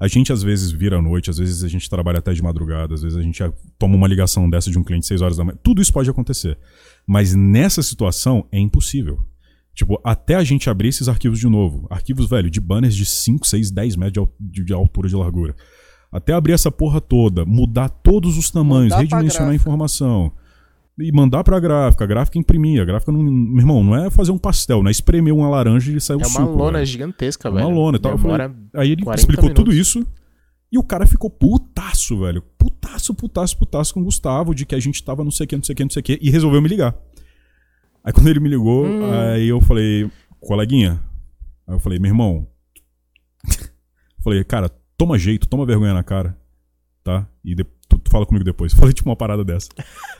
a 0.00 0.08
gente 0.08 0.32
às 0.32 0.42
vezes 0.42 0.70
vira 0.70 0.96
à 0.96 1.02
noite, 1.02 1.28
às 1.28 1.36
vezes 1.36 1.62
a 1.62 1.68
gente 1.68 1.88
trabalha 1.90 2.20
até 2.20 2.32
de 2.32 2.42
madrugada, 2.42 2.94
às 2.94 3.02
vezes 3.02 3.18
a 3.18 3.22
gente 3.22 3.38
já 3.38 3.52
toma 3.78 3.96
uma 3.96 4.08
ligação 4.08 4.48
dessa 4.48 4.70
de 4.70 4.78
um 4.78 4.82
cliente 4.82 5.06
seis 5.06 5.20
horas 5.20 5.36
da 5.36 5.44
manhã. 5.44 5.58
Tudo 5.62 5.82
isso 5.82 5.92
pode 5.92 6.08
acontecer. 6.08 6.56
Mas 7.06 7.34
nessa 7.34 7.82
situação 7.82 8.48
é 8.50 8.58
impossível. 8.58 9.20
Tipo, 9.74 10.00
até 10.02 10.36
a 10.36 10.42
gente 10.42 10.70
abrir 10.70 10.88
esses 10.88 11.06
arquivos 11.06 11.38
de 11.38 11.46
novo. 11.46 11.86
Arquivos, 11.90 12.26
velho, 12.28 12.50
de 12.50 12.60
banners 12.60 12.96
de 12.96 13.04
5, 13.04 13.46
6, 13.46 13.70
10 13.70 13.96
metros 13.96 14.26
de 14.40 14.64
de, 14.64 14.72
altura 14.72 15.06
de 15.06 15.14
largura. 15.14 15.54
Até 16.10 16.32
abrir 16.32 16.54
essa 16.54 16.72
porra 16.72 17.00
toda, 17.00 17.44
mudar 17.44 17.90
todos 17.90 18.38
os 18.38 18.50
tamanhos, 18.50 18.88
pra 18.88 19.02
redimensionar 19.02 19.52
a 19.52 19.54
informação. 19.54 20.32
E 21.00 21.12
mandar 21.12 21.42
pra 21.44 21.58
gráfica, 21.58 22.04
a 22.04 22.06
gráfica 22.06 22.38
imprimir. 22.38 22.80
A 22.82 22.84
gráfica 22.84 23.10
não. 23.10 23.22
Meu 23.22 23.58
irmão, 23.60 23.82
não 23.82 23.96
é 23.96 24.10
fazer 24.10 24.32
um 24.32 24.38
pastel, 24.38 24.82
não 24.82 24.88
é 24.88 24.90
espremer 24.90 25.32
uma 25.34 25.48
laranja 25.48 25.90
e 25.92 26.00
sair 26.00 26.16
o 26.16 26.20
É 26.22 26.26
uma 26.26 26.40
suco. 26.40 26.52
lona 26.56 26.72
velho. 26.74 26.86
gigantesca, 26.86 27.48
É 27.48 27.50
uma 27.50 27.60
velho. 27.62 27.70
lona 27.74 27.96
e 27.96 28.00
tal. 28.00 28.18
Falei- 28.18 28.50
Aí 28.74 28.90
ele 28.92 29.02
40 29.02 29.20
explicou 29.20 29.48
tudo 29.54 29.70
minutos. 29.70 29.88
isso. 29.96 30.06
E 30.72 30.78
o 30.78 30.82
cara 30.82 31.06
ficou 31.06 31.28
putaço, 31.30 32.18
velho. 32.20 32.42
Putaço, 32.58 33.14
putaço, 33.14 33.56
putaço 33.58 33.94
com 33.94 34.00
o 34.00 34.04
Gustavo, 34.04 34.54
de 34.54 34.64
que 34.66 34.74
a 34.74 34.80
gente 34.80 35.02
tava 35.02 35.24
não 35.24 35.30
sei 35.30 35.44
o 35.44 35.48
que, 35.48 35.56
não 35.56 35.62
sei 35.64 35.72
o 35.72 35.76
que, 35.76 35.82
não 35.84 35.90
sei 35.90 36.00
o 36.00 36.02
que, 36.04 36.18
e 36.22 36.30
resolveu 36.30 36.60
me 36.62 36.68
ligar. 36.68 36.94
Aí 38.04 38.12
quando 38.12 38.28
ele 38.28 38.40
me 38.40 38.48
ligou, 38.48 38.86
Hum. 38.86 39.10
aí 39.12 39.48
eu 39.48 39.60
falei, 39.60 40.08
coleguinha. 40.40 41.00
Aí 41.66 41.74
eu 41.74 41.78
falei, 41.80 41.98
meu 41.98 42.08
irmão. 42.10 42.46
falei, 44.22 44.44
cara, 44.44 44.68
toma 44.96 45.18
jeito, 45.18 45.48
toma 45.48 45.66
vergonha 45.66 45.94
na 45.94 46.02
cara. 46.02 46.36
Tá? 47.02 47.26
E 47.44 47.54
de- 47.54 47.64
tu, 47.64 47.70
tu 47.70 47.79
fala 48.10 48.26
comigo 48.26 48.44
depois. 48.44 48.72
Falei 48.74 48.92
tipo 48.92 49.08
uma 49.08 49.16
parada 49.16 49.44
dessa. 49.44 49.68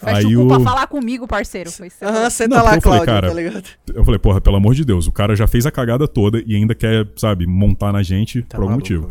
Fecha 0.00 0.16
Aí 0.18 0.36
o 0.36 0.42
cu 0.42 0.48
pra 0.48 0.58
o- 0.58 0.64
falar 0.64 0.86
comigo, 0.86 1.26
parceiro. 1.26 1.70
Foi 1.70 1.90
você 1.90 2.04
Aham, 2.04 2.30
senta 2.30 2.56
Não, 2.56 2.64
lá, 2.64 2.76
eu 2.76 2.80
Cláudio, 2.82 3.06
cara, 3.06 3.28
tá 3.28 3.34
ligado? 3.34 3.64
Eu 3.94 4.04
falei, 4.04 4.18
porra, 4.18 4.40
pelo 4.40 4.56
amor 4.56 4.74
de 4.74 4.84
Deus, 4.84 5.06
o 5.06 5.12
cara 5.12 5.34
já 5.36 5.46
fez 5.46 5.66
a 5.66 5.70
cagada 5.70 6.06
toda 6.08 6.42
e 6.46 6.54
ainda 6.54 6.74
quer, 6.74 7.06
sabe, 7.16 7.46
montar 7.46 7.92
na 7.92 8.02
gente 8.02 8.42
Tá 8.42 8.56
por 8.56 8.62
algum 8.62 8.70
maluco. 8.76 8.92
motivo. 8.94 9.10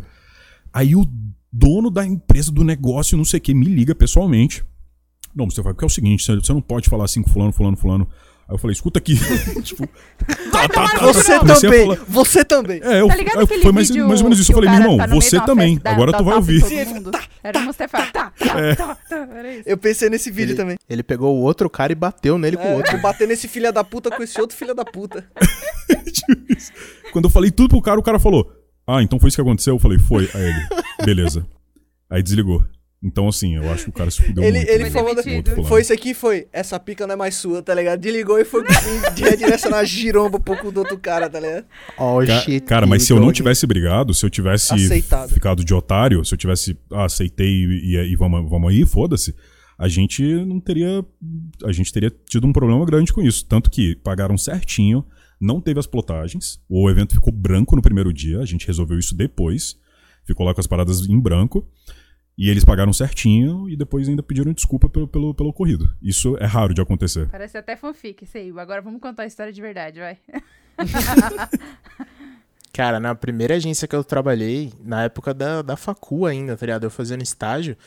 Aí 0.73 0.95
o 0.95 1.05
dono 1.51 1.89
da 1.91 2.05
empresa, 2.05 2.51
do 2.51 2.63
negócio, 2.63 3.17
não 3.17 3.25
sei 3.25 3.37
o 3.37 3.41
que, 3.41 3.53
me 3.53 3.65
liga 3.65 3.93
pessoalmente. 3.93 4.63
Não, 5.35 5.45
Mustafa, 5.45 5.69
porque 5.69 5.83
é 5.83 5.87
o 5.87 5.89
seguinte, 5.89 6.23
você 6.23 6.35
você 6.35 6.53
não 6.53 6.61
pode 6.61 6.89
falar 6.89 7.05
assim 7.05 7.21
com 7.21 7.29
fulano, 7.29 7.51
fulano, 7.53 7.77
fulano. 7.77 8.07
Aí 8.47 8.53
eu 8.55 8.57
falei, 8.57 8.73
escuta 8.73 8.99
aqui. 8.99 9.15
tipo, 9.63 9.87
tá, 10.51 10.67
tá, 10.67 10.89
tá, 10.89 11.05
Você 11.07 11.39
tá. 11.39 11.55
Também, 11.55 11.85
falar- 11.85 12.05
você 12.07 12.43
também. 12.45 12.81
É, 12.83 12.99
eu, 13.01 13.07
Tá 13.07 13.15
ligado 13.15 13.39
aquele 13.39 13.61
foi 13.63 13.71
mais, 13.71 13.89
mais 13.89 14.19
ou 14.19 14.23
menos 14.25 14.39
isso. 14.39 14.51
Eu 14.51 14.55
falei, 14.55 14.69
meu 14.69 14.79
irmão, 14.81 14.97
tá 14.97 15.07
você 15.07 15.39
também. 15.41 15.79
Agora 15.85 16.11
tu 16.11 16.23
vai 16.23 16.35
ouvir. 16.35 16.61
Era 17.41 17.59
o 17.59 17.61
Mustafa. 17.63 17.97
Tá, 18.11 18.31
tá, 18.37 18.75
tá, 18.75 18.95
tá. 19.09 19.27
Eu 19.65 19.77
pensei 19.77 20.09
nesse 20.09 20.29
vídeo 20.29 20.51
Ele, 20.51 20.57
também. 20.57 20.77
ele 20.89 21.03
pegou 21.03 21.35
o 21.37 21.41
outro 21.41 21.69
cara 21.69 21.91
e 21.91 21.95
bateu 21.95 22.37
nele 22.37 22.57
com 22.57 22.63
o 22.63 22.67
É, 22.67 22.75
outro. 22.75 22.97
bater 23.01 23.27
nesse 23.27 23.47
filho 23.47 23.71
da 23.71 23.83
puta 23.83 24.11
com 24.11 24.21
esse 24.21 24.39
outro 24.41 24.55
filho 24.57 24.75
da 24.75 24.83
puta. 24.85 25.25
Quando 27.11 27.25
eu 27.25 27.29
falei 27.31 27.49
tudo 27.51 27.69
pro 27.69 27.81
cara, 27.81 27.99
o 27.99 28.03
cara 28.03 28.19
falou: 28.19 28.51
Ah, 28.85 29.01
então 29.01 29.19
foi 29.19 29.29
isso 29.29 29.37
que 29.37 29.41
aconteceu? 29.41 29.75
Eu 29.75 29.79
falei, 29.79 29.97
foi. 29.99 30.29
Aí 30.33 30.41
ele, 30.41 30.67
beleza. 31.05 31.45
Aí 32.09 32.21
desligou. 32.21 32.63
Então, 33.05 33.27
assim, 33.27 33.55
eu 33.57 33.69
acho 33.69 33.83
que 33.83 33.89
o 33.89 33.93
cara 33.93 34.09
se 34.09 34.21
fudeu 34.23 34.41
Ele, 34.43 34.59
muito. 34.59 34.69
ele 34.71 34.83
né? 34.85 34.89
falou, 34.89 35.13
foi 35.65 35.81
isso 35.81 35.91
aqui, 35.91 36.13
foi, 36.13 36.47
essa 36.53 36.79
pica 36.79 37.05
não 37.05 37.13
é 37.15 37.17
mais 37.17 37.35
sua, 37.35 37.61
tá 37.61 37.75
ligado? 37.75 37.99
Desligou 37.99 38.39
e 38.39 38.45
foi 38.45 38.63
redirecionar 39.17 39.79
a 39.79 39.83
giromba 39.83 40.39
pro 40.39 40.55
cu 40.57 40.71
do 40.71 40.79
outro 40.79 40.97
cara, 40.97 41.29
tá 41.29 41.39
ligado? 41.39 41.65
Oh, 41.97 42.19
Ca- 42.25 42.39
shit. 42.41 42.61
Cara, 42.65 42.87
mas 42.87 43.03
se 43.03 43.11
eu 43.11 43.19
não 43.19 43.33
tivesse 43.33 43.67
brigado, 43.67 44.13
se 44.13 44.25
eu 44.25 44.29
tivesse 44.29 44.73
Aceitado. 44.73 45.33
ficado 45.33 45.63
de 45.65 45.73
otário, 45.73 46.23
se 46.23 46.33
eu 46.33 46.37
tivesse, 46.37 46.77
ah, 46.91 47.03
aceitei 47.05 47.49
e, 47.49 47.95
e- 47.97 48.11
e 48.13 48.15
vamos, 48.15 48.49
vamos 48.49 48.71
aí, 48.71 48.85
foda-se, 48.85 49.35
a 49.77 49.87
gente 49.89 50.23
não 50.45 50.59
teria. 50.61 51.03
A 51.65 51.71
gente 51.73 51.91
teria 51.91 52.11
tido 52.29 52.47
um 52.47 52.53
problema 52.53 52.85
grande 52.85 53.11
com 53.11 53.21
isso. 53.21 53.45
Tanto 53.45 53.69
que 53.69 53.95
pagaram 53.97 54.37
certinho, 54.37 55.03
não 55.41 55.59
teve 55.59 55.77
as 55.79 55.87
plotagens, 55.87 56.57
o 56.69 56.89
evento 56.89 57.13
ficou 57.15 57.33
branco 57.33 57.75
no 57.75 57.81
primeiro 57.81 58.13
dia, 58.13 58.39
a 58.39 58.45
gente 58.45 58.65
resolveu 58.65 58.97
isso 58.97 59.13
depois, 59.13 59.75
ficou 60.25 60.45
lá 60.45 60.53
com 60.53 60.61
as 60.61 60.67
paradas 60.67 61.01
em 61.09 61.19
branco. 61.19 61.67
E 62.37 62.49
eles 62.49 62.65
pagaram 62.65 62.91
certinho 62.91 63.69
e 63.69 63.75
depois 63.75 64.09
ainda 64.09 64.23
pediram 64.23 64.51
desculpa 64.53 64.89
pelo, 64.89 65.07
pelo, 65.07 65.33
pelo 65.35 65.49
ocorrido. 65.49 65.93
Isso 66.01 66.35
é 66.39 66.45
raro 66.45 66.73
de 66.73 66.81
acontecer. 66.81 67.29
Parece 67.29 67.57
até 67.57 67.75
fanfic, 67.75 68.23
isso 68.23 68.37
aí. 68.37 68.49
Agora 68.57 68.81
vamos 68.81 68.99
contar 68.99 69.23
a 69.23 69.27
história 69.27 69.53
de 69.53 69.61
verdade, 69.61 69.99
vai. 69.99 70.17
Cara, 72.73 72.99
na 72.99 73.13
primeira 73.13 73.55
agência 73.55 73.87
que 73.87 73.95
eu 73.95 74.03
trabalhei, 74.03 74.73
na 74.83 75.03
época 75.03 75.31
da, 75.31 75.61
da 75.61 75.77
facu 75.77 76.25
ainda, 76.25 76.57
tá 76.57 76.65
ligado? 76.65 76.85
Eu 76.85 76.89
fazendo 76.89 77.21
estágio, 77.21 77.77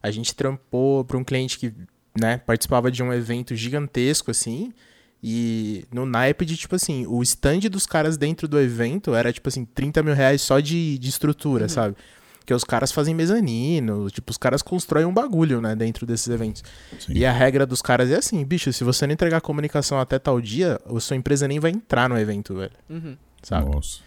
a 0.00 0.08
gente 0.12 0.36
trampou 0.36 1.04
pra 1.04 1.18
um 1.18 1.24
cliente 1.24 1.58
que, 1.58 1.74
né, 2.16 2.38
participava 2.38 2.88
de 2.88 3.02
um 3.02 3.12
evento 3.12 3.56
gigantesco, 3.56 4.30
assim, 4.30 4.72
e 5.20 5.84
no 5.92 6.06
naipe 6.06 6.44
de, 6.44 6.56
tipo 6.56 6.76
assim, 6.76 7.04
o 7.08 7.20
stand 7.24 7.58
dos 7.68 7.86
caras 7.86 8.16
dentro 8.16 8.46
do 8.46 8.60
evento 8.60 9.16
era, 9.16 9.32
tipo 9.32 9.48
assim, 9.48 9.64
30 9.64 10.00
mil 10.04 10.14
reais 10.14 10.42
só 10.42 10.60
de, 10.60 10.96
de 10.96 11.08
estrutura, 11.08 11.68
sabe? 11.68 11.96
Porque 12.46 12.54
os 12.54 12.62
caras 12.62 12.92
fazem 12.92 13.12
mezanino, 13.12 14.08
tipo, 14.08 14.30
os 14.30 14.36
caras 14.38 14.62
constroem 14.62 15.04
um 15.04 15.12
bagulho, 15.12 15.60
né, 15.60 15.74
dentro 15.74 16.06
desses 16.06 16.28
eventos. 16.28 16.62
Sim. 16.96 17.12
E 17.14 17.26
a 17.26 17.32
regra 17.32 17.66
dos 17.66 17.82
caras 17.82 18.08
é 18.08 18.14
assim, 18.14 18.44
bicho, 18.44 18.72
se 18.72 18.84
você 18.84 19.04
não 19.04 19.12
entregar 19.14 19.40
comunicação 19.40 19.98
até 19.98 20.16
tal 20.16 20.40
dia, 20.40 20.80
a 20.86 21.00
sua 21.00 21.16
empresa 21.16 21.48
nem 21.48 21.58
vai 21.58 21.72
entrar 21.72 22.08
no 22.08 22.16
evento, 22.16 22.54
velho, 22.54 22.70
Uhum. 22.88 23.16
sabe? 23.42 23.68
Nossa. 23.74 23.98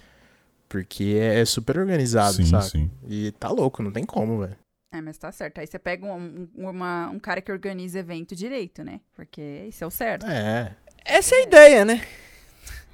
Porque 0.70 1.18
é, 1.20 1.42
é 1.42 1.44
super 1.46 1.80
organizado, 1.80 2.36
Sim, 2.38 2.46
sabe? 2.46 2.70
sim. 2.70 2.92
E 3.10 3.32
tá 3.34 3.50
louco, 3.50 3.84
não 3.84 3.92
tem 3.92 4.06
como, 4.06 4.40
velho. 4.40 4.56
É, 4.94 5.02
mas 5.02 5.18
tá 5.18 5.30
certo. 5.34 5.60
Aí 5.60 5.68
você 5.68 5.78
pega 5.78 6.06
um, 6.06 6.48
um- 6.58 6.70
uma- 6.70 7.10
um 7.10 7.20
cara 7.20 7.42
que 7.42 7.52
organiza 7.52 8.00
evento 8.00 8.34
direito, 8.38 8.86
né? 8.86 9.02
Porque 9.14 9.66
isso 9.68 9.84
é 9.84 9.88
o 9.88 9.92
certo. 9.92 10.26
É. 10.26 10.74
Essa 11.04 11.36
é 11.36 11.40
a 11.40 11.44
ideia, 11.44 11.84
né? 11.84 12.02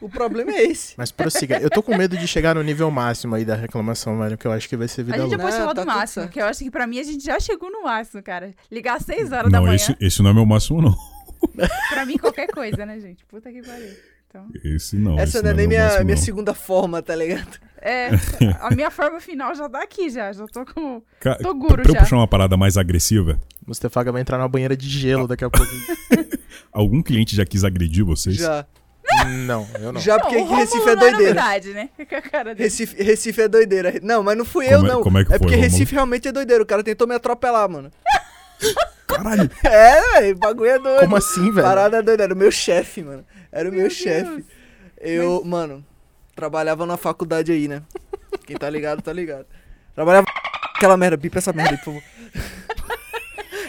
O 0.01 0.09
problema 0.09 0.51
é 0.51 0.63
esse. 0.63 0.93
Mas 0.97 1.11
prossiga. 1.11 1.57
eu 1.59 1.69
tô 1.69 1.81
com 1.81 1.95
medo 1.97 2.17
de 2.17 2.27
chegar 2.27 2.53
no 2.55 2.61
nível 2.61 2.91
máximo 2.91 3.33
aí 3.35 3.45
da 3.45 3.55
reclamação, 3.55 4.19
velho, 4.19 4.37
que 4.37 4.45
eu 4.45 4.51
acho 4.51 4.67
que 4.67 4.75
vai 4.75 4.87
ser 4.87 5.01
A 5.01 5.03
vida 5.05 5.17
gente 5.17 5.31
já 5.31 5.37
louca. 5.37 5.43
pode 5.43 5.53
Não, 5.55 5.61
falar 5.61 5.73
tá 5.73 5.81
do 5.81 5.85
tudo 5.87 5.97
máximo, 5.97 6.27
que 6.27 6.41
eu 6.41 6.45
acho 6.45 6.63
que 6.63 6.69
pra 6.71 6.85
mim 6.85 6.99
a 6.99 7.03
gente 7.03 7.23
já 7.23 7.39
chegou 7.39 7.71
no 7.71 7.83
máximo, 7.83 8.21
cara. 8.21 8.53
Ligar 8.71 8.97
às 8.97 9.03
6 9.05 9.31
horas 9.31 9.51
da 9.51 9.57
Não, 9.57 9.65
manhã, 9.65 9.75
esse, 9.75 9.95
esse 9.99 10.21
não 10.21 10.29
é 10.29 10.33
meu 10.33 10.45
máximo, 10.45 10.81
não. 10.81 10.95
pra 11.89 12.05
mim 12.05 12.17
qualquer 12.17 12.47
coisa, 12.47 12.85
né, 12.85 12.99
gente? 12.99 13.25
Puta 13.25 13.51
que 13.51 13.61
pariu. 13.61 13.89
Então, 14.27 14.47
Esse 14.65 14.97
não. 14.97 15.13
Essa 15.17 15.37
esse 15.37 15.43
não 15.43 15.51
é 15.51 15.53
nem 15.53 15.67
meu 15.67 15.77
minha, 15.77 15.83
máximo, 15.85 16.03
minha 16.05 16.15
não. 16.17 16.23
segunda 16.23 16.53
forma, 16.53 17.01
tá 17.01 17.15
ligado? 17.15 17.57
é, 17.81 18.09
a 18.59 18.69
minha 18.75 18.91
forma 18.91 19.19
final 19.21 19.55
já 19.55 19.69
tá 19.69 19.81
aqui 19.81 20.09
já, 20.09 20.33
já 20.33 20.45
tô 20.47 20.65
com... 20.65 21.01
Ca- 21.21 21.35
Tô 21.35 21.53
guro 21.53 21.81
pra 21.83 21.91
eu 21.91 21.93
já. 21.93 22.01
puxar 22.01 22.17
uma 22.17 22.27
parada 22.27 22.57
mais 22.57 22.75
agressiva, 22.77 23.39
Mustafaga 23.65 24.11
vai 24.11 24.21
entrar 24.21 24.37
na 24.37 24.47
banheira 24.47 24.75
de 24.75 24.89
gelo 24.89 25.25
daqui 25.27 25.45
a 25.45 25.49
pouco. 25.49 25.71
algum 26.71 27.01
cliente 27.01 27.35
já 27.35 27.45
quis 27.45 27.63
agredir 27.63 28.03
vocês? 28.03 28.35
Já. 28.35 28.65
Não, 29.27 29.67
eu 29.79 29.91
não. 29.93 30.01
Já 30.01 30.19
porque 30.19 30.37
Não, 30.37 30.55
Recife 30.55 30.87
é 30.89 30.91
é 30.91 30.95
doideira. 30.95 31.33
novidade, 31.33 31.73
né? 31.73 31.89
Com 32.09 32.15
a 32.15 32.21
cara 32.21 32.53
dele. 32.55 32.63
Recife, 32.63 33.03
Recife 33.03 33.41
é 33.41 33.47
doideira. 33.47 33.93
Não, 34.01 34.23
mas 34.23 34.37
não 34.37 34.45
fui 34.45 34.65
Como 34.65 34.77
eu, 34.77 34.85
é- 34.85 34.87
não. 34.93 35.03
como 35.03 35.17
é 35.17 35.23
que 35.23 35.29
foi, 35.29 35.39
porque? 35.39 35.55
Recife 35.55 35.93
realmente 35.93 36.27
é 36.27 36.31
doideira. 36.31 36.63
O 36.63 36.65
cara 36.65 36.83
tentou 36.83 37.07
me 37.07 37.15
atropelar, 37.15 37.69
mano. 37.69 37.91
Caralho! 39.07 39.49
É, 39.63 40.19
velho, 40.19 40.35
o 40.35 40.39
bagulho 40.39 40.69
é 40.71 40.79
doido. 40.79 40.99
Como 41.01 41.15
assim, 41.15 41.51
velho? 41.51 41.65
Parada 41.67 42.01
doida, 42.01 42.23
era 42.23 42.33
o 42.33 42.37
meu 42.37 42.51
chefe, 42.51 43.03
mano. 43.03 43.23
Era 43.51 43.69
o 43.69 43.71
meu, 43.71 43.81
Meu 43.81 43.89
chefe. 43.89 44.43
Eu, 44.99 45.43
mano, 45.45 45.85
trabalhava 46.35 46.85
na 46.85 46.97
faculdade 46.97 47.51
aí, 47.51 47.67
né? 47.67 47.81
Quem 48.45 48.57
tá 48.57 48.69
ligado, 48.69 49.01
tá 49.01 49.13
ligado. 49.13 49.45
Trabalhava 49.93 50.25
aquela 50.75 50.97
merda, 50.97 51.15
bipa 51.17 51.37
essa 51.37 51.53
merda 51.53 51.71
aí, 51.71 51.77
por 51.77 51.85
favor. 51.85 52.03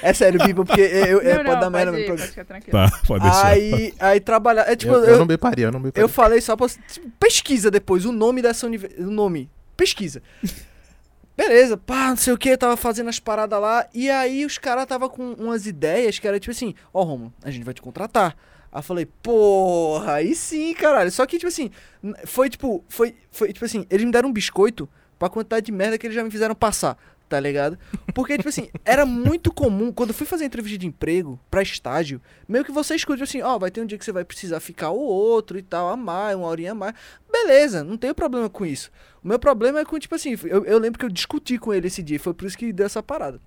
É 0.03 0.12
sério, 0.12 0.42
bipa, 0.44 0.64
porque 0.64 0.80
eu, 0.80 1.20
é, 1.20 1.36
Não, 1.38 1.44
pode 1.44 1.49
não, 1.49 1.61
dar 1.61 1.70
merda 1.70 1.92
pode, 1.92 2.03
no 2.03 2.07
programa. 2.07 2.16
pode 2.16 2.28
ficar 2.28 2.44
tranquilo. 2.44 2.72
Tá, 2.72 3.01
pode 3.07 3.24
deixar. 3.24 3.47
Aí, 3.47 3.94
aí 3.99 4.20
trabalhar. 4.20 4.62
É 4.70 4.76
tipo, 4.76 4.92
eu, 4.92 5.05
eu, 5.05 5.11
eu 5.11 5.18
não 5.18 5.26
beparia, 5.26 5.66
eu 5.66 5.72
não 5.72 5.80
beparia. 5.80 6.05
eu 6.05 6.09
falei 6.09 6.40
só 6.40 6.57
pra. 6.57 6.68
tipo, 6.68 7.11
pesquisa 7.18 7.70
depois 7.70 8.05
o 8.05 8.12
nome 8.12 8.42
dessa 8.42 8.66
universidade. 8.66 9.09
O 9.09 9.12
nome. 9.12 9.51
Pesquisa. 9.76 10.22
Beleza, 11.36 11.76
pá, 11.76 12.09
não 12.09 12.16
sei 12.16 12.32
o 12.32 12.38
que, 12.38 12.57
tava 12.57 12.76
fazendo 12.78 13.11
as 13.11 13.20
paradas 13.20 13.61
lá. 13.61 13.86
E 13.92 14.09
aí 14.09 14.47
os 14.47 14.57
caras 14.57 14.86
tava 14.86 15.09
com 15.09 15.32
umas 15.34 15.66
ideias 15.66 16.18
que 16.18 16.26
era 16.26 16.40
tipo 16.40 16.53
assim: 16.53 16.74
Ó, 16.94 17.03
Romulo, 17.03 17.32
a 17.44 17.51
gente 17.51 17.64
vai 17.64 17.74
te 17.74 17.82
contratar. 17.82 18.34
Aí 18.72 18.78
eu 18.78 18.82
falei, 18.82 19.07
porra, 19.22 20.14
aí 20.14 20.34
sim, 20.34 20.74
caralho. 20.74 21.11
Só 21.11 21.24
que, 21.24 21.36
tipo 21.38 21.49
assim, 21.49 21.70
foi 22.24 22.51
tipo, 22.51 22.84
foi, 22.88 23.14
foi 23.30 23.53
tipo 23.53 23.64
assim, 23.64 23.86
eles 23.88 24.05
me 24.05 24.12
deram 24.12 24.28
um 24.28 24.32
biscoito 24.32 24.88
pra 25.18 25.28
quantidade 25.28 25.66
de 25.66 25.72
merda 25.72 25.97
que 25.97 26.07
eles 26.07 26.14
já 26.14 26.22
me 26.22 26.30
fizeram 26.30 26.55
passar, 26.55 26.99
tá 27.29 27.39
ligado? 27.41 27.79
Porque, 28.14 28.37
tipo 28.37 28.49
assim, 28.49 28.68
era 28.85 29.05
muito 29.05 29.53
comum, 29.53 29.93
quando 29.93 30.11
eu 30.11 30.14
fui 30.14 30.27
fazer 30.27 30.45
entrevista 30.45 30.79
de 30.79 30.87
emprego 30.87 31.39
pra 31.51 31.62
estágio, 31.62 32.20
meio 32.49 32.64
que 32.64 32.72
você 32.72 32.95
escuta, 32.95 33.16
tipo 33.16 33.24
assim, 33.24 33.43
ó, 33.43 33.59
vai 33.59 33.70
ter 33.70 33.81
um 33.81 33.87
dia 33.87 33.99
que 33.99 34.05
você 34.05 34.12
vai 34.12 34.24
precisar 34.24 34.61
ficar 34.61 34.91
o 34.91 35.01
outro 35.01 35.59
e 35.59 35.62
tal, 35.62 35.89
a 35.89 35.97
mais, 35.97 36.37
uma 36.37 36.47
horinha 36.47 36.72
a 36.72 36.74
mais. 36.74 36.95
Beleza, 37.31 37.83
não 37.83 37.97
tenho 37.97 38.14
problema 38.14 38.49
com 38.49 38.64
isso. 38.64 38.91
O 39.22 39.29
meu 39.29 39.39
problema 39.39 39.81
é 39.81 39.85
com, 39.85 39.99
tipo 39.99 40.14
assim, 40.14 40.37
eu, 40.45 40.64
eu 40.64 40.79
lembro 40.79 40.99
que 40.99 41.05
eu 41.05 41.11
discuti 41.11 41.59
com 41.59 41.74
ele 41.74 41.89
esse 41.89 42.03
dia, 42.03 42.18
foi 42.18 42.33
por 42.33 42.47
isso 42.47 42.57
que 42.57 42.72
deu 42.72 42.87
essa 42.87 43.03
parada. 43.03 43.41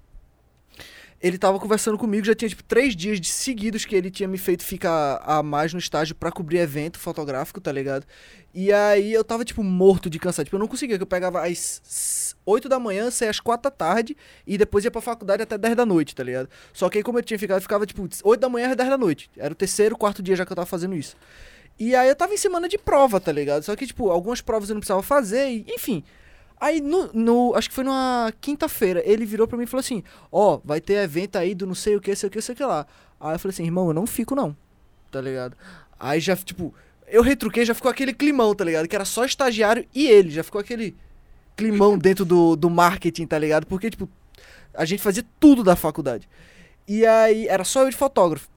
Ele 1.21 1.37
tava 1.37 1.59
conversando 1.59 1.97
comigo, 1.97 2.25
já 2.25 2.33
tinha, 2.33 2.47
tipo, 2.47 2.63
três 2.63 2.95
dias 2.95 3.19
de 3.19 3.27
seguidos 3.27 3.83
que 3.83 3.93
ele 3.93 4.09
tinha 4.09 4.27
me 4.27 4.37
feito 4.37 4.63
ficar 4.63 5.21
a 5.25 5.43
mais 5.43 5.73
no 5.73 5.79
estágio 5.79 6.15
pra 6.15 6.31
cobrir 6.31 6.59
evento 6.59 6.97
fotográfico, 6.97 7.59
tá 7.59 7.73
ligado? 7.73 8.05
E 8.53 8.71
aí 8.71 9.11
eu 9.11 9.23
tava, 9.23 9.43
tipo, 9.43 9.61
morto 9.61 10.09
de 10.09 10.17
cansado. 10.17 10.45
Tipo, 10.45 10.55
eu 10.55 10.61
não 10.61 10.67
conseguia, 10.67 10.95
que 10.95 11.03
eu 11.03 11.07
pegava 11.07 11.45
às 11.45 12.28
8 12.49 12.67
da 12.69 12.79
manhã, 12.79 13.09
saía 13.11 13.29
às 13.31 13.39
4 13.39 13.63
da 13.63 13.71
tarde 13.71 14.15
e 14.45 14.57
depois 14.57 14.83
ia 14.85 14.91
pra 14.91 15.01
faculdade 15.01 15.43
até 15.43 15.57
10 15.57 15.75
da 15.75 15.85
noite, 15.85 16.15
tá 16.15 16.23
ligado? 16.23 16.49
Só 16.73 16.89
que 16.89 16.97
aí, 16.97 17.03
como 17.03 17.19
eu 17.19 17.23
tinha 17.23 17.37
ficado, 17.39 17.57
eu 17.57 17.61
ficava, 17.61 17.85
tipo, 17.85 18.07
8 18.23 18.39
da 18.39 18.49
manhã 18.49 18.69
às 18.69 18.75
10 18.75 18.89
da 18.89 18.97
noite. 18.97 19.29
Era 19.37 19.51
o 19.51 19.55
terceiro, 19.55 19.97
quarto 19.97 20.21
dia 20.23 20.35
já 20.35 20.45
que 20.45 20.51
eu 20.51 20.55
tava 20.55 20.65
fazendo 20.65 20.95
isso. 20.95 21.15
E 21.77 21.95
aí 21.95 22.09
eu 22.09 22.15
tava 22.15 22.33
em 22.33 22.37
semana 22.37 22.67
de 22.67 22.77
prova, 22.77 23.19
tá 23.19 23.31
ligado? 23.31 23.63
Só 23.63 23.75
que, 23.75 23.87
tipo, 23.87 24.09
algumas 24.09 24.41
provas 24.41 24.69
eu 24.69 24.73
não 24.75 24.81
precisava 24.81 25.01
fazer, 25.01 25.49
e, 25.49 25.65
enfim. 25.69 26.03
Aí, 26.59 26.81
no, 26.81 27.09
no- 27.13 27.53
acho 27.55 27.69
que 27.69 27.75
foi 27.75 27.85
numa 27.85 28.33
quinta-feira, 28.41 29.01
ele 29.05 29.25
virou 29.25 29.47
pra 29.47 29.57
mim 29.57 29.63
e 29.63 29.67
falou 29.67 29.79
assim: 29.79 30.03
Ó, 30.29 30.59
vai 30.65 30.81
ter 30.81 30.95
evento 30.95 31.37
aí 31.37 31.55
do 31.55 31.65
não 31.65 31.73
sei 31.73 31.95
o 31.95 32.01
que, 32.01 32.13
sei 32.15 32.27
o 32.27 32.31
que, 32.31 32.41
sei 32.41 32.53
o 32.53 32.55
que 32.57 32.65
lá. 32.65 32.85
Aí 33.17 33.35
eu 33.35 33.39
falei 33.39 33.53
assim: 33.53 33.63
irmão, 33.63 33.87
eu 33.87 33.93
não 33.93 34.05
fico 34.05 34.35
não, 34.35 34.53
tá 35.09 35.21
ligado? 35.21 35.55
Aí 35.97 36.19
já, 36.19 36.35
tipo, 36.35 36.73
eu 37.07 37.21
retruquei, 37.23 37.63
já 37.63 37.73
ficou 37.73 37.89
aquele 37.89 38.13
climão, 38.13 38.53
tá 38.53 38.65
ligado? 38.65 38.89
Que 38.89 38.95
era 38.95 39.05
só 39.05 39.23
estagiário 39.23 39.85
e 39.95 40.05
ele, 40.05 40.31
já 40.31 40.43
ficou 40.43 40.59
aquele 40.59 40.97
climão 41.59 41.97
dentro 41.97 42.23
do, 42.23 42.55
do 42.55 42.69
marketing, 42.69 43.27
tá 43.27 43.37
ligado? 43.37 43.65
Porque, 43.65 43.89
tipo, 43.89 44.09
a 44.73 44.85
gente 44.85 45.01
fazia 45.01 45.25
tudo 45.39 45.63
da 45.63 45.75
faculdade. 45.75 46.27
E 46.87 47.05
aí, 47.05 47.47
era 47.47 47.63
só 47.63 47.83
eu 47.83 47.89
de 47.89 47.95
fotógrafo. 47.95 48.49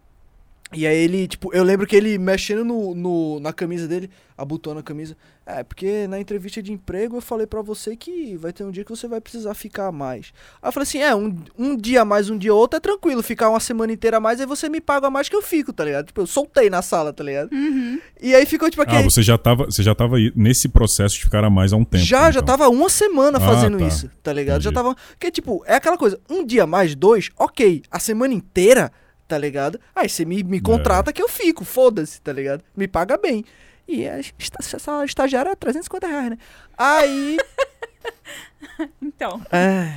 E 0.74 0.86
aí 0.86 0.96
ele, 0.96 1.28
tipo, 1.28 1.52
eu 1.54 1.62
lembro 1.62 1.86
que 1.86 1.94
ele 1.94 2.16
mexendo 2.18 2.64
no, 2.64 2.94
no- 2.94 3.40
na 3.40 3.52
camisa 3.52 3.86
dele, 3.86 4.08
abotoando 4.36 4.80
a 4.80 4.82
camisa. 4.82 5.16
É, 5.44 5.62
porque 5.64 6.06
na 6.06 6.20
entrevista 6.20 6.62
de 6.62 6.72
emprego 6.72 7.16
eu 7.16 7.20
falei 7.20 7.46
pra 7.46 7.60
você 7.62 7.96
que 7.96 8.36
vai 8.36 8.52
ter 8.52 8.62
um 8.64 8.70
dia 8.70 8.84
que 8.84 8.90
você 8.90 9.08
vai 9.08 9.20
precisar 9.20 9.54
ficar 9.54 9.88
a 9.88 9.92
mais. 9.92 10.32
Aí 10.62 10.68
eu 10.68 10.72
falei 10.72 10.84
assim, 10.84 10.98
é, 10.98 11.14
um, 11.14 11.36
um 11.58 11.76
dia 11.76 12.02
a 12.02 12.04
mais, 12.04 12.30
um 12.30 12.38
dia 12.38 12.54
outro 12.54 12.76
é 12.76 12.80
tranquilo, 12.80 13.22
ficar 13.22 13.50
uma 13.50 13.58
semana 13.60 13.92
inteira 13.92 14.16
a 14.18 14.20
mais, 14.20 14.40
aí 14.40 14.46
você 14.46 14.68
me 14.68 14.80
paga 14.80 15.08
a 15.08 15.10
mais 15.10 15.28
que 15.28 15.34
eu 15.36 15.42
fico, 15.42 15.72
tá 15.72 15.84
ligado? 15.84 16.06
Tipo, 16.06 16.20
eu 16.22 16.26
soltei 16.26 16.70
na 16.70 16.80
sala, 16.80 17.12
tá 17.12 17.24
ligado? 17.24 17.52
Uhum. 17.52 17.98
E 18.20 18.34
aí 18.34 18.46
ficou 18.46 18.70
tipo 18.70 18.82
Ah, 18.82 18.84
aquele... 18.84 19.02
você 19.02 19.20
já 19.22 19.36
tava, 19.36 19.64
você 19.66 19.82
já 19.82 19.94
tava 19.94 20.16
nesse 20.36 20.68
processo 20.68 21.16
de 21.16 21.22
ficar 21.24 21.44
a 21.44 21.50
mais 21.50 21.72
há 21.72 21.76
um 21.76 21.84
tempo. 21.84 22.04
já, 22.04 22.30
já 22.30 22.40
então. 22.40 22.44
tava 22.56 22.68
uma 22.70 22.88
semana 22.88 23.38
Ah, 23.38 23.40
fazendo 23.40 23.78
tá. 23.78 23.84
isso, 23.86 24.08
tá 24.22 24.32
ligado? 24.32 24.62
Já 24.62 24.70
Entendi. 24.70 24.84
tava. 24.86 24.96
Que 25.18 25.30
tipo, 25.30 25.62
é 25.66 25.74
aquela 25.74 25.98
coisa, 25.98 26.18
um 26.30 26.46
dia 26.46 26.66
mais, 26.66 26.94
dois, 26.94 27.30
ok. 27.36 27.82
A 27.90 27.98
semana 27.98 28.32
inteira, 28.32 28.92
tá 29.32 29.38
ligado? 29.38 29.80
Aí 29.96 30.10
você 30.10 30.26
me, 30.26 30.42
me 30.42 30.60
contrata 30.60 31.10
que 31.10 31.22
eu 31.22 31.26
fico, 31.28 31.64
foda-se, 31.64 32.20
tá 32.20 32.30
ligado? 32.34 32.62
Me 32.76 32.86
paga 32.86 33.16
bem. 33.16 33.42
E 33.88 34.06
a 34.06 34.18
esta- 34.18 34.76
essa 34.76 35.04
estagiária 35.06 35.48
é 35.48 35.54
350 35.56 36.06
reais, 36.06 36.30
né? 36.30 36.38
Aí. 36.76 37.38
Então, 39.00 39.40
é. 39.50 39.92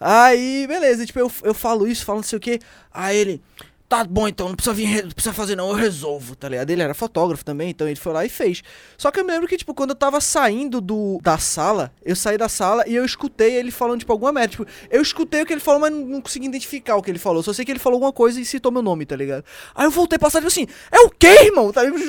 Aí, 0.00 0.66
beleza, 0.66 1.04
tipo, 1.06 1.18
eu, 1.18 1.30
eu 1.42 1.54
falo 1.54 1.86
isso, 1.86 2.04
falo 2.04 2.18
não 2.18 2.22
sei 2.24 2.36
o 2.36 2.40
que. 2.40 2.58
Aí 2.92 3.16
ele, 3.16 3.42
tá 3.88 4.02
bom 4.04 4.26
então, 4.26 4.48
não 4.48 4.56
precisa 4.56 4.74
vir, 4.74 5.04
não 5.04 5.10
precisa 5.10 5.32
fazer 5.34 5.56
não, 5.56 5.68
eu 5.68 5.74
resolvo, 5.74 6.34
tá 6.34 6.48
ligado? 6.48 6.70
Ele 6.70 6.82
era 6.82 6.94
fotógrafo 6.94 7.44
também, 7.44 7.70
então 7.70 7.86
ele 7.86 7.98
foi 7.98 8.12
lá 8.12 8.24
e 8.24 8.28
fez. 8.28 8.62
Só 8.96 9.10
que 9.10 9.20
eu 9.20 9.24
me 9.24 9.32
lembro 9.32 9.46
que, 9.46 9.56
tipo, 9.56 9.74
quando 9.74 9.90
eu 9.90 9.96
tava 9.96 10.20
saindo 10.20 10.80
do, 10.80 11.20
da 11.22 11.38
sala, 11.38 11.92
eu 12.04 12.16
saí 12.16 12.36
da 12.36 12.48
sala 12.48 12.84
e 12.86 12.94
eu 12.94 13.04
escutei 13.04 13.54
ele 13.54 13.70
falando, 13.70 14.00
tipo, 14.00 14.12
alguma 14.12 14.32
merda. 14.32 14.48
Tipo, 14.48 14.66
eu 14.90 15.02
escutei 15.02 15.42
o 15.42 15.46
que 15.46 15.52
ele 15.52 15.60
falou, 15.60 15.80
mas 15.80 15.92
não, 15.92 16.00
não 16.00 16.20
consegui 16.20 16.46
identificar 16.46 16.96
o 16.96 17.02
que 17.02 17.10
ele 17.10 17.18
falou. 17.18 17.42
Só 17.42 17.52
sei 17.52 17.64
que 17.64 17.72
ele 17.72 17.78
falou 17.78 17.96
alguma 17.96 18.12
coisa 18.12 18.40
e 18.40 18.44
citou 18.44 18.72
meu 18.72 18.82
nome, 18.82 19.06
tá 19.06 19.16
ligado? 19.16 19.44
Aí 19.74 19.84
eu 19.84 19.90
voltei 19.90 20.18
pra 20.18 20.30
sala 20.30 20.46
e 20.46 20.50
falei 20.50 20.64
assim, 20.64 20.74
é 20.90 21.00
o 21.00 21.10
quê, 21.10 21.46
irmão? 21.46 21.72
Tá 21.72 21.82
ligado? 21.82 22.04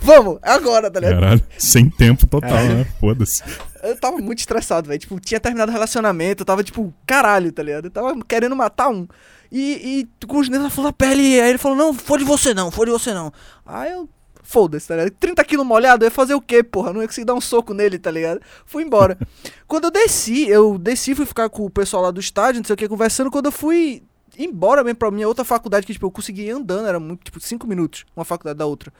Vamos, 0.00 0.38
é 0.42 0.50
agora, 0.50 0.90
tá 0.90 0.98
ligado? 0.98 1.20
Caralho, 1.20 1.42
sem 1.58 1.88
tempo 1.90 2.26
total, 2.26 2.64
né? 2.64 2.86
Foda-se. 2.98 3.42
Eu 3.82 3.96
tava 3.96 4.16
muito 4.18 4.38
estressado, 4.38 4.88
velho. 4.88 5.00
Tipo, 5.00 5.18
tinha 5.20 5.40
terminado 5.40 5.70
o 5.70 5.72
relacionamento, 5.72 6.42
eu 6.42 6.46
tava, 6.46 6.62
tipo, 6.62 6.94
caralho, 7.04 7.50
tá 7.52 7.62
ligado? 7.62 7.86
Eu 7.86 7.90
tava 7.90 8.16
querendo 8.24 8.54
matar 8.54 8.88
um. 8.88 9.06
E, 9.52 10.08
e 10.20 10.26
com 10.26 10.38
os 10.38 10.48
dedos 10.48 10.64
na 10.64 10.70
flor 10.70 10.84
da 10.84 10.92
pele. 10.94 11.38
Aí 11.38 11.50
ele 11.50 11.58
falou, 11.58 11.76
não, 11.76 11.92
foi 11.92 12.18
de 12.18 12.24
você 12.24 12.54
não, 12.54 12.70
foi 12.70 12.86
de 12.86 12.92
você 12.92 13.12
não. 13.12 13.30
Aí 13.66 13.92
eu. 13.92 14.08
Foda-se, 14.44 14.88
tá 14.88 14.96
ligado? 14.96 15.14
30 15.20 15.44
quilos 15.44 15.64
molhado, 15.64 16.04
eu 16.04 16.08
ia 16.08 16.10
fazer 16.10 16.34
o 16.34 16.40
quê, 16.40 16.64
porra? 16.64 16.92
Não 16.92 17.00
ia 17.00 17.06
conseguir 17.06 17.24
dar 17.24 17.34
um 17.34 17.40
soco 17.40 17.72
nele, 17.72 17.96
tá 17.96 18.10
ligado? 18.10 18.40
Fui 18.66 18.82
embora. 18.82 19.16
quando 19.68 19.84
eu 19.84 19.90
desci, 19.90 20.48
eu 20.48 20.76
desci, 20.76 21.14
fui 21.14 21.24
ficar 21.24 21.48
com 21.48 21.64
o 21.64 21.70
pessoal 21.70 22.02
lá 22.02 22.10
do 22.10 22.18
estádio, 22.18 22.60
não 22.60 22.66
sei 22.66 22.74
o 22.74 22.76
que, 22.76 22.88
conversando. 22.88 23.30
Quando 23.30 23.46
eu 23.46 23.52
fui 23.52 24.02
embora 24.36 24.82
mesmo 24.82 24.96
pra 24.96 25.10
minha 25.10 25.28
outra 25.28 25.44
faculdade, 25.44 25.86
que, 25.86 25.92
tipo, 25.92 26.06
eu 26.06 26.10
consegui 26.10 26.46
ir 26.46 26.50
andando, 26.50 26.88
era 26.88 26.98
muito, 26.98 27.22
tipo, 27.22 27.38
5 27.38 27.66
minutos, 27.66 28.04
uma 28.16 28.24
faculdade 28.24 28.58
da 28.58 28.66
outra. 28.66 28.92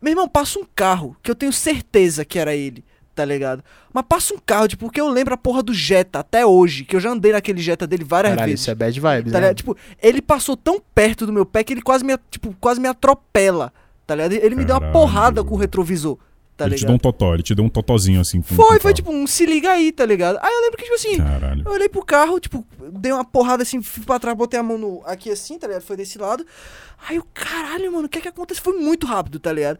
Meu 0.00 0.12
irmão, 0.12 0.28
passa 0.28 0.58
um 0.58 0.66
carro, 0.74 1.16
que 1.22 1.30
eu 1.30 1.34
tenho 1.34 1.52
certeza 1.52 2.24
que 2.24 2.38
era 2.38 2.54
ele, 2.54 2.84
tá 3.14 3.24
ligado? 3.24 3.62
Mas 3.92 4.04
passa 4.08 4.34
um 4.34 4.38
carro, 4.44 4.66
tipo, 4.68 4.86
porque 4.86 5.00
eu 5.00 5.08
lembro 5.08 5.34
a 5.34 5.36
porra 5.36 5.62
do 5.62 5.72
Jetta 5.72 6.18
até 6.18 6.44
hoje, 6.44 6.84
que 6.84 6.96
eu 6.96 7.00
já 7.00 7.10
andei 7.10 7.32
naquele 7.32 7.60
Jetta 7.62 7.86
dele 7.86 8.04
várias 8.04 8.32
Caralho, 8.32 8.48
vezes. 8.50 8.60
isso 8.62 8.70
é 8.70 8.74
bad 8.74 8.98
vibes, 9.00 9.32
Tá 9.32 9.38
né? 9.38 9.46
ligado? 9.46 9.56
Tipo, 9.56 9.76
ele 10.02 10.20
passou 10.20 10.56
tão 10.56 10.80
perto 10.94 11.24
do 11.26 11.32
meu 11.32 11.46
pé 11.46 11.62
que 11.62 11.72
ele 11.72 11.82
quase 11.82 12.04
me, 12.04 12.18
tipo, 12.30 12.54
quase 12.60 12.80
me 12.80 12.88
atropela, 12.88 13.72
tá 14.06 14.14
ligado? 14.14 14.32
Ele 14.32 14.54
me 14.56 14.64
deu 14.64 14.74
uma 14.74 14.80
Caralho. 14.80 14.92
porrada 14.92 15.44
com 15.44 15.54
o 15.54 15.58
retrovisor, 15.58 16.18
tá 16.56 16.66
ele 16.66 16.74
te 16.76 16.84
deu 16.86 16.94
um 16.94 16.98
totó, 16.98 17.34
ele 17.34 17.42
te 17.42 17.54
deu 17.54 17.64
um 17.64 17.68
totozinho 17.68 18.20
assim. 18.20 18.42
Foi, 18.42 18.76
o 18.76 18.80
foi 18.80 18.92
tipo 18.94 19.10
um 19.12 19.26
se 19.26 19.46
liga 19.46 19.70
aí, 19.70 19.92
tá 19.92 20.04
ligado? 20.04 20.38
Aí 20.42 20.52
eu 20.52 20.60
lembro 20.62 20.76
que, 20.76 20.82
tipo 20.84 20.94
assim, 20.96 21.16
Caralho. 21.18 21.62
eu 21.64 21.72
olhei 21.72 21.88
pro 21.88 22.04
carro, 22.04 22.38
tipo, 22.40 22.66
dei 22.92 23.12
uma 23.12 23.24
porrada 23.24 23.62
assim, 23.62 23.80
fui 23.82 24.04
pra 24.04 24.18
trás, 24.18 24.36
botei 24.36 24.58
a 24.58 24.62
mão 24.62 24.76
no, 24.78 25.02
aqui 25.06 25.30
assim, 25.30 25.58
tá 25.58 25.66
ligado? 25.68 25.82
Foi 25.82 25.96
desse 25.96 26.18
lado. 26.18 26.44
Aí 27.08 27.16
eu, 27.16 27.26
caralho, 27.34 27.92
mano, 27.92 28.06
o 28.06 28.08
que 28.08 28.18
é 28.18 28.20
que 28.20 28.28
aconteceu? 28.28 28.62
Foi 28.64 28.78
muito 28.78 29.06
rápido, 29.06 29.38
tá 29.38 29.52
ligado? 29.52 29.78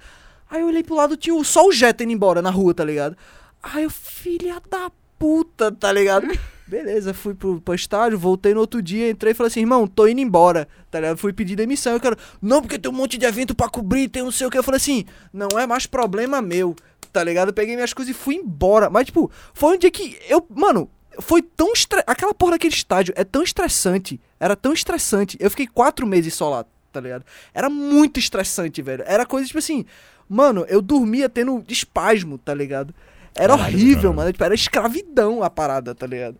Aí 0.55 0.61
eu 0.61 0.69
olhei 0.69 0.85
pro 0.85 0.95
lado, 0.95 1.17
tinha 1.17 1.43
só 1.43 1.67
o 1.67 1.73
Jetta 1.73 2.05
indo 2.05 2.13
embora 2.13 2.41
na 2.41 2.49
rua, 2.49 2.73
tá 2.73 2.85
ligado? 2.85 3.17
Aí 3.61 3.83
eu, 3.83 3.91
filha 3.91 4.63
da 4.71 4.89
puta, 5.19 5.73
tá 5.73 5.91
ligado? 5.91 6.29
Beleza, 6.65 7.13
fui 7.13 7.35
pro, 7.35 7.61
pro 7.61 7.75
estádio, 7.75 8.17
voltei 8.17 8.55
no 8.55 8.61
outro 8.61 8.81
dia, 8.81 9.11
entrei 9.11 9.33
e 9.33 9.35
falei 9.35 9.49
assim, 9.49 9.59
irmão, 9.59 9.85
tô 9.89 10.07
indo 10.07 10.21
embora, 10.21 10.69
tá 10.93 11.01
ligado? 11.01 11.17
Fui 11.17 11.33
pedir 11.33 11.57
demissão, 11.57 11.95
eu 11.95 11.99
quero, 11.99 12.17
não, 12.41 12.63
porque 12.63 12.79
tem 12.79 12.89
um 12.89 12.95
monte 12.95 13.19
de 13.19 13.27
evento 13.27 13.53
pra 13.53 13.69
cobrir, 13.69 14.07
tem 14.07 14.23
não 14.23 14.31
sei 14.31 14.47
o 14.47 14.51
que. 14.51 14.57
Eu 14.57 14.63
falei 14.63 14.77
assim, 14.77 15.05
não 15.33 15.59
é 15.59 15.67
mais 15.67 15.87
problema 15.87 16.41
meu, 16.41 16.77
tá 17.13 17.25
ligado? 17.25 17.49
Eu 17.49 17.53
peguei 17.53 17.75
minhas 17.75 17.93
coisas 17.93 18.15
e 18.15 18.17
fui 18.17 18.37
embora. 18.37 18.89
Mas, 18.89 19.07
tipo, 19.07 19.29
foi 19.53 19.75
um 19.75 19.79
dia 19.79 19.91
que 19.91 20.17
eu, 20.29 20.47
mano, 20.51 20.89
foi 21.19 21.43
tão 21.43 21.73
estressante. 21.73 22.09
Aquela 22.09 22.33
porra 22.33 22.53
daquele 22.53 22.75
estádio 22.75 23.13
é 23.17 23.25
tão 23.25 23.43
estressante, 23.43 24.21
era 24.39 24.55
tão 24.55 24.73
estressante. 24.73 25.37
Eu 25.41 25.51
fiquei 25.51 25.67
quatro 25.67 26.07
meses 26.07 26.33
só 26.33 26.49
lá, 26.49 26.65
tá 26.95 27.01
ligado? 27.01 27.25
Era 27.53 27.69
muito 27.69 28.19
estressante, 28.21 28.81
velho. 28.81 29.03
Era 29.07 29.27
coisa, 29.27 29.47
tipo 29.47 29.59
assim, 29.59 29.85
mano, 30.29 30.65
eu 30.69 30.81
dormia 30.81 31.29
tendo 31.29 31.63
espasmo, 31.69 32.39
tá 32.39 32.55
ligado? 32.55 32.95
Era 33.37 33.57
Caralho, 33.57 33.75
horrível, 33.77 33.97
caralho. 33.97 34.15
mano. 34.17 34.33
Tipo, 34.33 34.45
era 34.45 34.55
escravidão 34.55 35.43
a 35.43 35.51
parada, 35.51 35.95
tá 35.95 36.07
ligado? 36.07 36.37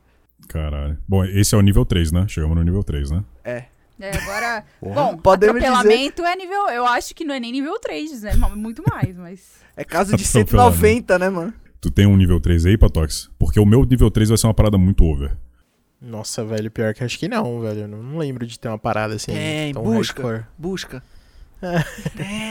Caralho. 0.49 0.97
Bom, 1.09 1.25
esse 1.25 1.55
é 1.55 1.59
o 1.59 1.61
nível 1.61 1.85
3, 1.85 2.13
né? 2.13 2.27
Chegamos 2.29 2.57
no 2.57 2.63
nível 2.63 2.85
3, 2.85 3.11
né? 3.11 3.25
É. 3.45 3.65
É, 4.01 4.17
agora. 4.17 4.65
Porra. 4.81 4.95
Bom, 4.95 5.17
Podemos 5.19 5.55
dizer- 5.57 5.69
atropelamento 5.69 6.23
é 6.25 6.37
nível. 6.37 6.69
Eu 6.69 6.87
acho 6.87 7.15
que 7.15 7.25
não 7.25 7.35
é 7.35 7.41
nem 7.41 7.53
nível 7.53 7.79
3, 7.81 8.23
né? 8.23 8.33
Muito 8.55 8.83
mais, 8.89 9.17
mas. 9.17 9.41
É 9.77 9.85
caso 9.85 10.17
de 10.17 10.23
Atropelamento. 10.25 10.77
190, 10.77 11.19
né, 11.19 11.29
mano? 11.31 11.55
Tu 11.81 11.91
tem 11.91 12.07
um 12.07 12.17
nível 12.17 12.41
3 12.41 12.67
aí, 12.67 12.79
Patox? 12.79 13.29
Porque 13.39 13.59
o 13.61 13.67
meu 13.67 13.85
nível 13.85 14.11
3 14.11 14.29
vai 14.31 14.39
ser 14.39 14.47
uma 14.47 14.55
parada 14.55 14.79
muito 14.79 15.05
over. 15.05 15.37
Nossa, 16.05 16.45
velho, 16.45 16.71
pior 16.71 16.93
que 16.95 17.03
acho 17.03 17.19
que 17.19 17.29
não, 17.29 17.61
velho. 17.61 17.81
Eu 17.83 17.89
não 17.89 18.19
lembro 18.19 18.47
de 18.47 18.59
ter 18.59 18.69
uma 18.69 18.79
parada 18.79 19.15
assim. 19.15 19.33
Tem, 19.33 19.73
tão 19.73 19.83
busca. 19.83 20.23
hardcore. 20.23 20.47
Busca. 20.59 21.03
Vou 21.63 21.71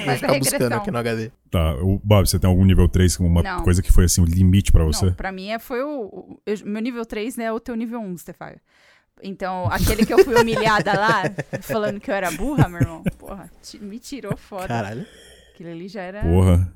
Mas 0.07 0.19
ficar 0.19 0.35
é 0.35 0.39
buscando 0.39 0.73
aqui 0.73 0.89
no 0.89 0.97
HD. 0.97 1.31
Tá, 1.51 1.75
o 1.75 2.01
Bob, 2.03 2.27
você 2.27 2.39
tem 2.39 2.49
algum 2.49 2.65
nível 2.65 2.87
3, 2.89 3.19
uma 3.19 3.43
Não. 3.43 3.61
coisa 3.63 3.81
que 3.83 3.91
foi 3.91 4.05
assim, 4.05 4.21
o 4.21 4.25
limite 4.25 4.71
pra 4.71 4.83
você? 4.83 5.05
Não, 5.07 5.13
pra 5.13 5.31
mim 5.31 5.49
é, 5.49 5.59
foi 5.59 5.83
o. 5.83 6.05
o- 6.05 6.41
eu- 6.45 6.65
meu 6.65 6.81
nível 6.81 7.05
3, 7.05 7.37
né? 7.37 7.45
É 7.45 7.51
o 7.51 7.59
teu 7.59 7.75
nível 7.75 7.99
1, 7.99 8.17
Stefano. 8.17 8.55
Então, 9.21 9.67
aquele 9.71 10.05
que 10.05 10.13
eu 10.13 10.23
fui 10.23 10.33
humilhada 10.35 10.93
lá, 10.99 11.23
falando 11.61 11.99
que 11.99 12.09
eu 12.09 12.15
era 12.15 12.31
burra, 12.31 12.67
meu 12.67 12.81
irmão, 12.81 13.03
porra, 13.19 13.49
me 13.79 13.99
tirou 13.99 14.35
foda. 14.35 14.67
Caralho. 14.67 15.05
Aquilo 15.53 15.69
ali 15.69 15.87
já 15.87 16.01
era. 16.01 16.21
Porra. 16.21 16.73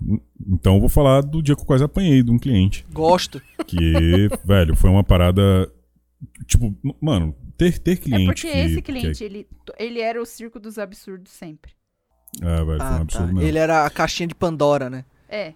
Então 0.48 0.76
eu 0.76 0.80
vou 0.80 0.88
falar 0.90 1.22
do 1.22 1.42
dia 1.42 1.56
que 1.56 1.62
eu 1.62 1.66
quase 1.66 1.84
apanhei 1.84 2.22
de 2.22 2.30
um 2.30 2.38
cliente. 2.38 2.86
Gosto. 2.94 3.42
Que, 3.66 4.30
velho, 4.46 4.76
foi 4.76 4.90
uma 4.92 5.04
parada. 5.04 5.42
Tipo, 6.46 6.76
mano, 7.02 7.36
ter, 7.58 7.78
ter 7.80 7.92
É 7.92 7.96
cliente. 7.96 8.26
porque 8.26 8.42
que, 8.52 8.58
esse 8.58 8.76
que- 8.78 8.82
cliente, 8.82 9.24
ele, 9.24 9.48
ele 9.78 10.00
era 10.02 10.22
o 10.22 10.26
circo 10.26 10.60
dos 10.60 10.78
absurdos 10.80 11.32
sempre. 11.32 11.72
Ah, 12.42 12.64
velho, 12.64 12.66
foi 12.66 12.74
um 12.76 12.82
Ah, 12.82 12.90
tá. 12.96 13.02
absurdo 13.02 13.28
mesmo. 13.28 13.42
Ele 13.42 13.58
era 13.58 13.86
a 13.86 13.90
caixinha 13.90 14.28
de 14.28 14.36
Pandora, 14.36 14.90
né? 14.90 15.06
É, 15.30 15.54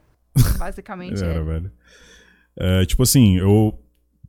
basicamente 0.58 1.24
Era, 1.24 1.34
é. 1.34 1.44
velho. 1.44 1.72
É, 2.56 2.86
tipo 2.86 3.02
assim, 3.04 3.38
eu 3.38 3.80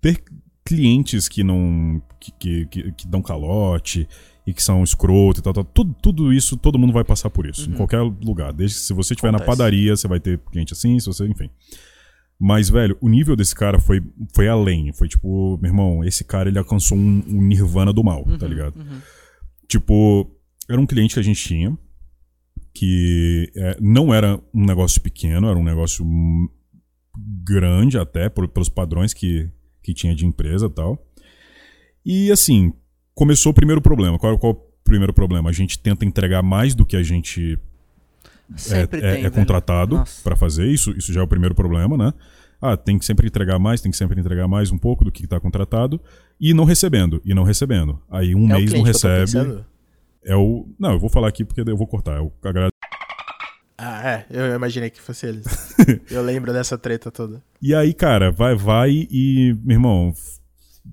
ter 0.01 0.23
clientes 0.65 1.29
que 1.29 1.43
não. 1.43 2.01
que, 2.21 2.33
que, 2.33 2.67
que, 2.67 2.93
que 2.93 3.07
dão 3.09 3.21
calote 3.21 4.09
e 4.47 4.53
que 4.55 4.63
são 4.63 4.83
escroto 4.83 5.41
e 5.41 5.43
tal, 5.43 5.53
tal, 5.53 5.65
tudo, 5.65 5.95
tudo 6.01 6.33
isso, 6.33 6.57
todo 6.57 6.79
mundo 6.79 6.93
vai 6.93 7.05
passar 7.05 7.31
por 7.31 7.47
isso, 7.47 7.69
em 7.71 7.75
qualquer 7.75 8.01
lugar. 8.01 8.53
Desde 8.53 8.77
que 8.77 8.83
se 8.83 8.93
você 8.93 9.13
estiver 9.15 9.31
na 9.33 9.39
padaria, 9.41 9.95
você 9.97 10.07
vai 10.09 10.19
ter 10.21 10.39
cliente 10.51 10.73
assim, 10.73 10.99
se 10.99 11.07
você, 11.07 11.27
enfim. 11.27 11.51
Mas, 12.45 12.69
velho, 12.69 12.97
o 13.01 13.09
nível 13.09 13.37
desse 13.37 13.55
cara 13.55 13.79
foi, 13.79 14.03
foi 14.35 14.49
além. 14.49 14.93
Foi 14.93 15.07
tipo, 15.07 15.57
meu 15.63 15.71
irmão, 15.71 16.03
esse 16.05 16.25
cara 16.25 16.49
ele 16.49 16.59
alcançou 16.59 16.99
um, 16.99 17.23
um 17.29 17.41
nirvana 17.43 17.93
do 17.93 18.03
mal, 18.03 18.25
tá 18.37 18.47
ligado? 18.49 18.75
Tipo, 19.69 20.29
era 20.69 20.81
um 20.81 20.87
cliente 20.87 21.15
que 21.15 21.21
a 21.21 21.23
gente 21.23 21.41
tinha 21.43 21.79
que 22.75 23.53
é, 23.55 23.77
não 23.81 24.13
era 24.13 24.41
um 24.53 24.65
negócio 24.65 25.01
pequeno, 25.01 25.47
era 25.49 25.59
um 25.59 25.63
negócio 25.63 26.05
grande 27.45 27.99
até, 27.99 28.29
por- 28.29 28.49
pelos 28.49 28.69
padrões 28.69 29.13
que, 29.13 29.49
que 29.83 29.93
tinha 29.95 30.15
de 30.15 30.27
empresa 30.27 30.67
e 30.67 30.71
tal. 30.71 31.07
E 32.05 32.33
assim, 32.33 32.73
começou 33.15 33.53
o 33.53 33.55
primeiro 33.55 33.81
problema. 33.81 34.19
Qual, 34.19 34.39
qual 34.39 34.53
é 34.53 34.57
o 34.57 34.59
primeiro 34.83 35.13
problema? 35.13 35.51
A 35.51 35.53
gente 35.53 35.79
tenta 35.79 36.05
entregar 36.05 36.43
mais 36.43 36.75
do 36.75 36.85
que 36.87 36.97
a 36.97 37.03
gente 37.03 37.53
é, 37.53 37.59
Sempre 38.57 38.99
é- 38.99 39.03
tem. 39.03 39.11
é 39.11 39.23
velho. 39.23 39.33
contratado 39.33 40.03
pra 40.23 40.37
fazer 40.37 40.67
isso. 40.67 40.91
Isso 40.93 41.13
já 41.13 41.21
é 41.21 41.25
o 41.25 41.29
primeiro 41.29 41.55
problema, 41.55 41.97
né? 41.97 42.13
Ah, 42.61 42.77
tem 42.77 42.97
que 42.99 43.05
sempre 43.05 43.27
entregar 43.27 43.59
mais, 43.59 43.81
tem 43.81 43.91
que 43.91 43.97
sempre 43.99 44.19
entregar 44.21 44.47
mais 44.47 44.71
um 44.71 44.79
pouco 44.79 45.05
do 45.05 45.11
que 45.11 45.25
está 45.25 45.41
contratado 45.41 46.01
e 46.41 46.55
não 46.55 46.65
recebendo, 46.65 47.21
e 47.25 47.35
não 47.35 47.43
recebendo. 47.43 48.01
Aí 48.09 48.35
um 48.37 48.49
é 48.51 48.59
mês 48.59 48.73
não 48.73 48.83
recebe. 48.83 49.65
É 50.25 50.37
o. 50.37 50.69
Não, 50.79 50.93
eu 50.93 50.99
vou 51.01 51.11
falar 51.11 51.29
aqui 51.29 51.45
porque 51.45 51.61
eu 51.69 51.77
vou 51.77 51.87
cortar. 51.87 52.19
É 52.19 52.21
o 52.21 52.33
Ah, 53.77 54.09
é. 54.09 54.27
Eu 54.31 54.55
imaginei 54.55 54.91
que 54.91 55.01
fosse 55.01 55.27
eles. 55.27 55.45
eu 56.09 56.23
lembro 56.23 56.53
dessa 56.53 56.79
treta 56.79 57.11
toda. 57.11 57.43
E 57.61 57.75
aí, 57.75 57.93
cara, 57.93 58.31
vai, 58.31 58.55
vai 58.55 58.91
e, 59.11 59.57
meu 59.65 59.75
irmão, 59.75 60.15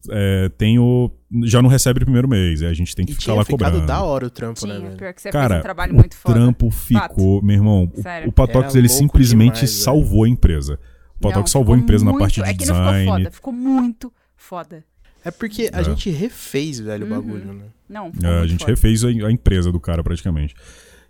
é, 0.09 0.49
tem 0.57 0.79
o. 0.79 1.11
Já 1.45 1.61
não 1.61 1.69
recebe 1.69 1.99
o 2.01 2.05
primeiro 2.05 2.27
mês, 2.27 2.61
a 2.63 2.73
gente 2.73 2.95
tem 2.95 3.05
que 3.05 3.11
E 3.11 3.15
ficar 3.15 3.23
tinha 3.25 3.35
lá 3.35 3.45
ficado 3.45 3.59
cobrando. 3.71 3.85
da 3.87 4.01
hora 4.03 4.25
o 4.27 4.29
trampo, 4.29 4.65
né, 4.65 4.75
Tinha, 4.75 4.85
velho? 4.87 4.97
pior 4.97 5.13
que 5.13 5.21
você 5.21 5.29
Cara, 5.31 5.47
fez 5.49 5.59
um 5.59 5.63
trabalho 5.63 5.93
o 5.93 5.95
muito 5.95 6.15
foda. 6.15 6.35
trampo 6.35 6.71
ficou, 6.71 7.41
meu 7.43 7.55
irmão. 7.55 7.91
o- 7.95 8.01
Sério. 8.01 8.29
O, 8.29 8.31
Patox 8.31 8.69
Era 8.69 8.77
ele 8.79 8.89
simplesmente 8.89 9.53
demais, 9.55 9.71
velho. 9.71 9.83
salvou 9.83 10.23
a 10.23 10.29
empresa. 10.29 10.79
O 11.17 11.19
Patox 11.21 11.39
Não, 11.41 11.47
salvou 11.47 11.75
a 11.75 11.77
empresa 11.77 12.03
na 12.05 12.11
muito- 12.11 12.21
parte 12.21 12.35
de 12.41 12.49
é 12.49 12.53
que 12.53 12.65
não 12.65 12.75
ficou 12.75 12.83
design. 12.91 13.05
foda, 13.07 13.31
ficou 13.31 13.53
muito 13.53 14.13
foda. 14.35 14.83
É 15.25 15.31
porque 15.31 15.69
a 15.73 15.81
É. 15.81 15.83
gente 15.83 16.09
refez, 16.09 16.79
velho, 16.79 17.05
o 17.05 17.09
Uhum. 17.09 17.15
bagulho, 17.21 17.53
né? 17.53 17.65
Não, 17.89 18.11
É, 18.23 18.39
a 18.41 18.47
gente 18.47 18.59
foda. 18.61 18.71
refez 18.71 19.03
a, 19.03 19.07
a 19.09 19.31
empresa 19.31 19.71
do 19.71 19.79
cara 19.79 20.01
praticamente. 20.03 20.55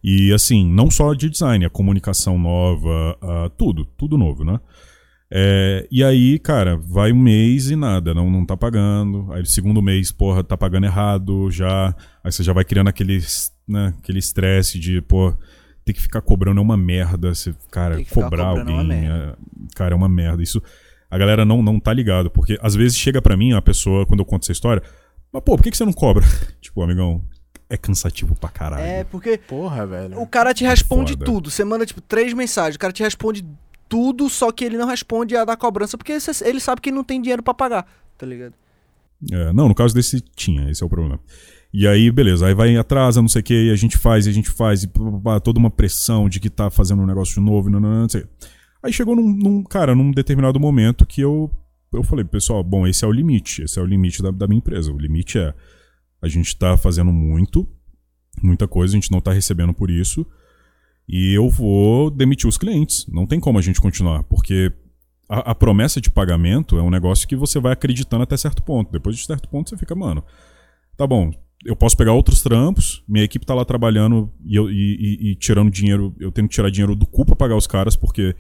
E 0.04 0.34
assim, 0.34 0.66
não 0.66 0.90
só 0.90 1.14
de 1.14 1.30
design, 1.30 1.64
a 1.66 1.70
comunicação 1.70 2.38
nova, 2.40 3.18
ah, 3.22 3.52
tudo, 3.58 3.86
tudo 3.86 4.18
novo, 4.18 4.44
né? 4.44 4.60
É, 5.32 5.88
e 5.92 6.04
aí, 6.04 6.40
cara, 6.40 6.76
vai 6.78 7.12
um 7.12 7.20
mês 7.20 7.70
e 7.70 7.76
nada, 7.76 8.14
não, 8.14 8.30
não 8.30 8.46
tá 8.46 8.58
pagando. 8.58 9.32
Aí, 9.32 9.46
segundo 9.46 9.82
mês, 9.82 10.12
porra, 10.12 10.44
tá 10.44 10.58
pagando 10.58 10.86
errado 10.86 11.52
já. 11.52 11.96
Aí 12.24 12.32
você 12.32 12.42
já 12.44 12.52
vai 12.54 12.64
criando 12.66 12.88
aquele, 12.88 13.20
né, 13.68 13.94
aquele 14.00 14.18
estresse 14.20 14.80
de, 14.80 15.02
pô, 15.02 15.32
ter 15.86 15.94
que 15.94 16.02
ficar 16.02 16.22
cobrando 16.22 16.60
é 16.60 16.64
uma 16.64 16.76
merda. 16.78 17.34
Você, 17.34 17.54
cara, 17.70 17.96
Tem 17.96 18.06
cobrar 18.06 18.44
é 18.44 18.46
uma 18.54 18.60
alguém, 18.60 18.88
merda. 18.88 19.38
é- 19.40 19.76
cara, 19.76 19.94
é 19.94 19.96
uma 19.96 20.10
merda. 20.10 20.42
Isso, 20.42 20.62
a 21.12 21.18
galera 21.18 21.46
não, 21.46 21.62
não 21.62 21.80
tá 21.80 21.94
ligado, 21.94 22.32
porque 22.32 22.58
às 22.62 22.74
vezes 22.74 22.98
chega 22.98 23.22
pra 23.22 23.38
mim 23.38 23.54
a 23.54 23.62
pessoa, 23.62 24.06
quando 24.08 24.22
eu 24.22 24.26
conto 24.26 24.44
essa 24.44 24.52
história, 24.52 24.82
mas 25.32 25.44
pô, 25.44 25.56
por 25.56 25.64
que, 25.64 25.70
que 25.70 25.78
você 25.78 25.86
não 25.86 25.94
cobra? 25.94 26.26
tipo, 26.60 26.82
amigão, 26.82 27.24
é 27.70 27.78
cansativo 27.78 28.34
pra 28.34 28.50
caralho. 28.50 28.82
É, 28.84 29.04
porque 29.04 29.38
Porra, 29.38 29.86
velho. 29.86 30.20
o 30.20 30.26
cara 30.26 30.56
te 30.56 30.64
responde 30.64 31.14
Foda. 31.14 31.26
tudo. 31.26 31.52
Você 31.52 31.64
manda, 31.64 31.86
tipo, 31.86 32.02
três 32.02 32.34
mensagens. 32.34 32.78
O 32.78 32.80
cara 32.80 32.92
te 32.92 33.04
responde 33.04 33.46
tudo, 33.90 34.30
só 34.30 34.52
que 34.52 34.64
ele 34.64 34.78
não 34.78 34.88
responde 34.88 35.36
a 35.36 35.44
da 35.44 35.58
cobrança, 35.58 35.98
porque 35.98 36.14
ele 36.46 36.60
sabe 36.60 36.80
que 36.80 36.92
não 36.92 37.04
tem 37.04 37.20
dinheiro 37.22 37.42
pra 37.44 37.54
pagar, 37.54 37.86
tá 38.18 38.26
ligado? 38.26 38.54
É, 39.32 39.52
não, 39.52 39.68
no 39.68 39.76
caso 39.76 39.94
desse 39.94 40.22
tinha, 40.22 40.70
esse 40.70 40.82
é 40.82 40.86
o 40.86 40.90
problema. 40.90 41.20
E 41.74 41.88
aí, 41.88 42.10
beleza, 42.10 42.48
aí 42.48 42.54
vai 42.54 42.76
atrasa, 42.78 43.22
não 43.22 43.28
sei 43.28 43.42
o 43.42 43.44
que, 43.44 43.66
e 43.66 43.72
a 43.72 43.76
gente 43.76 43.98
faz, 43.98 44.26
e 44.26 44.30
a 44.30 44.34
gente 44.34 44.50
faz, 44.50 44.84
e 44.84 44.88
pá, 44.88 45.00
pá, 45.12 45.20
pá, 45.24 45.40
toda 45.40 45.60
uma 45.60 45.70
pressão 45.70 46.30
de 46.30 46.40
que 46.40 46.50
tá 46.50 46.70
fazendo 46.70 47.02
um 47.02 47.06
negócio 47.06 47.42
novo, 47.42 47.70
não, 47.70 47.80
não, 47.80 47.90
não, 47.92 48.02
não 48.04 48.10
sei. 48.10 48.26
Aí 48.82 48.94
chegou 48.94 49.16
num, 49.16 49.28
num- 49.36 49.64
cara, 49.64 49.94
num 49.94 50.12
determinado 50.12 50.60
momento 50.60 51.06
que 51.06 51.20
eu, 51.22 51.52
eu 51.92 52.02
falei, 52.04 52.24
pessoal, 52.24 52.64
bom, 52.64 52.88
esse 52.88 53.04
é 53.04 53.08
o 53.08 53.12
limite, 53.12 53.64
esse 53.64 53.78
é 53.78 53.82
o 53.82 53.86
limite 53.86 54.22
da, 54.24 54.32
da 54.32 54.48
minha 54.48 54.60
empresa. 54.60 54.92
O 54.92 54.98
limite 54.98 55.38
é, 55.38 55.54
a 56.22 56.28
gente 56.28 56.56
tá 56.56 56.78
fazendo 56.78 57.12
muito, 57.12 57.68
muita 58.42 58.68
coisa, 58.68 58.94
a 58.94 58.98
gente 59.00 59.12
não 59.12 59.20
tá 59.20 59.34
recebendo 59.34 59.74
por 59.74 59.92
isso, 59.92 60.26
e 61.12 61.34
eu 61.36 61.50
vou 61.50 62.12
demitir 62.12 62.48
os 62.48 62.58
clientes. 62.58 63.06
Não 63.12 63.26
tem 63.26 63.40
como 63.40 63.58
a 63.58 63.62
gente 63.62 63.82
continuar, 63.82 64.22
porque 64.24 64.72
a, 65.28 65.52
a 65.52 65.56
promessa 65.56 66.00
de 66.00 66.10
pagamento 66.12 66.78
é 66.78 66.84
um 66.84 66.90
negócio 66.92 67.28
que 67.28 67.36
você 67.36 67.60
vai 67.60 67.74
acreditando 67.74 68.24
até 68.24 68.38
certo 68.38 68.62
ponto. 68.62 68.92
Depois 68.92 69.18
de 69.18 69.26
certo 69.26 69.50
ponto 69.50 69.70
você 69.70 69.78
fica, 69.78 69.96
mano, 69.96 70.24
tá 70.96 71.08
bom, 71.08 71.32
eu 71.66 71.76
posso 71.76 71.98
pegar 71.98 72.14
outros 72.14 72.42
trampos, 72.42 73.04
minha 73.08 73.26
equipe 73.26 73.46
tá 73.46 73.54
lá 73.56 73.66
trabalhando 73.66 74.32
e, 74.46 74.56
eu- 74.56 74.70
e- 74.70 74.98
e- 75.00 75.32
e 75.32 75.36
tirando 75.36 75.72
dinheiro, 75.72 76.16
eu 76.20 76.32
tenho 76.32 76.48
que 76.48 76.54
tirar 76.54 76.70
dinheiro 76.70 76.96
do 76.96 77.06
cu 77.08 77.26
pra 77.26 77.36
pagar 77.36 77.56
os 77.58 77.66
caras, 77.68 77.96
porque 77.96 78.36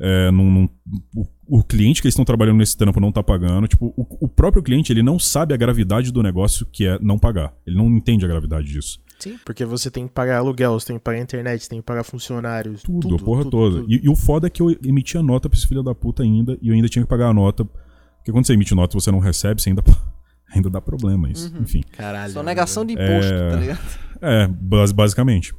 é, 0.00 0.30
não- 0.30 0.50
não- 0.50 0.70
o, 1.14 1.58
o 1.58 1.62
cliente 1.62 2.00
que 2.00 2.06
eles 2.06 2.14
estão 2.14 2.24
trabalhando 2.24 2.56
nesse 2.58 2.76
trampo 2.76 2.98
não 3.00 3.12
tá 3.12 3.22
pagando. 3.22 3.68
Tipo, 3.68 3.94
o, 3.96 4.24
o 4.24 4.28
próprio 4.28 4.62
cliente, 4.62 4.92
ele 4.92 5.02
não 5.04 5.18
sabe 5.20 5.54
a 5.54 5.56
gravidade 5.56 6.10
do 6.10 6.20
negócio 6.22 6.66
que 6.72 6.84
é 6.86 6.98
não 7.00 7.16
pagar. 7.18 7.54
Ele 7.66 7.76
não 7.76 7.88
entende 7.96 8.24
a 8.24 8.28
gravidade 8.28 8.66
disso. 8.66 8.98
Sim. 9.24 9.38
Porque 9.44 9.64
você 9.64 9.90
tem 9.90 10.06
que 10.06 10.12
pagar 10.14 10.38
aluguel, 10.38 10.78
você 10.78 10.86
tem 10.88 10.96
que 10.98 11.02
pagar 11.02 11.18
internet, 11.20 11.62
você 11.62 11.68
tem 11.68 11.80
que 11.80 11.84
pagar 11.86 12.04
funcionários. 12.04 12.82
Tudo, 12.82 13.16
a 13.16 13.18
porra 13.18 13.42
tudo, 13.42 13.50
toda. 13.50 13.80
tudo. 13.80 13.92
E, 13.92 14.00
e 14.04 14.08
o 14.08 14.14
foda 14.14 14.46
é 14.46 14.50
que 14.50 14.62
eu 14.62 14.70
emitia 14.84 15.22
nota 15.22 15.48
pra 15.48 15.58
esse 15.58 15.66
filho 15.66 15.82
da 15.82 15.94
puta 15.94 16.22
ainda, 16.22 16.56
e 16.62 16.68
eu 16.68 16.74
ainda 16.74 16.88
tinha 16.88 17.02
que 17.02 17.08
pagar 17.08 17.28
a 17.28 17.34
nota. 17.34 17.64
Porque 17.64 18.30
quando 18.32 18.46
você 18.46 18.52
emite 18.54 18.74
nota 18.74 18.96
e 18.96 19.00
você 19.00 19.10
não 19.10 19.18
recebe, 19.18 19.60
você 19.60 19.70
ainda, 19.70 19.82
ainda 20.54 20.70
dá 20.70 20.80
problema 20.80 21.30
isso. 21.30 21.52
Enfim. 21.60 21.82
Caralho. 21.92 22.32
Só 22.32 22.42
negação 22.42 22.84
de 22.84 22.92
imposto, 22.94 23.32
É. 23.32 23.50
tá 23.50 23.56
ligado? 23.56 23.80
É, 24.22 24.46
bas- 24.48 24.92
basicamente. 24.92 25.52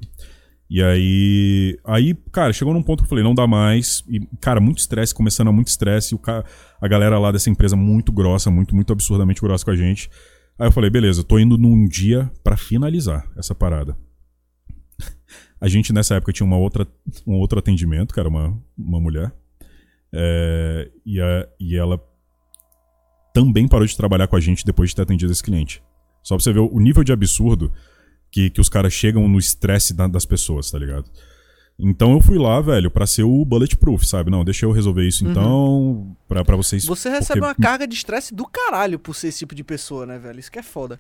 E 0.68 0.82
aí, 0.82 1.78
aí, 1.86 2.16
cara, 2.32 2.52
chegou 2.52 2.74
num 2.74 2.82
ponto 2.82 3.00
que 3.02 3.06
eu 3.06 3.10
falei, 3.10 3.24
não 3.24 3.36
dá 3.36 3.46
mais. 3.46 4.04
E, 4.10 4.20
cara, 4.42 4.60
muito 4.60 4.80
estresse, 4.80 5.14
começando 5.14 5.50
a 5.50 5.52
muito 5.52 5.68
estresse. 5.68 6.14
E 6.14 6.16
o 6.16 6.18
ca- 6.20 6.44
a 6.82 6.88
galera 6.88 7.20
lá 7.20 7.32
dessa 7.32 7.52
empresa 7.52 7.76
muito 7.76 8.12
grossa, 8.12 8.50
muito, 8.50 8.74
muito 8.76 8.92
absurdamente 8.92 9.42
grossa 9.42 9.64
com 9.64 9.70
a 9.72 9.76
gente. 9.76 10.10
Aí 10.58 10.68
eu 10.68 10.72
falei, 10.72 10.90
beleza, 10.90 11.24
tô 11.24 11.38
indo 11.38 11.58
num 11.58 11.86
dia 11.88 12.32
pra 12.44 12.56
finalizar 12.56 13.30
essa 13.38 13.54
parada. 13.54 13.98
A 15.60 15.68
gente 15.68 15.92
nessa 15.92 16.16
época 16.16 16.32
tinha 16.34 16.46
uma 16.46 16.58
outra, 16.58 16.88
um 17.26 17.34
outro 17.36 17.60
atendimento, 17.60 18.14
cara, 18.14 18.30
uma, 18.30 18.58
uma 18.78 19.00
mulher. 19.00 19.34
É, 20.14 20.90
e, 21.06 21.20
a- 21.20 21.48
e 21.60 21.76
ela 21.76 22.00
também 23.34 23.68
parou 23.68 23.86
de 23.86 23.98
trabalhar 23.98 24.28
com 24.28 24.36
a 24.36 24.40
gente 24.40 24.66
depois 24.66 24.90
de 24.92 24.96
ter 24.96 25.02
atendido 25.02 25.32
esse 25.32 25.44
cliente. 25.44 25.82
Só 26.24 26.36
pra 26.36 26.44
você 26.44 26.54
ver 26.54 26.60
o 26.60 26.80
nível 26.80 27.04
de 27.04 27.12
absurdo 27.12 27.72
que, 28.32 28.50
que 28.50 28.62
os 28.62 28.70
caras 28.70 28.94
chegam 28.94 29.28
no 29.28 29.38
estresse 29.40 29.94
da- 29.94 30.08
das 30.08 30.26
pessoas, 30.26 30.70
tá 30.72 30.78
ligado? 30.80 31.10
Então 31.78 32.14
eu 32.14 32.22
fui 32.22 32.38
lá, 32.38 32.62
velho, 32.62 32.90
pra 32.90 33.06
ser 33.06 33.24
o 33.24 33.44
bulletproof, 33.44 34.06
sabe? 34.08 34.32
Não, 34.32 34.46
deixa 34.46 34.66
eu 34.66 34.72
resolver 34.72 35.06
isso 35.06 35.28
então, 35.28 36.16
pra, 36.28 36.44
pra 36.46 36.56
vocês. 36.56 36.86
Você 36.86 37.10
recebe 37.10 37.42
porque- 37.42 37.46
uma 37.46 37.56
carga 37.56 37.86
de 37.86 37.94
estresse 37.96 38.34
do 38.34 38.46
caralho 38.46 38.98
por 38.98 39.14
ser 39.14 39.28
esse 39.28 39.40
tipo 39.40 39.54
de 39.54 39.64
pessoa, 39.64 40.06
né, 40.06 40.18
velho? 40.18 40.40
Isso 40.40 40.52
que 40.52 40.60
é 40.60 40.64
foda. 40.64 41.00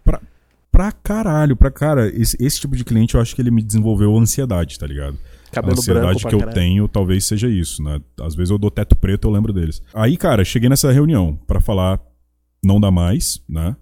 Pra 0.71 0.91
caralho, 0.91 1.55
pra 1.55 1.71
cara, 1.71 2.09
esse, 2.09 2.35
esse 2.37 2.59
tipo 2.59 2.75
de 2.75 2.83
cliente 2.83 3.15
eu 3.15 3.21
acho 3.21 3.33
que 3.33 3.41
ele 3.41 3.49
me 3.51 3.63
desenvolveu 3.63 4.13
ansiedade, 4.17 4.77
tá 4.77 4.85
ligado? 4.85 5.17
Cabelo 5.49 5.75
a 5.77 5.79
ansiedade 5.79 6.05
branco 6.07 6.19
pra 6.21 6.29
que 6.29 6.35
eu 6.35 6.39
caralho. 6.39 6.55
tenho 6.55 6.87
talvez 6.89 7.25
seja 7.25 7.47
isso, 7.47 7.81
né? 7.81 8.01
Às 8.19 8.35
vezes 8.35 8.51
eu 8.51 8.57
dou 8.57 8.69
teto 8.69 8.93
preto, 8.97 9.25
eu 9.29 9.31
lembro 9.31 9.53
deles. 9.53 9.81
Aí, 9.93 10.17
cara, 10.17 10.43
cheguei 10.43 10.67
nessa 10.67 10.91
reunião 10.91 11.39
pra 11.47 11.61
falar 11.61 12.01
não 12.61 12.77
dá 12.81 12.91
mais, 12.91 13.41
né? 13.47 13.73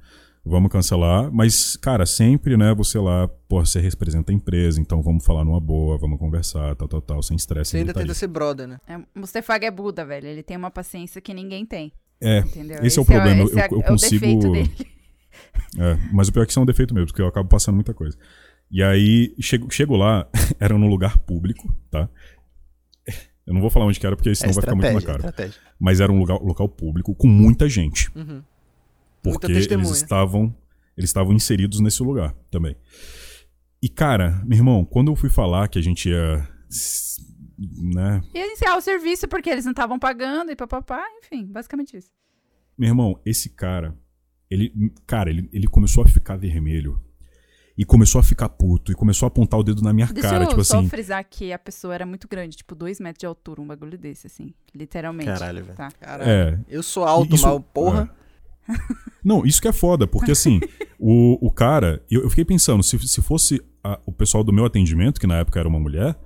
Vamos 0.46 0.70
cancelar, 0.70 1.32
mas, 1.32 1.78
cara, 1.78 2.06
sempre, 2.06 2.58
né, 2.58 2.74
você 2.76 3.00
lá, 3.00 3.30
pô, 3.48 3.66
você 3.66 3.80
representa 3.80 4.30
a 4.30 4.36
empresa, 4.36 4.82
então 4.82 5.02
vamos 5.02 5.26
falar 5.26 5.46
numa 5.46 5.60
boa, 5.60 5.98
vamos 5.98 6.20
conversar, 6.20 6.76
tal, 6.76 6.86
tal, 6.88 7.02
tal, 7.02 7.24
sem 7.24 7.38
estresse. 7.38 7.72
Você 7.72 7.78
ainda 7.78 7.94
tenta 7.94 8.14
ser 8.14 8.28
brother, 8.28 8.68
né? 8.68 8.78
É, 8.86 9.00
Mustafa 9.18 9.56
é 9.56 9.72
Buda, 9.72 10.04
velho. 10.06 10.28
Ele 10.28 10.44
tem 10.44 10.58
uma 10.58 10.70
paciência 10.70 11.22
que 11.22 11.34
ninguém 11.34 11.66
tem. 11.66 11.94
É, 12.20 12.40
Entendeu? 12.40 12.80
Esse 12.84 13.00
é 13.00 13.02
o 13.02 13.06
problema, 13.06 13.44
esse 13.44 13.54
eu- 13.54 13.60
é, 13.60 13.68
eu 13.72 13.80
é 13.80 13.84
consigo- 13.84 14.26
o 14.26 14.40
defeito 14.40 14.52
dele. 14.52 14.94
É, 15.80 15.98
mas 16.12 16.28
o 16.28 16.34
pior 16.34 16.44
é 16.44 16.46
que 16.46 16.52
isso 16.52 16.60
é 16.60 16.62
um 16.62 16.66
defeito 16.66 16.94
mesmo, 16.94 17.08
porque 17.08 17.22
eu 17.22 17.28
acabo 17.28 17.48
passando 17.48 17.76
muita 17.76 17.94
coisa. 17.94 18.18
E 18.70 18.84
aí, 18.84 19.34
chego, 19.40 19.72
chego 19.72 19.96
lá, 19.96 20.28
era 20.60 20.78
num 20.78 20.88
lugar 20.90 21.18
público, 21.20 21.74
tá? 21.90 22.10
Eu 23.46 23.54
não 23.54 23.62
vou 23.62 23.70
falar 23.70 23.86
onde 23.86 24.00
que 24.00 24.06
era, 24.06 24.16
porque 24.16 24.30
É 24.30 24.36
senão 24.36 24.54
vai 24.54 24.62
ficar 24.62 24.76
muito 24.76 24.94
na 24.94 25.02
cara. 25.02 25.16
estratégia. 25.18 25.62
Mas 25.80 26.00
era 26.00 26.12
um 26.12 26.20
lugar, 26.20 26.38
local 26.42 26.68
público 26.70 27.16
com 27.16 27.28
muita 27.28 27.68
gente. 27.68 28.10
Uhum. 28.16 28.42
Porque 29.24 29.52
eles 29.52 29.90
estavam, 29.92 30.56
eles 30.98 31.10
estavam 31.10 31.34
inseridos 31.34 31.80
nesse 31.80 32.04
lugar 32.04 32.34
também. 32.52 32.76
E, 33.82 33.90
cara, 33.90 34.42
meu 34.46 34.58
irmão, 34.58 34.86
quando 34.86 35.12
eu 35.12 35.16
fui 35.16 35.30
falar 35.30 35.68
que 35.68 35.80
a 35.80 35.82
gente 35.82 36.10
ia. 36.10 36.48
s- 36.70 37.22
Né? 37.58 38.22
E 38.34 38.40
iniciar 38.46 38.76
o 38.76 38.82
serviço 38.82 39.28
porque 39.28 39.50
eles 39.50 39.64
não 39.66 39.72
estavam 39.72 39.98
pagando 40.00 40.52
e 40.52 40.56
papapá, 40.56 41.04
enfim, 41.20 41.46
basicamente 41.46 41.96
isso. 41.98 42.10
Meu 42.78 42.90
irmão, 42.90 43.20
esse 43.26 43.50
cara, 43.50 43.96
ele, 44.50 44.92
cara, 45.06 45.30
ele, 45.30 45.48
ele 45.54 45.68
começou 45.68 46.04
a 46.04 46.08
ficar 46.08 46.36
vermelho. 46.36 47.00
E 47.78 47.84
começou 47.86 48.20
a 48.20 48.24
ficar 48.24 48.50
puto. 48.50 48.92
E 48.92 48.96
começou 48.96 49.26
a 49.26 49.30
apontar 49.30 49.60
o 49.60 49.64
dedo 49.64 49.82
na 49.82 49.92
minha 49.94 50.06
Deixa 50.08 50.30
cara, 50.30 50.44
eu 50.44 50.50
tipo 50.50 50.64
só 50.64 50.78
assim. 50.80 50.90
frisar 50.90 51.24
que 51.28 51.52
a 51.52 51.58
pessoa 51.58 51.94
era 51.96 52.06
muito 52.06 52.28
grande, 52.28 52.56
tipo, 52.58 52.76
dois 52.76 53.00
metros 53.00 53.20
de 53.22 53.26
altura, 53.26 53.62
um 53.62 53.66
bagulho 53.68 53.98
desse, 53.98 54.28
assim. 54.28 54.54
Literalmente. 54.76 55.26
Caralho, 55.26 55.64
velho. 55.66 55.76
Tá. 55.78 55.92
Caralho. 56.00 56.30
É. 56.30 56.60
Eu 56.70 56.84
sou 56.84 57.04
alto, 57.04 57.34
Isso- 57.36 57.48
mas 57.48 57.64
porra. 57.74 58.16
Não, 59.24 59.46
isso 59.46 59.62
que 59.62 59.68
é 59.68 59.74
foda, 59.74 60.06
porque 60.08 60.32
assim, 60.32 60.60
o, 61.00 61.48
o 61.48 61.52
cara, 61.52 62.04
eu, 62.10 62.24
eu 62.24 62.30
fiquei 62.30 62.46
pensando, 62.46 62.84
se, 62.84 62.98
se 63.08 63.22
fosse 63.22 63.62
a- 63.84 64.00
o 64.06 64.12
pessoal 64.12 64.44
do 64.44 64.52
meu 64.54 64.66
atendimento, 64.66 65.20
que 65.20 65.28
na 65.28 65.38
época 65.38 65.60
era 65.60 65.68
uma 65.70 65.80
mulher, 65.80 66.18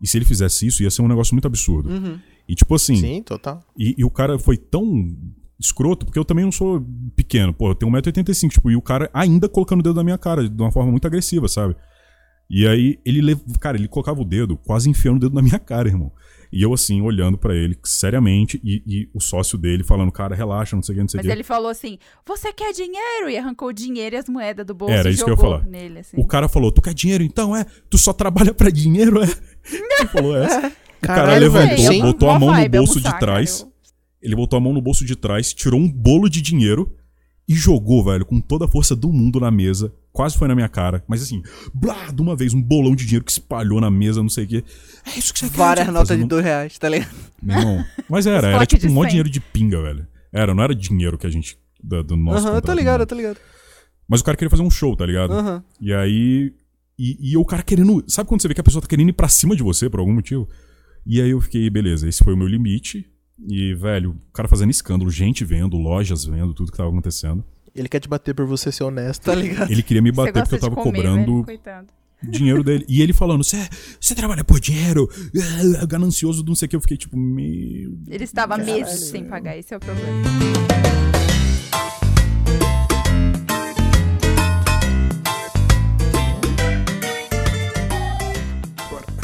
e 0.00 0.06
se 0.08 0.18
ele 0.18 0.24
fizesse 0.24 0.66
isso, 0.66 0.82
ia 0.82 0.90
ser 0.90 1.02
um 1.02 1.08
negócio 1.08 1.34
muito 1.34 1.46
absurdo. 1.46 1.88
Uhum. 1.88 2.18
E 2.48 2.54
tipo 2.54 2.74
assim, 2.74 2.96
Sim, 2.96 3.22
total. 3.22 3.62
E, 3.78 3.94
e 3.98 4.04
o 4.04 4.10
cara 4.10 4.38
foi 4.38 4.56
tão 4.56 5.16
escroto, 5.60 6.04
porque 6.04 6.18
eu 6.18 6.24
também 6.24 6.44
não 6.44 6.50
sou 6.50 6.84
pequeno, 7.14 7.54
pô, 7.54 7.70
eu 7.70 7.74
tenho 7.76 7.92
1,85m, 7.92 8.50
tipo, 8.50 8.70
e 8.70 8.74
o 8.76 8.82
cara 8.82 9.08
ainda 9.14 9.48
colocando 9.48 9.78
o 9.80 9.82
dedo 9.82 9.94
na 9.94 10.02
minha 10.04 10.18
cara, 10.18 10.48
de 10.48 10.60
uma 10.60 10.72
forma 10.72 10.90
muito 10.90 11.06
agressiva, 11.06 11.46
sabe? 11.46 11.76
E 12.50 12.66
aí 12.66 12.98
ele, 13.04 13.36
cara, 13.60 13.76
ele 13.78 13.86
colocava 13.88 14.20
o 14.20 14.24
dedo, 14.24 14.56
quase 14.56 14.90
enfiando 14.90 15.16
o 15.16 15.20
dedo 15.20 15.34
na 15.34 15.40
minha 15.40 15.58
cara, 15.58 15.88
irmão. 15.88 16.10
E 16.52 16.62
eu 16.62 16.74
assim, 16.74 17.00
olhando 17.00 17.38
pra 17.38 17.54
ele, 17.56 17.78
seriamente, 17.82 18.60
e, 18.62 18.82
e 18.86 19.08
o 19.14 19.20
sócio 19.20 19.56
dele 19.56 19.82
falando, 19.82 20.12
cara, 20.12 20.34
relaxa, 20.34 20.76
não 20.76 20.82
sei 20.82 20.92
o 20.92 20.96
que, 20.96 21.00
não 21.02 21.08
sei 21.08 21.18
o 21.18 21.20
Mas 21.22 21.26
que. 21.26 21.32
ele 21.32 21.42
falou 21.42 21.70
assim: 21.70 21.98
Você 22.26 22.52
quer 22.52 22.72
dinheiro? 22.72 23.30
E 23.30 23.38
arrancou 23.38 23.68
o 23.68 23.72
dinheiro 23.72 24.14
e 24.14 24.18
as 24.18 24.28
moedas 24.28 24.66
do 24.66 24.74
bolso 24.74 24.92
Era 24.94 25.08
e 25.10 25.14
isso 25.14 25.24
que 25.24 25.30
eu 25.30 25.34
ia 25.34 25.40
falar. 25.40 25.64
nele, 25.66 26.00
assim. 26.00 26.16
O 26.20 26.26
cara 26.26 26.48
falou, 26.48 26.70
tu 26.70 26.82
quer 26.82 26.92
dinheiro 26.92 27.24
então, 27.24 27.56
é? 27.56 27.64
Tu 27.88 27.96
só 27.96 28.12
trabalha 28.12 28.52
pra 28.52 28.68
dinheiro, 28.68 29.22
é? 29.22 29.26
Ele 29.98 30.08
falou 30.08 30.36
essa. 30.36 30.58
O 30.58 31.06
cara 31.06 31.22
Caralho, 31.22 31.40
levantou, 31.52 31.78
sim. 31.92 32.00
botou 32.02 32.28
a 32.30 32.38
mão 32.38 32.48
no 32.50 32.54
vibe, 32.56 32.76
bolso 32.78 33.00
de 33.00 33.18
trás. 33.18 33.60
eu- 33.62 33.72
Ele 34.20 34.36
botou 34.36 34.56
a 34.56 34.60
mão 34.60 34.72
no 34.74 34.82
bolso 34.82 35.04
de 35.06 35.16
trás, 35.16 35.52
tirou 35.54 35.80
um 35.80 35.90
bolo 35.90 36.28
de 36.28 36.40
dinheiro 36.42 36.94
e 37.48 37.54
jogou, 37.54 38.04
velho, 38.04 38.24
com 38.24 38.40
toda 38.40 38.64
a 38.64 38.68
força 38.68 38.94
do 38.94 39.12
mundo 39.12 39.40
na 39.40 39.50
mesa. 39.50 39.92
Quase 40.12 40.36
foi 40.36 40.46
na 40.46 40.54
minha 40.54 40.68
cara. 40.68 41.02
Mas 41.08 41.22
assim, 41.22 41.42
blá, 41.74 42.10
de 42.10 42.20
uma 42.22 42.36
vez, 42.36 42.54
um 42.54 42.62
bolão 42.62 42.94
de 42.94 43.04
dinheiro 43.04 43.24
que 43.24 43.32
espalhou 43.32 43.80
na 43.80 43.90
mesa, 43.90 44.22
não 44.22 44.28
sei 44.28 44.44
o 44.44 44.48
quê. 44.48 44.64
É 45.06 45.18
isso 45.18 45.32
que 45.32 45.40
você 45.40 45.48
quer. 45.48 45.56
Várias 45.56 45.88
notas 45.88 46.16
de 46.18 46.24
dois 46.24 46.44
reais, 46.44 46.78
tá 46.78 46.88
ligado? 46.88 47.10
Meu 47.42 47.58
irmão. 47.58 47.84
Mas 48.08 48.26
era, 48.26 48.48
era 48.48 48.66
tipo 48.66 48.86
um 48.86 48.90
monte 48.92 49.04
100. 49.04 49.04
de 49.04 49.10
dinheiro 49.10 49.30
de 49.30 49.40
pinga, 49.40 49.82
velho. 49.82 50.06
Era, 50.32 50.54
não 50.54 50.62
era 50.62 50.74
dinheiro 50.74 51.18
que 51.18 51.26
a 51.26 51.30
gente. 51.30 51.58
Da, 51.82 52.00
do 52.00 52.16
nosso 52.16 52.46
Aham, 52.46 52.56
eu 52.56 52.60
tô 52.60 52.68
contrato, 52.68 52.78
ligado, 52.78 52.94
não. 52.98 53.02
eu 53.02 53.06
tô 53.06 53.14
ligado. 53.16 53.36
Mas 54.06 54.20
o 54.20 54.24
cara 54.24 54.36
queria 54.36 54.50
fazer 54.50 54.62
um 54.62 54.70
show, 54.70 54.94
tá 54.94 55.04
ligado? 55.04 55.32
Aham. 55.32 55.64
E 55.80 55.92
aí. 55.92 56.54
E, 56.98 57.32
e 57.32 57.36
o 57.36 57.44
cara 57.44 57.62
querendo. 57.62 58.04
Sabe 58.06 58.28
quando 58.28 58.40
você 58.40 58.48
vê 58.48 58.54
que 58.54 58.60
a 58.60 58.64
pessoa 58.64 58.80
tá 58.80 58.86
querendo 58.86 59.08
ir 59.08 59.14
pra 59.14 59.28
cima 59.28 59.56
de 59.56 59.62
você 59.62 59.90
por 59.90 59.98
algum 59.98 60.12
motivo? 60.12 60.48
E 61.04 61.20
aí 61.20 61.30
eu 61.30 61.40
fiquei, 61.40 61.68
beleza, 61.68 62.08
esse 62.08 62.22
foi 62.22 62.34
o 62.34 62.36
meu 62.36 62.46
limite. 62.46 63.10
E, 63.48 63.74
velho, 63.74 64.10
o 64.10 64.32
cara 64.32 64.48
fazendo 64.48 64.70
escândalo, 64.70 65.10
gente 65.10 65.44
vendo, 65.44 65.76
lojas 65.76 66.24
vendo, 66.24 66.54
tudo 66.54 66.70
que 66.70 66.76
tava 66.76 66.90
acontecendo. 66.90 67.44
Ele 67.74 67.88
quer 67.88 68.00
te 68.00 68.08
bater 68.08 68.34
por 68.34 68.46
você 68.46 68.70
ser 68.70 68.84
honesto. 68.84 69.24
Tá 69.24 69.34
ligado? 69.34 69.70
Ele 69.70 69.82
queria 69.82 70.02
me 70.02 70.12
bater 70.12 70.42
porque 70.42 70.54
eu 70.56 70.60
tava 70.60 70.76
comer, 70.76 70.96
cobrando 71.02 71.42
velho, 71.42 71.60
dinheiro 72.22 72.62
dele. 72.62 72.84
E 72.88 73.02
ele 73.02 73.12
falando, 73.12 73.42
você 73.42 73.68
você 73.98 74.14
trabalha 74.14 74.44
por 74.44 74.60
dinheiro, 74.60 75.08
é, 75.80 75.86
ganancioso, 75.86 76.44
não 76.44 76.54
sei 76.54 76.66
o 76.66 76.68
que. 76.68 76.76
Eu 76.76 76.80
fiquei 76.80 76.96
tipo, 76.96 77.16
meu. 77.16 77.98
Ele 78.08 78.24
estava 78.24 78.58
meses 78.58 79.08
sem 79.08 79.24
pagar, 79.24 79.56
esse 79.56 79.72
é 79.72 79.76
o 79.76 79.80
problema. 79.80 80.22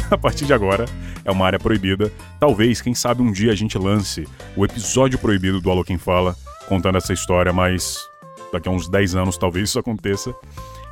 a 0.10 0.16
partir 0.16 0.46
de 0.46 0.52
agora 0.52 0.84
é 1.24 1.30
uma 1.30 1.46
área 1.46 1.58
proibida. 1.58 2.12
Talvez, 2.40 2.80
quem 2.80 2.94
sabe, 2.94 3.22
um 3.22 3.30
dia 3.30 3.52
a 3.52 3.54
gente 3.54 3.76
lance 3.78 4.26
o 4.56 4.64
episódio 4.64 5.18
proibido 5.18 5.60
do 5.60 5.70
Alô 5.70 5.84
Quem 5.84 5.98
Fala, 5.98 6.36
contando 6.68 6.98
essa 6.98 7.12
história, 7.12 7.52
mas 7.52 7.98
daqui 8.52 8.68
a 8.68 8.72
uns 8.72 8.88
10 8.88 9.14
anos 9.14 9.36
talvez 9.36 9.68
isso 9.68 9.78
aconteça. 9.78 10.34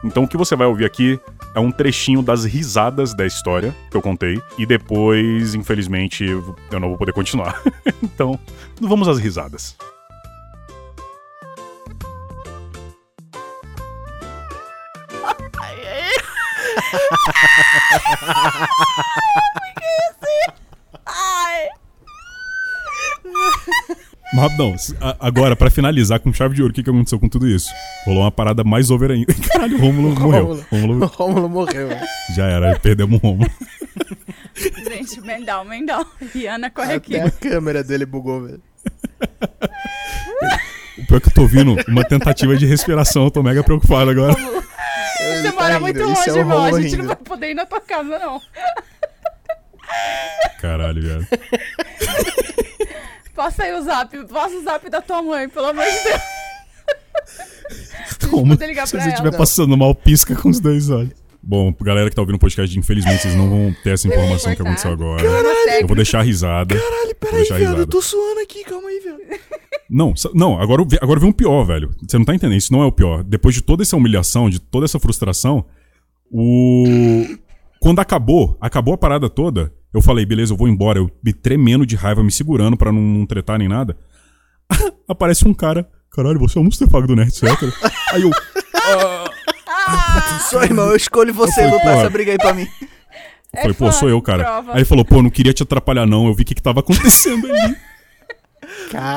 Então 0.04 0.24
o 0.24 0.28
que 0.28 0.36
você 0.36 0.54
vai 0.54 0.66
ouvir 0.66 0.84
aqui 0.84 1.18
é 1.54 1.60
um 1.60 1.72
trechinho 1.72 2.22
das 2.22 2.44
risadas 2.44 3.14
da 3.14 3.26
história 3.26 3.74
que 3.90 3.96
eu 3.96 4.02
contei, 4.02 4.40
e 4.58 4.66
depois, 4.66 5.54
infelizmente, 5.54 6.24
eu 6.24 6.80
não 6.80 6.88
vou 6.88 6.98
poder 6.98 7.12
continuar. 7.12 7.60
então, 8.02 8.38
vamos 8.80 9.08
às 9.08 9.18
risadas. 9.18 9.76
A- 25.00 25.16
agora, 25.20 25.54
pra 25.56 25.70
finalizar 25.70 26.18
com 26.20 26.32
chave 26.32 26.54
de 26.54 26.62
ouro, 26.62 26.72
o 26.72 26.74
que, 26.74 26.82
que 26.82 26.90
aconteceu 26.90 27.18
com 27.18 27.28
tudo 27.28 27.46
isso? 27.48 27.68
Rolou 28.04 28.22
uma 28.22 28.30
parada 28.30 28.64
mais 28.64 28.90
over 28.90 29.10
ainda. 29.10 29.32
Caralho, 29.52 29.76
o 29.76 29.80
Rômulo 29.80 30.20
morreu. 30.20 30.64
Rômulo. 30.70 31.04
O 31.04 31.06
Rômulo 31.06 31.48
morreu. 31.48 31.88
velho. 31.88 32.06
já 32.34 32.46
era, 32.46 32.78
perdemos 32.78 33.20
o 33.22 33.26
Rômulo. 33.26 33.50
Gente, 34.56 35.20
Mendal, 35.20 35.64
Mendal. 35.64 36.04
Rihanna, 36.34 36.70
corre 36.70 36.94
aqui. 36.94 37.16
Até 37.16 37.26
a 37.28 37.30
câmera 37.30 37.84
dele 37.84 38.06
bugou, 38.06 38.42
velho. 38.42 38.62
O 40.98 41.06
pior 41.06 41.16
é 41.18 41.20
que 41.20 41.28
eu 41.28 41.32
tô 41.32 41.42
ouvindo 41.42 41.76
uma 41.88 42.04
tentativa 42.04 42.56
de 42.56 42.64
respiração, 42.66 43.24
eu 43.24 43.30
tô 43.30 43.42
mega 43.42 43.62
preocupado 43.62 44.10
agora. 44.10 44.34
Ele 45.26 45.42
Você 45.42 45.52
tá 45.52 45.62
mora 45.62 45.80
muito 45.80 46.00
esse 46.00 46.06
longe, 46.06 46.30
é 46.30 46.38
irmão. 46.38 46.64
A 46.64 46.80
gente 46.80 46.96
não 46.96 47.06
vai 47.06 47.16
poder 47.16 47.50
ir 47.50 47.54
na 47.54 47.66
tua 47.66 47.80
casa, 47.80 48.18
não. 48.18 48.40
Caralho, 50.60 51.02
velho. 51.02 51.26
Passa 53.34 53.64
aí 53.64 53.74
o 53.74 53.82
zap. 53.82 54.24
Passa 54.26 54.56
o 54.56 54.62
zap 54.62 54.88
da 54.88 55.02
tua 55.02 55.22
mãe, 55.22 55.48
pelo 55.48 55.66
amor 55.66 55.84
de 55.84 56.04
Deus. 56.04 56.22
Ligar 58.66 58.86
se 58.86 58.98
você 58.98 59.08
estiver 59.08 59.36
passando 59.36 59.76
mal, 59.76 59.94
pisca 59.94 60.34
com 60.34 60.48
os 60.48 60.60
dois 60.60 60.90
olhos. 60.90 61.12
Bom, 61.42 61.72
galera 61.80 62.10
que 62.10 62.16
tá 62.16 62.22
ouvindo 62.22 62.36
o 62.36 62.40
podcast, 62.40 62.76
infelizmente 62.76 63.22
vocês 63.22 63.36
não 63.36 63.48
vão 63.48 63.76
ter 63.84 63.90
essa 63.90 64.08
informação 64.08 64.52
que 64.54 64.62
aconteceu 64.62 64.90
agora. 64.90 65.22
Eu 65.80 65.86
vou 65.86 65.94
deixar 65.94 66.18
a 66.20 66.22
risada. 66.22 66.74
Caralho, 66.74 67.14
peraí, 67.14 67.44
viado, 67.44 67.78
eu 67.78 67.86
tô 67.86 68.02
suando 68.02 68.40
aqui, 68.40 68.64
calma 68.64 68.88
aí, 68.88 69.00
viado. 69.00 69.20
Não, 69.88 70.12
não, 70.34 70.60
agora, 70.60 70.82
eu 70.82 70.86
vi- 70.88 70.98
agora 71.00 71.20
vem 71.20 71.28
um 71.28 71.32
pior, 71.32 71.64
velho. 71.64 71.90
Você 72.06 72.18
não 72.18 72.24
tá 72.24 72.34
entendendo, 72.34 72.58
isso 72.58 72.72
não 72.72 72.82
é 72.82 72.86
o 72.86 72.92
pior. 72.92 73.22
Depois 73.22 73.54
de 73.54 73.62
toda 73.62 73.82
essa 73.82 73.96
humilhação, 73.96 74.50
de 74.50 74.58
toda 74.58 74.84
essa 74.84 74.98
frustração, 74.98 75.64
o. 76.30 77.24
Quando 77.80 78.00
acabou, 78.00 78.56
acabou 78.60 78.94
a 78.94 78.98
parada 78.98 79.28
toda, 79.30 79.72
eu 79.94 80.00
falei, 80.02 80.26
beleza, 80.26 80.52
eu 80.52 80.56
vou 80.56 80.66
embora. 80.68 80.98
Eu 80.98 81.10
me 81.24 81.32
tremendo 81.32 81.86
de 81.86 81.94
raiva, 81.94 82.22
me 82.22 82.32
segurando 82.32 82.76
pra 82.76 82.90
não, 82.90 83.00
não 83.00 83.26
tretar 83.26 83.58
nem 83.58 83.68
nada. 83.68 83.96
Aparece 85.08 85.46
um 85.46 85.54
cara, 85.54 85.88
caralho, 86.10 86.38
você 86.40 86.58
é 86.58 86.60
o 86.60 86.64
Mustafago 86.64 87.06
do 87.06 87.14
Nerd, 87.14 87.32
certo? 87.34 87.72
Aí 88.12 88.22
eu. 88.22 88.30
Só, 90.50 90.62
irmão, 90.62 90.86
eu 90.86 90.96
escolho 90.96 91.32
você 91.32 91.60
Eu 91.60 91.68
falei, 91.68 91.78
lutar 91.78 91.96
essa 91.98 92.10
briga 92.10 92.32
aí 92.32 92.38
pra 92.38 92.54
mim. 92.54 92.66
É 93.52 93.60
falei, 93.62 93.74
pô, 93.76 93.86
fã, 93.86 93.92
sou 93.92 94.08
eu, 94.08 94.20
cara. 94.20 94.42
prova. 94.44 94.72
Aí 94.72 94.78
ele 94.78 94.84
falou, 94.84 95.04
pô, 95.04 95.22
não 95.22 95.30
queria 95.30 95.52
te 95.52 95.62
atrapalhar, 95.62 96.06
não. 96.06 96.26
Eu 96.26 96.34
vi 96.34 96.42
o 96.42 96.44
que, 96.46 96.54
que 96.54 96.62
tava 96.62 96.80
acontecendo 96.80 97.46
ali. 97.46 97.76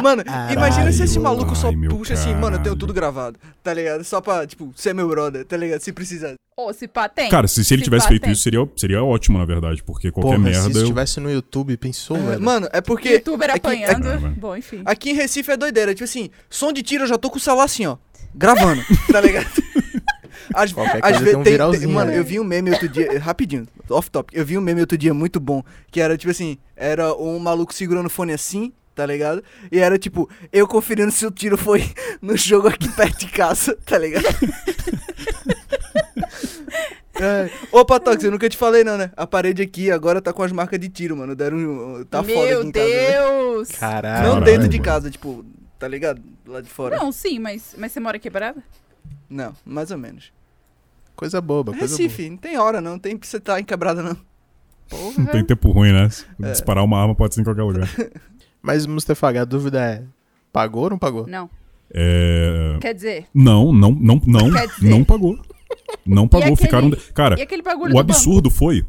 Mano, 0.03 0.23
imagina 0.51 0.91
se 0.91 1.03
esse 1.03 1.15
Caralho, 1.19 1.37
maluco 1.37 1.55
só 1.55 1.67
ai, 1.69 1.75
puxa 1.89 2.13
assim, 2.13 2.29
mano, 2.33 2.45
eu 2.45 2.49
tenho 2.51 2.61
caralho. 2.63 2.75
tudo 2.77 2.93
gravado, 2.93 3.39
tá 3.63 3.73
ligado? 3.73 4.03
Só 4.03 4.21
pra, 4.21 4.45
tipo, 4.47 4.71
ser 4.75 4.93
meu 4.93 5.07
brother, 5.07 5.45
tá 5.45 5.57
ligado? 5.57 5.81
Se 5.81 5.91
precisar. 5.91 6.33
Ô, 6.57 6.73
se 6.73 6.87
pá, 6.87 7.07
tem. 7.07 7.29
Cara, 7.29 7.47
se, 7.47 7.63
se 7.63 7.73
ele 7.73 7.81
tivesse 7.83 8.03
pá, 8.03 8.09
feito 8.09 8.23
tem. 8.23 8.31
isso, 8.33 8.41
seria, 8.41 8.67
seria 8.75 9.03
ótimo, 9.03 9.37
na 9.37 9.45
verdade. 9.45 9.81
Porque 9.83 10.11
qualquer 10.11 10.35
Porra, 10.35 10.37
se 10.37 10.43
merda. 10.43 10.69
isso 10.69 10.77
Eu... 10.79 10.83
estivesse 10.83 11.19
no 11.19 11.31
YouTube, 11.31 11.77
pensou, 11.77 12.17
É, 12.17 12.19
velho? 12.21 12.41
mano, 12.41 12.67
é 12.73 12.81
porque. 12.81 13.13
Youtuber 13.13 13.49
aqui, 13.49 13.57
apanhando. 13.59 14.05
Mano. 14.21 14.35
Bom, 14.37 14.57
enfim. 14.57 14.81
Aqui 14.85 15.11
em 15.11 15.13
Recife 15.13 15.51
é 15.51 15.57
doideira. 15.57 15.93
Tipo 15.93 16.03
assim, 16.03 16.29
som 16.49 16.73
de 16.73 16.83
tiro 16.83 17.03
eu 17.05 17.07
já 17.07 17.17
tô 17.17 17.29
com 17.29 17.37
o 17.37 17.39
celular 17.39 17.63
assim, 17.63 17.85
ó. 17.85 17.97
Gravando, 18.35 18.81
tá 19.11 19.21
ligado? 19.21 19.47
Às, 20.53 20.71
às 20.71 20.73
coisa 20.73 21.19
vezes 21.19 21.43
tem 21.43 21.61
um 21.61 21.71
tem- 21.71 21.87
Mano, 21.87 22.09
né? 22.11 22.17
eu 22.17 22.23
vi 22.23 22.39
um 22.39 22.43
meme 22.43 22.71
outro 22.71 22.89
dia, 22.89 23.17
rapidinho, 23.21 23.67
off 23.87 24.09
top. 24.09 24.35
Eu 24.35 24.43
vi 24.43 24.57
um 24.57 24.61
meme 24.61 24.81
outro 24.81 24.97
dia 24.97 25.13
muito 25.13 25.39
bom, 25.39 25.63
que 25.91 26.01
era 26.01 26.17
tipo 26.17 26.31
assim, 26.31 26.57
era 26.75 27.13
um 27.13 27.37
maluco 27.37 27.71
segurando 27.73 28.07
o 28.07 28.09
fone 28.09 28.33
assim, 28.33 28.73
tá 28.99 29.05
ligado? 29.05 29.41
E 29.71 29.79
era 29.79 29.97
tipo, 29.97 30.29
eu 30.51 30.67
conferindo 30.67 31.09
se 31.09 31.25
o 31.25 31.31
tiro 31.31 31.57
foi 31.57 31.89
no 32.21 32.35
jogo 32.35 32.67
aqui 32.67 32.89
perto 32.89 33.19
de 33.19 33.27
casa, 33.27 33.77
tá 33.85 33.97
ligado? 33.97 34.25
É. 37.21 37.49
Opa, 37.73 37.99
Tox, 37.99 38.23
eu 38.23 38.31
nunca 38.31 38.47
te 38.47 38.55
falei 38.55 38.81
não, 38.81 38.97
né? 38.97 39.11
A 39.17 39.27
parede 39.27 39.61
aqui 39.61 39.91
agora 39.91 40.21
tá 40.21 40.31
com 40.31 40.41
as 40.41 40.53
marcas 40.53 40.79
de 40.79 40.87
tiro, 40.87 41.17
mano. 41.17 41.35
Deram 41.35 41.57
um, 41.57 42.05
tá 42.05 42.23
foda 42.23 42.33
Meu 42.33 42.59
aqui 42.59 42.67
em 42.69 42.71
casa, 42.71 42.87
né? 42.87 43.11
Deus. 43.11 43.71
Caralho. 43.71 44.29
Não 44.29 44.39
dentro 44.41 44.69
de 44.69 44.79
casa, 44.79 45.11
tipo, 45.11 45.43
tá 45.77 45.85
ligado? 45.85 46.21
Lá 46.47 46.61
de 46.61 46.69
fora. 46.69 46.95
Não, 46.95 47.11
sim, 47.11 47.37
mas, 47.37 47.75
mas 47.77 47.91
você 47.91 47.99
mora 47.99 48.17
quebrada? 48.17 48.63
Não, 49.29 49.53
mais 49.65 49.91
ou 49.91 49.97
menos. 49.97 50.31
Coisa 51.13 51.41
boba, 51.41 51.73
coisa 51.73 51.97
Recife, 51.97 52.29
não 52.29 52.37
tem 52.37 52.57
hora 52.57 52.79
não, 52.79 52.97
tem 52.97 53.17
pra 53.17 53.27
você 53.27 53.35
estar 53.35 53.59
em 53.59 53.65
quebrada 53.65 54.01
não. 54.01 54.17
Porra. 54.89 55.13
Não 55.17 55.25
tem 55.25 55.43
tempo 55.43 55.71
ruim, 55.71 55.91
né? 55.91 56.09
É. 56.41 56.51
Disparar 56.51 56.85
uma 56.85 57.01
arma 57.01 57.13
pode 57.13 57.35
ser 57.35 57.41
em 57.41 57.43
qualquer 57.43 57.63
lugar. 57.63 57.87
Mas, 58.61 58.85
Mustafa, 58.85 59.29
a 59.41 59.45
dúvida 59.45 59.81
é, 59.81 60.03
pagou 60.51 60.83
ou 60.83 60.89
não 60.91 60.97
pagou? 60.99 61.25
Não. 61.27 61.49
É... 61.93 62.77
Quer 62.81 62.93
dizer, 62.93 63.27
Não, 63.33 63.73
não, 63.73 63.91
não, 63.91 64.21
não, 64.25 64.51
Quer 64.51 64.67
dizer- 64.67 64.89
não 64.89 65.03
pagou. 65.03 65.39
Não 66.05 66.27
pagou, 66.27 66.53
aquele- 66.53 66.55
ficaram. 66.55 66.91
Cara, 67.13 67.39
e 67.39 67.41
aquele 67.41 67.61
bagulho 67.61 67.91
o 67.91 67.93
do 67.93 67.99
absurdo 67.99 68.49
foi. 68.49 68.85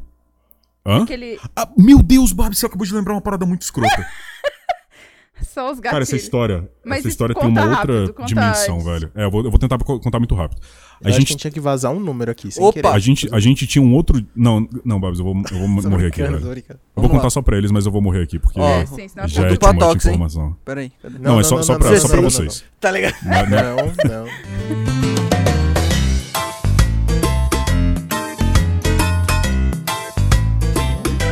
Hã? 0.85 0.99
banco? 0.99 1.05
Aquele... 1.05 1.39
Ah, 1.57 1.69
meu 1.79 2.03
Deus, 2.03 2.33
Barbie, 2.33 2.57
você 2.57 2.67
acabou 2.67 2.87
de 2.87 2.95
lembrar 2.95 3.15
uma 3.15 3.21
parada 3.21 3.45
muito 3.47 3.63
escrota. 3.63 4.07
Só 5.43 5.71
os 5.71 5.79
gatilhos. 5.81 5.91
Cara, 5.91 6.03
essa 6.03 6.17
história, 6.17 6.71
Mas 6.85 6.99
essa 6.99 7.09
história 7.09 7.35
tem 7.35 7.49
uma 7.49 7.61
rápido, 7.63 7.93
outra 8.09 8.25
dimensão, 8.27 8.75
antes. 8.75 8.85
velho. 8.87 9.11
É, 9.15 9.25
eu 9.25 9.31
vou, 9.31 9.43
eu 9.45 9.51
vou 9.51 9.59
tentar 9.59 9.79
co- 9.79 9.99
contar 9.99 10.19
muito 10.19 10.35
rápido. 10.35 10.61
A 11.03 11.09
acho 11.09 11.17
que 11.17 11.17
a 11.17 11.19
gente, 11.21 11.29
gente 11.31 11.39
tinha 11.39 11.51
que 11.51 11.61
vazar 11.61 11.91
um 11.93 11.99
número 11.99 12.31
aqui, 12.31 12.51
sem 12.51 12.63
Opa! 12.63 12.75
querer. 12.75 12.89
a 12.89 12.99
gente, 12.99 13.29
a 13.33 13.41
gente 13.41 13.67
tinha 13.67 13.83
um 13.83 13.95
outro. 13.95 14.23
Não, 14.37 14.69
não, 14.85 15.01
Babs, 15.01 15.19
eu 15.19 15.25
vou, 15.25 15.35
eu 15.51 15.59
vou 15.59 15.69
morrer 15.91 16.09
aqui, 16.09 16.23
brincando. 16.23 16.53
Eu 16.53 16.79
vou 16.95 17.09
contar 17.09 17.25
lá. 17.25 17.31
só 17.31 17.41
pra 17.41 17.57
eles, 17.57 17.71
mas 17.71 17.87
eu 17.87 17.93
vou 17.93 18.03
morrer 18.03 18.23
aqui, 18.23 18.39
porque 18.39 18.61
É, 18.61 18.85
sim, 18.85 19.09
senão 19.09 19.27
já 19.27 19.47
é 19.47 19.57
too 19.57 19.73
much 19.73 19.97
informação. 19.97 20.55
Pera 20.63 20.83
aí. 20.83 20.93
cadê? 21.01 21.19
Não, 21.19 21.41
é 21.41 21.43
só, 21.43 21.63
só, 21.63 21.79
pra, 21.79 21.97
só 21.99 22.07
pra 22.07 22.17
não, 22.17 22.25
não, 22.25 22.31
vocês. 22.31 22.65
Tá 22.79 22.91
ligado? 22.91 23.15
Não, 23.25 23.87
não. 24.11 24.27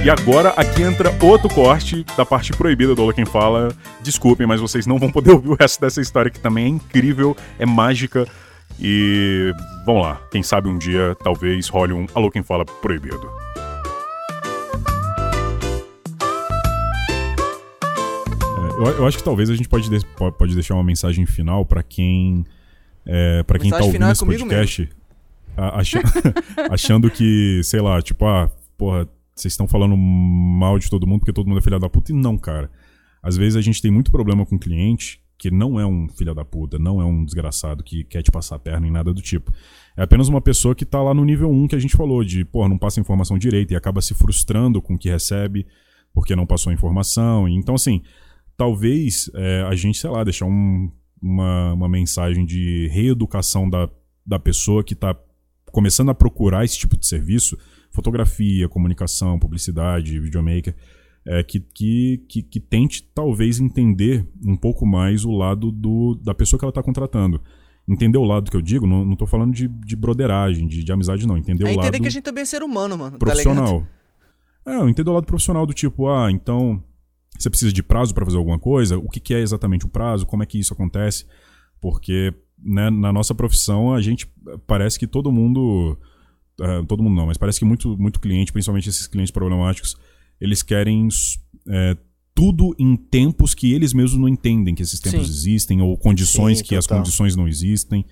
E 0.03 0.11
agora 0.11 0.51
aqui 0.51 0.83
entra 0.83 1.15
outro 1.23 1.51
corte 1.51 2.07
da 2.17 2.25
parte 2.25 2.53
proibida 2.53 2.95
do 2.95 3.03
Olá 3.03 3.13
Quem 3.13 3.27
Fala. 3.27 3.77
Desculpem, 4.01 4.47
mas 4.47 4.61
vocês 4.61 4.87
não 4.87 4.99
vão 4.99 5.13
poder 5.13 5.33
ouvir 5.33 5.51
o 5.51 5.55
resto 5.55 5.79
dessa 5.83 6.01
história 6.01 6.31
que 6.31 6.41
também 6.41 6.65
é 6.65 6.69
incrível, 6.69 7.37
é 7.59 7.67
mágica. 7.67 8.27
E 8.81 9.53
vamos 9.85 10.03
lá, 10.03 10.21
quem 10.31 10.43
sabe 10.43 10.69
um 10.69 10.79
dia 10.79 11.17
talvez 11.23 11.69
role 11.69 11.93
um 11.93 12.07
Alô 12.15 12.31
Quem 12.31 12.43
Fala 12.43 12.65
proibido. 12.65 13.29
É, 18.57 18.81
eu, 18.81 18.87
eu 18.99 19.07
acho 19.07 19.19
que 19.19 19.25
talvez 19.25 19.51
a 19.51 19.55
gente 19.55 19.69
pode, 19.69 19.89
de- 19.91 20.07
po- 20.17 20.33
pode 20.33 20.55
deixar 20.55 20.75
uma 20.75 20.85
mensagem 20.85 21.27
final 21.27 21.65
pra 21.65 21.83
quem 21.83 22.45
é, 23.05 23.43
para 23.43 23.59
quem 23.59 23.71
tá 23.71 23.79
ouvindo 23.87 24.05
é 24.05 24.13
esse 24.13 24.25
podcast 24.25 24.89
a- 25.57 25.81
acha- 25.81 26.03
achando 26.71 27.11
que, 27.11 27.61
sei 27.65 27.81
lá, 27.81 28.01
tipo, 28.03 28.25
ah, 28.27 28.51
porra, 28.77 29.09
vocês 29.35 29.53
estão 29.53 29.67
falando 29.67 29.97
mal 29.97 30.79
de 30.79 30.91
todo 30.91 31.07
mundo 31.07 31.21
porque 31.21 31.33
todo 31.33 31.47
mundo 31.49 31.59
é 31.59 31.63
filha 31.63 31.79
da 31.79 31.89
puta. 31.89 32.13
E 32.13 32.15
não, 32.15 32.37
cara. 32.37 32.71
Às 33.23 33.37
vezes 33.37 33.57
a 33.57 33.61
gente 33.61 33.81
tem 33.83 33.91
muito 33.91 34.11
problema 34.11 34.45
com 34.47 34.57
o 34.57 34.59
cliente 34.59 35.21
que 35.39 35.51
não 35.51 35.79
é 35.79 35.87
um 35.87 36.09
filho 36.09 36.35
da 36.35 36.45
puta, 36.45 36.79
não 36.79 37.01
é 37.01 37.05
um 37.05 37.25
desgraçado 37.25 37.85
que 37.85 38.03
quer 38.05 38.23
te 38.23 38.31
passar 38.31 38.57
a 38.57 38.59
perna 38.59 38.87
em 38.87 38.91
nada 38.91 39.15
do 39.15 39.23
tipo. 39.23 39.53
É 39.97 40.03
apenas 40.03 40.29
uma 40.29 40.41
pessoa 40.41 40.75
que 40.75 40.85
tá 40.85 41.01
lá 41.01 41.15
no 41.15 41.25
nível 41.25 41.49
1 41.51 41.69
que 41.69 41.77
a 41.77 41.79
gente 41.79 41.97
falou, 41.97 42.25
de, 42.25 42.45
porra, 42.45 42.69
não 42.69 42.77
passa 42.79 43.01
informação 43.01 43.39
direito 43.39 43.73
e 43.73 43.77
acaba 43.77 44.01
se 44.03 44.15
frustrando 44.15 44.83
com 44.83 44.95
o 44.95 44.99
que 44.99 45.09
recebe 45.09 45.67
porque 46.13 46.35
não 46.35 46.45
passou 46.47 46.71
a 46.71 46.75
informação. 46.75 47.47
Então, 47.49 47.77
assim, 47.77 48.03
talvez 48.57 49.31
é, 49.35 49.63
a 49.63 49.75
gente, 49.77 49.99
sei 49.99 50.11
lá, 50.11 50.25
deixar 50.25 50.47
um- 50.47 50.91
uma, 51.23 51.73
uma 51.75 51.89
mensagem 51.89 52.45
de 52.45 52.89
reeducação 52.89 53.69
da, 53.69 53.89
da 54.27 54.39
pessoa 54.39 54.83
que 54.83 54.95
tá 54.95 55.17
começando 55.71 56.11
a 56.11 56.15
procurar 56.15 56.65
esse 56.65 56.79
tipo 56.79 56.97
de 56.97 57.07
serviço, 57.07 57.57
fotografia, 57.91 58.69
comunicação, 58.69 59.39
publicidade, 59.39 60.19
videomaker, 60.19 60.75
é, 61.29 61.43
que, 61.43 61.61
que, 61.61 62.25
que, 62.27 62.43
que 62.43 62.59
tente 62.59 63.03
talvez 63.15 63.61
entender 63.61 64.27
um 64.43 64.57
pouco 64.57 64.87
mais 64.87 65.27
o 65.27 65.31
lado 65.31 65.71
do, 65.71 66.15
da 66.15 66.35
pessoa 66.35 66.59
que 66.59 66.65
ela 66.65 66.71
está 66.71 66.83
contratando. 66.83 67.39
Entender 67.87 68.17
o 68.17 68.25
lado 68.25 68.51
que 68.51 68.57
eu 68.57 68.63
digo, 68.63 68.87
não, 68.87 69.15
tô 69.15 69.27
falando 69.27 69.53
de, 69.53 69.69
de 69.69 69.95
broderagem, 69.95 70.67
de, 70.67 70.83
de 70.83 70.91
amizade, 70.91 71.27
não. 71.27 71.37
Entender 71.37 71.65
É 71.65 71.67
o 71.67 71.69
lado 71.77 71.81
entender 71.81 72.01
que 72.01 72.09
a 72.09 72.11
gente 72.11 72.23
também 72.23 72.43
é 72.43 72.47
ser 72.47 72.63
humano, 72.63 72.97
mano. 72.97 73.13
Tá 73.13 73.19
profissional. 73.19 73.87
é, 74.67 74.77
eu 74.77 74.89
entendo 74.89 75.09
o 75.09 75.15
lado 75.15 75.27
profissional 75.27 75.67
do 75.67 75.75
tipo, 75.75 76.09
ah, 76.09 76.33
então 76.33 76.83
você 77.39 77.51
precisa 77.51 77.73
de 77.73 77.83
prazo 77.83 78.15
para 78.15 78.25
fazer 78.25 78.39
alguma 78.39 78.59
coisa? 78.59 78.97
O 78.97 79.09
que, 79.09 79.21
que 79.21 79.35
é 79.35 79.41
exatamente 79.41 79.85
o 79.85 79.89
prazo? 79.89 80.25
Como 80.25 80.43
é 80.43 80.47
que 80.47 80.59
isso 80.59 80.73
acontece? 80.73 81.27
Porque 81.79 82.35
né, 82.63 82.89
na 82.89 83.13
nossa 83.13 83.35
profissão 83.35 83.93
a 83.93 84.01
gente 84.01 84.27
parece 84.67 84.99
que 84.99 85.07
todo 85.07 85.31
mundo, 85.31 85.99
eh, 86.61 86.83
todo 86.89 87.03
mundo 87.03 87.15
não, 87.15 87.27
mas 87.27 87.37
parece 87.37 87.59
que 87.59 87.67
muito, 87.67 87.97
muito 87.99 88.19
cliente, 88.19 88.51
principalmente 88.51 88.89
esses 88.89 89.07
clientes 89.07 89.31
problemáticos, 89.31 89.97
eles 90.41 90.63
querem 90.63 91.09
eh, 91.69 91.97
tudo 92.35 92.75
em 92.79 92.97
tempos 92.97 93.55
que 93.55 93.73
eles 93.73 93.93
mesmos 93.93 94.19
não 94.21 94.29
entendem 94.29 94.75
que 94.75 94.83
esses 94.83 95.01
tempos 95.01 95.27
Sim. 95.27 95.33
existem 95.33 95.83
ou 95.83 95.97
condições 95.99 96.59
Sim, 96.59 96.65
que 96.65 96.77
as 96.77 96.85
total. 96.87 97.03
condições 97.03 97.35
não 97.37 97.49
existem. 97.49 98.05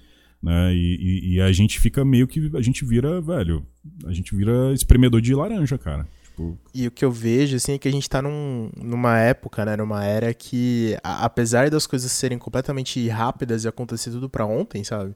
Né? 0.43 0.75
E, 0.75 0.79
e- 0.79 1.35
e 1.35 1.41
a 1.41 1.51
gente 1.53 1.81
fica 1.81 2.05
meio 2.05 2.27
que. 2.29 2.51
A 2.55 2.61
gente 2.61 2.85
vira, 2.85 3.21
velho. 3.21 3.65
A 4.05 4.13
gente 4.13 4.35
vira 4.37 4.73
espremedor 4.75 5.21
de 5.21 5.35
laranja, 5.35 5.79
cara. 5.79 6.07
Tipo, 6.25 6.59
E 6.75 6.87
o 6.87 6.91
que 6.91 7.05
eu 7.05 7.11
vejo, 7.11 7.57
assim, 7.57 7.73
é 7.73 7.79
que 7.79 7.89
a 7.89 7.91
gente 7.91 8.09
tá 8.09 8.21
num, 8.21 8.71
numa 8.77 9.19
época, 9.19 9.65
né, 9.65 9.75
numa 9.77 10.05
era 10.05 10.35
que, 10.35 10.95
a- 11.03 11.25
apesar 11.25 11.71
das 11.71 11.87
coisas 11.87 12.13
serem 12.13 12.37
completamente 12.37 13.09
rápidas 13.09 13.65
e 13.65 13.69
acontecer 13.69 14.11
tudo 14.11 14.29
pra 14.29 14.45
ontem, 14.45 14.85
sabe? 14.85 15.15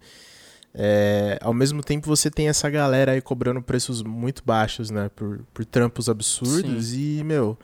É, 0.74 1.38
ao 1.42 1.52
mesmo 1.52 1.82
tempo 1.82 2.06
você 2.06 2.30
tem 2.30 2.48
essa 2.48 2.70
galera 2.70 3.12
aí 3.12 3.20
cobrando 3.20 3.60
preços 3.60 4.02
muito 4.02 4.42
baixos, 4.44 4.90
né? 4.90 5.10
Por, 5.16 5.40
por 5.52 5.64
trampos 5.64 6.08
absurdos. 6.08 6.94
E, 6.94 7.22
meu, 7.24 7.58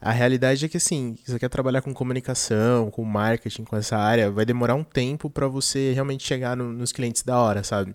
a 0.00 0.12
realidade 0.12 0.64
é 0.64 0.68
que 0.68 0.76
assim, 0.76 1.16
você 1.26 1.38
quer 1.38 1.48
trabalhar 1.48 1.82
com 1.82 1.92
comunicação, 1.92 2.90
com 2.90 3.04
marketing, 3.04 3.64
com 3.64 3.76
essa 3.76 3.96
área, 3.96 4.30
vai 4.30 4.44
demorar 4.44 4.74
um 4.76 4.84
tempo 4.84 5.28
pra 5.28 5.48
você 5.48 5.92
realmente 5.92 6.24
chegar 6.24 6.56
no- 6.56 6.72
nos 6.72 6.92
clientes 6.92 7.22
da 7.22 7.38
hora, 7.38 7.64
sabe? 7.64 7.94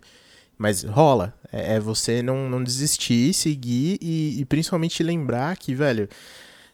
Mas 0.57 0.83
rola. 0.83 1.33
É, 1.53 1.75
é 1.75 1.79
você 1.79 2.21
não, 2.21 2.49
não 2.49 2.61
desistir, 2.61 3.33
seguir 3.33 3.97
e, 4.01 4.41
e 4.41 4.45
principalmente 4.45 5.01
lembrar 5.01 5.55
que, 5.55 5.73
velho, 5.73 6.09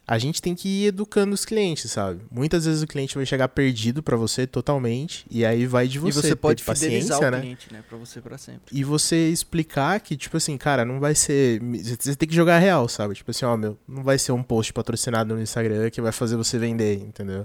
a 0.08 0.18
gente 0.18 0.40
tem 0.40 0.54
que 0.54 0.68
ir 0.68 0.86
educando 0.86 1.34
os 1.34 1.44
clientes, 1.44 1.90
sabe? 1.90 2.24
Muitas 2.30 2.64
vezes 2.64 2.80
o 2.80 2.86
cliente 2.86 3.16
vai 3.16 3.26
chegar 3.26 3.48
perdido 3.48 4.04
pra 4.04 4.16
você 4.16 4.46
totalmente 4.46 5.26
e 5.28 5.44
aí 5.44 5.66
vai 5.66 5.88
de 5.88 5.98
e 5.98 6.00
você, 6.00 6.20
você 6.20 6.28
ter 6.28 6.36
pode 6.36 6.62
paciência, 6.62 7.00
fidelizar 7.00 7.30
né? 7.32 7.38
o 7.38 7.40
cliente, 7.40 7.72
né? 7.72 7.84
Pra 7.88 7.98
você 7.98 8.20
pra 8.20 8.38
sempre. 8.38 8.62
E 8.70 8.84
você 8.84 9.28
explicar 9.30 9.98
que, 9.98 10.16
tipo 10.16 10.36
assim, 10.36 10.56
cara, 10.56 10.84
não 10.84 11.00
vai 11.00 11.14
ser. 11.14 11.60
Você 11.60 12.14
tem 12.14 12.28
que 12.28 12.34
jogar 12.34 12.58
real, 12.58 12.88
sabe? 12.88 13.14
Tipo 13.14 13.32
assim, 13.32 13.44
ó, 13.44 13.56
meu, 13.56 13.76
não 13.88 14.04
vai 14.04 14.16
ser 14.16 14.30
um 14.30 14.44
post 14.44 14.72
patrocinado 14.72 15.34
no 15.34 15.42
Instagram 15.42 15.90
que 15.90 16.00
vai 16.00 16.12
fazer 16.12 16.36
você 16.36 16.56
vender, 16.56 17.00
entendeu? 17.00 17.44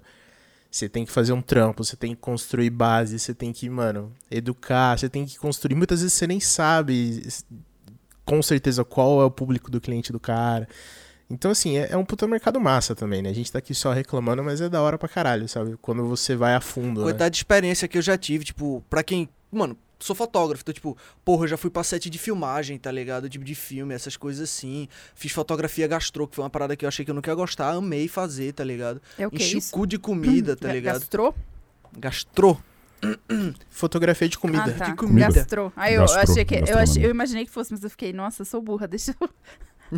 Você 0.69 0.88
tem 0.88 1.03
que 1.03 1.11
fazer 1.11 1.33
um 1.33 1.41
trampo, 1.41 1.83
você 1.83 1.97
tem 1.97 2.11
que 2.11 2.21
construir 2.21 2.69
base, 2.69 3.17
você 3.17 3.33
tem 3.33 3.51
que, 3.51 3.67
mano, 3.69 4.13
educar, 4.29 4.97
você 4.99 5.09
tem 5.09 5.25
que 5.25 5.38
construir. 5.38 5.73
Muitas 5.73 6.01
vezes 6.01 6.13
você 6.13 6.27
nem 6.27 6.39
sabe 6.39 7.27
com 8.23 8.41
certeza 8.41 8.85
qual 8.85 9.19
é 9.19 9.25
o 9.25 9.31
público 9.31 9.71
do 9.71 9.81
cliente 9.81 10.11
do 10.11 10.19
cara. 10.19 10.67
Então, 11.31 11.51
assim, 11.51 11.77
é, 11.77 11.89
é 11.91 11.97
um 11.97 12.03
puta 12.05 12.27
mercado 12.27 12.59
massa 12.59 12.93
também, 12.95 13.21
né? 13.21 13.29
A 13.29 13.33
gente 13.33 13.51
tá 13.51 13.59
aqui 13.59 13.73
só 13.73 13.91
reclamando, 13.91 14.43
mas 14.43 14.59
é 14.61 14.67
da 14.69 14.81
hora 14.81 14.97
pra 14.97 15.07
caralho, 15.07 15.47
sabe? 15.47 15.77
Quando 15.81 16.05
você 16.05 16.35
vai 16.35 16.53
a 16.55 16.61
fundo, 16.61 16.99
né? 17.01 17.05
Coitada 17.05 17.29
de 17.29 17.37
experiência 17.37 17.87
que 17.87 17.97
eu 17.97 18.01
já 18.01 18.17
tive, 18.17 18.43
tipo, 18.45 18.83
pra 18.89 19.01
quem. 19.03 19.29
Mano, 19.51 19.77
sou 19.99 20.15
fotógrafo, 20.15 20.61
então, 20.63 20.73
tipo, 20.73 20.97
porra, 21.23 21.43
eu 21.45 21.47
já 21.49 21.57
fui 21.57 21.69
pra 21.69 21.83
set 21.83 22.09
de 22.09 22.17
filmagem, 22.17 22.77
tá 22.77 22.91
ligado? 22.91 23.29
Tipo, 23.29 23.45
de 23.45 23.55
filme, 23.55 23.93
essas 23.93 24.17
coisas 24.17 24.49
assim. 24.49 24.87
Fiz 25.15 25.31
fotografia 25.31 25.87
gastrô, 25.87 26.27
que 26.27 26.35
foi 26.35 26.43
uma 26.43 26.49
parada 26.49 26.75
que 26.75 26.83
eu 26.85 26.89
achei 26.89 27.05
que 27.05 27.11
eu 27.11 27.15
nunca 27.15 27.31
ia 27.31 27.35
gostar, 27.35 27.71
amei 27.71 28.07
fazer, 28.07 28.51
tá 28.53 28.63
ligado? 28.63 29.01
É 29.17 29.25
o 29.25 29.31
que 29.31 29.37
Enchi 29.43 29.55
o 29.55 29.59
isso? 29.59 29.71
cu 29.71 29.85
de 29.87 29.97
comida, 29.97 30.55
tá 30.55 30.67
Ga- 30.67 30.73
ligado? 30.73 30.99
Gastrô? 30.99 31.33
Gastrô. 31.97 32.57
Fotografia 33.69 34.29
de 34.29 34.37
comida. 34.37 34.63
Ah, 34.67 34.71
tá. 34.79 34.85
De 34.85 34.95
comida. 34.95 35.31
Gastrô. 35.31 35.71
Aí 35.75 35.95
eu 35.95 36.01
Gastrô, 36.01 36.21
achei 36.33 36.45
que. 36.45 36.55
Eu, 36.55 36.77
achei, 36.77 37.05
eu 37.05 37.09
imaginei 37.09 37.45
que 37.45 37.51
fosse, 37.51 37.71
mas 37.71 37.83
eu 37.83 37.89
fiquei, 37.89 38.13
nossa, 38.13 38.41
eu 38.41 38.45
sou 38.45 38.61
burra, 38.61 38.85
deixa 38.87 39.15
eu. 39.19 39.29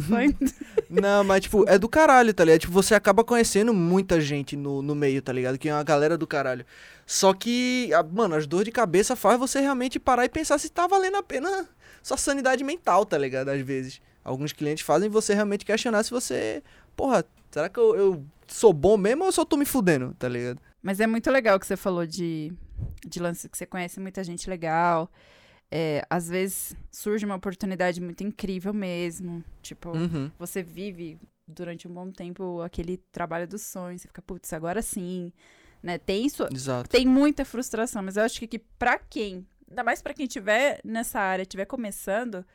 Foi. 0.01 0.35
Não, 0.89 1.23
mas, 1.23 1.41
tipo, 1.41 1.67
é 1.67 1.77
do 1.77 1.87
caralho, 1.87 2.33
tá 2.33 2.43
ligado? 2.43 2.61
Tipo, 2.61 2.73
você 2.73 2.95
acaba 2.95 3.23
conhecendo 3.23 3.73
muita 3.73 4.19
gente 4.19 4.55
no, 4.55 4.81
no 4.81 4.95
meio, 4.95 5.21
tá 5.21 5.31
ligado? 5.31 5.57
Que 5.57 5.69
é 5.69 5.73
uma 5.73 5.83
galera 5.83 6.17
do 6.17 6.25
caralho. 6.27 6.65
Só 7.05 7.33
que, 7.33 7.91
a- 7.93 8.03
mano, 8.03 8.35
as 8.35 8.47
dores 8.47 8.65
de 8.65 8.71
cabeça 8.71 9.15
faz 9.15 9.37
você 9.39 9.59
realmente 9.59 9.99
parar 9.99 10.25
e 10.25 10.29
pensar 10.29 10.57
se 10.57 10.69
tá 10.69 10.87
valendo 10.87 11.17
a 11.17 11.23
pena 11.23 11.67
sua 12.01 12.17
sanidade 12.17 12.63
mental, 12.63 13.05
tá 13.05 13.17
ligado? 13.17 13.49
Às 13.49 13.61
vezes. 13.61 14.01
Alguns 14.23 14.53
clientes 14.53 14.85
fazem 14.85 15.09
você 15.09 15.33
realmente 15.33 15.65
questionar 15.65 16.01
se 16.03 16.11
você. 16.11 16.63
Porra, 16.95 17.25
será 17.51 17.67
que 17.67 17.77
eu, 17.79 17.95
eu 17.95 18.25
sou 18.47 18.71
bom 18.71 18.95
mesmo 18.95 19.23
ou 19.23 19.27
eu 19.27 19.33
só 19.33 19.43
tô 19.43 19.57
me 19.57 19.65
fudendo, 19.65 20.15
tá 20.17 20.29
ligado? 20.29 20.59
Mas 20.81 20.99
é 20.99 21.07
muito 21.07 21.29
legal 21.29 21.59
que 21.59 21.67
você 21.67 21.75
falou 21.75 22.05
de, 22.05 22.53
de 23.05 23.19
lance 23.19 23.49
que 23.49 23.57
você 23.57 23.65
conhece 23.65 23.99
muita 23.99 24.23
gente 24.23 24.49
legal. 24.49 25.09
É, 25.75 26.05
às 26.07 26.29
vezes 26.29 26.75
surge 26.91 27.25
uma 27.25 27.33
oportunidade 27.33 27.99
muito 27.99 28.23
incrível 28.23 28.71
mesmo. 28.73 29.43
Tipo, 29.63 29.89
Uhum. 29.89 30.29
você 30.37 30.61
vive 30.61 31.17
durante 31.47 31.87
um 31.87 31.91
bom 31.93 32.11
tempo 32.11 32.61
aquele 32.61 32.97
trabalho 33.11 33.47
dos 33.47 33.63
sonhos. 33.63 34.03
Você 34.03 34.07
fica, 34.07 34.21
putz, 34.21 34.53
agora 34.53 34.83
sim. 34.83 35.33
Né? 35.81 35.97
Tem 35.97 36.25
isso. 36.27 36.45
Tem 36.89 37.07
muita 37.07 37.43
frustração, 37.43 38.03
mas 38.03 38.17
eu 38.17 38.23
acho 38.23 38.39
que, 38.39 38.47
que 38.47 38.59
pra 38.59 38.99
quem, 38.99 39.47
ainda 39.67 39.83
mais 39.83 39.99
pra 40.01 40.13
quem 40.13 40.27
tiver 40.27 40.79
nessa 40.83 41.19
área, 41.19 41.41
estiver 41.41 41.65
começando, 41.65 42.45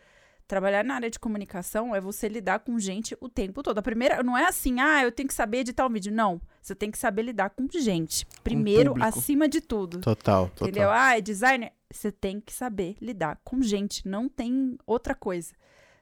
trabalhar 0.47 0.85
na 0.85 0.95
área 0.95 1.11
de 1.11 1.19
comunicação 1.19 1.95
é 1.95 2.01
você 2.01 2.28
lidar 2.28 2.61
com 2.61 2.78
gente 2.78 3.16
o 3.20 3.28
tempo 3.28 3.62
todo. 3.65 3.78
A 3.78 3.82
primeira, 3.82 4.23
não 4.23 4.39
é 4.39 4.47
assim, 4.47 4.81
ah, 4.81 5.03
eu 5.03 5.11
tenho 5.11 5.28
que 5.28 5.35
saber 5.35 5.59
editar 5.59 5.85
um 5.86 5.90
vídeo. 5.93 6.12
Não, 6.12 6.40
você 6.69 6.74
tem 6.74 6.90
que 6.90 6.99
saber 6.99 7.23
lidar 7.23 7.51
com 7.51 7.66
gente. 7.70 8.27
Primeiro, 8.45 8.90
público. 8.90 9.09
acima 9.09 9.49
de 9.49 9.61
tudo. 9.61 10.01
Total, 10.01 10.49
total. 10.49 10.69
Entendeu? 10.69 10.90
Ah, 10.90 11.16
é 11.16 11.20
designer. 11.20 11.73
Você 11.90 12.12
tem 12.12 12.40
que 12.40 12.53
saber 12.53 12.97
lidar 13.01 13.40
com 13.43 13.62
gente, 13.62 14.07
não 14.07 14.28
tem 14.28 14.78
outra 14.86 15.15
coisa, 15.15 15.55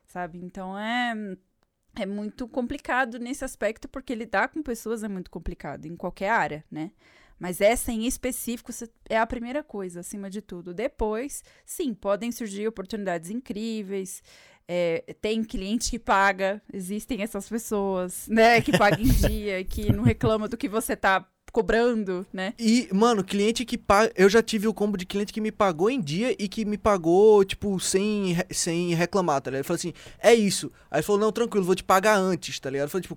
sabe? 0.06 0.38
Então 0.38 0.76
é 0.76 1.14
é 1.98 2.04
muito 2.04 2.46
complicado 2.46 3.18
nesse 3.18 3.44
aspecto 3.44 3.88
porque 3.88 4.14
lidar 4.14 4.48
com 4.48 4.62
pessoas 4.62 5.02
é 5.02 5.08
muito 5.08 5.30
complicado 5.30 5.86
em 5.86 5.96
qualquer 5.96 6.28
área, 6.28 6.64
né? 6.70 6.90
Mas 7.38 7.60
essa 7.60 7.92
em 7.92 8.06
específico 8.06 8.70
é 9.08 9.18
a 9.18 9.26
primeira 9.26 9.62
coisa, 9.62 10.00
acima 10.00 10.30
de 10.30 10.40
tudo. 10.40 10.72
Depois, 10.72 11.44
sim, 11.64 11.92
podem 11.92 12.32
surgir 12.32 12.66
oportunidades 12.66 13.30
incríveis. 13.30 14.22
É, 14.68 15.14
tem 15.20 15.42
cliente 15.44 15.90
que 15.90 15.98
paga, 15.98 16.60
existem 16.72 17.22
essas 17.22 17.48
pessoas, 17.48 18.26
né? 18.28 18.60
Que 18.60 18.76
pagam 18.76 19.00
em 19.00 19.04
dia, 19.28 19.62
que 19.64 19.92
não 19.92 20.02
reclama 20.02 20.48
do 20.48 20.56
que 20.56 20.68
você 20.68 20.96
tá 20.96 21.24
cobrando, 21.52 22.26
né? 22.32 22.52
E, 22.58 22.88
mano, 22.92 23.24
cliente 23.24 23.64
que 23.64 23.78
paga. 23.78 24.12
Eu 24.14 24.28
já 24.28 24.42
tive 24.42 24.68
o 24.68 24.74
combo 24.74 24.96
de 24.98 25.06
cliente 25.06 25.32
que 25.32 25.40
me 25.40 25.50
pagou 25.52 25.88
em 25.88 26.00
dia 26.00 26.34
e 26.38 26.48
que 26.48 26.64
me 26.64 26.76
pagou, 26.76 27.44
tipo, 27.44 27.78
sem, 27.80 28.32
re- 28.34 28.46
sem 28.50 28.92
reclamar, 28.94 29.40
tá 29.40 29.50
ligado? 29.50 29.60
Ele 29.60 29.64
falou 29.66 29.76
assim: 29.78 29.92
é 30.22 30.34
isso. 30.34 30.70
Aí 30.90 30.98
ele 30.98 31.06
falou: 31.06 31.20
não, 31.20 31.32
tranquilo, 31.32 31.64
vou 31.64 31.74
te 31.74 31.84
pagar 31.84 32.16
antes, 32.18 32.58
tá 32.60 32.68
ligado? 32.68 32.86
Eu 32.86 32.90
falei, 32.90 33.02
tipo, 33.02 33.16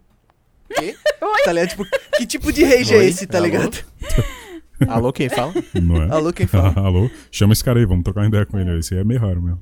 quê? 0.70 0.96
Oi? 1.22 1.44
Tá 1.44 1.52
ligado? 1.52 1.70
Tipo, 1.70 1.86
que 2.18 2.26
tipo 2.26 2.54
de 2.54 2.64
rage 2.64 2.94
é 2.96 3.04
esse, 3.04 3.28
tá 3.28 3.40
Alô? 3.40 3.46
ligado? 3.48 3.84
Alô, 4.88 5.12
quem 5.12 5.28
fala? 5.28 5.54
Não 5.82 6.02
é? 6.02 6.10
Alô, 6.10 6.32
quem 6.32 6.48
fala? 6.48 6.74
Alô? 6.80 7.10
Chama 7.30 7.52
esse 7.52 7.62
cara 7.64 7.80
aí, 7.80 7.86
vamos 7.86 8.04
trocar 8.06 8.22
uma 8.22 8.28
ideia 8.28 8.46
com 8.46 8.58
ele. 8.58 8.80
Esse 8.80 8.94
aí 8.94 9.02
é 9.02 9.04
meio 9.04 9.20
raro 9.20 9.42
mesmo. 9.42 9.62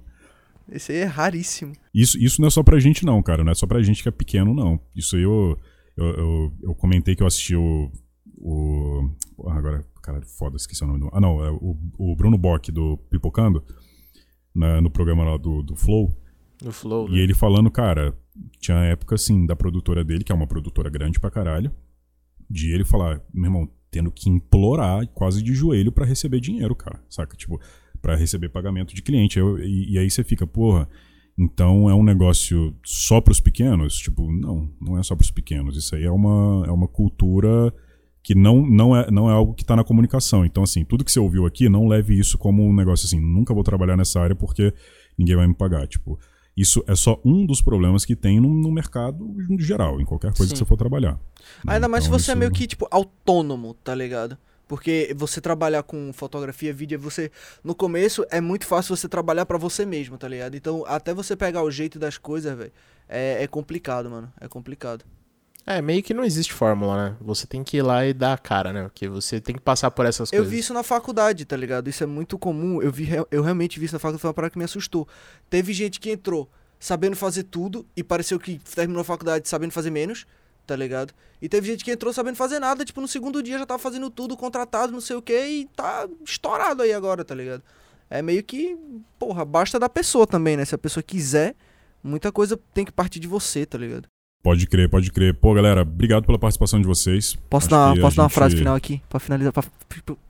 Esse 0.69 0.91
aí 0.91 0.97
é 0.99 1.05
raríssimo. 1.05 1.73
Isso, 1.93 2.17
isso 2.17 2.41
não 2.41 2.47
é 2.47 2.51
só 2.51 2.61
pra 2.63 2.79
gente, 2.79 3.05
não, 3.05 3.21
cara. 3.23 3.43
Não 3.43 3.51
é 3.51 3.55
só 3.55 3.65
pra 3.65 3.81
gente 3.81 4.03
que 4.03 4.09
é 4.09 4.11
pequeno, 4.11 4.53
não. 4.53 4.79
Isso 4.95 5.15
aí 5.15 5.23
eu, 5.23 5.57
eu, 5.95 6.05
eu, 6.05 6.53
eu 6.63 6.75
comentei 6.75 7.15
que 7.15 7.23
eu 7.23 7.27
assisti 7.27 7.55
o. 7.55 7.91
o 8.37 9.09
agora, 9.49 9.85
cara, 10.01 10.21
foda, 10.37 10.57
esqueci 10.57 10.83
o 10.83 10.87
nome 10.87 10.99
do. 10.99 11.09
Ah, 11.13 11.19
não, 11.21 11.43
é 11.43 11.51
o, 11.51 11.77
o 11.97 12.15
Bruno 12.15 12.37
Bock 12.37 12.71
do 12.71 12.97
Pipocando, 13.09 13.63
na- 14.53 14.81
no 14.81 14.89
programa 14.89 15.23
lá 15.23 15.37
do, 15.37 15.61
do 15.63 15.75
Flow. 15.75 16.13
No 16.63 16.71
Flow. 16.71 17.07
E 17.09 17.13
né? 17.13 17.19
ele 17.19 17.33
falando, 17.33 17.69
cara, 17.71 18.17
tinha 18.59 18.77
época 18.79 19.15
assim 19.15 19.45
da 19.45 19.55
produtora 19.55 20.03
dele, 20.03 20.23
que 20.23 20.31
é 20.31 20.35
uma 20.35 20.47
produtora 20.47 20.89
grande 20.89 21.19
pra 21.19 21.31
caralho, 21.31 21.71
de 22.49 22.73
ele 22.73 22.83
falar, 22.83 23.21
meu 23.33 23.45
irmão, 23.45 23.69
tendo 23.89 24.11
que 24.11 24.29
implorar 24.29 25.07
quase 25.09 25.41
de 25.41 25.53
joelho 25.53 25.91
pra 25.91 26.05
receber 26.05 26.39
dinheiro, 26.39 26.75
cara, 26.75 27.01
saca? 27.09 27.37
Tipo, 27.37 27.59
pra 28.01 28.15
receber 28.15 28.49
pagamento 28.49 28.93
de 28.95 29.01
cliente. 29.01 29.37
Eu- 29.39 29.59
e, 29.59 29.93
e 29.93 29.99
aí 29.99 30.09
você 30.09 30.23
fica, 30.23 30.45
porra, 30.47 30.87
então 31.37 31.89
é 31.89 31.93
um 31.93 32.03
negócio 32.03 32.73
só 32.83 33.21
pros 33.21 33.39
pequenos? 33.39 33.95
Tipo, 33.97 34.31
não, 34.31 34.69
não 34.81 34.97
é 34.97 35.03
só 35.03 35.15
pros 35.15 35.31
pequenos. 35.31 35.77
Isso 35.77 35.95
aí 35.95 36.03
é 36.03 36.11
uma, 36.11 36.65
é 36.67 36.71
uma 36.71 36.87
cultura 36.87 37.73
que 38.23 38.33
não, 38.35 38.65
não, 38.67 38.95
é, 38.95 39.09
não 39.09 39.29
é 39.29 39.33
algo 39.33 39.53
que 39.53 39.63
tá 39.63 39.75
na 39.75 39.83
comunicação. 39.83 40.43
Então, 40.45 40.63
assim, 40.63 40.83
tudo 40.83 41.05
que 41.05 41.11
você 41.11 41.19
ouviu 41.19 41.45
aqui, 41.45 41.69
não 41.69 41.87
leve 41.87 42.17
isso 42.17 42.37
como 42.37 42.63
um 42.67 42.73
negócio 42.75 43.05
assim, 43.05 43.19
nunca 43.21 43.53
vou 43.53 43.63
trabalhar 43.63 43.95
nessa 43.95 44.19
área 44.19 44.35
porque 44.35 44.73
ninguém 45.17 45.35
vai 45.35 45.47
me 45.47 45.53
pagar. 45.53 45.87
Tipo, 45.87 46.19
isso 46.57 46.83
é 46.87 46.95
só 46.95 47.21
um 47.23 47.45
dos 47.45 47.61
problemas 47.61 48.03
que 48.03 48.15
tem 48.15 48.41
no, 48.41 48.49
no 48.51 48.71
mercado 48.71 49.33
geral, 49.59 50.01
em 50.01 50.05
qualquer 50.05 50.33
coisa 50.33 50.51
que 50.51 50.57
Sim. 50.57 50.65
você 50.65 50.67
for 50.67 50.75
trabalhar. 50.75 51.19
Ainda 51.67 51.87
mais 51.87 52.03
se 52.03 52.09
Então, 52.09 52.19
você 52.19 52.31
é 52.31 52.33
isso- 52.33 52.39
meio 52.39 52.51
que, 52.51 52.65
tipo, 52.67 52.87
autônomo, 52.91 53.73
tá 53.75 53.93
ligado? 53.95 54.37
Porque 54.67 55.13
você 55.15 55.39
trabalhar 55.39 55.83
com 55.83 56.11
fotografia, 56.11 56.73
vídeo, 56.73 56.99
você. 56.99 57.31
No 57.63 57.73
começo 57.73 58.25
é 58.29 58.41
muito 58.41 58.65
fácil 58.65 58.95
você 58.95 59.07
trabalhar 59.07 59.45
pra 59.45 59.57
você 59.57 59.85
mesmo, 59.85 60.17
tá 60.17 60.27
ligado? 60.27 60.55
Então, 60.55 60.83
até 60.87 61.13
você 61.13 61.35
pegar 61.35 61.63
o 61.63 61.71
jeito 61.71 61.97
das 61.97 62.17
coisas, 62.17 62.57
velho, 62.57 62.71
é, 63.07 63.43
é 63.43 63.47
complicado, 63.47 64.09
mano. 64.09 64.31
É 64.39 64.47
complicado. 64.47 65.05
É, 65.65 65.81
meio 65.81 66.01
que 66.01 66.13
não 66.13 66.23
existe 66.23 66.53
fórmula, 66.53 67.09
né? 67.09 67.17
Você 67.19 67.45
tem 67.45 67.61
que 67.61 67.75
ir 67.75 67.81
lá 67.81 68.05
e 68.05 68.13
dar 68.13 68.31
a 68.33 68.37
cara, 68.37 68.71
né? 68.71 68.83
Porque 68.83 69.07
você 69.09 69.41
tem 69.41 69.53
que 69.53 69.61
passar 69.61 69.91
por 69.91 70.05
essas 70.05 70.31
Eu 70.31 70.37
coisas. 70.37 70.53
vi 70.53 70.59
isso 70.59 70.73
na 70.73 70.81
faculdade, 70.81 71.43
tá 71.43 71.57
ligado? 71.57 71.89
Isso 71.89 72.01
é 72.03 72.07
muito 72.07 72.37
comum. 72.39 72.81
Eu, 72.81 72.89
vi, 72.89 73.09
eu 73.29 73.41
realmente 73.41 73.77
vi 73.77 73.85
isso 73.85 73.95
na 73.95 73.99
faculdade, 73.99 74.21
foi 74.21 74.29
uma 74.29 74.33
parada 74.33 74.51
que 74.51 74.57
me 74.57 74.63
assustou. 74.63 75.05
Teve 75.49 75.73
gente 75.73 75.99
que 75.99 76.09
entrou 76.09 76.49
sabendo 76.79 77.17
fazer 77.17 77.43
tudo 77.43 77.85
e 77.97 78.03
pareceu 78.03 78.39
que 78.39 78.59
terminou 78.75 79.01
a 79.01 79.03
faculdade 79.03 79.49
sabendo 79.49 79.71
fazer 79.71 79.89
menos, 79.89 80.25
tá 80.67 80.75
ligado? 80.75 81.13
E 81.41 81.47
teve 81.47 81.65
gente 81.67 81.83
que 81.85 81.91
entrou 81.91 82.11
sabendo 82.13 82.35
fazer 82.35 82.59
nada, 82.59 82.83
tipo, 82.83 82.99
no 82.99 83.07
segundo 83.07 83.41
dia 83.41 83.57
já 83.57 83.65
tava 83.65 83.79
fazendo 83.79 84.09
tudo, 84.09 84.35
contratado, 84.35 84.91
não 84.91 85.01
sei 85.01 85.15
o 85.15 85.21
que, 85.21 85.33
e 85.47 85.65
tá 85.75 86.07
estourado 86.25 86.83
aí 86.83 86.91
agora, 86.93 87.23
tá 87.23 87.33
ligado? 87.33 87.63
É 88.09 88.21
meio 88.21 88.43
que, 88.43 88.77
porra, 89.17 89.43
basta 89.45 89.79
da 89.79 89.87
pessoa 89.89 90.27
também, 90.27 90.57
né? 90.57 90.65
Se 90.65 90.75
a 90.75 90.77
pessoa 90.77 91.01
quiser, 91.03 91.55
muita 92.03 92.31
coisa 92.31 92.59
tem 92.73 92.85
que 92.85 92.91
partir 92.91 93.19
de 93.19 93.27
você, 93.27 93.65
tá 93.65 93.77
ligado? 93.77 94.07
Pode 94.43 94.65
crer, 94.67 94.89
pode 94.89 95.11
crer. 95.11 95.33
Pô, 95.33 95.53
galera, 95.53 95.81
obrigado 95.81 96.25
pela 96.25 96.39
participação 96.39 96.79
de 96.79 96.87
vocês. 96.87 97.35
Posso, 97.49 97.65
Acho 97.67 97.69
dar, 97.95 98.01
posso 98.01 98.15
dar 98.17 98.23
uma 98.23 98.29
gente- 98.29 98.35
frase 98.35 98.55
final 98.57 98.75
aqui? 98.75 99.01
Pra 99.09 99.19
finalizar, 99.19 99.51
pra, 99.51 99.63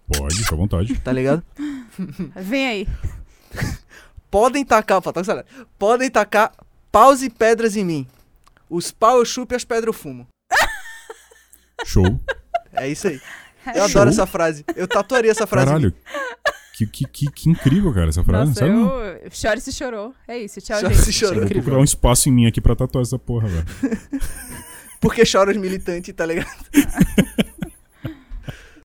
Pode, 0.08 0.36
fica 0.38 0.56
à 0.56 0.58
vontade. 0.58 0.98
tá 1.04 1.12
ligado? 1.12 1.44
Vem 2.36 2.68
aí. 2.68 2.88
podem 4.32 4.64
tacar, 4.66 5.02
tá 5.02 5.46
podem 5.78 6.10
tacar 6.10 6.52
paus 6.92 7.22
e 7.22 7.30
pedras 7.30 7.76
em 7.76 7.84
mim. 7.84 8.08
Os 8.70 8.92
pau 8.92 9.20
eu 9.20 9.26
chupo 9.26 9.54
e 9.54 9.56
as 9.56 9.64
pedras 9.64 9.88
eu 9.88 9.94
fumo. 9.94 10.28
Show. 11.86 12.20
É 12.74 12.88
isso 12.88 13.08
aí. 13.08 13.22
Eu 13.68 13.74
Show. 13.74 13.84
adoro 13.84 14.10
essa 14.10 14.26
frase. 14.26 14.66
Eu 14.76 14.88
tatuaria 14.88 15.32
essa 15.32 15.48
frase. 15.48 15.68
Caralho. 15.68 15.94
Que, 16.76 16.86
que, 16.86 17.06
que, 17.08 17.32
que 17.32 17.50
incrível, 17.50 17.92
cara, 17.94 18.10
essa 18.10 18.24
frase. 18.24 18.50
Nossa, 18.50 18.60
Sabe? 18.60 18.72
eu... 19.26 19.32
Chore 19.32 19.62
se 19.62 19.72
chorou. 19.72 20.14
É 20.28 20.38
isso, 20.38 20.62
tchau, 20.62 20.80
Chore 20.80 20.94
gente. 20.94 21.06
se 21.06 21.14
chorou. 21.14 21.40
Vou 21.40 21.50
procurar 21.50 21.80
um 21.80 21.84
espaço 21.84 22.30
em 22.30 22.32
mim 22.32 22.46
aqui 22.46 22.62
pra 22.62 22.76
tatuar 22.76 23.02
essa 23.02 23.18
porra, 23.18 23.48
velho. 23.48 23.66
Porque 25.02 25.24
chora 25.32 25.52
os 25.52 25.58
militantes, 25.58 26.14
tá 26.14 26.26
ligado? 26.26 26.48